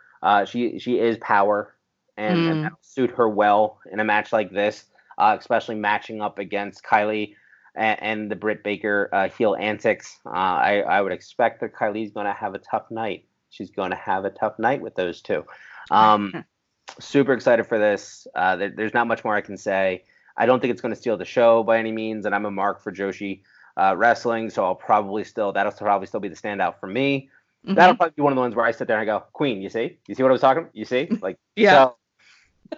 She 0.46 0.78
she 0.78 0.98
is 0.98 1.18
power 1.18 1.73
and, 2.16 2.38
mm. 2.38 2.50
and 2.50 2.70
suit 2.82 3.10
her 3.10 3.28
well 3.28 3.78
in 3.90 4.00
a 4.00 4.04
match 4.04 4.32
like 4.32 4.50
this, 4.50 4.84
uh, 5.18 5.36
especially 5.38 5.74
matching 5.74 6.20
up 6.20 6.38
against 6.38 6.84
Kylie 6.84 7.34
and, 7.74 8.02
and 8.02 8.30
the 8.30 8.36
Britt 8.36 8.62
Baker 8.62 9.08
uh, 9.12 9.28
heel 9.28 9.56
antics. 9.58 10.18
Uh, 10.26 10.30
I, 10.30 10.78
I 10.80 11.00
would 11.00 11.12
expect 11.12 11.60
that 11.60 11.74
Kylie's 11.74 12.12
going 12.12 12.26
to 12.26 12.32
have 12.32 12.54
a 12.54 12.58
tough 12.58 12.90
night. 12.90 13.26
She's 13.50 13.70
going 13.70 13.90
to 13.90 13.96
have 13.96 14.24
a 14.24 14.30
tough 14.30 14.58
night 14.58 14.80
with 14.80 14.94
those 14.94 15.20
two. 15.20 15.44
Um, 15.90 16.44
super 17.00 17.32
excited 17.32 17.66
for 17.66 17.78
this. 17.78 18.26
Uh, 18.34 18.56
there, 18.56 18.70
there's 18.70 18.94
not 18.94 19.06
much 19.06 19.24
more 19.24 19.34
I 19.34 19.40
can 19.40 19.56
say. 19.56 20.04
I 20.36 20.46
don't 20.46 20.60
think 20.60 20.72
it's 20.72 20.82
going 20.82 20.94
to 20.94 21.00
steal 21.00 21.16
the 21.16 21.24
show 21.24 21.62
by 21.62 21.78
any 21.78 21.92
means, 21.92 22.26
and 22.26 22.34
I'm 22.34 22.44
a 22.44 22.50
mark 22.50 22.82
for 22.82 22.92
Joshi 22.92 23.42
uh, 23.76 23.94
wrestling, 23.96 24.50
so 24.50 24.64
I'll 24.64 24.74
probably 24.74 25.24
still 25.24 25.52
that'll 25.52 25.72
probably 25.72 26.06
still 26.06 26.20
be 26.20 26.28
the 26.28 26.36
standout 26.36 26.80
for 26.80 26.86
me. 26.86 27.30
Mm-hmm. 27.64 27.74
That'll 27.74 27.96
probably 27.96 28.14
be 28.16 28.22
one 28.22 28.32
of 28.32 28.36
the 28.36 28.42
ones 28.42 28.54
where 28.54 28.66
I 28.66 28.72
sit 28.72 28.88
there 28.88 28.98
and 28.98 29.08
I 29.08 29.18
go, 29.18 29.24
Queen, 29.32 29.62
you 29.62 29.70
see, 29.70 29.98
you 30.06 30.14
see 30.14 30.22
what 30.22 30.30
I 30.30 30.32
was 30.32 30.40
talking? 30.40 30.68
You 30.72 30.84
see, 30.84 31.08
like, 31.22 31.38
yeah. 31.56 31.84
So, 31.84 31.96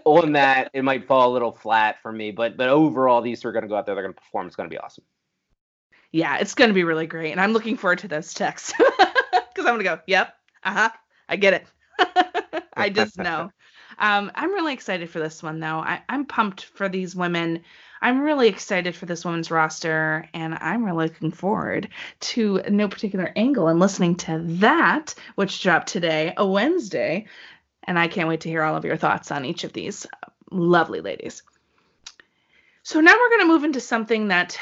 on 0.04 0.32
that, 0.32 0.70
it 0.72 0.82
might 0.82 1.06
fall 1.06 1.30
a 1.30 1.32
little 1.32 1.52
flat 1.52 2.02
for 2.02 2.12
me. 2.12 2.30
But 2.30 2.56
but 2.56 2.68
overall, 2.68 3.22
these 3.22 3.40
two 3.40 3.48
are 3.48 3.52
going 3.52 3.62
to 3.62 3.68
go 3.68 3.76
out 3.76 3.86
there. 3.86 3.94
They're 3.94 4.04
going 4.04 4.14
to 4.14 4.20
perform. 4.20 4.46
It's 4.46 4.56
going 4.56 4.68
to 4.68 4.74
be 4.74 4.78
awesome. 4.78 5.04
Yeah, 6.12 6.36
it's 6.38 6.54
going 6.54 6.70
to 6.70 6.74
be 6.74 6.84
really 6.84 7.06
great, 7.06 7.32
and 7.32 7.40
I'm 7.40 7.52
looking 7.52 7.76
forward 7.76 7.98
to 8.00 8.08
those 8.08 8.32
texts 8.32 8.72
because 8.78 9.58
I'm 9.58 9.64
going 9.64 9.78
to 9.78 9.84
go. 9.84 10.00
Yep. 10.06 10.34
Uh 10.64 10.72
huh. 10.72 10.90
I 11.28 11.36
get 11.36 11.54
it. 11.54 11.66
I 12.76 12.90
just 12.90 13.18
know. 13.18 13.50
Um, 13.98 14.30
I'm 14.34 14.52
really 14.52 14.74
excited 14.74 15.08
for 15.10 15.18
this 15.18 15.42
one, 15.42 15.60
though. 15.60 15.78
I, 15.78 16.02
I'm 16.08 16.26
pumped 16.26 16.64
for 16.64 16.88
these 16.88 17.16
women. 17.16 17.62
I'm 18.02 18.20
really 18.20 18.48
excited 18.48 18.94
for 18.94 19.06
this 19.06 19.24
women's 19.24 19.50
roster, 19.50 20.28
and 20.34 20.54
I'm 20.60 20.84
really 20.84 21.06
looking 21.06 21.32
forward 21.32 21.88
to 22.20 22.60
no 22.68 22.88
particular 22.88 23.32
angle 23.36 23.68
and 23.68 23.80
listening 23.80 24.16
to 24.16 24.42
that, 24.60 25.14
which 25.36 25.62
dropped 25.62 25.88
today, 25.88 26.34
a 26.36 26.46
Wednesday. 26.46 27.26
And 27.86 27.98
I 27.98 28.08
can't 28.08 28.28
wait 28.28 28.40
to 28.40 28.48
hear 28.48 28.62
all 28.62 28.76
of 28.76 28.84
your 28.84 28.96
thoughts 28.96 29.30
on 29.30 29.44
each 29.44 29.64
of 29.64 29.72
these 29.72 30.06
lovely 30.50 31.00
ladies. 31.00 31.42
So 32.82 33.00
now 33.00 33.14
we're 33.18 33.30
going 33.30 33.40
to 33.42 33.46
move 33.46 33.64
into 33.64 33.80
something 33.80 34.28
that 34.28 34.58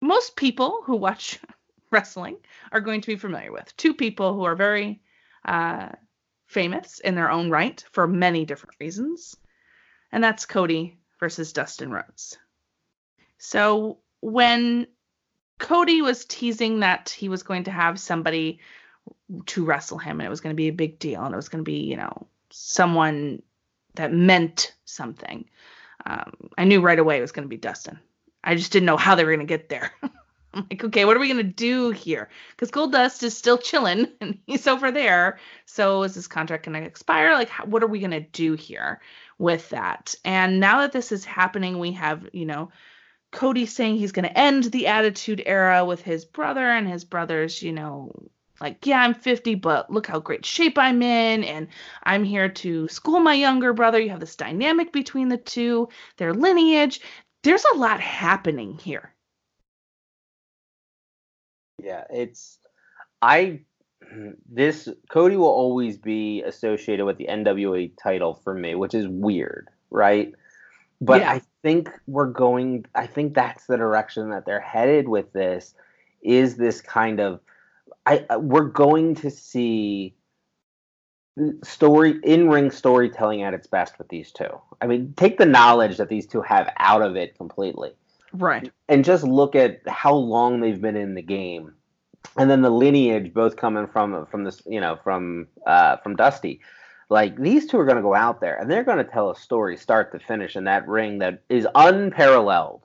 most 0.00 0.36
people 0.36 0.80
who 0.84 0.96
watch 0.96 1.38
wrestling 1.90 2.36
are 2.72 2.80
going 2.80 3.00
to 3.02 3.08
be 3.08 3.16
familiar 3.16 3.52
with. 3.52 3.76
Two 3.76 3.94
people 3.94 4.34
who 4.34 4.44
are 4.44 4.54
very 4.54 5.00
uh, 5.44 5.90
famous 6.46 7.00
in 7.00 7.14
their 7.14 7.30
own 7.30 7.50
right 7.50 7.84
for 7.92 8.06
many 8.06 8.44
different 8.44 8.76
reasons, 8.80 9.36
and 10.12 10.22
that's 10.22 10.46
Cody 10.46 10.98
versus 11.20 11.52
Dustin 11.52 11.90
Rhodes. 11.90 12.38
So 13.38 13.98
when 14.20 14.86
Cody 15.58 16.02
was 16.02 16.24
teasing 16.24 16.80
that 16.80 17.10
he 17.10 17.28
was 17.28 17.42
going 17.42 17.64
to 17.64 17.70
have 17.70 18.00
somebody 18.00 18.60
to 19.46 19.64
wrestle 19.64 19.98
him 19.98 20.20
and 20.20 20.26
it 20.26 20.30
was 20.30 20.40
going 20.40 20.54
to 20.54 20.56
be 20.56 20.68
a 20.68 20.72
big 20.72 20.98
deal 20.98 21.24
and 21.24 21.34
it 21.34 21.36
was 21.36 21.48
going 21.48 21.64
to 21.64 21.70
be, 21.70 21.80
you 21.80 21.96
know, 21.96 22.26
someone 22.50 23.42
that 23.94 24.12
meant 24.12 24.74
something. 24.84 25.44
Um, 26.06 26.32
I 26.56 26.64
knew 26.64 26.80
right 26.80 26.98
away 26.98 27.18
it 27.18 27.22
was 27.22 27.32
going 27.32 27.44
to 27.44 27.48
be 27.48 27.56
Dustin. 27.56 27.98
I 28.42 28.54
just 28.54 28.72
didn't 28.72 28.86
know 28.86 28.96
how 28.96 29.14
they 29.14 29.24
were 29.24 29.34
going 29.34 29.46
to 29.46 29.50
get 29.50 29.68
there. 29.68 29.92
I'm 30.54 30.66
like, 30.70 30.82
okay, 30.82 31.04
what 31.04 31.16
are 31.16 31.20
we 31.20 31.28
gonna 31.28 31.42
do 31.42 31.90
here? 31.90 32.28
Because 32.50 32.70
Goldust 32.70 33.22
is 33.22 33.36
still 33.36 33.58
chilling 33.58 34.08
and 34.20 34.38
he's 34.46 34.66
over 34.66 34.90
there. 34.90 35.38
So 35.66 36.02
is 36.02 36.14
this 36.14 36.26
contract 36.26 36.64
gonna 36.64 36.80
expire? 36.80 37.32
Like, 37.34 37.48
how, 37.48 37.64
what 37.66 37.82
are 37.82 37.88
we 37.88 38.00
gonna 38.00 38.20
do 38.20 38.54
here 38.54 39.00
with 39.38 39.68
that? 39.70 40.14
And 40.24 40.58
now 40.60 40.80
that 40.80 40.92
this 40.92 41.12
is 41.12 41.24
happening, 41.24 41.78
we 41.78 41.92
have, 41.92 42.28
you 42.32 42.46
know, 42.46 42.70
Cody 43.30 43.66
saying 43.66 43.96
he's 43.96 44.12
gonna 44.12 44.28
end 44.28 44.64
the 44.64 44.86
Attitude 44.86 45.42
Era 45.44 45.84
with 45.84 46.00
his 46.02 46.24
brother, 46.24 46.66
and 46.66 46.88
his 46.88 47.04
brother's, 47.04 47.62
you 47.62 47.72
know, 47.72 48.12
like, 48.60 48.86
yeah, 48.86 49.00
I'm 49.00 49.14
50, 49.14 49.54
but 49.56 49.90
look 49.90 50.06
how 50.06 50.18
great 50.18 50.44
shape 50.44 50.78
I'm 50.78 51.02
in, 51.02 51.44
and 51.44 51.68
I'm 52.04 52.24
here 52.24 52.48
to 52.48 52.88
school 52.88 53.20
my 53.20 53.34
younger 53.34 53.72
brother. 53.72 54.00
You 54.00 54.10
have 54.10 54.20
this 54.20 54.36
dynamic 54.36 54.92
between 54.92 55.28
the 55.28 55.36
two, 55.36 55.88
their 56.16 56.32
lineage. 56.32 57.00
There's 57.42 57.64
a 57.72 57.76
lot 57.76 58.00
happening 58.00 58.78
here 58.78 59.14
yeah, 61.82 62.04
it's 62.10 62.58
I 63.22 63.60
this 64.48 64.88
Cody 65.10 65.36
will 65.36 65.46
always 65.46 65.96
be 65.98 66.42
associated 66.42 67.04
with 67.04 67.18
the 67.18 67.26
NWA 67.26 67.92
title 68.02 68.34
for 68.34 68.54
me, 68.54 68.74
which 68.74 68.94
is 68.94 69.06
weird, 69.08 69.68
right? 69.90 70.32
But 71.00 71.20
yeah. 71.20 71.32
I 71.32 71.42
think 71.62 71.90
we're 72.06 72.26
going 72.26 72.86
I 72.94 73.06
think 73.06 73.34
that's 73.34 73.66
the 73.66 73.76
direction 73.76 74.30
that 74.30 74.46
they're 74.46 74.60
headed 74.60 75.08
with 75.08 75.32
this 75.32 75.74
is 76.22 76.56
this 76.56 76.80
kind 76.80 77.20
of 77.20 77.40
I 78.08 78.36
we're 78.36 78.64
going 78.64 79.14
to 79.16 79.30
see 79.30 80.14
story 81.62 82.18
in-ring 82.24 82.70
storytelling 82.70 83.42
at 83.42 83.54
its 83.54 83.66
best 83.66 83.98
with 83.98 84.08
these 84.08 84.32
two. 84.32 84.60
I 84.80 84.86
mean, 84.86 85.14
take 85.16 85.38
the 85.38 85.46
knowledge 85.46 85.96
that 85.98 86.08
these 86.08 86.26
two 86.26 86.40
have 86.42 86.72
out 86.78 87.02
of 87.02 87.16
it 87.16 87.36
completely 87.36 87.92
Right. 88.32 88.70
And 88.88 89.04
just 89.04 89.24
look 89.24 89.54
at 89.54 89.80
how 89.86 90.14
long 90.14 90.60
they've 90.60 90.80
been 90.80 90.96
in 90.96 91.14
the 91.14 91.22
game. 91.22 91.74
And 92.36 92.50
then 92.50 92.62
the 92.62 92.70
lineage 92.70 93.32
both 93.32 93.56
coming 93.56 93.86
from 93.86 94.26
from 94.26 94.44
this, 94.44 94.62
you 94.66 94.80
know, 94.80 94.98
from 95.02 95.48
uh 95.66 95.96
from 95.98 96.16
Dusty. 96.16 96.60
Like 97.10 97.36
these 97.40 97.66
two 97.66 97.78
are 97.78 97.86
going 97.86 97.96
to 97.96 98.02
go 98.02 98.14
out 98.14 98.40
there 98.40 98.56
and 98.56 98.70
they're 98.70 98.84
going 98.84 98.98
to 98.98 99.10
tell 99.10 99.30
a 99.30 99.36
story 99.36 99.76
start 99.76 100.12
to 100.12 100.18
finish 100.18 100.56
in 100.56 100.64
that 100.64 100.86
ring 100.86 101.18
that 101.20 101.42
is 101.48 101.66
unparalleled 101.74 102.84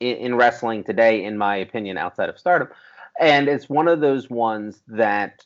in, 0.00 0.16
in 0.16 0.34
wrestling 0.34 0.84
today 0.84 1.24
in 1.24 1.38
my 1.38 1.56
opinion 1.56 1.96
outside 1.96 2.28
of 2.28 2.38
Stardom. 2.38 2.68
And 3.20 3.48
it's 3.48 3.68
one 3.68 3.88
of 3.88 4.00
those 4.00 4.28
ones 4.28 4.82
that 4.88 5.44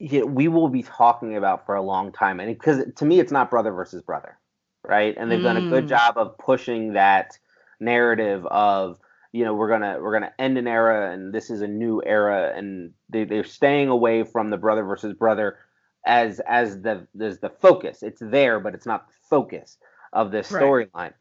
we 0.00 0.48
will 0.48 0.68
be 0.68 0.82
talking 0.82 1.36
about 1.36 1.64
for 1.64 1.74
a 1.74 1.82
long 1.82 2.12
time 2.12 2.38
and 2.38 2.54
because 2.54 2.84
to 2.96 3.04
me 3.04 3.18
it's 3.18 3.32
not 3.32 3.50
brother 3.50 3.72
versus 3.72 4.02
brother 4.02 4.38
right 4.84 5.14
and 5.16 5.30
they've 5.30 5.40
mm. 5.40 5.44
done 5.44 5.56
a 5.56 5.70
good 5.70 5.86
mm. 5.86 5.88
job 5.88 6.18
of 6.18 6.36
pushing 6.36 6.92
that 6.92 7.38
narrative 7.80 8.44
of 8.46 8.98
you 9.32 9.44
know 9.44 9.54
we're 9.54 9.70
gonna 9.70 9.98
we're 10.00 10.12
gonna 10.12 10.32
end 10.38 10.58
an 10.58 10.66
era 10.66 11.12
and 11.12 11.32
this 11.32 11.50
is 11.50 11.62
a 11.62 11.66
new 11.66 12.02
era 12.04 12.52
and 12.54 12.92
they, 13.08 13.24
they're 13.24 13.44
staying 13.44 13.88
away 13.88 14.22
from 14.22 14.50
the 14.50 14.56
brother 14.58 14.84
versus 14.84 15.14
brother 15.14 15.56
as 16.06 16.40
as 16.46 16.82
the 16.82 17.06
as 17.20 17.38
the 17.40 17.50
focus 17.50 18.02
it's 18.02 18.20
there 18.22 18.60
but 18.60 18.74
it's 18.74 18.86
not 18.86 19.08
the 19.08 19.14
focus 19.30 19.78
of 20.12 20.30
this 20.30 20.50
storyline 20.50 20.90
right. 20.94 21.12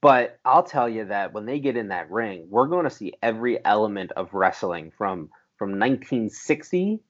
But 0.00 0.38
i'll 0.44 0.62
tell 0.62 0.88
you 0.88 1.04
that 1.04 1.32
when 1.32 1.46
they 1.46 1.58
get 1.58 1.76
in 1.76 1.88
that 1.88 2.10
ring 2.10 2.46
we're 2.48 2.68
going 2.68 2.84
to 2.84 2.90
see 2.90 3.12
every 3.22 3.64
element 3.64 4.12
of 4.12 4.32
wrestling 4.34 4.92
from 4.96 5.28
from 5.56 5.70
1960 5.70 7.00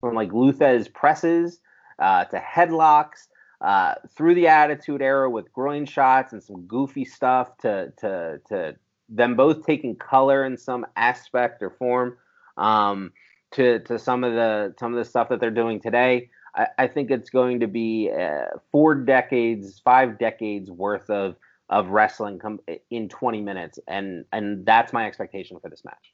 from 0.00 0.14
like 0.14 0.32
Lou 0.32 0.52
Thesz 0.52 0.92
presses 0.92 1.60
uh, 1.98 2.24
to 2.26 2.38
headlocks 2.38 3.28
uh, 3.60 3.94
through 4.14 4.34
the 4.34 4.48
Attitude 4.48 5.02
Era 5.02 5.28
with 5.30 5.52
groin 5.52 5.86
shots 5.86 6.32
and 6.32 6.42
some 6.42 6.66
goofy 6.66 7.04
stuff 7.04 7.56
to 7.58 7.92
to 7.98 8.40
to 8.48 8.76
them 9.08 9.36
both 9.36 9.64
taking 9.64 9.96
color 9.96 10.44
in 10.44 10.56
some 10.56 10.86
aspect 10.96 11.62
or 11.62 11.70
form 11.70 12.16
um, 12.56 13.12
to 13.52 13.80
to 13.80 13.98
some 13.98 14.24
of 14.24 14.34
the 14.34 14.74
some 14.78 14.92
of 14.92 14.98
the 14.98 15.08
stuff 15.08 15.28
that 15.28 15.40
they're 15.40 15.50
doing 15.50 15.80
today. 15.80 16.30
I, 16.54 16.66
I 16.78 16.86
think 16.86 17.10
it's 17.10 17.30
going 17.30 17.60
to 17.60 17.66
be 17.66 18.10
uh, 18.10 18.58
four 18.70 18.94
decades, 18.94 19.80
five 19.80 20.18
decades 20.18 20.70
worth 20.70 21.08
of 21.08 21.36
of 21.68 21.88
wrestling 21.88 22.38
come 22.38 22.60
in 22.90 23.08
20 23.08 23.40
minutes, 23.40 23.78
and 23.86 24.24
and 24.32 24.64
that's 24.64 24.92
my 24.92 25.06
expectation 25.06 25.58
for 25.60 25.68
this 25.68 25.84
match. 25.84 26.12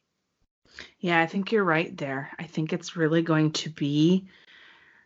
Yeah, 0.98 1.20
I 1.20 1.26
think 1.26 1.52
you're 1.52 1.64
right 1.64 1.94
there. 1.96 2.30
I 2.38 2.44
think 2.44 2.72
it's 2.72 2.96
really 2.96 3.22
going 3.22 3.52
to 3.52 3.70
be 3.70 4.28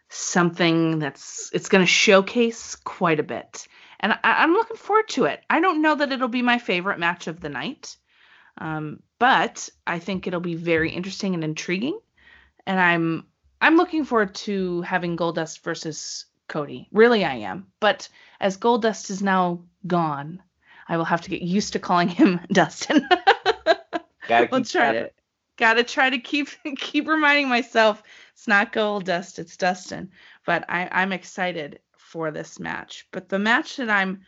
something 0.08 0.98
that's 0.98 1.50
it's 1.52 1.68
going 1.68 1.82
to 1.82 1.90
showcase 1.90 2.76
quite 2.76 3.18
a 3.18 3.24
bit 3.24 3.66
and 3.98 4.12
I, 4.12 4.44
am 4.44 4.52
looking 4.52 4.76
forward 4.76 5.08
to 5.10 5.24
it 5.24 5.42
i 5.50 5.60
don't 5.60 5.82
know 5.82 5.96
that 5.96 6.12
it'll 6.12 6.28
be 6.28 6.42
my 6.42 6.58
favorite 6.58 7.00
match 7.00 7.26
of 7.26 7.40
the 7.40 7.48
night 7.48 7.96
um, 8.58 9.02
but 9.18 9.68
i 9.86 9.98
think 9.98 10.26
it'll 10.26 10.40
be 10.40 10.54
very 10.54 10.90
interesting 10.90 11.34
and 11.34 11.42
intriguing 11.42 11.98
and 12.66 12.78
i'm 12.78 13.26
i'm 13.60 13.76
looking 13.76 14.04
forward 14.04 14.34
to 14.36 14.80
having 14.82 15.16
goldust 15.16 15.62
versus 15.62 16.26
cody 16.48 16.88
really 16.92 17.24
i 17.24 17.34
am 17.34 17.66
but 17.80 18.08
as 18.40 18.56
goldust 18.56 19.10
is 19.10 19.22
now 19.22 19.60
gone 19.86 20.42
i 20.88 20.96
will 20.96 21.04
have 21.04 21.20
to 21.20 21.30
get 21.30 21.42
used 21.42 21.72
to 21.72 21.78
calling 21.78 22.08
him 22.08 22.40
dustin 22.52 23.06
let's 24.28 24.72
try 24.72 24.92
to 24.92 25.10
gotta 25.56 25.82
try 25.82 26.10
to 26.10 26.18
keep 26.18 26.48
keep 26.78 27.08
reminding 27.08 27.48
myself 27.48 28.02
it's 28.36 28.46
not 28.46 28.70
Goldust, 28.70 29.38
it's 29.38 29.56
Dustin. 29.56 30.10
But 30.44 30.66
I, 30.68 30.90
I'm 30.92 31.12
excited 31.12 31.80
for 31.96 32.30
this 32.30 32.60
match. 32.60 33.08
But 33.10 33.30
the 33.30 33.38
match 33.38 33.76
that 33.76 33.88
I'm 33.88 34.26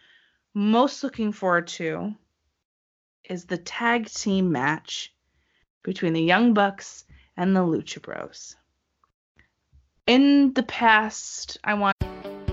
most 0.54 1.04
looking 1.04 1.30
forward 1.30 1.66
to 1.68 2.14
is 3.28 3.44
the 3.44 3.58
tag 3.58 4.08
team 4.08 4.50
match 4.50 5.14
between 5.82 6.14
the 6.14 6.22
Young 6.22 6.54
Bucks 6.54 7.04
and 7.36 7.54
the 7.54 7.60
Lucha 7.60 8.00
Bros. 8.00 8.56
In 10.06 10.54
the 10.54 10.62
past, 10.62 11.58
I 11.62 11.74
want. 11.74 11.97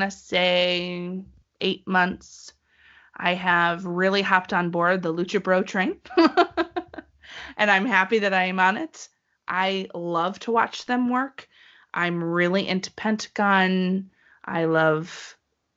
To 0.00 0.10
say 0.10 1.22
eight 1.60 1.86
months. 1.86 2.52
I 3.16 3.34
have 3.34 3.84
really 3.84 4.22
hopped 4.22 4.52
on 4.52 4.70
board 4.70 5.02
the 5.02 5.12
Lucha 5.12 5.42
Bro 5.42 5.64
train, 5.64 6.00
and 7.56 7.70
I'm 7.70 7.84
happy 7.84 8.20
that 8.20 8.32
I 8.32 8.44
am 8.44 8.58
on 8.58 8.78
it. 8.78 9.08
I 9.46 9.88
love 9.94 10.38
to 10.40 10.52
watch 10.52 10.86
them 10.86 11.10
work. 11.10 11.48
I'm 11.92 12.24
really 12.24 12.66
into 12.66 12.92
Pentagon. 12.92 14.10
I 14.44 14.64
love 14.64 15.36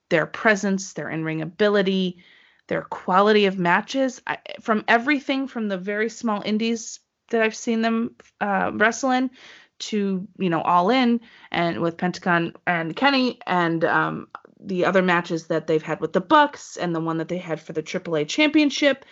their 0.10 0.26
presence, 0.26 0.94
their 0.94 1.10
in 1.10 1.26
ring 1.26 1.42
ability, 1.42 2.24
their 2.68 2.84
quality 2.84 3.48
of 3.48 3.58
matches. 3.58 4.22
I, 4.26 4.38
from 4.62 4.86
everything 4.88 5.48
from 5.48 5.68
the 5.68 5.78
very 5.78 6.10
small 6.10 6.42
indies 6.46 7.00
that 7.30 7.42
I've 7.42 7.56
seen 7.56 7.82
them 7.82 8.16
uh, 8.40 8.72
wrestle 8.74 9.12
in 9.12 9.32
to, 9.80 10.28
you 10.38 10.50
know, 10.50 10.62
All 10.62 10.90
In 10.90 11.22
and 11.52 11.82
with 11.82 11.98
Pentagon 11.98 12.54
and 12.66 12.96
Kenny 12.96 13.40
and 13.46 13.84
um, 13.84 14.28
the 14.60 14.86
other 14.86 15.02
matches 15.02 15.48
that 15.48 15.68
they've 15.68 15.84
had 15.84 16.00
with 16.00 16.14
the 16.14 16.22
Bucks 16.22 16.78
and 16.78 16.96
the 16.96 17.02
one 17.02 17.18
that 17.18 17.28
they 17.28 17.38
had 17.38 17.60
for 17.60 17.74
the 17.74 17.84
AAA 17.84 18.28
Championship. 18.28 19.06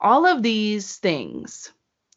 All 0.00 0.26
of 0.26 0.42
these 0.42 0.96
things 0.96 1.72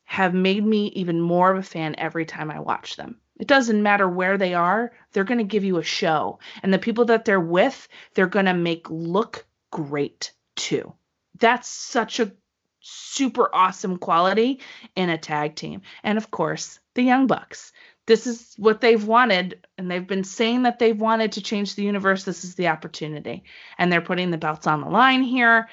have 0.05 0.33
made 0.33 0.65
me 0.65 0.87
even 0.87 1.19
more 1.19 1.51
of 1.51 1.57
a 1.57 1.63
fan 1.63 1.95
every 1.97 2.25
time 2.25 2.51
I 2.51 2.59
watch 2.59 2.95
them. 2.95 3.19
It 3.39 3.47
doesn't 3.47 3.81
matter 3.81 4.07
where 4.07 4.37
they 4.37 4.53
are, 4.53 4.91
they're 5.11 5.23
going 5.23 5.39
to 5.39 5.43
give 5.43 5.63
you 5.63 5.77
a 5.77 5.83
show. 5.83 6.39
And 6.61 6.73
the 6.73 6.79
people 6.79 7.05
that 7.05 7.25
they're 7.25 7.39
with, 7.39 7.87
they're 8.13 8.27
going 8.27 8.45
to 8.45 8.53
make 8.53 8.89
look 8.89 9.45
great 9.71 10.31
too. 10.55 10.93
That's 11.39 11.67
such 11.67 12.19
a 12.19 12.31
super 12.79 13.49
awesome 13.53 13.97
quality 13.97 14.59
in 14.95 15.09
a 15.09 15.17
tag 15.17 15.55
team. 15.55 15.81
And 16.03 16.17
of 16.17 16.29
course, 16.29 16.79
the 16.95 17.03
Young 17.03 17.27
Bucks. 17.27 17.71
This 18.05 18.27
is 18.27 18.53
what 18.57 18.81
they've 18.81 19.05
wanted, 19.05 19.65
and 19.77 19.89
they've 19.89 20.05
been 20.05 20.25
saying 20.25 20.63
that 20.63 20.77
they've 20.77 20.99
wanted 20.99 21.33
to 21.33 21.41
change 21.41 21.75
the 21.75 21.83
universe. 21.83 22.25
This 22.25 22.43
is 22.43 22.55
the 22.55 22.67
opportunity. 22.67 23.43
And 23.77 23.91
they're 23.91 24.01
putting 24.01 24.29
the 24.29 24.37
belts 24.37 24.67
on 24.67 24.81
the 24.81 24.89
line 24.89 25.23
here. 25.23 25.69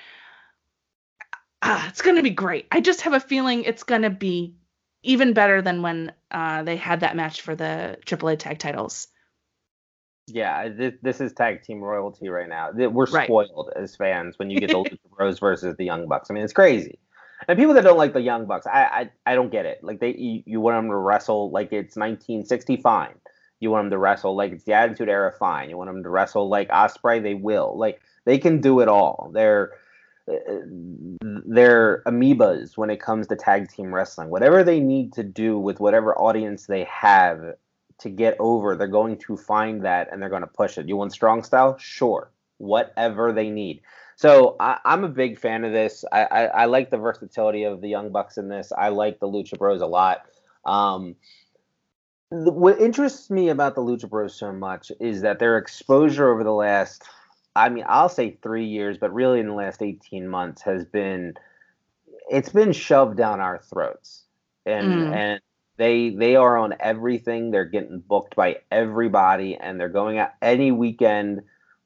Ah, 1.62 1.88
it's 1.88 2.02
going 2.02 2.16
to 2.16 2.22
be 2.22 2.30
great. 2.30 2.66
I 2.70 2.80
just 2.80 3.02
have 3.02 3.12
a 3.12 3.20
feeling 3.20 3.64
it's 3.64 3.82
going 3.82 4.02
to 4.02 4.10
be 4.10 4.54
even 5.02 5.32
better 5.32 5.60
than 5.60 5.82
when 5.82 6.12
uh, 6.30 6.62
they 6.62 6.76
had 6.76 7.00
that 7.00 7.16
match 7.16 7.40
for 7.40 7.54
the 7.54 7.98
AAA 8.06 8.38
tag 8.38 8.58
titles. 8.58 9.08
Yeah, 10.26 10.68
this, 10.68 10.94
this 11.02 11.20
is 11.20 11.32
tag 11.32 11.62
team 11.62 11.80
royalty 11.80 12.28
right 12.28 12.48
now. 12.48 12.70
We're 12.72 13.06
spoiled 13.06 13.72
right. 13.74 13.82
as 13.82 13.96
fans 13.96 14.38
when 14.38 14.50
you 14.50 14.60
get 14.60 14.68
the 14.68 14.74
Lucha 14.76 14.98
Bros 15.16 15.38
versus 15.40 15.76
the 15.76 15.84
Young 15.84 16.06
Bucks. 16.06 16.30
I 16.30 16.34
mean, 16.34 16.44
it's 16.44 16.52
crazy. 16.52 17.00
And 17.48 17.58
people 17.58 17.74
that 17.74 17.84
don't 17.84 17.98
like 17.98 18.12
the 18.12 18.20
Young 18.20 18.46
Bucks, 18.46 18.66
I 18.66 19.10
I, 19.26 19.32
I 19.32 19.34
don't 19.34 19.50
get 19.50 19.66
it. 19.66 19.82
Like 19.82 20.00
they, 20.00 20.14
you, 20.14 20.42
you 20.46 20.60
want 20.60 20.76
them 20.76 20.90
to 20.90 20.96
wrestle 20.96 21.50
like 21.50 21.72
it's 21.72 21.96
1960, 21.96 22.76
fine. 22.78 23.14
You 23.60 23.70
want 23.70 23.84
them 23.84 23.90
to 23.90 23.98
wrestle 23.98 24.36
like 24.36 24.52
it's 24.52 24.64
the 24.64 24.72
Attitude 24.72 25.08
Era, 25.08 25.32
fine. 25.38 25.68
You 25.70 25.76
want 25.76 25.88
them 25.88 26.02
to 26.02 26.08
wrestle 26.08 26.48
like 26.48 26.68
Ospreay, 26.68 27.22
they 27.22 27.34
will. 27.34 27.78
Like 27.78 28.00
they 28.24 28.38
can 28.38 28.60
do 28.60 28.80
it 28.80 28.88
all. 28.88 29.30
They're 29.34 29.72
uh, 30.28 30.34
they're 31.46 32.02
amoebas 32.06 32.76
when 32.76 32.90
it 32.90 33.00
comes 33.00 33.26
to 33.28 33.36
tag 33.36 33.68
team 33.68 33.94
wrestling. 33.94 34.30
Whatever 34.30 34.62
they 34.62 34.80
need 34.80 35.12
to 35.14 35.22
do 35.22 35.58
with 35.58 35.80
whatever 35.80 36.16
audience 36.16 36.66
they 36.66 36.84
have 36.84 37.54
to 37.98 38.10
get 38.10 38.36
over, 38.38 38.76
they're 38.76 38.86
going 38.86 39.18
to 39.18 39.36
find 39.36 39.84
that 39.84 40.08
and 40.10 40.20
they're 40.22 40.30
going 40.30 40.42
to 40.42 40.46
push 40.46 40.78
it. 40.78 40.88
You 40.88 40.96
want 40.96 41.12
strong 41.12 41.42
style? 41.42 41.76
Sure. 41.78 42.30
Whatever 42.58 43.32
they 43.32 43.50
need. 43.50 43.82
So 44.20 44.56
I, 44.60 44.78
am 44.84 45.02
a 45.02 45.08
big 45.08 45.38
fan 45.38 45.64
of 45.64 45.72
this. 45.72 46.04
I, 46.12 46.24
I, 46.24 46.44
I, 46.44 46.64
like 46.66 46.90
the 46.90 46.98
versatility 46.98 47.64
of 47.64 47.80
the 47.80 47.88
Young 47.88 48.12
Bucks 48.12 48.36
in 48.36 48.50
this. 48.50 48.70
I 48.76 48.90
like 48.90 49.18
the 49.18 49.26
Lucha 49.26 49.56
Bros 49.56 49.80
a 49.80 49.86
lot. 49.86 50.26
Um, 50.66 51.16
the, 52.30 52.52
what 52.52 52.78
interests 52.78 53.30
me 53.30 53.48
about 53.48 53.74
the 53.74 53.80
Lucha 53.80 54.10
Bros 54.10 54.34
so 54.34 54.52
much 54.52 54.92
is 55.00 55.22
that 55.22 55.38
their 55.38 55.56
exposure 55.56 56.30
over 56.30 56.44
the 56.44 56.52
last– 56.52 57.02
I 57.56 57.70
mean, 57.70 57.84
I'll 57.88 58.10
say 58.10 58.36
three 58.42 58.66
years, 58.66 58.98
but 58.98 59.10
really 59.10 59.40
in 59.40 59.46
the 59.46 59.54
last 59.54 59.80
18 59.80 60.28
months 60.28 60.60
has 60.62 60.84
been, 60.84 61.32
it's 62.28 62.50
been 62.50 62.72
shoved 62.72 63.16
down 63.16 63.40
our 63.40 63.58
throats. 63.58 64.24
And, 64.66 64.86
mm. 64.86 65.14
and 65.14 65.40
they, 65.78 66.10
they 66.10 66.36
are 66.36 66.58
on 66.58 66.74
everything. 66.78 67.52
They're 67.52 67.64
getting 67.64 68.00
booked 68.00 68.36
by 68.36 68.58
everybody 68.70 69.56
and 69.56 69.80
they're 69.80 69.88
going 69.88 70.18
out 70.18 70.32
any 70.42 70.72
weekend 70.72 71.40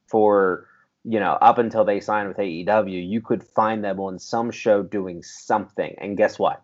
for, 0.09 0.66
you 1.05 1.20
know, 1.20 1.32
up 1.40 1.59
until 1.59 1.85
they 1.85 2.01
signed 2.01 2.28
with 2.28 2.39
AEW, 2.39 3.09
you 3.09 3.20
could 3.20 3.44
find 3.44 3.85
them 3.85 4.01
on 4.01 4.18
some 4.18 4.51
show 4.51 4.82
doing 4.82 5.22
something. 5.22 5.94
And 5.98 6.16
guess 6.16 6.39
what? 6.39 6.62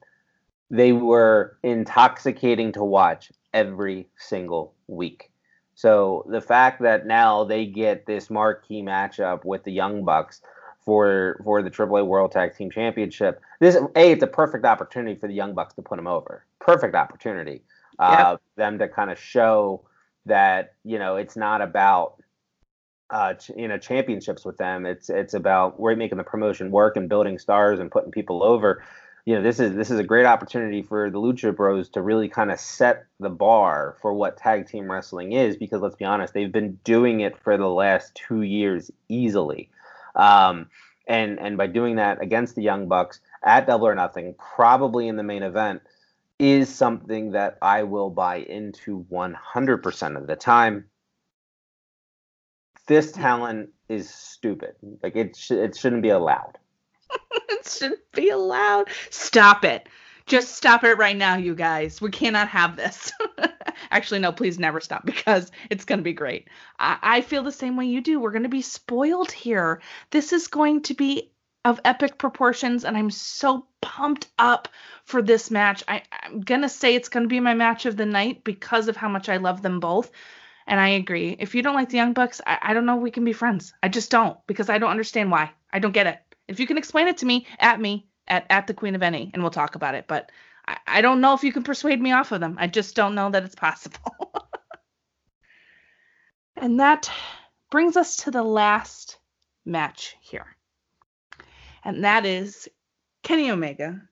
They 0.70 0.92
were 0.92 1.58
intoxicating 1.62 2.72
to 2.72 2.84
watch 2.84 3.30
every 3.52 4.08
single 4.16 4.74
week. 4.86 5.30
So 5.74 6.26
the 6.28 6.40
fact 6.40 6.82
that 6.82 7.06
now 7.06 7.44
they 7.44 7.66
get 7.66 8.06
this 8.06 8.30
marquee 8.30 8.82
matchup 8.82 9.44
with 9.44 9.64
the 9.64 9.72
Young 9.72 10.04
Bucks 10.04 10.40
for 10.84 11.40
for 11.44 11.62
the 11.62 11.70
AAA 11.70 12.06
World 12.06 12.32
Tag 12.32 12.56
Team 12.56 12.70
Championship, 12.70 13.40
this 13.60 13.76
a 13.76 13.88
it's 13.94 14.22
a 14.22 14.26
perfect 14.26 14.64
opportunity 14.64 15.18
for 15.18 15.26
the 15.26 15.34
Young 15.34 15.54
Bucks 15.54 15.74
to 15.74 15.82
put 15.82 15.96
them 15.96 16.06
over. 16.06 16.46
Perfect 16.60 16.94
opportunity. 16.94 17.62
Uh, 17.98 18.36
them 18.56 18.78
to 18.78 18.88
kind 18.88 19.10
of 19.10 19.18
show 19.18 19.84
that 20.26 20.74
you 20.84 20.98
know 20.98 21.16
it's 21.16 21.36
not 21.36 21.60
about 21.60 22.19
uh, 23.10 23.34
you 23.56 23.68
know 23.68 23.78
championships 23.78 24.44
with 24.44 24.56
them. 24.56 24.86
It's 24.86 25.10
it's 25.10 25.34
about 25.34 25.78
we're 25.78 25.96
making 25.96 26.18
the 26.18 26.24
promotion 26.24 26.70
work 26.70 26.96
and 26.96 27.08
building 27.08 27.38
stars 27.38 27.80
and 27.80 27.90
putting 27.90 28.10
people 28.10 28.42
over 28.42 28.82
you 29.24 29.34
know 29.34 29.42
this 29.42 29.60
is 29.60 29.74
this 29.74 29.90
is 29.90 29.98
a 29.98 30.04
great 30.04 30.26
opportunity 30.26 30.82
for 30.82 31.10
the 31.10 31.18
Lucha 31.18 31.54
Bros 31.54 31.88
to 31.90 32.02
really 32.02 32.28
kind 32.28 32.50
of 32.50 32.58
set 32.58 33.06
the 33.18 33.28
bar 33.28 33.96
for 34.00 34.12
what 34.12 34.36
tag 34.36 34.66
team 34.66 34.90
wrestling 34.90 35.32
is 35.32 35.56
because 35.56 35.80
let's 35.80 35.96
be 35.96 36.04
honest, 36.04 36.32
they've 36.32 36.50
been 36.50 36.78
doing 36.84 37.20
it 37.20 37.38
for 37.38 37.56
the 37.56 37.68
last 37.68 38.14
two 38.14 38.42
years 38.42 38.90
easily, 39.08 39.70
um, 40.14 40.68
and 41.06 41.38
and 41.38 41.56
by 41.56 41.66
doing 41.66 41.96
that 41.96 42.22
against 42.22 42.54
the 42.54 42.62
Young 42.62 42.88
Bucks 42.88 43.20
at 43.44 43.66
Double 43.66 43.86
or 43.86 43.94
Nothing, 43.94 44.34
probably 44.56 45.06
in 45.06 45.16
the 45.16 45.22
main 45.22 45.42
event, 45.42 45.82
is 46.38 46.74
something 46.74 47.32
that 47.32 47.58
I 47.60 47.82
will 47.82 48.10
buy 48.10 48.36
into 48.36 49.04
100% 49.12 50.16
of 50.16 50.26
the 50.26 50.36
time. 50.36 50.86
This 52.90 53.12
talent 53.12 53.70
is 53.88 54.12
stupid. 54.12 54.74
Like 55.00 55.14
it 55.14 55.36
sh- 55.36 55.52
it 55.52 55.76
shouldn't 55.76 56.02
be 56.02 56.08
allowed. 56.08 56.58
it 57.48 57.64
shouldn't 57.64 58.00
be 58.10 58.30
allowed. 58.30 58.88
Stop 59.10 59.64
it. 59.64 59.88
Just 60.26 60.56
stop 60.56 60.82
it 60.82 60.98
right 60.98 61.16
now, 61.16 61.36
you 61.36 61.54
guys. 61.54 62.00
We 62.00 62.10
cannot 62.10 62.48
have 62.48 62.74
this. 62.74 63.12
Actually, 63.92 64.18
no, 64.18 64.32
please 64.32 64.58
never 64.58 64.80
stop 64.80 65.06
because 65.06 65.52
it's 65.70 65.84
going 65.84 66.00
to 66.00 66.02
be 66.02 66.12
great. 66.12 66.48
I-, 66.80 66.98
I 67.00 67.20
feel 67.20 67.44
the 67.44 67.52
same 67.52 67.76
way 67.76 67.84
you 67.84 68.00
do. 68.00 68.18
We're 68.18 68.32
going 68.32 68.42
to 68.42 68.48
be 68.48 68.60
spoiled 68.60 69.30
here. 69.30 69.80
This 70.10 70.32
is 70.32 70.48
going 70.48 70.82
to 70.82 70.94
be 70.94 71.30
of 71.64 71.80
epic 71.84 72.18
proportions, 72.18 72.84
and 72.84 72.96
I'm 72.96 73.12
so 73.12 73.68
pumped 73.82 74.26
up 74.36 74.66
for 75.04 75.22
this 75.22 75.48
match. 75.48 75.84
I, 75.86 76.02
am 76.24 76.40
going 76.40 76.62
to 76.62 76.68
say 76.68 76.96
it's 76.96 77.08
going 77.08 77.22
to 77.22 77.28
be 77.28 77.38
my 77.38 77.54
match 77.54 77.86
of 77.86 77.96
the 77.96 78.06
night 78.06 78.42
because 78.42 78.88
of 78.88 78.96
how 78.96 79.08
much 79.08 79.28
I 79.28 79.36
love 79.36 79.62
them 79.62 79.78
both. 79.78 80.10
And 80.66 80.78
I 80.78 80.90
agree. 80.90 81.36
If 81.38 81.54
you 81.54 81.62
don't 81.62 81.74
like 81.74 81.88
the 81.88 81.96
Young 81.96 82.12
Bucks, 82.12 82.40
I, 82.46 82.58
I 82.62 82.74
don't 82.74 82.86
know 82.86 82.96
we 82.96 83.10
can 83.10 83.24
be 83.24 83.32
friends. 83.32 83.72
I 83.82 83.88
just 83.88 84.10
don't 84.10 84.38
because 84.46 84.68
I 84.68 84.78
don't 84.78 84.90
understand 84.90 85.30
why. 85.30 85.50
I 85.72 85.78
don't 85.78 85.92
get 85.92 86.06
it. 86.06 86.20
If 86.48 86.60
you 86.60 86.66
can 86.66 86.78
explain 86.78 87.08
it 87.08 87.18
to 87.18 87.26
me, 87.26 87.46
at 87.58 87.80
me 87.80 88.06
at 88.28 88.46
at 88.50 88.66
the 88.66 88.74
Queen 88.74 88.94
of 88.94 89.00
NE, 89.00 89.30
and 89.32 89.42
we'll 89.42 89.50
talk 89.50 89.74
about 89.74 89.94
it. 89.94 90.06
But 90.06 90.30
I, 90.66 90.78
I 90.86 91.00
don't 91.00 91.20
know 91.20 91.34
if 91.34 91.44
you 91.44 91.52
can 91.52 91.62
persuade 91.62 92.00
me 92.00 92.12
off 92.12 92.32
of 92.32 92.40
them. 92.40 92.56
I 92.58 92.66
just 92.66 92.94
don't 92.94 93.14
know 93.14 93.30
that 93.30 93.44
it's 93.44 93.54
possible. 93.54 94.14
and 96.56 96.80
that 96.80 97.10
brings 97.70 97.96
us 97.96 98.16
to 98.16 98.30
the 98.30 98.42
last 98.42 99.18
match 99.64 100.16
here, 100.20 100.56
and 101.84 102.04
that 102.04 102.26
is 102.26 102.68
Kenny 103.22 103.50
Omega 103.50 104.02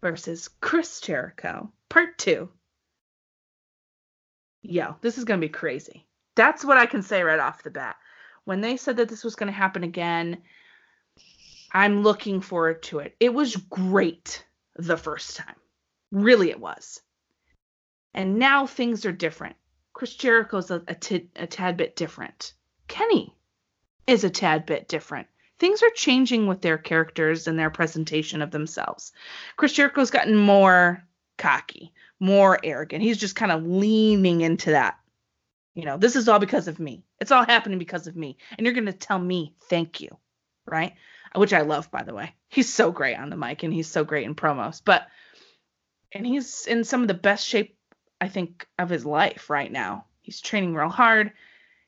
versus 0.00 0.48
Chris 0.60 1.00
Jericho, 1.00 1.72
part 1.88 2.18
two. 2.18 2.50
Yo, 4.70 4.96
this 5.00 5.16
is 5.16 5.24
gonna 5.24 5.40
be 5.40 5.48
crazy. 5.48 6.06
That's 6.34 6.62
what 6.62 6.76
I 6.76 6.84
can 6.84 7.02
say 7.02 7.22
right 7.22 7.40
off 7.40 7.62
the 7.62 7.70
bat. 7.70 7.96
When 8.44 8.60
they 8.60 8.76
said 8.76 8.98
that 8.98 9.08
this 9.08 9.24
was 9.24 9.34
gonna 9.34 9.50
happen 9.50 9.82
again, 9.82 10.42
I'm 11.72 12.02
looking 12.02 12.42
forward 12.42 12.82
to 12.84 12.98
it. 12.98 13.16
It 13.18 13.32
was 13.32 13.56
great 13.56 14.44
the 14.76 14.98
first 14.98 15.38
time. 15.38 15.56
Really, 16.12 16.50
it 16.50 16.60
was. 16.60 17.00
And 18.12 18.38
now 18.38 18.66
things 18.66 19.06
are 19.06 19.12
different. 19.12 19.56
Chris 19.94 20.14
Jericho's 20.14 20.70
a, 20.70 20.82
a, 20.86 20.94
t- 20.94 21.30
a 21.34 21.46
tad 21.46 21.78
bit 21.78 21.96
different. 21.96 22.52
Kenny 22.88 23.34
is 24.06 24.22
a 24.22 24.30
tad 24.30 24.66
bit 24.66 24.86
different. 24.86 25.28
Things 25.58 25.82
are 25.82 25.90
changing 25.94 26.46
with 26.46 26.60
their 26.60 26.76
characters 26.76 27.48
and 27.48 27.58
their 27.58 27.70
presentation 27.70 28.42
of 28.42 28.50
themselves. 28.50 29.12
Chris 29.56 29.72
Jericho's 29.72 30.10
gotten 30.10 30.36
more 30.36 31.02
cocky, 31.38 31.94
more 32.20 32.58
arrogant. 32.62 33.02
He's 33.02 33.18
just 33.18 33.36
kind 33.36 33.52
of 33.52 33.64
leaning 33.64 34.40
into 34.40 34.70
that. 34.70 34.98
You 35.74 35.84
know, 35.84 35.96
this 35.96 36.16
is 36.16 36.28
all 36.28 36.38
because 36.38 36.66
of 36.66 36.80
me. 36.80 37.04
It's 37.20 37.30
all 37.30 37.44
happening 37.44 37.78
because 37.78 38.06
of 38.06 38.16
me. 38.16 38.36
And 38.56 38.66
you're 38.66 38.74
going 38.74 38.86
to 38.86 38.92
tell 38.92 39.18
me 39.18 39.54
thank 39.68 40.00
you, 40.00 40.16
right? 40.66 40.94
Which 41.34 41.52
I 41.52 41.60
love, 41.60 41.90
by 41.90 42.02
the 42.02 42.14
way. 42.14 42.34
He's 42.48 42.72
so 42.72 42.90
great 42.90 43.16
on 43.16 43.30
the 43.30 43.36
mic 43.36 43.62
and 43.62 43.72
he's 43.72 43.88
so 43.88 44.02
great 44.04 44.26
in 44.26 44.34
promos. 44.34 44.82
But, 44.84 45.06
and 46.12 46.26
he's 46.26 46.66
in 46.66 46.84
some 46.84 47.02
of 47.02 47.08
the 47.08 47.14
best 47.14 47.46
shape, 47.46 47.76
I 48.20 48.28
think, 48.28 48.66
of 48.78 48.88
his 48.88 49.06
life 49.06 49.50
right 49.50 49.70
now. 49.70 50.06
He's 50.20 50.40
training 50.40 50.74
real 50.74 50.88
hard. 50.88 51.32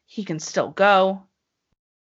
He 0.06 0.24
can 0.24 0.38
still 0.38 0.70
go. 0.70 1.22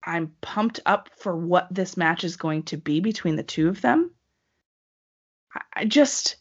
I'm 0.04 0.34
pumped 0.40 0.80
up 0.86 1.10
for 1.18 1.36
what 1.36 1.68
this 1.72 1.98
match 1.98 2.24
is 2.24 2.38
going 2.38 2.64
to 2.64 2.78
be 2.78 3.00
between 3.00 3.36
the 3.36 3.44
two 3.44 3.68
of 3.68 3.82
them. 3.82 4.12
I 5.74 5.86
just, 5.86 6.36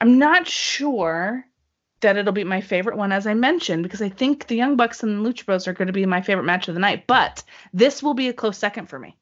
I'm 0.00 0.18
not 0.18 0.48
sure 0.48 1.44
that 2.00 2.16
it'll 2.16 2.32
be 2.32 2.44
my 2.44 2.60
favorite 2.60 2.96
one, 2.96 3.12
as 3.12 3.26
I 3.26 3.34
mentioned, 3.34 3.82
because 3.82 4.00
I 4.00 4.08
think 4.08 4.46
the 4.46 4.56
Young 4.56 4.76
Bucks 4.76 5.02
and 5.02 5.24
the 5.24 5.30
Lucha 5.30 5.44
Bros 5.44 5.68
are 5.68 5.72
going 5.72 5.86
to 5.86 5.92
be 5.92 6.06
my 6.06 6.22
favorite 6.22 6.44
match 6.44 6.68
of 6.68 6.74
the 6.74 6.80
night. 6.80 7.06
But 7.06 7.42
this 7.72 8.02
will 8.02 8.14
be 8.14 8.28
a 8.28 8.32
close 8.32 8.56
second 8.56 8.86
for 8.86 8.98
me. 8.98 9.16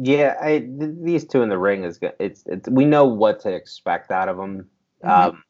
Yeah, 0.00 0.36
I, 0.40 0.58
th- 0.58 0.90
these 1.02 1.24
two 1.24 1.42
in 1.42 1.48
the 1.48 1.58
ring 1.58 1.84
is 1.84 1.98
good. 1.98 2.12
It's, 2.18 2.44
it's 2.46 2.68
we 2.68 2.84
know 2.84 3.06
what 3.06 3.40
to 3.40 3.52
expect 3.52 4.10
out 4.10 4.28
of 4.28 4.36
them. 4.36 4.68
Mm-hmm. 5.04 5.28
Um, 5.30 5.44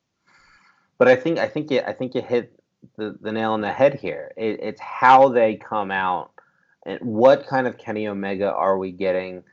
but 0.99 1.09
I 1.09 1.17
think 1.17 1.39
I 1.39 1.49
think 1.49 1.71
you 1.71 1.81
I 1.81 1.93
think 1.93 2.15
you 2.15 2.23
hit 2.23 2.59
the, 2.97 3.17
the 3.21 3.33
nail 3.33 3.53
on 3.53 3.61
the 3.61 3.73
head 3.73 3.95
here. 3.95 4.33
It, 4.37 4.61
it's 4.63 4.81
how 4.81 5.29
they 5.29 5.57
come 5.57 5.91
out 5.91 6.33
and 6.85 7.01
what 7.01 7.47
kind 7.47 7.67
of 7.67 7.79
Kenny 7.79 8.09
Omega 8.09 8.53
are 8.53 8.77
we 8.77 8.91
getting? 8.91 9.45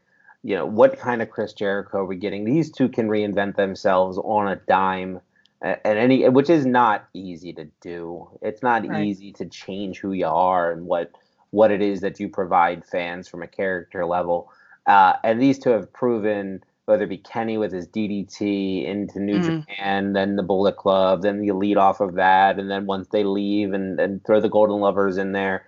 You 0.44 0.56
know, 0.56 0.66
what 0.66 0.98
kind 0.98 1.22
of 1.22 1.30
Chris 1.30 1.54
Jericho 1.54 2.00
are 2.00 2.06
we 2.06 2.16
getting? 2.16 2.46
These 2.46 2.72
two 2.72 2.90
can 2.90 3.10
reinvent 3.10 3.56
themselves 3.56 4.18
on 4.18 4.48
a 4.48 4.56
dime 4.56 5.20
and 5.62 5.80
any 5.86 6.28
which 6.30 6.50
is 6.50 6.66
not 6.66 7.08
easy 7.14 7.54
to 7.54 7.66
do. 7.82 8.30
It's 8.42 8.64
not 8.64 8.88
right. 8.88 9.06
easy 9.06 9.32
to 9.34 9.46
change 9.46 10.00
who 10.00 10.14
you 10.14 10.28
are 10.28 10.72
and 10.72 10.86
what 10.86 11.12
what 11.52 11.72
it 11.72 11.82
is 11.82 12.02
that 12.02 12.20
you 12.20 12.30
provide 12.30 12.86
fans 12.86 13.28
from 13.28 13.44
a 13.44 13.48
character 13.48 14.06
level. 14.06 14.52
Uh, 14.86 15.14
and 15.24 15.42
these 15.42 15.60
two 15.60 15.72
have 15.72 15.92
proven 15.92 16.64
whether 16.86 17.04
it 17.04 17.10
be 17.10 17.18
Kenny 17.18 17.58
with 17.58 17.72
his 17.72 17.88
DDT 17.88 18.84
into 18.84 19.20
New 19.20 19.40
mm. 19.40 19.44
Japan, 19.44 20.14
then 20.14 20.38
the 20.38 20.44
Bullet 20.44 20.76
Club, 20.76 21.22
then 21.22 21.40
the 21.40 21.50
Elite 21.50 21.78
off 21.78 22.00
of 22.00 22.16
that, 22.16 22.58
and 22.58 22.72
then 22.72 22.88
once 22.88 23.10
they 23.10 23.24
leave 23.24 23.74
and, 23.74 24.00
and 24.00 24.26
throw 24.26 24.42
the 24.42 24.50
Golden 24.50 24.80
Lovers 24.80 25.18
in 25.18 25.32
there, 25.32 25.66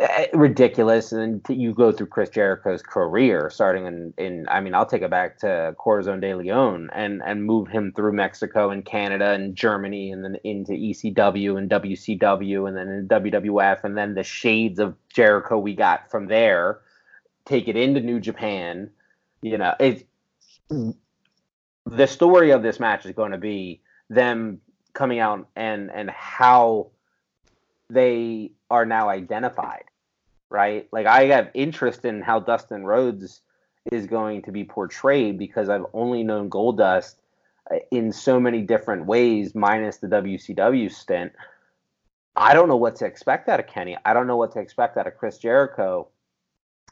Uh, 0.00 0.24
ridiculous. 0.32 1.12
And 1.12 1.40
you 1.48 1.72
go 1.72 1.92
through 1.92 2.08
Chris 2.08 2.28
Jericho's 2.28 2.82
career, 2.82 3.48
starting 3.48 3.86
in, 3.86 4.12
in 4.18 4.46
I 4.48 4.60
mean, 4.60 4.74
I'll 4.74 4.86
take 4.86 5.02
it 5.02 5.10
back 5.10 5.38
to 5.38 5.72
Corazon 5.78 6.18
de 6.18 6.34
Leon 6.34 6.90
and 6.92 7.22
and 7.24 7.44
move 7.44 7.68
him 7.68 7.92
through 7.94 8.12
Mexico 8.12 8.70
and 8.70 8.84
Canada 8.84 9.30
and 9.30 9.54
Germany, 9.54 10.10
and 10.10 10.24
then 10.24 10.36
into 10.42 10.72
ECW 10.72 11.58
and 11.58 11.70
WCW, 11.70 12.66
and 12.66 12.76
then 12.76 13.06
WWF, 13.08 13.84
and 13.84 13.96
then 13.96 14.14
the 14.14 14.24
shades 14.24 14.80
of 14.80 14.96
Jericho 15.12 15.58
we 15.58 15.74
got 15.74 16.10
from 16.10 16.26
there. 16.26 16.80
Take 17.44 17.68
it 17.68 17.76
into 17.76 18.00
New 18.00 18.18
Japan. 18.18 18.90
You 19.42 19.58
know, 19.58 19.74
it's 19.78 20.02
the 21.86 22.06
story 22.06 22.50
of 22.50 22.64
this 22.64 22.80
match 22.80 23.06
is 23.06 23.12
going 23.12 23.30
to 23.30 23.38
be 23.38 23.80
them 24.10 24.60
coming 24.92 25.20
out 25.20 25.46
and 25.54 25.90
and 25.92 26.10
how 26.10 26.90
they 27.90 28.52
are 28.70 28.86
now 28.86 29.08
identified, 29.08 29.84
right? 30.50 30.88
Like 30.92 31.06
I 31.06 31.26
have 31.26 31.50
interest 31.54 32.04
in 32.04 32.22
how 32.22 32.40
Dustin 32.40 32.84
Rhodes 32.84 33.40
is 33.92 34.06
going 34.06 34.42
to 34.42 34.52
be 34.52 34.64
portrayed 34.64 35.38
because 35.38 35.68
I've 35.68 35.86
only 35.92 36.22
known 36.22 36.48
Goldust 36.48 37.16
uh, 37.70 37.76
in 37.90 38.12
so 38.12 38.40
many 38.40 38.62
different 38.62 39.06
ways, 39.06 39.54
minus 39.54 39.98
the 39.98 40.06
WCW 40.06 40.92
stint. 40.92 41.32
I 42.36 42.54
don't 42.54 42.68
know 42.68 42.76
what 42.76 42.96
to 42.96 43.06
expect 43.06 43.48
out 43.48 43.60
of 43.60 43.66
Kenny. 43.66 43.96
I 44.04 44.12
don't 44.12 44.26
know 44.26 44.36
what 44.36 44.52
to 44.52 44.60
expect 44.60 44.96
out 44.96 45.06
of 45.06 45.16
Chris 45.16 45.38
Jericho. 45.38 46.08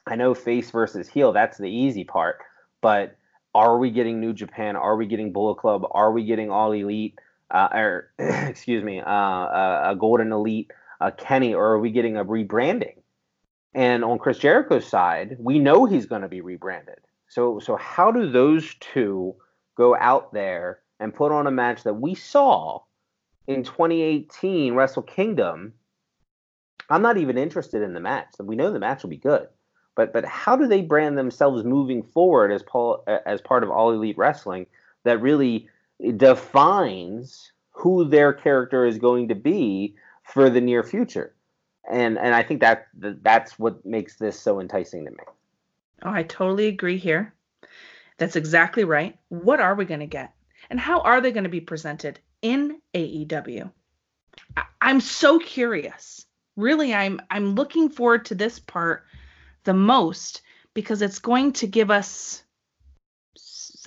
I 0.06 0.16
know 0.16 0.34
face 0.34 0.70
versus 0.70 1.08
heel, 1.08 1.32
that's 1.32 1.58
the 1.58 1.70
easy 1.70 2.04
part. 2.04 2.38
But 2.80 3.16
are 3.54 3.78
we 3.78 3.90
getting 3.90 4.20
New 4.20 4.32
Japan? 4.32 4.76
Are 4.76 4.96
we 4.96 5.06
getting 5.06 5.32
Bullet 5.32 5.56
Club? 5.56 5.86
Are 5.90 6.12
we 6.12 6.24
getting 6.24 6.50
All 6.50 6.72
Elite? 6.72 7.18
Uh, 7.50 7.68
or 7.72 8.10
excuse 8.18 8.82
me, 8.82 9.00
uh, 9.00 9.04
uh, 9.04 9.82
a 9.90 9.96
Golden 9.96 10.32
Elite? 10.32 10.70
Uh, 11.02 11.10
Kenny, 11.10 11.54
or 11.54 11.72
are 11.72 11.78
we 11.78 11.90
getting 11.90 12.16
a 12.16 12.24
rebranding? 12.24 12.96
And 13.74 14.04
on 14.04 14.18
Chris 14.18 14.38
Jericho's 14.38 14.86
side, 14.86 15.36
we 15.38 15.58
know 15.58 15.84
he's 15.84 16.06
going 16.06 16.22
to 16.22 16.28
be 16.28 16.40
rebranded. 16.40 17.00
So, 17.28 17.58
so 17.58 17.76
how 17.76 18.12
do 18.12 18.30
those 18.30 18.74
two 18.74 19.34
go 19.76 19.96
out 19.96 20.32
there 20.32 20.80
and 21.00 21.14
put 21.14 21.32
on 21.32 21.46
a 21.46 21.50
match 21.50 21.82
that 21.84 21.94
we 21.94 22.14
saw 22.14 22.82
in 23.46 23.64
2018 23.64 24.74
Wrestle 24.74 25.02
Kingdom? 25.02 25.72
I'm 26.90 27.02
not 27.02 27.16
even 27.16 27.38
interested 27.38 27.82
in 27.82 27.94
the 27.94 28.00
match. 28.00 28.28
We 28.38 28.56
know 28.56 28.70
the 28.70 28.78
match 28.78 29.02
will 29.02 29.10
be 29.10 29.16
good, 29.16 29.48
but 29.96 30.12
but 30.12 30.26
how 30.26 30.56
do 30.56 30.66
they 30.66 30.82
brand 30.82 31.16
themselves 31.16 31.64
moving 31.64 32.02
forward 32.02 32.52
as 32.52 32.62
Paul 32.62 33.02
as 33.24 33.40
part 33.40 33.64
of 33.64 33.70
All 33.70 33.92
Elite 33.92 34.18
Wrestling 34.18 34.66
that 35.04 35.22
really 35.22 35.68
defines 36.16 37.52
who 37.70 38.04
their 38.04 38.32
character 38.34 38.84
is 38.84 38.98
going 38.98 39.28
to 39.28 39.34
be 39.34 39.96
for 40.32 40.48
the 40.48 40.60
near 40.60 40.82
future. 40.82 41.34
And 41.90 42.18
and 42.18 42.34
I 42.34 42.42
think 42.42 42.60
that 42.60 42.86
that's 42.94 43.58
what 43.58 43.84
makes 43.84 44.16
this 44.16 44.38
so 44.38 44.60
enticing 44.60 45.04
to 45.04 45.10
me. 45.10 45.24
Oh, 46.02 46.10
I 46.10 46.22
totally 46.22 46.68
agree 46.68 46.96
here. 46.96 47.34
That's 48.18 48.36
exactly 48.36 48.84
right. 48.84 49.18
What 49.28 49.60
are 49.60 49.74
we 49.74 49.84
going 49.84 50.00
to 50.00 50.06
get? 50.06 50.32
And 50.70 50.78
how 50.78 51.00
are 51.00 51.20
they 51.20 51.32
going 51.32 51.44
to 51.44 51.50
be 51.50 51.60
presented 51.60 52.20
in 52.40 52.80
AEW? 52.94 53.70
I- 54.56 54.64
I'm 54.80 55.00
so 55.00 55.38
curious. 55.38 56.24
Really, 56.56 56.94
I'm 56.94 57.20
I'm 57.30 57.54
looking 57.54 57.88
forward 57.88 58.26
to 58.26 58.34
this 58.34 58.58
part 58.58 59.04
the 59.64 59.74
most 59.74 60.42
because 60.74 61.02
it's 61.02 61.18
going 61.18 61.52
to 61.54 61.66
give 61.66 61.90
us 61.90 62.42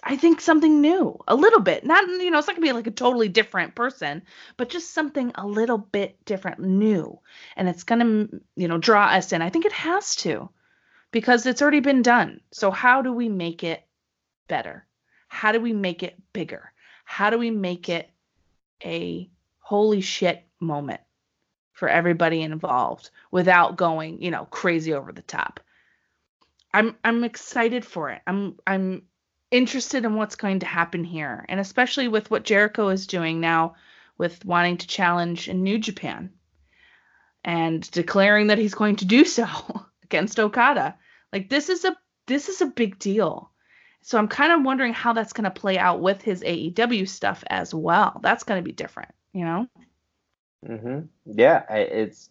I 0.07 0.17
think 0.17 0.39
something 0.39 0.81
new, 0.81 1.17
a 1.27 1.35
little 1.35 1.61
bit. 1.61 1.83
Not 1.83 2.07
you 2.07 2.29
know, 2.29 2.37
it's 2.37 2.47
not 2.47 2.55
gonna 2.55 2.67
be 2.67 2.73
like 2.73 2.85
a 2.85 2.91
totally 2.91 3.27
different 3.27 3.73
person, 3.73 4.21
but 4.55 4.69
just 4.69 4.93
something 4.93 5.31
a 5.33 5.47
little 5.47 5.79
bit 5.79 6.23
different, 6.25 6.59
new, 6.59 7.19
and 7.55 7.67
it's 7.67 7.83
gonna 7.83 8.27
you 8.55 8.67
know 8.67 8.77
draw 8.77 9.07
us 9.07 9.33
in. 9.33 9.41
I 9.41 9.49
think 9.49 9.65
it 9.65 9.71
has 9.71 10.15
to, 10.17 10.49
because 11.11 11.47
it's 11.47 11.61
already 11.61 11.79
been 11.79 12.03
done. 12.03 12.41
So 12.51 12.69
how 12.69 13.01
do 13.01 13.11
we 13.11 13.29
make 13.29 13.63
it 13.63 13.83
better? 14.47 14.85
How 15.27 15.51
do 15.51 15.59
we 15.59 15.73
make 15.73 16.03
it 16.03 16.21
bigger? 16.33 16.71
How 17.03 17.31
do 17.31 17.39
we 17.39 17.49
make 17.49 17.89
it 17.89 18.07
a 18.83 19.27
holy 19.57 20.01
shit 20.01 20.43
moment 20.59 21.01
for 21.73 21.89
everybody 21.89 22.43
involved 22.43 23.09
without 23.31 23.75
going 23.75 24.21
you 24.21 24.29
know 24.29 24.45
crazy 24.45 24.93
over 24.93 25.11
the 25.11 25.23
top? 25.23 25.59
I'm 26.71 26.95
I'm 27.03 27.23
excited 27.23 27.83
for 27.83 28.11
it. 28.11 28.21
I'm 28.27 28.59
I'm 28.67 29.01
interested 29.57 30.05
in 30.05 30.15
what's 30.15 30.35
going 30.35 30.59
to 30.59 30.65
happen 30.65 31.03
here, 31.03 31.45
and 31.49 31.59
especially 31.59 32.07
with 32.07 32.29
what 32.29 32.43
Jericho 32.43 32.89
is 32.89 33.07
doing 33.07 33.39
now 33.39 33.75
with 34.17 34.43
wanting 34.45 34.77
to 34.77 34.87
challenge 34.87 35.49
in 35.49 35.63
New 35.63 35.77
Japan 35.77 36.31
and 37.43 37.89
declaring 37.91 38.47
that 38.47 38.57
he's 38.57 38.73
going 38.73 38.97
to 38.97 39.05
do 39.05 39.25
so 39.25 39.47
against 40.03 40.39
Okada. 40.39 40.95
Like 41.31 41.49
this 41.49 41.69
is 41.69 41.85
a 41.85 41.95
this 42.27 42.49
is 42.49 42.61
a 42.61 42.67
big 42.67 42.97
deal. 42.99 43.51
So 44.01 44.17
I'm 44.17 44.27
kind 44.27 44.51
of 44.51 44.63
wondering 44.63 44.93
how 44.93 45.13
that's 45.13 45.33
going 45.33 45.45
to 45.45 45.51
play 45.51 45.77
out 45.77 45.99
with 45.99 46.21
his 46.21 46.41
AEW 46.41 47.07
stuff 47.07 47.43
as 47.47 47.73
well. 47.73 48.19
That's 48.21 48.43
going 48.43 48.59
to 48.59 48.65
be 48.65 48.71
different, 48.71 49.11
you 49.33 49.45
know. 49.45 49.67
Mhm. 50.65 51.07
Yeah, 51.25 51.63
it's 51.73 52.29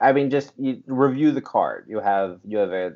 I 0.00 0.12
mean 0.12 0.30
just 0.30 0.52
you 0.58 0.82
review 0.86 1.32
the 1.32 1.40
card. 1.40 1.86
You 1.88 2.00
have 2.00 2.40
you 2.44 2.58
have 2.58 2.72
a 2.72 2.92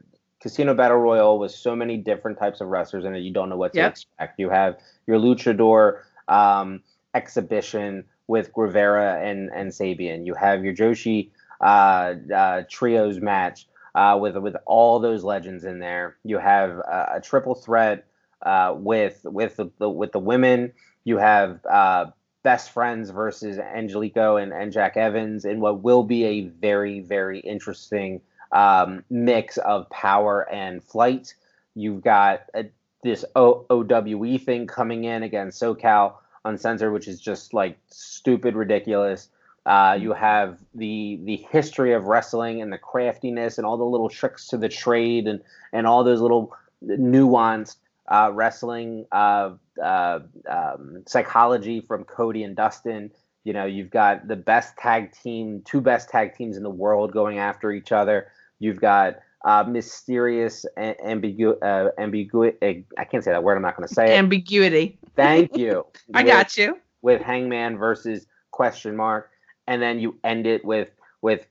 Casino 0.47 0.75
Battle 0.75 0.99
Royal 0.99 1.41
with 1.41 1.51
so 1.51 1.75
many 1.75 1.97
different 1.97 2.39
types 2.39 2.61
of 2.61 2.69
wrestlers 2.69 3.05
in 3.05 3.17
it, 3.17 3.19
you 3.19 3.33
don't 3.33 3.49
know 3.49 3.57
what 3.57 3.73
to 3.73 3.81
yep. 3.81 3.91
expect. 3.91 4.39
You 4.39 4.49
have 4.49 4.79
your 5.09 5.19
Luchador 5.19 6.03
um, 6.29 6.85
exhibition 7.15 8.05
with 8.29 8.53
Guevara 8.53 9.21
and, 9.21 9.51
and 9.53 9.73
Sabian. 9.73 10.25
You 10.25 10.35
have 10.35 10.65
your 10.65 10.73
Joshi 10.73 11.31
uh, 11.61 12.15
uh, 12.33 12.63
trios 12.71 13.21
match 13.21 13.67
uh, 13.97 14.17
with 14.21 14.37
with 14.37 14.55
all 14.67 15.01
those 15.01 15.25
legends 15.25 15.65
in 15.65 15.81
there. 15.81 16.17
You 16.23 16.39
have 16.39 16.79
a, 16.79 17.15
a 17.15 17.21
triple 17.21 17.57
threat 17.57 18.07
uh, 18.43 18.73
with 18.77 19.23
with 19.25 19.57
the, 19.57 19.69
the, 19.79 19.91
with 19.91 20.13
the 20.13 20.21
women. 20.21 20.73
You 21.03 21.19
have 21.19 21.59
uh, 21.67 22.07
best 22.45 22.71
friends 22.71 23.11
versus 23.11 23.59
Angelico 23.59 24.37
and, 24.37 24.53
and 24.53 24.71
Jack 24.71 24.97
Evans 24.97 25.45
in 25.45 25.59
what 25.59 25.83
will 25.83 26.05
be 26.05 26.25
a 26.25 26.43
very 26.45 27.01
very 27.01 27.41
interesting 27.41 28.21
um, 28.53 29.05
mix 29.11 29.59
of 29.59 29.89
power 29.91 30.49
and 30.51 30.83
flight. 30.83 31.35
You've 31.75 32.03
got 32.03 32.43
a, 32.55 32.67
this 33.03 33.25
o- 33.35 33.67
OWE 33.71 34.39
thing 34.39 34.67
coming 34.67 35.05
in 35.05 35.23
against 35.23 35.61
SoCal 35.61 36.15
Uncensored, 36.45 36.93
which 36.93 37.09
is 37.09 37.21
just 37.21 37.53
like 37.55 37.79
stupid 37.89 38.55
ridiculous. 38.55 39.29
Uh, 39.67 39.99
you 40.01 40.13
have 40.13 40.59
the 40.77 41.19
the 41.25 41.37
history 41.51 41.93
of 41.93 42.05
wrestling 42.05 42.63
and 42.63 42.73
the 42.73 42.79
craftiness 42.79 43.59
and 43.59 43.67
all 43.67 43.77
the 43.77 43.85
little 43.85 44.09
tricks 44.09 44.47
to 44.47 44.57
the 44.57 44.69
trade 44.69 45.27
and 45.27 45.43
and 45.73 45.89
all 45.89 46.05
those 46.05 46.21
little 46.21 46.55
nuanced 46.85 47.77
uh, 48.07 48.31
wrestling 48.33 49.07
uh, 49.11 49.51
uh 49.83 50.21
um, 50.49 51.03
psychology 51.07 51.81
from 51.81 52.05
Cody 52.05 52.45
and 52.45 52.55
Dustin. 52.55 53.11
You 53.47 53.53
know, 53.53 53.65
you've 53.65 53.91
got 53.91 54.27
the 54.27 54.35
best 54.35 54.77
tag 54.77 55.13
team, 55.13 55.63
two 55.65 55.81
best 55.81 56.09
tag 56.09 56.35
teams 56.35 56.57
in 56.57 56.65
the 56.65 56.69
world 56.69 57.13
going 57.13 57.39
after 57.39 57.71
each 57.71 57.93
other. 57.93 58.27
You've 58.59 58.81
got 58.81 59.21
uh, 59.45 59.63
mysterious 59.63 60.67
ambigu- 60.77 61.63
uh, 61.63 61.91
ambiguity. 61.97 62.85
I 62.99 63.05
can't 63.05 63.23
say 63.23 63.31
that 63.31 63.45
word. 63.45 63.55
I'm 63.55 63.63
not 63.63 63.77
going 63.77 63.87
to 63.87 63.95
say 63.95 64.07
it. 64.07 64.19
Ambiguity. 64.19 64.99
Thank 65.15 65.57
you. 65.57 65.87
I 66.13 66.25
With- 66.25 66.33
got 66.33 66.57
you. 66.57 66.77
With 67.03 67.23
Hangman 67.23 67.79
versus 67.79 68.27
question 68.51 68.97
mark, 68.97 69.31
and 69.69 69.81
then 69.81 70.01
you 70.01 70.19
end 70.25 70.49
it 70.49 70.65
with 70.65 70.89
with 71.23 71.47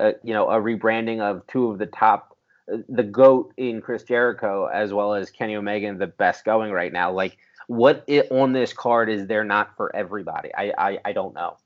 uh, 0.00 0.12
you 0.24 0.34
know 0.34 0.48
a 0.48 0.60
rebranding 0.60 1.20
of 1.20 1.46
two 1.46 1.70
of 1.70 1.78
the 1.78 1.86
top, 1.86 2.36
uh, 2.72 2.78
the 2.88 3.04
goat 3.04 3.52
in 3.56 3.80
Chris 3.80 4.02
Jericho 4.02 4.66
as 4.66 4.92
well 4.92 5.14
as 5.14 5.30
Kenny 5.30 5.54
Omega, 5.54 5.94
the 5.94 6.08
best 6.08 6.44
going 6.44 6.72
right 6.72 6.92
now. 6.92 7.12
Like 7.12 7.38
what 7.66 8.04
it, 8.06 8.30
on 8.30 8.52
this 8.52 8.72
card 8.72 9.08
is 9.08 9.26
there 9.26 9.44
not 9.44 9.76
for 9.76 9.94
everybody? 9.94 10.50
I 10.54 10.72
I, 10.76 10.98
I 11.04 11.12
don't 11.12 11.34
know. 11.34 11.56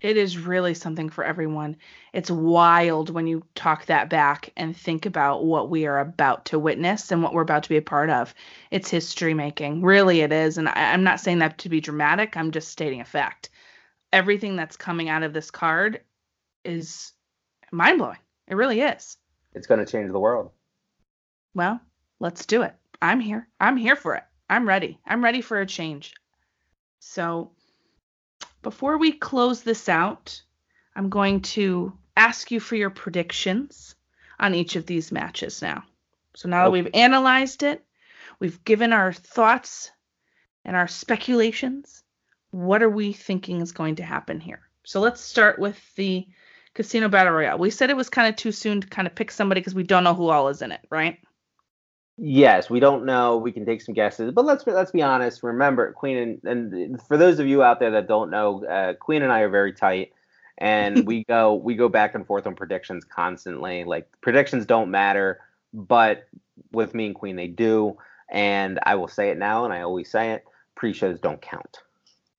It 0.00 0.18
is 0.18 0.36
really 0.36 0.74
something 0.74 1.08
for 1.08 1.24
everyone. 1.24 1.76
It's 2.12 2.30
wild 2.30 3.08
when 3.08 3.26
you 3.26 3.42
talk 3.54 3.86
that 3.86 4.10
back 4.10 4.52
and 4.54 4.76
think 4.76 5.06
about 5.06 5.46
what 5.46 5.70
we 5.70 5.86
are 5.86 5.98
about 5.98 6.44
to 6.46 6.58
witness 6.58 7.10
and 7.10 7.22
what 7.22 7.32
we're 7.32 7.40
about 7.40 7.62
to 7.62 7.70
be 7.70 7.78
a 7.78 7.82
part 7.82 8.10
of. 8.10 8.34
It's 8.70 8.90
history 8.90 9.32
making. 9.32 9.80
Really, 9.80 10.20
it 10.20 10.30
is. 10.30 10.58
And 10.58 10.68
I, 10.68 10.92
I'm 10.92 11.04
not 11.04 11.20
saying 11.20 11.38
that 11.38 11.56
to 11.58 11.70
be 11.70 11.80
dramatic, 11.80 12.36
I'm 12.36 12.50
just 12.50 12.68
stating 12.68 13.00
a 13.00 13.04
fact. 13.06 13.48
Everything 14.12 14.56
that's 14.56 14.76
coming 14.76 15.08
out 15.08 15.22
of 15.22 15.32
this 15.32 15.50
card 15.50 16.02
is 16.66 17.12
mind 17.72 17.98
blowing. 17.98 18.18
It 18.46 18.56
really 18.56 18.82
is. 18.82 19.16
It's 19.54 19.66
going 19.66 19.82
to 19.82 19.90
change 19.90 20.12
the 20.12 20.20
world. 20.20 20.50
Well, 21.54 21.80
let's 22.20 22.44
do 22.44 22.60
it. 22.60 22.74
I'm 23.00 23.20
here. 23.20 23.48
I'm 23.58 23.78
here 23.78 23.96
for 23.96 24.16
it. 24.16 24.24
I'm 24.48 24.68
ready. 24.68 24.98
I'm 25.06 25.24
ready 25.24 25.40
for 25.40 25.60
a 25.60 25.66
change. 25.66 26.14
So, 27.00 27.52
before 28.62 28.98
we 28.98 29.12
close 29.12 29.62
this 29.62 29.88
out, 29.88 30.42
I'm 30.96 31.10
going 31.10 31.40
to 31.42 31.92
ask 32.16 32.50
you 32.50 32.60
for 32.60 32.76
your 32.76 32.90
predictions 32.90 33.94
on 34.38 34.54
each 34.54 34.76
of 34.76 34.86
these 34.86 35.12
matches 35.12 35.62
now. 35.62 35.84
So, 36.34 36.48
now 36.48 36.64
that 36.64 36.70
we've 36.70 36.90
analyzed 36.94 37.62
it, 37.62 37.84
we've 38.38 38.62
given 38.64 38.92
our 38.92 39.12
thoughts 39.12 39.90
and 40.64 40.76
our 40.76 40.88
speculations, 40.88 42.02
what 42.50 42.82
are 42.82 42.90
we 42.90 43.12
thinking 43.12 43.60
is 43.60 43.72
going 43.72 43.96
to 43.96 44.02
happen 44.02 44.40
here? 44.40 44.60
So, 44.84 45.00
let's 45.00 45.20
start 45.20 45.58
with 45.58 45.78
the 45.94 46.26
Casino 46.74 47.08
Battle 47.08 47.32
Royale. 47.32 47.58
We 47.58 47.70
said 47.70 47.90
it 47.90 47.96
was 47.96 48.10
kind 48.10 48.28
of 48.28 48.36
too 48.36 48.52
soon 48.52 48.80
to 48.80 48.86
kind 48.88 49.06
of 49.06 49.14
pick 49.14 49.30
somebody 49.30 49.60
because 49.60 49.74
we 49.74 49.84
don't 49.84 50.04
know 50.04 50.14
who 50.14 50.28
all 50.28 50.48
is 50.48 50.60
in 50.60 50.72
it, 50.72 50.80
right? 50.90 51.18
Yes, 52.16 52.70
we 52.70 52.78
don't 52.78 53.04
know. 53.04 53.36
We 53.38 53.50
can 53.50 53.66
take 53.66 53.82
some 53.82 53.94
guesses, 53.94 54.32
but 54.32 54.44
let's 54.44 54.64
let's 54.66 54.92
be 54.92 55.02
honest. 55.02 55.42
Remember, 55.42 55.92
Queen 55.92 56.40
and 56.44 56.44
and 56.44 57.02
for 57.02 57.16
those 57.16 57.40
of 57.40 57.46
you 57.48 57.62
out 57.62 57.80
there 57.80 57.90
that 57.90 58.06
don't 58.06 58.30
know, 58.30 58.64
uh, 58.64 58.94
Queen 58.94 59.22
and 59.22 59.32
I 59.32 59.40
are 59.40 59.48
very 59.48 59.72
tight, 59.72 60.12
and 60.58 61.04
we 61.06 61.24
go 61.24 61.54
we 61.54 61.74
go 61.74 61.88
back 61.88 62.14
and 62.14 62.24
forth 62.24 62.46
on 62.46 62.54
predictions 62.54 63.04
constantly. 63.04 63.82
Like 63.82 64.08
predictions 64.20 64.64
don't 64.64 64.92
matter, 64.92 65.40
but 65.72 66.28
with 66.70 66.94
me 66.94 67.06
and 67.06 67.14
Queen 67.16 67.34
they 67.34 67.48
do. 67.48 67.96
And 68.30 68.78
I 68.84 68.94
will 68.94 69.08
say 69.08 69.30
it 69.30 69.38
now, 69.38 69.64
and 69.64 69.74
I 69.74 69.82
always 69.82 70.08
say 70.08 70.32
it: 70.32 70.44
pre-shows 70.76 71.18
don't 71.18 71.42
count. 71.42 71.78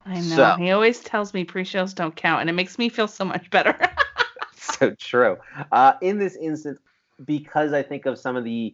I 0.05 0.15
know. 0.15 0.35
So- 0.35 0.55
he 0.57 0.71
always 0.71 1.01
tells 1.01 1.33
me 1.33 1.43
pre-shows 1.43 1.93
don't 1.93 2.15
count, 2.15 2.39
and 2.39 2.49
it 2.49 2.53
makes 2.53 2.77
me 2.77 2.87
feel 2.87 3.09
so 3.09 3.25
much 3.25 3.49
better. 3.49 3.77
so 4.55 4.91
true. 4.91 5.37
Uh, 5.73 5.93
in 6.01 6.17
this 6.17 6.37
instance, 6.37 6.79
because 7.25 7.73
I 7.73 7.83
think 7.83 8.05
of 8.05 8.17
some 8.17 8.37
of 8.37 8.45
the 8.45 8.73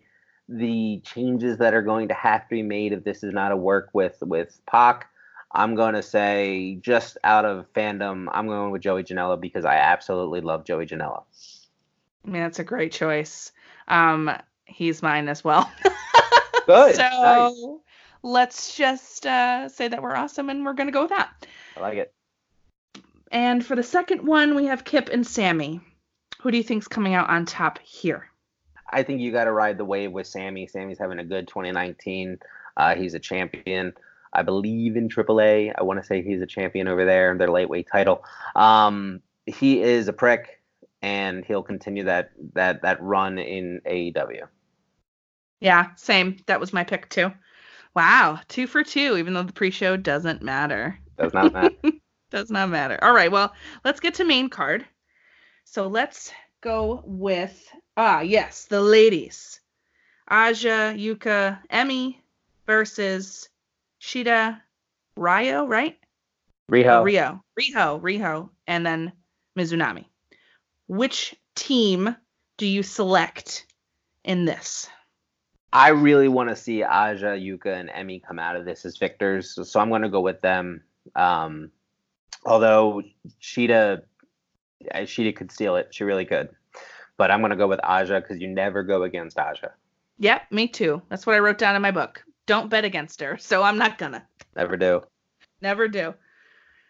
the 0.49 1.01
changes 1.05 1.57
that 1.57 1.73
are 1.73 1.81
going 1.81 2.09
to 2.09 2.13
have 2.13 2.43
to 2.43 2.49
be 2.49 2.63
made 2.63 2.93
if 2.93 3.03
this 3.03 3.23
is 3.23 3.33
not 3.33 3.51
a 3.51 3.57
work 3.57 3.89
with 3.93 4.17
with 4.21 4.59
Pac, 4.65 5.07
I'm 5.53 5.75
going 5.75 5.95
to 5.95 6.01
say 6.01 6.77
just 6.81 7.17
out 7.23 7.45
of 7.45 7.71
fandom, 7.73 8.27
I'm 8.31 8.47
going 8.47 8.71
with 8.71 8.81
Joey 8.81 9.03
Janela 9.03 9.39
because 9.39 9.65
I 9.65 9.75
absolutely 9.75 10.41
love 10.41 10.65
Joey 10.65 10.85
Janela. 10.85 11.23
I 12.25 12.29
mean, 12.29 12.41
that's 12.41 12.59
a 12.59 12.63
great 12.63 12.91
choice. 12.91 13.51
Um, 13.87 14.31
he's 14.65 15.01
mine 15.01 15.27
as 15.27 15.43
well. 15.43 15.71
Good. 16.67 16.95
so 16.95 17.01
nice. 17.01 17.65
let's 18.23 18.75
just 18.77 19.25
uh, 19.25 19.67
say 19.67 19.87
that 19.87 20.01
we're 20.01 20.15
awesome, 20.15 20.49
and 20.49 20.63
we're 20.63 20.73
gonna 20.73 20.91
go 20.91 21.01
with 21.01 21.09
that. 21.09 21.47
I 21.75 21.79
like 21.79 21.97
it. 21.97 22.13
And 23.31 23.65
for 23.65 23.75
the 23.75 23.83
second 23.83 24.25
one, 24.25 24.55
we 24.55 24.65
have 24.65 24.83
Kip 24.83 25.09
and 25.09 25.25
Sammy. 25.25 25.81
Who 26.41 26.51
do 26.51 26.57
you 26.57 26.63
think's 26.63 26.87
coming 26.87 27.13
out 27.13 27.29
on 27.29 27.45
top 27.45 27.79
here? 27.79 28.30
I 28.91 29.03
think 29.03 29.21
you 29.21 29.31
got 29.31 29.45
to 29.45 29.51
ride 29.51 29.77
the 29.77 29.85
wave 29.85 30.11
with 30.11 30.27
Sammy. 30.27 30.67
Sammy's 30.67 30.99
having 30.99 31.19
a 31.19 31.23
good 31.23 31.47
2019. 31.47 32.39
Uh, 32.77 32.95
he's 32.95 33.13
a 33.13 33.19
champion. 33.19 33.93
I 34.33 34.43
believe 34.43 34.95
in 34.95 35.09
AAA. 35.09 35.73
I 35.77 35.83
want 35.83 35.99
to 35.99 36.05
say 36.05 36.21
he's 36.21 36.41
a 36.41 36.45
champion 36.45 36.87
over 36.87 37.05
there, 37.05 37.31
in 37.31 37.37
their 37.37 37.49
lightweight 37.49 37.87
title. 37.91 38.23
Um, 38.55 39.21
he 39.45 39.81
is 39.81 40.07
a 40.07 40.13
prick, 40.13 40.61
and 41.01 41.43
he'll 41.43 41.63
continue 41.63 42.03
that 42.05 42.31
that 42.53 42.81
that 42.83 43.01
run 43.01 43.37
in 43.37 43.81
AEW. 43.85 44.47
Yeah, 45.59 45.89
same. 45.95 46.37
That 46.47 46.59
was 46.59 46.73
my 46.73 46.83
pick 46.83 47.09
too. 47.09 47.31
Wow, 47.93 48.39
two 48.47 48.67
for 48.67 48.83
two, 48.83 49.17
even 49.17 49.33
though 49.33 49.43
the 49.43 49.51
pre-show 49.51 49.97
doesn't 49.97 50.41
matter. 50.41 50.97
Does 51.17 51.33
not 51.33 51.51
matter. 51.51 51.75
Does 52.31 52.49
not 52.49 52.69
matter. 52.69 52.97
All 53.03 53.13
right, 53.13 53.31
well, 53.31 53.53
let's 53.83 53.99
get 53.99 54.13
to 54.15 54.23
main 54.23 54.49
card. 54.49 54.85
So 55.65 55.87
let's 55.87 56.31
go 56.61 57.03
with 57.05 57.61
ah 57.97 58.21
yes, 58.21 58.65
the 58.65 58.81
ladies. 58.81 59.59
Aja, 60.29 60.93
Yuka, 60.95 61.59
Emi 61.69 62.15
versus 62.65 63.49
Shida, 64.01 64.61
Ryo, 65.17 65.65
right? 65.67 65.97
Riho. 66.71 67.03
Rio, 67.03 67.43
Riho, 67.59 68.01
Riho, 68.01 68.49
and 68.65 68.85
then 68.85 69.11
Mizunami. 69.57 70.05
Which 70.87 71.35
team 71.55 72.15
do 72.57 72.65
you 72.65 72.81
select 72.81 73.65
in 74.23 74.45
this? 74.45 74.89
I 75.73 75.89
really 75.89 76.27
want 76.27 76.49
to 76.49 76.55
see 76.55 76.83
Aja, 76.83 77.37
Yuka, 77.37 77.79
and 77.79 77.89
Emi 77.89 78.23
come 78.23 78.39
out 78.39 78.55
of 78.55 78.65
this 78.65 78.85
as 78.85 78.97
victors, 78.97 79.55
so, 79.55 79.63
so 79.63 79.79
I'm 79.79 79.89
going 79.89 80.01
to 80.01 80.09
go 80.09 80.21
with 80.21 80.41
them. 80.41 80.83
Um, 81.15 81.71
although 82.45 83.01
Shida, 83.41 84.01
uh, 84.93 84.97
Shida 84.99 85.35
could 85.35 85.51
steal 85.51 85.75
it, 85.75 85.89
she 85.91 86.03
really 86.03 86.25
could. 86.25 86.49
But 87.21 87.29
I'm 87.29 87.41
going 87.41 87.51
to 87.51 87.55
go 87.55 87.67
with 87.67 87.79
Aja 87.83 88.19
because 88.19 88.41
you 88.41 88.47
never 88.47 88.81
go 88.81 89.03
against 89.03 89.37
Aja. 89.37 89.69
Yep, 90.17 90.51
me 90.51 90.67
too. 90.67 91.03
That's 91.07 91.27
what 91.27 91.35
I 91.35 91.39
wrote 91.39 91.59
down 91.59 91.75
in 91.75 91.81
my 91.83 91.91
book. 91.91 92.23
Don't 92.47 92.67
bet 92.67 92.83
against 92.83 93.21
her. 93.21 93.37
So 93.37 93.61
I'm 93.61 93.77
not 93.77 93.99
gonna. 93.99 94.25
Never 94.55 94.75
do. 94.75 95.03
Never 95.61 95.87
do. 95.87 96.15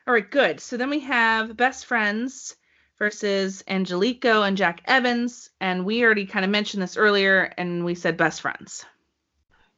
All 0.08 0.14
right, 0.14 0.32
good. 0.32 0.62
So 0.62 0.78
then 0.78 0.90
we 0.90 1.02
have 1.02 1.58
best 1.58 1.86
friends 1.86 2.56
versus 2.98 3.62
Angelico 3.68 4.44
and 4.44 4.56
Jack 4.56 4.80
Evans. 4.86 5.50
And 5.60 5.84
we 5.84 6.02
already 6.02 6.26
kind 6.26 6.46
of 6.46 6.52
mentioned 6.52 6.82
this 6.82 6.96
earlier, 6.96 7.54
and 7.58 7.84
we 7.84 7.94
said 7.94 8.16
best 8.16 8.40
friends. 8.40 8.86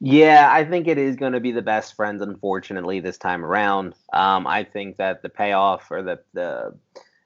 Yeah, 0.02 0.48
I 0.52 0.66
think 0.66 0.88
it 0.88 1.00
is 1.00 1.16
going 1.16 1.34
to 1.34 1.40
be 1.40 1.52
the 1.52 1.64
best 1.64 1.96
friends, 1.96 2.22
unfortunately, 2.22 3.00
this 3.00 3.18
time 3.18 3.44
around. 3.44 3.96
Um, 4.14 4.46
I 4.46 4.66
think 4.66 4.98
that 4.98 5.24
the 5.24 5.30
payoff 5.30 5.90
or 5.90 6.04
the, 6.04 6.20
the 6.34 6.78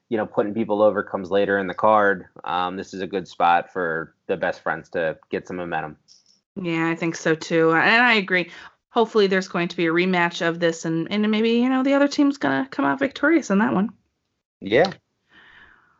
you 0.09 0.17
know 0.17 0.25
putting 0.25 0.53
people 0.53 0.81
over 0.81 1.03
comes 1.03 1.31
later 1.31 1.57
in 1.57 1.67
the 1.67 1.73
card. 1.73 2.27
Um, 2.43 2.77
this 2.77 2.93
is 2.93 3.01
a 3.01 3.07
good 3.07 3.27
spot 3.27 3.71
for 3.71 4.15
the 4.27 4.37
best 4.37 4.61
friends 4.61 4.89
to 4.89 5.17
get 5.29 5.47
some 5.47 5.57
momentum. 5.57 5.97
Yeah, 6.55 6.89
I 6.89 6.95
think 6.95 7.15
so 7.15 7.35
too. 7.35 7.71
And 7.71 8.03
I 8.03 8.15
agree. 8.15 8.51
Hopefully 8.89 9.27
there's 9.27 9.47
going 9.47 9.67
to 9.67 9.77
be 9.77 9.85
a 9.85 9.91
rematch 9.91 10.45
of 10.45 10.59
this 10.59 10.85
and, 10.85 11.11
and 11.11 11.29
maybe, 11.29 11.51
you 11.51 11.69
know, 11.69 11.83
the 11.83 11.93
other 11.93 12.07
team's 12.07 12.37
gonna 12.37 12.67
come 12.71 12.85
out 12.85 12.99
victorious 12.99 13.51
in 13.51 13.59
that 13.59 13.73
one. 13.73 13.89
Yeah. 14.59 14.91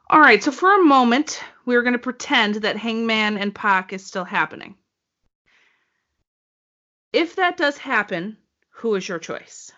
All 0.10 0.22
right, 0.22 0.42
so 0.42 0.52
for 0.52 0.74
a 0.74 0.84
moment, 0.84 1.44
we're 1.66 1.82
going 1.82 1.94
to 1.94 2.00
pretend 2.00 2.56
that 2.56 2.78
Hangman 2.78 3.38
and 3.38 3.54
Pac 3.54 3.92
is 3.92 4.06
still 4.06 4.24
happening. 4.24 4.76
If 7.12 7.36
that 7.36 7.58
does 7.58 7.78
happen, 7.78 8.38
who 8.70 8.96
is 8.96 9.08
your 9.08 9.20
choice? 9.20 9.72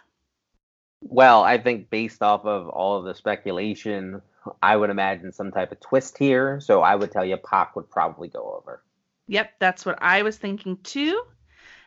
Well, 1.01 1.43
I 1.43 1.57
think 1.57 1.89
based 1.89 2.21
off 2.21 2.45
of 2.45 2.67
all 2.67 2.97
of 2.97 3.05
the 3.05 3.15
speculation, 3.15 4.21
I 4.61 4.75
would 4.75 4.89
imagine 4.89 5.31
some 5.31 5.51
type 5.51 5.71
of 5.71 5.79
twist 5.79 6.17
here. 6.17 6.59
So 6.59 6.81
I 6.81 6.95
would 6.95 7.11
tell 7.11 7.25
you 7.25 7.37
Pac 7.37 7.75
would 7.75 7.89
probably 7.89 8.27
go 8.27 8.55
over. 8.57 8.83
Yep, 9.27 9.51
that's 9.59 9.85
what 9.85 9.99
I 10.01 10.23
was 10.23 10.37
thinking 10.37 10.77
too. 10.83 11.21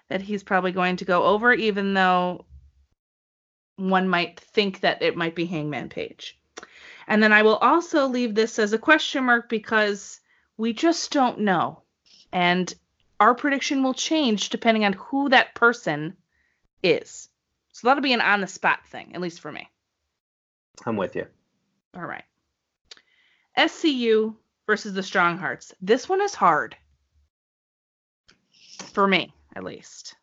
That 0.08 0.22
he's 0.22 0.42
probably 0.42 0.72
going 0.72 0.96
to 0.96 1.04
go 1.04 1.24
over, 1.24 1.52
even 1.52 1.94
though 1.94 2.44
one 3.76 4.08
might 4.08 4.38
think 4.40 4.80
that 4.80 5.02
it 5.02 5.16
might 5.16 5.34
be 5.34 5.46
Hangman 5.46 5.88
Page. 5.88 6.38
And 7.06 7.22
then 7.22 7.32
I 7.32 7.42
will 7.42 7.56
also 7.56 8.06
leave 8.06 8.34
this 8.34 8.58
as 8.58 8.72
a 8.72 8.78
question 8.78 9.24
mark 9.24 9.48
because 9.48 10.20
we 10.56 10.72
just 10.72 11.10
don't 11.10 11.40
know. 11.40 11.82
And 12.32 12.72
our 13.18 13.34
prediction 13.34 13.82
will 13.82 13.94
change 13.94 14.50
depending 14.50 14.84
on 14.84 14.92
who 14.92 15.28
that 15.30 15.54
person 15.54 16.16
is. 16.82 17.28
So 17.72 17.88
that'll 17.88 18.02
be 18.02 18.12
an 18.12 18.20
on 18.20 18.40
the 18.40 18.46
spot 18.46 18.86
thing, 18.86 19.12
at 19.14 19.20
least 19.20 19.40
for 19.40 19.50
me. 19.50 19.68
I'm 20.86 20.96
with 20.96 21.16
you. 21.16 21.26
All 21.96 22.06
right. 22.06 22.24
SCU 23.58 24.34
versus 24.66 24.94
the 24.94 25.02
Strong 25.02 25.38
Hearts. 25.38 25.74
This 25.80 26.08
one 26.08 26.22
is 26.22 26.34
hard. 26.34 26.76
For 28.92 29.06
me, 29.06 29.34
at 29.54 29.64
least. 29.64 30.14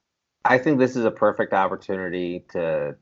I 0.45 0.57
think 0.57 0.79
this 0.79 0.95
is 0.95 1.05
a 1.05 1.11
perfect 1.11 1.53
opportunity 1.53 2.45
to 2.51 2.95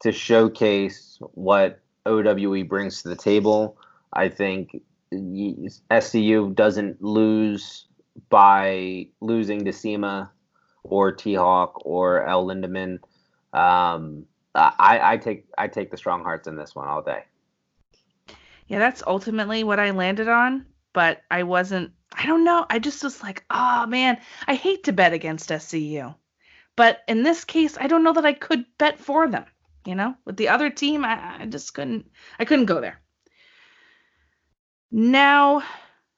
to 0.00 0.12
showcase 0.12 1.18
what 1.32 1.80
OWE 2.06 2.64
brings 2.64 3.02
to 3.02 3.08
the 3.08 3.16
table. 3.16 3.78
I 4.12 4.28
think 4.28 4.80
SCU 5.12 6.54
doesn't 6.54 7.02
lose 7.02 7.86
by 8.28 9.08
losing 9.20 9.64
to 9.64 9.72
CIMA 9.72 10.30
or 10.82 11.12
T 11.12 11.34
Hawk 11.34 11.80
or 11.84 12.26
El 12.26 12.46
Lindaman. 12.46 12.98
Um, 13.54 14.26
I, 14.54 15.00
I 15.02 15.16
take 15.16 15.46
I 15.56 15.68
take 15.68 15.90
the 15.90 15.96
strong 15.96 16.22
hearts 16.22 16.48
in 16.48 16.56
this 16.56 16.74
one 16.74 16.88
all 16.88 17.02
day. 17.02 17.24
Yeah, 18.66 18.78
that's 18.78 19.02
ultimately 19.06 19.62
what 19.64 19.80
I 19.80 19.90
landed 19.90 20.28
on, 20.28 20.66
but 20.92 21.22
I 21.30 21.44
wasn't. 21.44 21.92
I 22.12 22.26
don't 22.26 22.44
know. 22.44 22.66
I 22.68 22.78
just 22.78 23.02
was 23.02 23.22
like, 23.22 23.44
oh 23.50 23.86
man, 23.86 24.18
I 24.46 24.54
hate 24.54 24.84
to 24.84 24.92
bet 24.92 25.12
against 25.12 25.50
SCU, 25.50 26.14
but 26.76 27.02
in 27.08 27.22
this 27.22 27.44
case, 27.44 27.76
I 27.78 27.86
don't 27.86 28.04
know 28.04 28.12
that 28.12 28.26
I 28.26 28.32
could 28.32 28.64
bet 28.78 28.98
for 28.98 29.28
them. 29.28 29.44
You 29.84 29.94
know, 29.94 30.14
with 30.24 30.36
the 30.36 30.48
other 30.48 30.70
team, 30.70 31.04
I, 31.04 31.42
I 31.42 31.46
just 31.46 31.74
couldn't. 31.74 32.10
I 32.38 32.44
couldn't 32.44 32.66
go 32.66 32.80
there. 32.80 33.00
Now, 34.90 35.62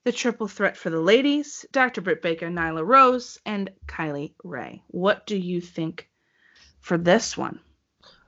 the 0.04 0.12
triple 0.12 0.48
threat 0.48 0.76
for 0.76 0.90
the 0.90 1.00
ladies: 1.00 1.66
Dr. 1.72 2.00
Britt 2.00 2.22
Baker, 2.22 2.48
Nyla 2.48 2.86
Rose, 2.86 3.38
and 3.44 3.70
Kylie 3.86 4.34
Rae. 4.44 4.82
What 4.88 5.26
do 5.26 5.36
you 5.36 5.60
think 5.60 6.08
for 6.86 6.96
this 6.96 7.36
one? 7.36 7.58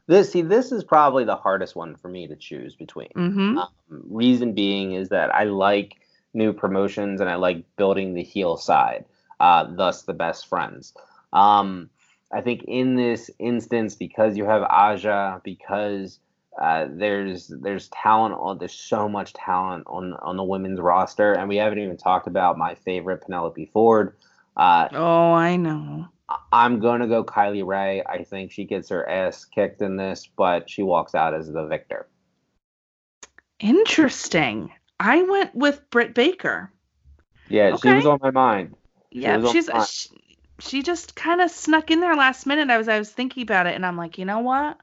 This 0.09 0.33
see, 0.33 0.43
this 0.43 0.73
is 0.73 0.83
probably 0.83 1.25
the 1.25 1.37
hardest 1.37 1.77
one 1.77 1.95
for 1.95 2.09
me 2.09 2.27
to 2.27 2.35
choose 2.35 2.75
between. 2.75 3.11
Mm-hmm. 3.15 3.59
Um, 3.59 3.69
reason 3.89 4.53
being 4.53 4.95
is 4.95 5.11
that 5.11 5.33
I 5.33 5.45
like 5.45 5.95
new 6.35 6.53
promotions 6.53 7.21
and 7.21 7.31
I 7.31 7.37
like 7.37 7.65
building 7.77 8.15
the 8.15 8.23
heel 8.23 8.57
side. 8.57 9.05
Uh, 9.39 9.67
thus, 9.71 10.03
the 10.03 10.15
best 10.15 10.49
friends. 10.49 10.93
Um, 11.33 11.89
I 12.33 12.41
think 12.41 12.65
in 12.65 12.97
this 12.97 13.31
instance, 13.39 13.95
because 13.95 14.37
you 14.37 14.45
have 14.45 14.63
Aja, 14.63 15.41
because 15.45 16.19
uh, 16.61 16.87
there's 16.91 17.47
there's 17.47 17.89
talent 17.91 18.35
on 18.35 18.59
there's 18.59 18.75
so 18.75 19.09
much 19.09 19.35
talent 19.35 19.85
on 19.87 20.15
on 20.15 20.37
the 20.37 20.43
women's 20.43 20.81
roster, 20.81 21.33
and 21.33 21.49
we 21.49 21.57
haven't 21.59 21.79
even 21.79 21.97
talked 21.97 22.27
about 22.27 22.59
my 22.59 22.75
favorite 22.75 23.23
Penelope 23.25 23.71
Ford. 23.73 24.17
Uh, 24.57 24.89
oh, 24.93 25.33
I 25.33 25.55
know. 25.55 26.09
I'm 26.53 26.81
going 26.81 27.01
to 27.01 27.07
go 27.07 27.25
Kylie 27.25 27.67
Rae. 27.67 28.03
I 28.07 28.25
think 28.25 28.53
she 28.53 28.65
gets 28.65 28.89
her 28.89 29.09
ass 29.09 29.45
kicked 29.45 29.83
in 29.83 29.97
this, 29.97 30.29
but 30.37 30.71
she 30.71 30.83
walks 30.83 31.15
out 31.15 31.35
as 31.35 31.51
the 31.51 31.67
victor. 31.67 32.09
Interesting. 33.61 34.73
I 35.01 35.23
went 35.23 35.55
with 35.55 35.89
Britt 35.91 36.15
Baker. 36.15 36.73
Yeah, 37.49 37.75
okay. 37.75 37.91
she 37.91 37.95
was 37.97 38.07
on 38.07 38.19
my 38.23 38.31
mind. 38.31 38.75
She 39.13 39.21
yeah, 39.21 39.51
she's 39.51 39.71
she, 39.89 40.09
she, 40.59 40.83
just 40.83 41.15
kind 41.15 41.41
of 41.41 41.51
snuck 41.51 41.91
in 41.91 42.01
there 42.01 42.15
last 42.15 42.47
minute. 42.47 42.71
I 42.71 42.77
was 42.77 42.89
I 42.89 42.99
was 42.99 43.11
thinking 43.11 43.43
about 43.43 43.67
it, 43.67 43.75
and 43.75 43.87
I'm 43.87 43.97
like, 43.97 44.19
you 44.19 44.25
know 44.25 44.41
what? 44.41 44.79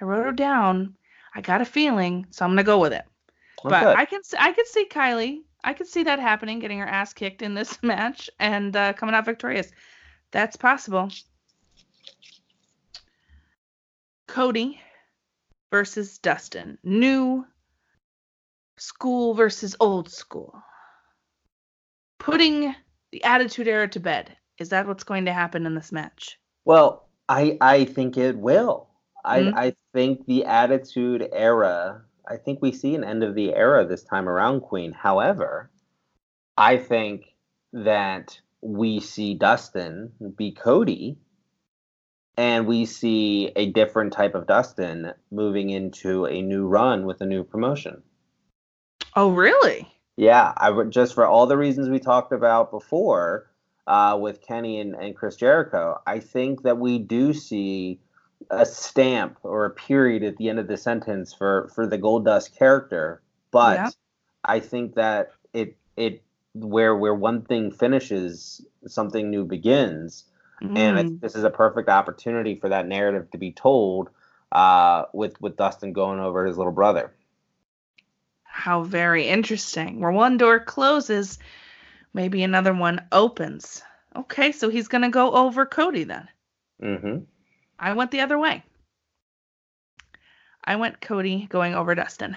I 0.00 0.04
wrote 0.04 0.24
her 0.24 0.32
down. 0.32 0.94
I 1.34 1.40
got 1.40 1.60
a 1.60 1.64
feeling, 1.64 2.26
so 2.30 2.44
I'm 2.44 2.52
gonna 2.52 2.64
go 2.64 2.80
with 2.80 2.92
it. 2.92 3.04
Okay. 3.64 3.68
But 3.68 3.96
I 3.96 4.04
can 4.04 4.20
I 4.38 4.52
can 4.52 4.66
see 4.66 4.86
Kylie. 4.86 5.42
I 5.62 5.74
could 5.74 5.86
see 5.86 6.02
that 6.04 6.18
happening, 6.18 6.58
getting 6.58 6.78
her 6.78 6.86
ass 6.86 7.12
kicked 7.12 7.42
in 7.42 7.54
this 7.54 7.80
match 7.82 8.30
and 8.38 8.74
uh, 8.74 8.92
coming 8.94 9.14
out 9.14 9.26
victorious. 9.26 9.70
That's 10.32 10.56
possible. 10.56 11.10
Cody 14.28 14.80
versus 15.70 16.18
Dustin. 16.18 16.78
New 16.84 17.44
school 18.76 19.34
versus 19.34 19.76
old 19.80 20.10
school. 20.10 20.62
Putting 22.18 22.74
the 23.12 23.24
Attitude 23.24 23.68
Era 23.68 23.88
to 23.88 24.00
bed. 24.00 24.36
Is 24.58 24.68
that 24.68 24.86
what's 24.86 25.04
going 25.04 25.24
to 25.24 25.32
happen 25.32 25.66
in 25.66 25.74
this 25.74 25.90
match? 25.90 26.38
Well, 26.64 27.08
I 27.28 27.56
I 27.60 27.84
think 27.86 28.16
it 28.16 28.36
will. 28.36 28.88
Mm-hmm. 29.24 29.56
I 29.56 29.66
I 29.66 29.74
think 29.92 30.26
the 30.26 30.44
Attitude 30.44 31.28
Era. 31.32 32.02
I 32.28 32.36
think 32.36 32.60
we 32.62 32.70
see 32.70 32.94
an 32.94 33.02
end 33.02 33.24
of 33.24 33.34
the 33.34 33.54
era 33.54 33.84
this 33.84 34.04
time 34.04 34.28
around, 34.28 34.60
Queen. 34.60 34.92
However, 34.92 35.70
I 36.56 36.76
think 36.76 37.34
that 37.72 38.38
we 38.62 39.00
see 39.00 39.34
Dustin 39.34 40.12
be 40.36 40.52
Cody, 40.52 41.18
and 42.36 42.66
we 42.66 42.84
see 42.86 43.52
a 43.56 43.70
different 43.70 44.12
type 44.12 44.34
of 44.34 44.46
Dustin 44.46 45.12
moving 45.30 45.70
into 45.70 46.26
a 46.26 46.42
new 46.42 46.66
run 46.66 47.06
with 47.06 47.20
a 47.20 47.26
new 47.26 47.44
promotion. 47.44 48.02
Oh, 49.16 49.32
really? 49.32 49.88
Yeah, 50.16 50.52
I 50.56 50.70
would 50.70 50.90
just 50.90 51.14
for 51.14 51.26
all 51.26 51.46
the 51.46 51.56
reasons 51.56 51.88
we 51.88 51.98
talked 51.98 52.32
about 52.32 52.70
before 52.70 53.50
uh, 53.86 54.18
with 54.20 54.42
Kenny 54.42 54.78
and, 54.80 54.94
and 54.94 55.16
Chris 55.16 55.36
Jericho. 55.36 56.00
I 56.06 56.20
think 56.20 56.62
that 56.62 56.78
we 56.78 56.98
do 56.98 57.32
see 57.32 58.00
a 58.50 58.64
stamp 58.64 59.38
or 59.42 59.64
a 59.64 59.70
period 59.70 60.22
at 60.22 60.36
the 60.36 60.48
end 60.48 60.58
of 60.58 60.68
the 60.68 60.76
sentence 60.76 61.32
for 61.34 61.70
for 61.74 61.86
the 61.86 61.98
Goldust 61.98 62.56
character, 62.56 63.20
but 63.50 63.76
yeah. 63.76 63.90
I 64.44 64.60
think 64.60 64.94
that 64.94 65.32
it 65.52 65.76
it 65.96 66.22
where 66.54 66.96
where 66.96 67.14
one 67.14 67.42
thing 67.42 67.70
finishes, 67.70 68.64
something 68.86 69.30
new 69.30 69.44
begins. 69.44 70.24
Mm. 70.62 70.78
And 70.78 70.98
I 70.98 71.18
this 71.20 71.36
is 71.36 71.44
a 71.44 71.50
perfect 71.50 71.88
opportunity 71.88 72.56
for 72.56 72.68
that 72.68 72.86
narrative 72.86 73.30
to 73.30 73.38
be 73.38 73.52
told 73.52 74.10
uh, 74.52 75.04
with 75.12 75.40
with 75.40 75.56
Dustin 75.56 75.92
going 75.92 76.20
over 76.20 76.46
his 76.46 76.56
little 76.56 76.72
brother. 76.72 77.12
How 78.44 78.82
very 78.82 79.26
interesting. 79.28 80.00
Where 80.00 80.10
one 80.10 80.36
door 80.36 80.60
closes, 80.60 81.38
maybe 82.12 82.42
another 82.42 82.74
one 82.74 83.02
opens. 83.12 83.82
Okay, 84.14 84.52
so 84.52 84.68
he's 84.68 84.88
gonna 84.88 85.10
go 85.10 85.32
over 85.32 85.64
Cody 85.64 86.04
then. 86.04 86.28
Mm-hmm. 86.82 87.24
I 87.78 87.92
went 87.92 88.10
the 88.10 88.20
other 88.20 88.38
way. 88.38 88.64
I 90.64 90.76
went 90.76 91.00
Cody 91.00 91.46
going 91.48 91.74
over 91.74 91.94
Dustin. 91.94 92.36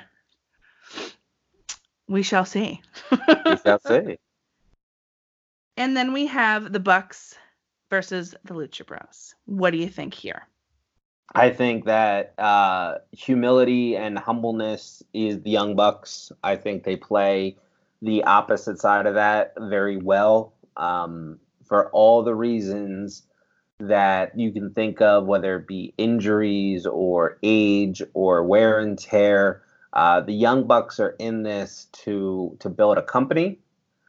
We 2.08 2.24
shall 2.24 2.46
see. 2.46 2.82
we 3.12 3.58
shall 3.58 3.80
see. 3.88 4.18
And 5.78 5.98
then 5.98 6.14
we 6.14 6.28
have 6.28 6.72
the 6.72 6.80
Bucks 6.80 7.36
versus 7.90 8.36
the 8.44 8.54
Lucha 8.54 8.86
Bros. 8.86 9.36
What 9.46 9.72
do 9.72 9.78
you 9.78 9.88
think 9.88 10.14
here? 10.14 10.48
I 11.36 11.50
think 11.50 11.86
that 11.86 12.34
uh, 12.38 12.98
humility 13.12 13.96
and 13.96 14.20
humbleness 14.20 15.02
is 15.14 15.42
the 15.42 15.50
Young 15.50 15.76
Bucks. 15.76 16.32
I 16.44 16.56
think 16.58 16.84
they 16.84 16.96
play 16.96 17.58
the 18.02 18.24
opposite 18.26 18.80
side 18.80 19.08
of 19.08 19.16
that 19.16 19.54
very 19.58 19.98
well 19.98 20.54
um, 20.78 21.40
for 21.66 21.90
all 21.90 22.22
the 22.22 22.36
reasons 22.36 23.24
that 23.80 24.38
you 24.38 24.52
can 24.52 24.74
think 24.74 25.02
of, 25.02 25.26
whether 25.26 25.58
it 25.58 25.68
be 25.68 25.94
injuries 25.98 26.86
or 26.86 27.40
age 27.42 28.02
or 28.14 28.44
wear 28.44 28.80
and 28.80 29.00
tear. 29.00 29.63
Uh, 29.94 30.22
the 30.22 30.34
Young 30.34 30.66
Bucks 30.66 31.00
are 31.00 31.16
in 31.20 31.44
this 31.44 31.88
to 32.04 32.58
to 32.60 32.70
build 32.70 32.98
a 32.98 33.04
company, 33.04 33.60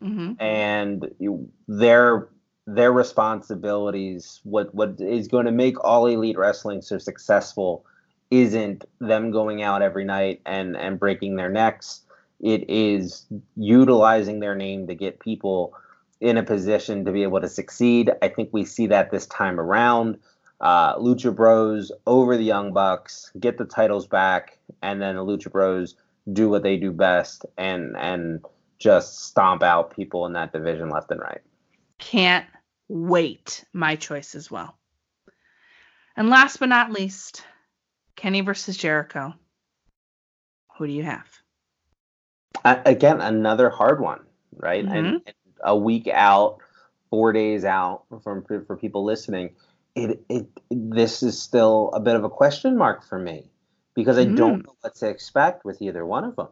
mm-hmm. 0.02 0.32
and 0.42 1.10
you, 1.18 1.48
their 1.68 2.28
their 2.66 2.92
responsibilities, 2.92 4.40
what 4.44 4.74
what 4.74 4.98
is 4.98 5.28
going 5.28 5.44
to 5.44 5.52
make 5.52 5.82
all 5.84 6.06
elite 6.06 6.38
wrestling 6.38 6.80
so 6.80 6.96
successful, 6.96 7.84
isn't 8.30 8.86
them 9.00 9.30
going 9.30 9.62
out 9.62 9.82
every 9.82 10.04
night 10.04 10.40
and 10.46 10.76
and 10.76 10.98
breaking 10.98 11.36
their 11.36 11.50
necks. 11.50 12.00
It 12.40 12.68
is 12.68 13.26
utilizing 13.56 14.40
their 14.40 14.54
name 14.54 14.86
to 14.86 14.94
get 14.94 15.20
people 15.20 15.74
in 16.20 16.38
a 16.38 16.42
position 16.42 17.04
to 17.04 17.12
be 17.12 17.22
able 17.22 17.40
to 17.40 17.48
succeed. 17.48 18.10
I 18.22 18.28
think 18.28 18.48
we 18.52 18.64
see 18.64 18.86
that 18.86 19.10
this 19.10 19.26
time 19.26 19.60
around 19.60 20.18
uh, 20.60 20.96
Lucha 20.98 21.34
Bros 21.34 21.92
over 22.06 22.36
the 22.36 22.44
Young 22.44 22.72
Bucks, 22.72 23.30
get 23.38 23.58
the 23.58 23.64
titles 23.64 24.06
back, 24.06 24.58
and 24.82 25.00
then 25.00 25.16
the 25.16 25.24
Lucha 25.24 25.50
Bros 25.50 25.96
do 26.32 26.48
what 26.48 26.62
they 26.62 26.76
do 26.76 26.90
best 26.90 27.44
and 27.58 27.94
and 27.96 28.44
just 28.78 29.20
stomp 29.20 29.62
out 29.62 29.94
people 29.94 30.26
in 30.26 30.32
that 30.32 30.52
division 30.52 30.88
left 30.88 31.10
and 31.10 31.20
right. 31.20 31.40
Can't 31.98 32.46
wait. 32.88 33.64
My 33.72 33.96
choice 33.96 34.34
as 34.34 34.50
well. 34.50 34.76
And 36.16 36.28
last 36.28 36.58
but 36.58 36.68
not 36.68 36.92
least, 36.92 37.44
Kenny 38.16 38.40
versus 38.40 38.76
Jericho. 38.76 39.34
Who 40.76 40.86
do 40.86 40.92
you 40.92 41.02
have? 41.02 41.26
Uh, 42.64 42.80
again, 42.84 43.20
another 43.20 43.70
hard 43.70 44.00
one, 44.00 44.20
right? 44.56 44.84
Mm-hmm. 44.84 44.96
And, 44.96 45.06
and 45.26 45.34
a 45.62 45.76
week 45.76 46.08
out, 46.08 46.58
four 47.10 47.32
days 47.32 47.64
out 47.64 48.04
from 48.22 48.44
for 48.44 48.76
people 48.76 49.04
listening 49.04 49.54
it, 49.94 50.24
it 50.28 50.46
this 50.70 51.22
is 51.22 51.40
still 51.40 51.90
a 51.94 52.00
bit 52.00 52.16
of 52.16 52.24
a 52.24 52.30
question 52.30 52.76
mark 52.76 53.06
for 53.06 53.18
me 53.18 53.50
because 53.94 54.18
I 54.18 54.26
mm. 54.26 54.36
don't 54.36 54.66
know 54.66 54.74
what 54.80 54.94
to 54.96 55.08
expect 55.08 55.64
with 55.64 55.80
either 55.80 56.04
one 56.04 56.24
of 56.24 56.36
them. 56.36 56.48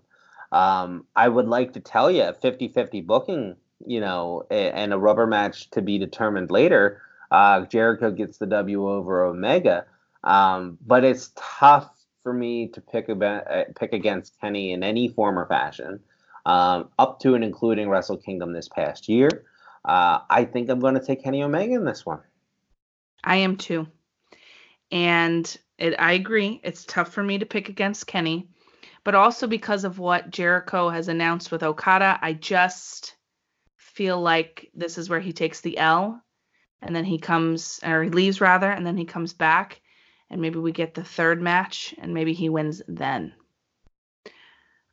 Um, 0.53 1.07
I 1.17 1.29
would 1.29 1.49
like 1.49 1.73
to 1.73 1.81
tell 1.81 2.11
you 2.11 2.23
a 2.23 2.35
50-50 2.35 3.07
booking, 3.07 3.57
you 3.87 4.01
know, 4.01 4.45
and 4.51 4.93
a 4.93 4.99
rubber 4.99 5.27
match 5.27 5.71
to 5.71 5.83
be 5.83 5.99
determined 5.99 6.51
later. 6.51 7.01
Uh, 7.31 7.65
Jericho 7.65 8.11
gets 8.11 8.39
the 8.39 8.47
W 8.47 8.89
over 8.89 9.25
Omega, 9.25 9.87
um, 10.23 10.79
but 10.87 11.05
it's 11.05 11.31
tough 11.35 11.89
for 12.23 12.33
me 12.33 12.69
to 12.69 12.81
pick 12.81 13.09
about, 13.09 13.51
uh, 13.51 13.65
pick 13.75 13.93
against 13.93 14.39
Kenny 14.41 14.73
in 14.73 14.83
any 14.83 15.09
form 15.09 15.39
or 15.39 15.47
fashion, 15.47 16.01
um, 16.45 16.91
up 16.99 17.19
to 17.21 17.35
and 17.35 17.43
including 17.43 17.89
Wrestle 17.89 18.19
Kingdom 18.19 18.53
this 18.53 18.69
past 18.69 19.09
year. 19.09 19.47
Uh, 19.85 20.21
I 20.29 20.45
think 20.45 20.69
I'm 20.69 20.79
going 20.79 20.95
to 20.95 21.05
take 21.05 21.25
Kenny 21.25 21.43
Omega 21.43 21.75
in 21.75 21.85
this 21.85 22.05
one. 22.07 22.21
I 23.25 23.37
am 23.37 23.57
too. 23.57 23.87
And 24.91 25.57
it, 25.79 25.95
I 25.99 26.13
agree. 26.13 26.61
It's 26.63 26.85
tough 26.85 27.13
for 27.13 27.23
me 27.23 27.39
to 27.39 27.47
pick 27.47 27.69
against 27.69 28.07
Kenny. 28.07 28.49
but 29.05 29.15
also 29.15 29.47
because 29.47 29.85
of 29.85 29.99
what 29.99 30.31
Jericho 30.31 30.89
has 30.89 31.09
announced 31.09 31.51
with 31.51 31.63
Okada, 31.63 32.19
I 32.23 32.35
just 32.35 33.17
feel 33.77 34.21
like 34.21 34.71
this 34.75 34.97
is 34.97 35.09
where 35.09 35.21
he 35.21 35.33
takes 35.33 35.61
the 35.61 35.79
L 35.79 36.23
and 36.81 36.95
then 36.95 37.05
he 37.05 37.19
comes 37.19 37.81
or 37.85 38.03
he 38.03 38.11
leaves 38.11 38.41
rather 38.41 38.71
and 38.71 38.87
then 38.87 38.97
he 38.97 39.05
comes 39.05 39.33
back 39.33 39.81
and 40.31 40.41
maybe 40.41 40.59
we 40.59 40.73
get 40.73 40.95
the 40.95 41.05
third 41.05 41.43
match 41.43 41.95
and 41.99 42.15
maybe 42.15 42.33
he 42.33 42.49
wins 42.49 42.83
then. 42.89 43.35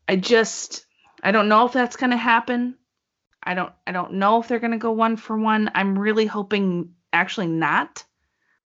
I 0.08 0.16
just 0.16 0.86
I 1.22 1.32
don't 1.32 1.50
know 1.50 1.66
if 1.66 1.74
that's 1.74 1.98
going 1.98 2.12
to 2.12 2.18
happen. 2.18 2.76
I 3.44 3.54
don't 3.54 3.72
I 3.86 3.92
don't 3.92 4.14
know 4.14 4.42
if 4.42 4.48
they're 4.48 4.60
going 4.60 4.72
to 4.72 4.78
go 4.78 4.92
one 4.92 5.18
for 5.18 5.38
one. 5.38 5.72
I'm 5.76 5.98
really 5.98 6.26
hoping 6.26 6.96
actually 7.14 7.48
not. 7.48 8.04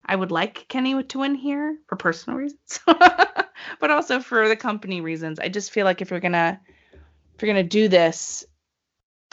I 0.05 0.15
would 0.15 0.31
like 0.31 0.67
Kenny 0.67 1.01
to 1.01 1.19
win 1.19 1.35
here 1.35 1.77
for 1.88 1.95
personal 1.95 2.38
reasons, 2.39 2.80
but 2.85 3.91
also 3.91 4.19
for 4.19 4.47
the 4.49 4.55
company 4.55 5.01
reasons. 5.01 5.39
I 5.39 5.47
just 5.49 5.71
feel 5.71 5.85
like 5.85 6.01
if 6.01 6.11
you're 6.11 6.19
gonna 6.19 6.59
if 7.35 7.41
you're 7.41 7.53
gonna 7.53 7.63
do 7.63 7.88
this 7.88 8.45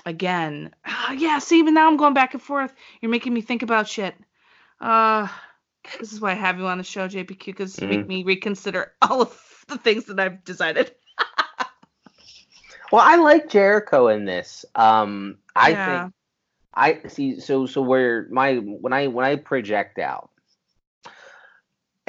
again, 0.07 0.71
uh, 0.85 1.13
yeah. 1.17 1.39
See, 1.41 1.59
even 1.59 1.75
now 1.75 1.89
I'm 1.89 1.97
going 1.97 2.15
back 2.15 2.35
and 2.35 2.43
forth. 2.43 2.73
You're 3.01 3.11
making 3.11 3.35
me 3.35 3.41
think 3.41 3.63
about 3.63 3.89
shit. 3.89 4.15
Uh, 4.81 5.29
this 5.99 6.13
is 6.13 6.21
why 6.21 6.33
I 6.33 6.35
have 6.35 6.59
you 6.59 6.67
on 6.67 6.79
the 6.79 6.85
show, 6.85 7.09
JPQ, 7.09 7.47
because 7.47 7.81
you 7.81 7.89
make 7.89 8.07
me 8.09 8.23
reconsider 8.23 8.93
all 9.03 9.23
of 9.23 9.65
the 9.69 9.79
things 9.79 10.07
that 10.07 10.21
I've 10.21 10.45
decided. 10.45 10.95
Well, 12.93 13.03
I 13.05 13.17
like 13.17 13.49
Jericho 13.49 14.09
in 14.09 14.25
this. 14.25 14.65
Um, 14.75 15.39
I 15.55 15.73
Yeah. 15.73 15.85
think 15.85 16.13
I 16.75 17.09
see. 17.09 17.41
So, 17.41 17.67
so 17.67 17.83
where 17.83 18.27
my 18.31 18.57
when 18.57 18.93
I 18.93 19.07
when 19.09 19.25
I 19.25 19.37
project 19.37 19.99
out, 19.99 20.30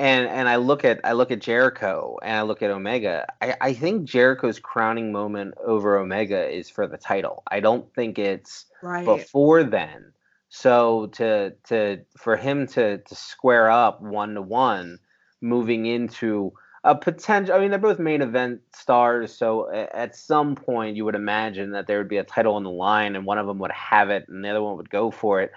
and 0.01 0.27
and 0.27 0.49
I 0.49 0.55
look 0.55 0.83
at 0.83 0.99
I 1.03 1.13
look 1.13 1.31
at 1.31 1.41
Jericho 1.41 2.17
and 2.23 2.35
I 2.37 2.41
look 2.41 2.63
at 2.63 2.71
Omega. 2.71 3.27
I 3.41 3.55
I 3.61 3.73
think 3.73 4.05
Jericho's 4.05 4.59
crowning 4.59 5.11
moment 5.11 5.53
over 5.63 5.97
Omega 5.97 6.49
is 6.49 6.69
for 6.69 6.87
the 6.87 6.97
title. 6.97 7.43
I 7.51 7.59
don't 7.59 7.93
think 7.93 8.17
it's 8.17 8.65
Right. 8.81 9.05
before 9.05 9.63
then. 9.63 10.11
So 10.49 11.07
to 11.13 11.51
to 11.65 11.99
for 12.17 12.35
him 12.35 12.67
to 12.67 12.97
to 12.97 13.15
square 13.15 13.69
up 13.69 14.01
one 14.01 14.33
to 14.35 14.41
one, 14.41 14.99
moving 15.41 15.85
into 15.85 16.53
a 16.83 16.95
potential. 16.95 17.53
I 17.55 17.59
mean, 17.59 17.69
they're 17.69 17.79
both 17.79 17.99
main 17.99 18.23
event 18.23 18.61
stars, 18.73 19.37
so 19.37 19.71
at 19.71 20.15
some 20.15 20.55
point 20.55 20.95
you 20.97 21.05
would 21.05 21.15
imagine 21.15 21.71
that 21.71 21.85
there 21.85 21.99
would 21.99 22.09
be 22.09 22.17
a 22.17 22.23
title 22.23 22.55
on 22.55 22.63
the 22.63 22.71
line, 22.71 23.15
and 23.15 23.25
one 23.25 23.37
of 23.37 23.45
them 23.45 23.59
would 23.59 23.71
have 23.71 24.09
it, 24.09 24.27
and 24.27 24.43
the 24.43 24.49
other 24.49 24.63
one 24.63 24.77
would 24.77 24.89
go 24.89 25.11
for 25.11 25.41
it. 25.41 25.51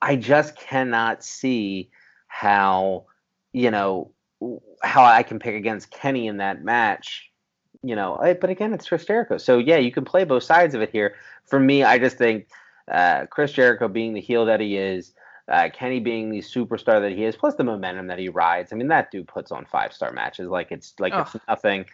I 0.00 0.16
just 0.16 0.56
cannot 0.56 1.22
see 1.22 1.90
how 2.26 3.04
you 3.52 3.70
know 3.70 4.10
how 4.82 5.04
I 5.04 5.22
can 5.22 5.38
pick 5.38 5.54
against 5.54 5.90
Kenny 5.90 6.26
in 6.26 6.38
that 6.38 6.62
match. 6.64 7.30
You 7.82 7.96
know, 7.96 8.16
I- 8.20 8.34
but 8.34 8.50
again, 8.50 8.72
it's 8.72 8.88
Chris 8.88 9.04
Jericho, 9.04 9.38
so 9.38 9.58
yeah, 9.58 9.76
you 9.76 9.90
can 9.92 10.04
play 10.04 10.24
both 10.24 10.42
sides 10.44 10.74
of 10.74 10.82
it 10.82 10.90
here. 10.90 11.14
For 11.44 11.58
me, 11.58 11.82
I 11.84 11.98
just 11.98 12.16
think 12.16 12.48
uh, 12.90 13.26
Chris 13.26 13.52
Jericho 13.52 13.88
being 13.88 14.12
the 14.14 14.20
heel 14.20 14.44
that 14.46 14.60
he 14.60 14.76
is, 14.76 15.14
uh, 15.48 15.68
Kenny 15.72 16.00
being 16.00 16.30
the 16.30 16.38
superstar 16.40 17.00
that 17.00 17.12
he 17.12 17.24
is, 17.24 17.36
plus 17.36 17.54
the 17.56 17.64
momentum 17.64 18.06
that 18.08 18.18
he 18.18 18.28
rides. 18.28 18.72
I 18.72 18.76
mean, 18.76 18.88
that 18.88 19.10
dude 19.10 19.28
puts 19.28 19.50
on 19.52 19.64
five 19.66 19.92
star 19.92 20.12
matches 20.12 20.48
like 20.48 20.70
it's 20.72 20.94
like 20.98 21.12
it's 21.22 21.36
nothing. 21.48 21.84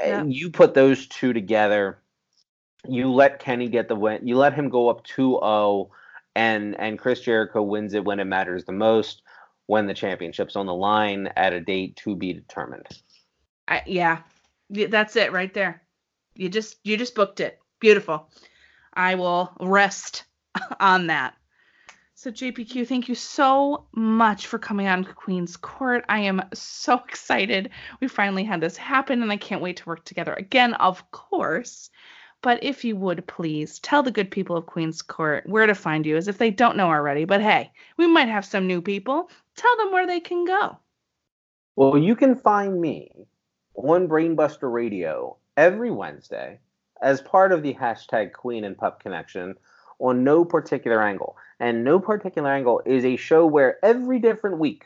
Yeah. 0.00 0.24
You 0.24 0.50
put 0.50 0.74
those 0.74 1.06
two 1.06 1.32
together, 1.32 1.98
you 2.86 3.12
let 3.12 3.38
Kenny 3.38 3.68
get 3.68 3.88
the 3.88 3.96
win, 3.96 4.26
you 4.26 4.36
let 4.36 4.54
him 4.54 4.68
go 4.68 4.88
up 4.88 5.04
2-0, 5.06 5.88
and 6.36 6.78
and 6.80 6.98
Chris 6.98 7.20
Jericho 7.20 7.62
wins 7.62 7.94
it 7.94 8.04
when 8.04 8.18
it 8.20 8.24
matters 8.24 8.64
the 8.64 8.72
most, 8.72 9.22
when 9.66 9.86
the 9.86 9.94
championship's 9.94 10.56
on 10.56 10.66
the 10.66 10.74
line 10.74 11.28
at 11.36 11.52
a 11.52 11.60
date 11.60 11.96
to 11.96 12.14
be 12.14 12.32
determined. 12.32 12.86
I, 13.66 13.82
yeah, 13.86 14.20
that's 14.70 15.16
it 15.16 15.32
right 15.32 15.52
there. 15.52 15.82
You 16.34 16.48
just 16.48 16.76
you 16.84 16.96
just 16.96 17.14
booked 17.14 17.40
it. 17.40 17.58
Beautiful. 17.80 18.28
I 18.92 19.14
will 19.14 19.52
rest 19.60 20.24
on 20.80 21.08
that. 21.08 21.34
So 22.16 22.30
JPQ, 22.30 22.86
thank 22.86 23.08
you 23.08 23.14
so 23.14 23.86
much 23.92 24.46
for 24.46 24.58
coming 24.58 24.86
on 24.86 25.04
Queen's 25.04 25.56
Court. 25.56 26.04
I 26.08 26.20
am 26.20 26.42
so 26.54 26.94
excited. 27.08 27.70
We 28.00 28.08
finally 28.08 28.44
had 28.44 28.60
this 28.60 28.76
happen 28.76 29.22
and 29.22 29.30
I 29.30 29.36
can't 29.36 29.60
wait 29.60 29.78
to 29.78 29.86
work 29.86 30.04
together 30.04 30.32
again, 30.32 30.74
of 30.74 31.10
course. 31.10 31.90
But 32.44 32.62
if 32.62 32.84
you 32.84 32.94
would 32.96 33.26
please 33.26 33.78
tell 33.78 34.02
the 34.02 34.10
good 34.10 34.30
people 34.30 34.54
of 34.54 34.66
Queen's 34.66 35.00
Court 35.00 35.48
where 35.48 35.66
to 35.66 35.74
find 35.74 36.04
you 36.04 36.14
as 36.14 36.28
if 36.28 36.36
they 36.36 36.50
don't 36.50 36.76
know 36.76 36.88
already. 36.88 37.24
But 37.24 37.40
hey, 37.40 37.72
we 37.96 38.06
might 38.06 38.28
have 38.28 38.44
some 38.44 38.66
new 38.66 38.82
people. 38.82 39.30
Tell 39.56 39.74
them 39.78 39.90
where 39.90 40.06
they 40.06 40.20
can 40.20 40.44
go. 40.44 40.76
Well, 41.74 41.96
you 41.96 42.14
can 42.14 42.36
find 42.36 42.78
me 42.78 43.10
on 43.76 44.06
Brainbuster 44.08 44.70
Radio 44.70 45.38
every 45.56 45.90
Wednesday 45.90 46.60
as 47.00 47.22
part 47.22 47.50
of 47.50 47.62
the 47.62 47.72
hashtag 47.72 48.34
Queen 48.34 48.64
and 48.64 48.76
Pup 48.76 49.00
Connection 49.00 49.54
on 49.98 50.22
No 50.22 50.44
Particular 50.44 51.02
Angle. 51.02 51.38
And 51.60 51.82
No 51.82 51.98
Particular 51.98 52.50
Angle 52.50 52.82
is 52.84 53.06
a 53.06 53.16
show 53.16 53.46
where 53.46 53.82
every 53.82 54.18
different 54.18 54.58
week 54.58 54.84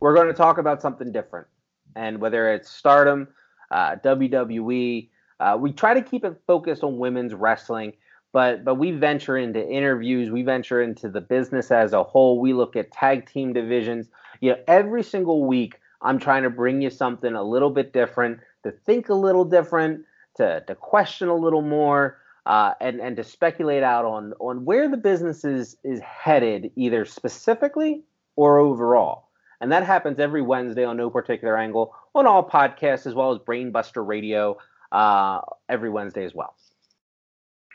we're 0.00 0.16
going 0.16 0.26
to 0.26 0.34
talk 0.34 0.58
about 0.58 0.82
something 0.82 1.12
different. 1.12 1.46
And 1.94 2.20
whether 2.20 2.52
it's 2.52 2.68
stardom, 2.68 3.28
uh, 3.70 3.94
WWE, 4.04 5.10
uh, 5.40 5.56
we 5.58 5.72
try 5.72 5.94
to 5.94 6.02
keep 6.02 6.24
it 6.24 6.40
focused 6.46 6.82
on 6.82 6.98
women's 6.98 7.34
wrestling. 7.34 7.92
But, 8.30 8.62
but 8.62 8.74
we 8.74 8.90
venture 8.90 9.38
into 9.38 9.66
interviews, 9.66 10.30
we 10.30 10.42
venture 10.42 10.82
into 10.82 11.08
the 11.08 11.22
business 11.22 11.70
as 11.70 11.94
a 11.94 12.04
whole. 12.04 12.38
We 12.38 12.52
look 12.52 12.76
at 12.76 12.92
tag 12.92 13.26
team 13.26 13.54
divisions. 13.54 14.06
You 14.40 14.50
know, 14.50 14.58
every 14.68 15.02
single 15.02 15.46
week, 15.46 15.80
I'm 16.02 16.18
trying 16.18 16.42
to 16.42 16.50
bring 16.50 16.82
you 16.82 16.90
something 16.90 17.34
a 17.34 17.42
little 17.42 17.70
bit 17.70 17.94
different, 17.94 18.40
to 18.64 18.70
think 18.70 19.08
a 19.08 19.14
little 19.14 19.46
different, 19.46 20.04
to, 20.36 20.62
to 20.66 20.74
question 20.74 21.28
a 21.28 21.34
little 21.34 21.62
more, 21.62 22.18
uh, 22.44 22.74
and, 22.82 23.00
and 23.00 23.16
to 23.16 23.24
speculate 23.24 23.82
out 23.82 24.04
on, 24.04 24.34
on 24.40 24.66
where 24.66 24.90
the 24.90 24.98
business 24.98 25.42
is, 25.44 25.78
is 25.82 25.98
headed, 26.00 26.70
either 26.76 27.06
specifically 27.06 28.04
or 28.36 28.58
overall. 28.58 29.30
And 29.60 29.72
that 29.72 29.84
happens 29.84 30.20
every 30.20 30.42
Wednesday 30.42 30.84
on 30.84 30.98
No 30.98 31.08
Particular 31.10 31.56
Angle, 31.56 31.94
on 32.14 32.26
all 32.26 32.48
podcasts, 32.48 33.06
as 33.06 33.14
well 33.14 33.32
as 33.32 33.38
Brainbuster 33.38 34.06
Radio, 34.06 34.58
uh, 34.92 35.40
every 35.68 35.90
Wednesday 35.90 36.24
as 36.24 36.34
well. 36.34 36.54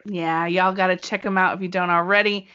Yeah, 0.06 0.48
y'all 0.48 0.73
got 0.73 0.88
to 0.88 0.98
check 0.98 1.22
them 1.22 1.38
out 1.38 1.56
if 1.56 1.61
you 1.61 1.68
don't 1.68 1.90
already. 1.90 2.49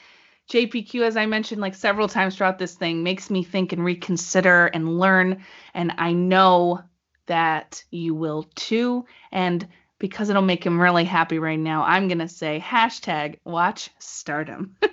JPQ, 0.50 1.02
as 1.02 1.16
I 1.16 1.26
mentioned 1.26 1.60
like 1.60 1.74
several 1.74 2.08
times 2.08 2.36
throughout 2.36 2.58
this 2.58 2.74
thing, 2.74 3.02
makes 3.02 3.30
me 3.30 3.42
think 3.42 3.72
and 3.72 3.84
reconsider 3.84 4.66
and 4.66 4.98
learn. 4.98 5.44
And 5.74 5.92
I 5.98 6.12
know 6.12 6.82
that 7.26 7.84
you 7.90 8.14
will 8.14 8.44
too. 8.54 9.04
And 9.30 9.66
because 9.98 10.30
it'll 10.30 10.42
make 10.42 10.64
him 10.64 10.80
really 10.80 11.04
happy 11.04 11.38
right 11.38 11.58
now, 11.58 11.82
I'm 11.82 12.08
going 12.08 12.18
to 12.18 12.28
say 12.28 12.62
hashtag 12.64 13.38
watch 13.44 13.90
stardom. 13.98 14.76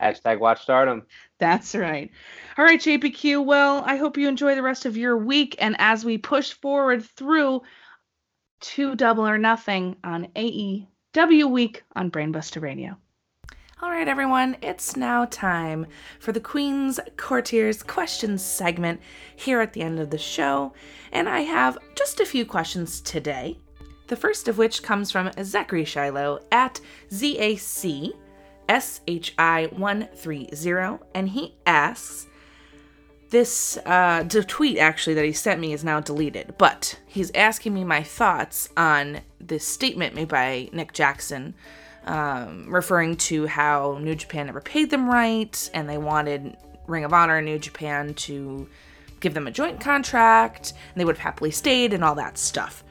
Hashtag 0.00 0.38
watch 0.40 0.62
stardom. 0.62 1.02
That's 1.38 1.74
right. 1.74 2.10
All 2.56 2.64
right, 2.64 2.80
JPQ. 2.80 3.44
Well, 3.44 3.82
I 3.84 3.96
hope 3.96 4.16
you 4.16 4.28
enjoy 4.28 4.54
the 4.54 4.62
rest 4.62 4.86
of 4.86 4.96
your 4.96 5.16
week. 5.16 5.56
And 5.58 5.76
as 5.78 6.04
we 6.04 6.18
push 6.18 6.52
forward 6.52 7.04
through 7.04 7.62
to 8.66 8.94
Double 8.96 9.24
or 9.24 9.38
Nothing 9.38 9.94
on 10.02 10.26
AEW 10.34 11.48
Week 11.48 11.84
on 11.94 12.10
Brainbuster 12.10 12.60
Radio. 12.60 12.96
All 13.80 13.90
right, 13.90 14.08
everyone, 14.08 14.56
it's 14.60 14.96
now 14.96 15.26
time 15.26 15.86
for 16.18 16.32
the 16.32 16.40
Queen's 16.40 16.98
Courtiers 17.16 17.84
questions 17.84 18.42
segment 18.42 19.00
here 19.36 19.60
at 19.60 19.72
the 19.72 19.82
end 19.82 20.00
of 20.00 20.10
the 20.10 20.18
show. 20.18 20.72
And 21.12 21.28
I 21.28 21.42
have 21.42 21.78
just 21.94 22.18
a 22.18 22.26
few 22.26 22.44
questions 22.44 23.00
today. 23.02 23.56
The 24.08 24.16
first 24.16 24.48
of 24.48 24.58
which 24.58 24.82
comes 24.82 25.12
from 25.12 25.30
Zachary 25.44 25.84
Shiloh 25.84 26.40
at 26.50 26.80
ZAC 27.12 28.14
SHI130, 28.68 31.00
and 31.14 31.28
he 31.28 31.54
asks, 31.66 32.26
this 33.36 33.76
uh, 33.84 34.22
the 34.22 34.42
tweet 34.42 34.78
actually 34.78 35.12
that 35.12 35.24
he 35.26 35.32
sent 35.32 35.60
me 35.60 35.74
is 35.74 35.84
now 35.84 36.00
deleted, 36.00 36.54
but 36.56 36.98
he's 37.06 37.30
asking 37.34 37.74
me 37.74 37.84
my 37.84 38.02
thoughts 38.02 38.70
on 38.78 39.20
this 39.38 39.66
statement 39.66 40.14
made 40.14 40.28
by 40.28 40.70
Nick 40.72 40.94
Jackson, 40.94 41.54
um, 42.06 42.64
referring 42.72 43.14
to 43.16 43.46
how 43.46 43.98
New 44.00 44.14
Japan 44.14 44.46
never 44.46 44.62
paid 44.62 44.88
them 44.88 45.06
right, 45.06 45.70
and 45.74 45.86
they 45.86 45.98
wanted 45.98 46.56
Ring 46.86 47.04
of 47.04 47.12
Honor 47.12 47.36
and 47.36 47.44
New 47.44 47.58
Japan 47.58 48.14
to 48.14 48.66
give 49.20 49.34
them 49.34 49.46
a 49.46 49.50
joint 49.50 49.80
contract, 49.80 50.70
and 50.70 50.98
they 50.98 51.04
would 51.04 51.16
have 51.16 51.22
happily 51.22 51.50
stayed, 51.50 51.92
and 51.92 52.02
all 52.02 52.14
that 52.14 52.38
stuff. 52.38 52.84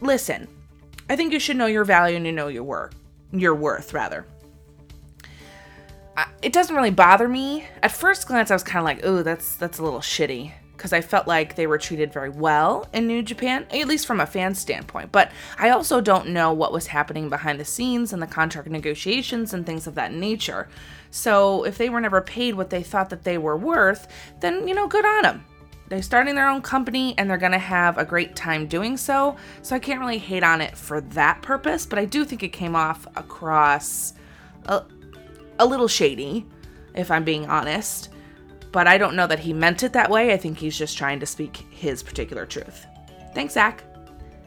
Listen, 0.00 0.46
I 1.10 1.16
think 1.16 1.32
you 1.32 1.40
should 1.40 1.56
know 1.56 1.66
your 1.66 1.84
value 1.84 2.16
and 2.16 2.26
you 2.26 2.32
know 2.32 2.46
your 2.46 2.62
worth. 2.62 2.94
Your 3.32 3.56
worth, 3.56 3.92
rather 3.92 4.24
it 6.42 6.52
doesn't 6.52 6.74
really 6.76 6.90
bother 6.90 7.28
me. 7.28 7.66
At 7.82 7.92
first 7.92 8.26
glance, 8.26 8.50
I 8.50 8.54
was 8.54 8.62
kind 8.62 8.78
of 8.78 8.84
like, 8.84 9.00
"Oh, 9.04 9.22
that's 9.22 9.56
that's 9.56 9.78
a 9.78 9.82
little 9.82 10.00
shitty," 10.00 10.52
because 10.76 10.92
I 10.92 11.00
felt 11.00 11.26
like 11.26 11.56
they 11.56 11.66
were 11.66 11.78
treated 11.78 12.12
very 12.12 12.30
well 12.30 12.86
in 12.92 13.06
New 13.06 13.22
Japan, 13.22 13.66
at 13.70 13.86
least 13.88 14.06
from 14.06 14.20
a 14.20 14.26
fan 14.26 14.54
standpoint. 14.54 15.12
But 15.12 15.30
I 15.58 15.70
also 15.70 16.00
don't 16.00 16.28
know 16.28 16.52
what 16.52 16.72
was 16.72 16.86
happening 16.88 17.28
behind 17.28 17.60
the 17.60 17.64
scenes 17.64 18.12
and 18.12 18.22
the 18.22 18.26
contract 18.26 18.68
negotiations 18.68 19.52
and 19.54 19.66
things 19.66 19.86
of 19.86 19.94
that 19.96 20.12
nature. 20.12 20.68
So 21.10 21.64
if 21.64 21.78
they 21.78 21.88
were 21.88 22.00
never 22.00 22.20
paid 22.20 22.54
what 22.54 22.70
they 22.70 22.82
thought 22.82 23.10
that 23.10 23.24
they 23.24 23.38
were 23.38 23.56
worth, 23.56 24.08
then 24.40 24.66
you 24.68 24.74
know, 24.74 24.86
good 24.88 25.04
on 25.04 25.22
them. 25.22 25.44
they're 25.88 26.02
starting 26.02 26.34
their 26.34 26.48
own 26.48 26.60
company 26.62 27.14
and 27.16 27.30
they're 27.30 27.38
to 27.52 27.58
have 27.58 27.96
a 27.98 28.04
great 28.04 28.34
time 28.34 28.66
doing 28.66 28.96
so. 28.96 29.36
So 29.62 29.76
I 29.76 29.78
can't 29.78 30.00
really 30.00 30.18
hate 30.18 30.42
on 30.42 30.60
it 30.60 30.76
for 30.76 31.00
that 31.00 31.42
purpose, 31.42 31.86
but 31.86 31.98
I 31.98 32.04
do 32.04 32.24
think 32.24 32.42
it 32.42 32.48
came 32.52 32.74
off 32.74 33.06
across 33.16 34.14
a 35.58 35.66
little 35.66 35.88
shady, 35.88 36.46
if 36.94 37.10
I'm 37.10 37.24
being 37.24 37.46
honest. 37.46 38.10
But 38.72 38.86
I 38.86 38.98
don't 38.98 39.16
know 39.16 39.26
that 39.26 39.38
he 39.38 39.52
meant 39.52 39.82
it 39.82 39.92
that 39.94 40.10
way. 40.10 40.32
I 40.32 40.36
think 40.36 40.58
he's 40.58 40.76
just 40.76 40.98
trying 40.98 41.20
to 41.20 41.26
speak 41.26 41.56
his 41.70 42.02
particular 42.02 42.46
truth. 42.46 42.86
Thanks, 43.34 43.54
Zach. 43.54 43.84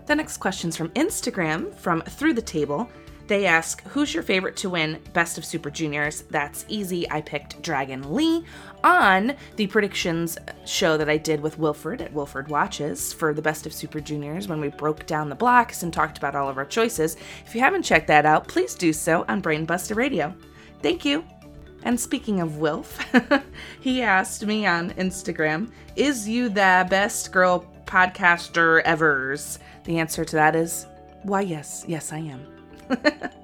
The 0.06 0.16
next 0.16 0.38
question's 0.38 0.76
from 0.76 0.90
Instagram 0.90 1.74
from 1.76 2.02
Through 2.02 2.34
the 2.34 2.42
Table. 2.42 2.90
They 3.30 3.46
ask, 3.46 3.84
Who's 3.90 4.12
your 4.12 4.24
favorite 4.24 4.58
to 4.58 4.72
win 4.72 5.00
Best 5.14 5.38
of 5.38 5.46
Super 5.46 5.70
Juniors? 5.70 6.24
That's 6.32 6.66
easy. 6.68 7.10
I 7.12 7.22
picked 7.22 7.62
Dragon 7.62 8.12
Lee 8.12 8.44
on 8.84 9.36
the 9.56 9.68
predictions 9.68 10.36
show 10.66 10.98
that 10.98 11.12
I 11.12 11.18
did 11.18 11.40
with 11.40 11.60
Wilfred 11.60 12.02
at 12.02 12.12
Wilfred 12.12 12.48
Watches 12.48 13.14
for 13.14 13.32
the 13.32 13.42
Best 13.42 13.68
of 13.68 13.74
Super 13.74 14.00
Juniors 14.00 14.48
when 14.48 14.60
we 14.60 14.70
broke 14.70 15.06
down 15.06 15.30
the 15.30 15.36
blocks 15.36 15.84
and 15.84 15.94
talked 15.94 16.18
about 16.18 16.36
all 16.36 16.50
of 16.50 16.58
our 16.58 16.66
choices. 16.66 17.18
If 17.46 17.54
you 17.54 17.62
haven't 17.62 17.84
checked 17.84 18.08
that 18.08 18.26
out, 18.26 18.48
please 18.48 18.74
do 18.74 18.92
so 18.92 19.26
on 19.28 19.44
Brainbuster 19.44 19.96
Radio. 19.96 20.34
Thank 20.82 21.06
you. 21.06 21.24
And 21.84 22.00
speaking 22.00 22.42
of 22.42 22.58
Wilf, 22.58 23.00
he 23.80 24.02
asked 24.02 24.46
me 24.46 24.66
on 24.66 24.92
Instagram, 24.92 25.72
Is 25.96 26.28
you 26.28 26.50
the 26.50 26.86
best 26.90 27.32
girl 27.32 27.66
podcaster 27.86 28.82
ever's? 28.84 29.60
The 29.86 30.00
answer 30.00 30.26
to 30.26 30.36
that 30.36 30.56
is, 30.56 30.88
Why, 31.24 31.42
yes, 31.42 31.86
yes, 31.88 32.12
I 32.12 32.20
am. 32.20 32.46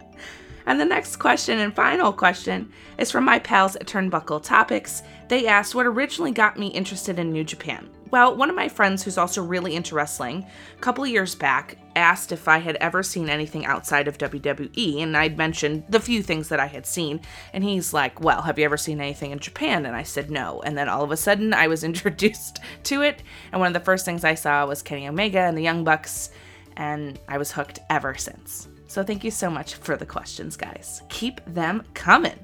and 0.66 0.80
the 0.80 0.86
next 0.86 1.18
question 1.18 1.60
and 1.60 1.76
final 1.76 2.12
question 2.12 2.72
is 2.98 3.12
from 3.12 3.26
my 3.26 3.40
pals 3.40 3.76
at 3.76 3.88
Turnbuckle 3.88 4.44
Topics. 4.44 5.04
They 5.28 5.48
asked 5.48 5.76
what 5.76 5.86
originally 5.86 6.32
got 6.32 6.58
me 6.58 6.68
interested 6.68 7.20
in 7.20 7.32
New 7.32 7.44
Japan. 7.44 7.90
Well, 8.12 8.36
one 8.36 8.50
of 8.50 8.56
my 8.56 8.70
friends 8.70 9.04
who's 9.04 9.18
also 9.18 9.44
really 9.44 9.76
into 9.76 9.96
wrestling, 9.96 10.46
a 10.78 10.80
couple 10.80 11.06
years 11.06 11.36
back, 11.36 11.78
asked 11.96 12.32
if 12.32 12.48
I 12.48 12.60
had 12.60 12.76
ever 12.78 13.04
seen 13.04 13.30
anything 13.30 13.66
outside 13.66 14.08
of 14.08 14.18
WWE, 14.18 15.02
and 15.02 15.18
I'd 15.18 15.38
mentioned 15.38 15.84
the 15.90 16.00
few 16.00 16.22
things 16.22 16.50
that 16.50 16.60
I 16.60 16.68
had 16.68 16.86
seen. 16.86 17.20
And 17.52 17.64
he's 17.64 17.94
like, 17.94 18.22
Well, 18.22 18.44
have 18.44 18.60
you 18.60 18.66
ever 18.66 18.78
seen 18.78 19.02
anything 19.02 19.32
in 19.32 19.40
Japan? 19.40 19.86
And 19.86 19.96
I 19.96 20.04
said, 20.04 20.30
No. 20.30 20.62
And 20.62 20.78
then 20.78 20.88
all 20.88 21.04
of 21.04 21.12
a 21.12 21.18
sudden, 21.18 21.54
I 21.54 21.68
was 21.68 21.84
introduced 21.84 22.60
to 22.84 23.02
it, 23.02 23.24
and 23.52 23.60
one 23.60 23.68
of 23.68 23.74
the 23.74 23.86
first 23.86 24.06
things 24.06 24.24
I 24.24 24.36
saw 24.36 24.66
was 24.66 24.82
Kenny 24.82 25.08
Omega 25.08 25.40
and 25.40 25.58
the 25.58 25.64
Young 25.64 25.84
Bucks, 25.84 26.30
and 26.78 27.20
I 27.28 27.38
was 27.38 27.52
hooked 27.52 27.80
ever 27.90 28.16
since. 28.16 28.68
So 28.88 29.04
thank 29.04 29.24
you 29.24 29.32
so 29.32 29.50
much 29.50 29.76
for 29.76 29.98
the 29.98 30.06
questions, 30.06 30.56
guys. 30.56 31.02
Keep 31.10 31.42
them 31.46 31.84
coming. 31.94 32.40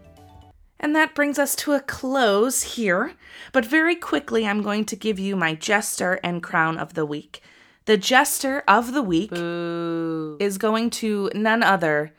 And 0.80 0.96
that 0.96 1.14
brings 1.14 1.38
us 1.38 1.56
to 1.58 1.74
a 1.74 1.80
close 1.80 2.64
here. 2.64 3.14
But 3.54 3.66
very 3.66 3.96
quickly, 3.96 4.48
I'm 4.48 4.64
going 4.64 4.86
to 4.86 4.96
give 4.96 5.20
you 5.20 5.36
my 5.36 5.54
jester 5.54 6.20
and 6.24 6.42
crown 6.42 6.78
of 6.78 6.96
the 6.96 7.06
week. 7.06 7.42
The 7.86 7.98
jester 7.98 8.64
of 8.68 8.94
the 8.94 9.04
week 9.04 9.30
Boo. 9.30 10.38
is 10.40 10.58
going 10.58 10.90
to 10.92 11.30
none 11.36 11.62
other 11.62 12.14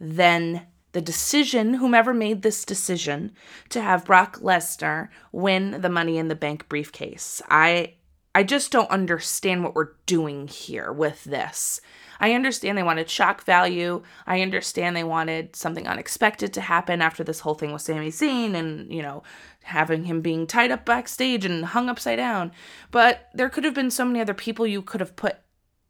than 0.00 0.66
the 0.92 1.00
decision, 1.00 1.74
whomever 1.74 2.14
made 2.14 2.42
this 2.42 2.64
decision, 2.64 3.32
to 3.68 3.80
have 3.80 4.04
Brock 4.04 4.38
Lesnar 4.40 5.08
win 5.32 5.80
the 5.80 5.88
Money 5.88 6.18
in 6.18 6.28
the 6.28 6.36
Bank 6.36 6.68
briefcase. 6.68 7.42
I 7.50 7.94
I 8.34 8.42
just 8.42 8.72
don't 8.72 8.90
understand 8.90 9.62
what 9.62 9.74
we're 9.74 9.92
doing 10.06 10.48
here 10.48 10.92
with 10.92 11.22
this. 11.24 11.80
I 12.24 12.32
understand 12.32 12.78
they 12.78 12.82
wanted 12.82 13.10
shock 13.10 13.44
value. 13.44 14.02
I 14.26 14.40
understand 14.40 14.96
they 14.96 15.04
wanted 15.04 15.54
something 15.54 15.86
unexpected 15.86 16.54
to 16.54 16.62
happen 16.62 17.02
after 17.02 17.22
this 17.22 17.40
whole 17.40 17.52
thing 17.52 17.70
with 17.70 17.82
Sami 17.82 18.08
Zayn 18.08 18.54
and, 18.54 18.90
you 18.90 19.02
know, 19.02 19.22
having 19.62 20.04
him 20.04 20.22
being 20.22 20.46
tied 20.46 20.70
up 20.70 20.86
backstage 20.86 21.44
and 21.44 21.66
hung 21.66 21.90
upside 21.90 22.16
down. 22.16 22.50
But 22.90 23.28
there 23.34 23.50
could 23.50 23.64
have 23.64 23.74
been 23.74 23.90
so 23.90 24.06
many 24.06 24.22
other 24.22 24.32
people 24.32 24.66
you 24.66 24.80
could 24.80 25.02
have 25.02 25.16
put 25.16 25.36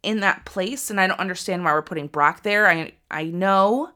in 0.02 0.18
that 0.20 0.44
place, 0.44 0.90
and 0.90 1.00
I 1.00 1.06
don't 1.06 1.20
understand 1.20 1.62
why 1.62 1.72
we're 1.72 1.82
putting 1.82 2.08
Brock 2.08 2.42
there. 2.42 2.68
I 2.68 2.94
I 3.12 3.26
know 3.26 3.92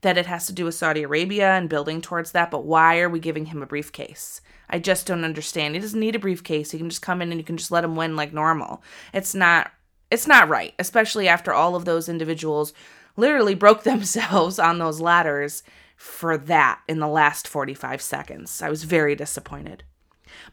that 0.00 0.16
it 0.16 0.24
has 0.24 0.46
to 0.46 0.54
do 0.54 0.64
with 0.64 0.74
Saudi 0.74 1.02
Arabia 1.02 1.50
and 1.50 1.68
building 1.68 2.00
towards 2.00 2.32
that, 2.32 2.50
but 2.50 2.64
why 2.64 2.98
are 3.00 3.10
we 3.10 3.20
giving 3.20 3.44
him 3.44 3.62
a 3.62 3.66
briefcase? 3.66 4.40
I 4.70 4.78
just 4.78 5.06
don't 5.06 5.24
understand. 5.24 5.74
He 5.74 5.82
doesn't 5.82 6.00
need 6.00 6.16
a 6.16 6.18
briefcase. 6.18 6.70
He 6.70 6.78
can 6.78 6.88
just 6.88 7.02
come 7.02 7.20
in 7.20 7.30
and 7.30 7.38
you 7.38 7.44
can 7.44 7.58
just 7.58 7.70
let 7.70 7.84
him 7.84 7.94
win 7.94 8.16
like 8.16 8.32
normal. 8.32 8.82
It's 9.12 9.34
not 9.34 9.70
it's 10.10 10.26
not 10.26 10.48
right, 10.48 10.74
especially 10.78 11.28
after 11.28 11.52
all 11.52 11.74
of 11.74 11.84
those 11.84 12.08
individuals 12.08 12.72
literally 13.16 13.54
broke 13.54 13.82
themselves 13.84 14.58
on 14.58 14.78
those 14.78 15.00
ladders 15.00 15.62
for 15.96 16.38
that 16.38 16.80
in 16.88 17.00
the 17.00 17.08
last 17.08 17.48
45 17.48 18.00
seconds. 18.00 18.62
I 18.62 18.70
was 18.70 18.84
very 18.84 19.16
disappointed. 19.16 19.82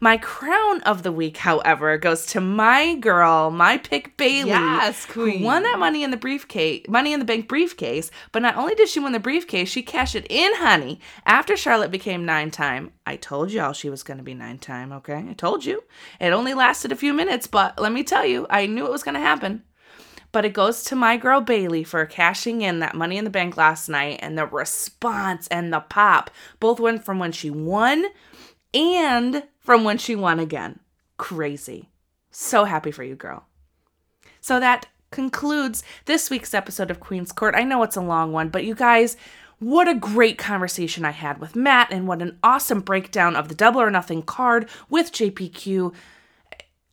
My 0.00 0.16
crown 0.16 0.82
of 0.82 1.02
the 1.02 1.12
week, 1.12 1.38
however, 1.38 1.96
goes 1.98 2.26
to 2.26 2.40
my 2.40 2.94
girl, 2.96 3.50
my 3.50 3.78
pick 3.78 4.16
Bayley. 4.16 4.50
Yes, 4.50 5.06
queen. 5.06 5.38
Who 5.38 5.44
won 5.44 5.62
that 5.62 5.78
money 5.78 6.02
in 6.02 6.10
the 6.10 6.16
briefcase, 6.16 6.84
money 6.88 7.12
in 7.12 7.18
the 7.18 7.24
bank 7.24 7.48
briefcase. 7.48 8.10
But 8.32 8.42
not 8.42 8.56
only 8.56 8.74
did 8.74 8.88
she 8.88 9.00
win 9.00 9.12
the 9.12 9.20
briefcase, 9.20 9.68
she 9.68 9.82
cashed 9.82 10.14
it 10.14 10.26
in, 10.30 10.54
honey. 10.56 11.00
After 11.24 11.56
Charlotte 11.56 11.90
became 11.90 12.24
nine 12.24 12.50
time, 12.50 12.92
I 13.06 13.16
told 13.16 13.50
y'all 13.50 13.72
she 13.72 13.90
was 13.90 14.02
going 14.02 14.18
to 14.18 14.24
be 14.24 14.34
nine 14.34 14.58
time. 14.58 14.92
Okay, 14.92 15.24
I 15.28 15.32
told 15.34 15.64
you. 15.64 15.82
It 16.20 16.32
only 16.32 16.54
lasted 16.54 16.92
a 16.92 16.96
few 16.96 17.12
minutes, 17.12 17.46
but 17.46 17.80
let 17.80 17.92
me 17.92 18.02
tell 18.02 18.24
you, 18.24 18.46
I 18.50 18.66
knew 18.66 18.86
it 18.86 18.92
was 18.92 19.02
going 19.02 19.14
to 19.14 19.20
happen. 19.20 19.62
But 20.32 20.44
it 20.44 20.52
goes 20.52 20.84
to 20.84 20.96
my 20.96 21.16
girl 21.16 21.40
Bayley 21.40 21.82
for 21.82 22.04
cashing 22.04 22.60
in 22.60 22.80
that 22.80 22.94
money 22.94 23.16
in 23.16 23.24
the 23.24 23.30
bank 23.30 23.56
last 23.56 23.88
night, 23.88 24.18
and 24.20 24.36
the 24.36 24.44
response 24.44 25.46
and 25.48 25.72
the 25.72 25.80
pop 25.80 26.30
both 26.60 26.78
went 26.78 27.04
from 27.04 27.18
when 27.18 27.32
she 27.32 27.48
won 27.48 28.04
and 28.74 29.44
from 29.66 29.82
when 29.82 29.98
she 29.98 30.14
won 30.14 30.38
again. 30.38 30.78
Crazy. 31.18 31.90
So 32.30 32.64
happy 32.64 32.92
for 32.92 33.02
you, 33.02 33.16
girl. 33.16 33.46
So 34.40 34.60
that 34.60 34.86
concludes 35.10 35.82
this 36.04 36.30
week's 36.30 36.54
episode 36.54 36.88
of 36.88 37.00
Queen's 37.00 37.32
Court. 37.32 37.56
I 37.56 37.64
know 37.64 37.82
it's 37.82 37.96
a 37.96 38.00
long 38.00 38.32
one, 38.32 38.48
but 38.48 38.64
you 38.64 38.76
guys, 38.76 39.16
what 39.58 39.88
a 39.88 39.94
great 39.94 40.38
conversation 40.38 41.04
I 41.04 41.10
had 41.10 41.40
with 41.40 41.56
Matt, 41.56 41.90
and 41.90 42.06
what 42.06 42.22
an 42.22 42.38
awesome 42.44 42.80
breakdown 42.80 43.34
of 43.34 43.48
the 43.48 43.56
Double 43.56 43.80
or 43.80 43.90
Nothing 43.90 44.22
card 44.22 44.68
with 44.88 45.10
JPQ. 45.10 45.92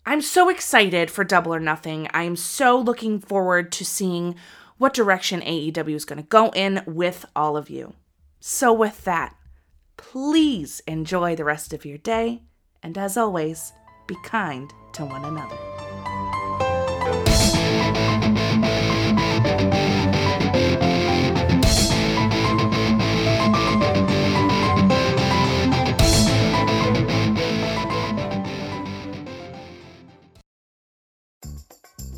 I'm 0.05 0.21
so 0.21 0.49
excited 0.49 1.11
for 1.11 1.23
Double 1.23 1.53
or 1.53 1.59
Nothing. 1.59 2.07
I'm 2.11 2.35
so 2.35 2.79
looking 2.79 3.19
forward 3.19 3.71
to 3.73 3.85
seeing 3.85 4.35
what 4.79 4.95
direction 4.95 5.41
AEW 5.41 5.93
is 5.93 6.05
going 6.05 6.21
to 6.21 6.27
go 6.27 6.49
in 6.55 6.81
with 6.87 7.25
all 7.35 7.55
of 7.55 7.69
you. 7.69 7.93
So, 8.39 8.73
with 8.73 9.03
that, 9.03 9.35
please 9.95 10.81
enjoy 10.87 11.35
the 11.35 11.45
rest 11.45 11.71
of 11.71 11.85
your 11.85 11.99
day, 11.99 12.41
and 12.83 12.97
as 12.97 13.17
always, 13.17 13.73
be 14.07 14.15
kind 14.23 14.73
to 14.93 15.05
one 15.05 15.25
another. 15.25 15.82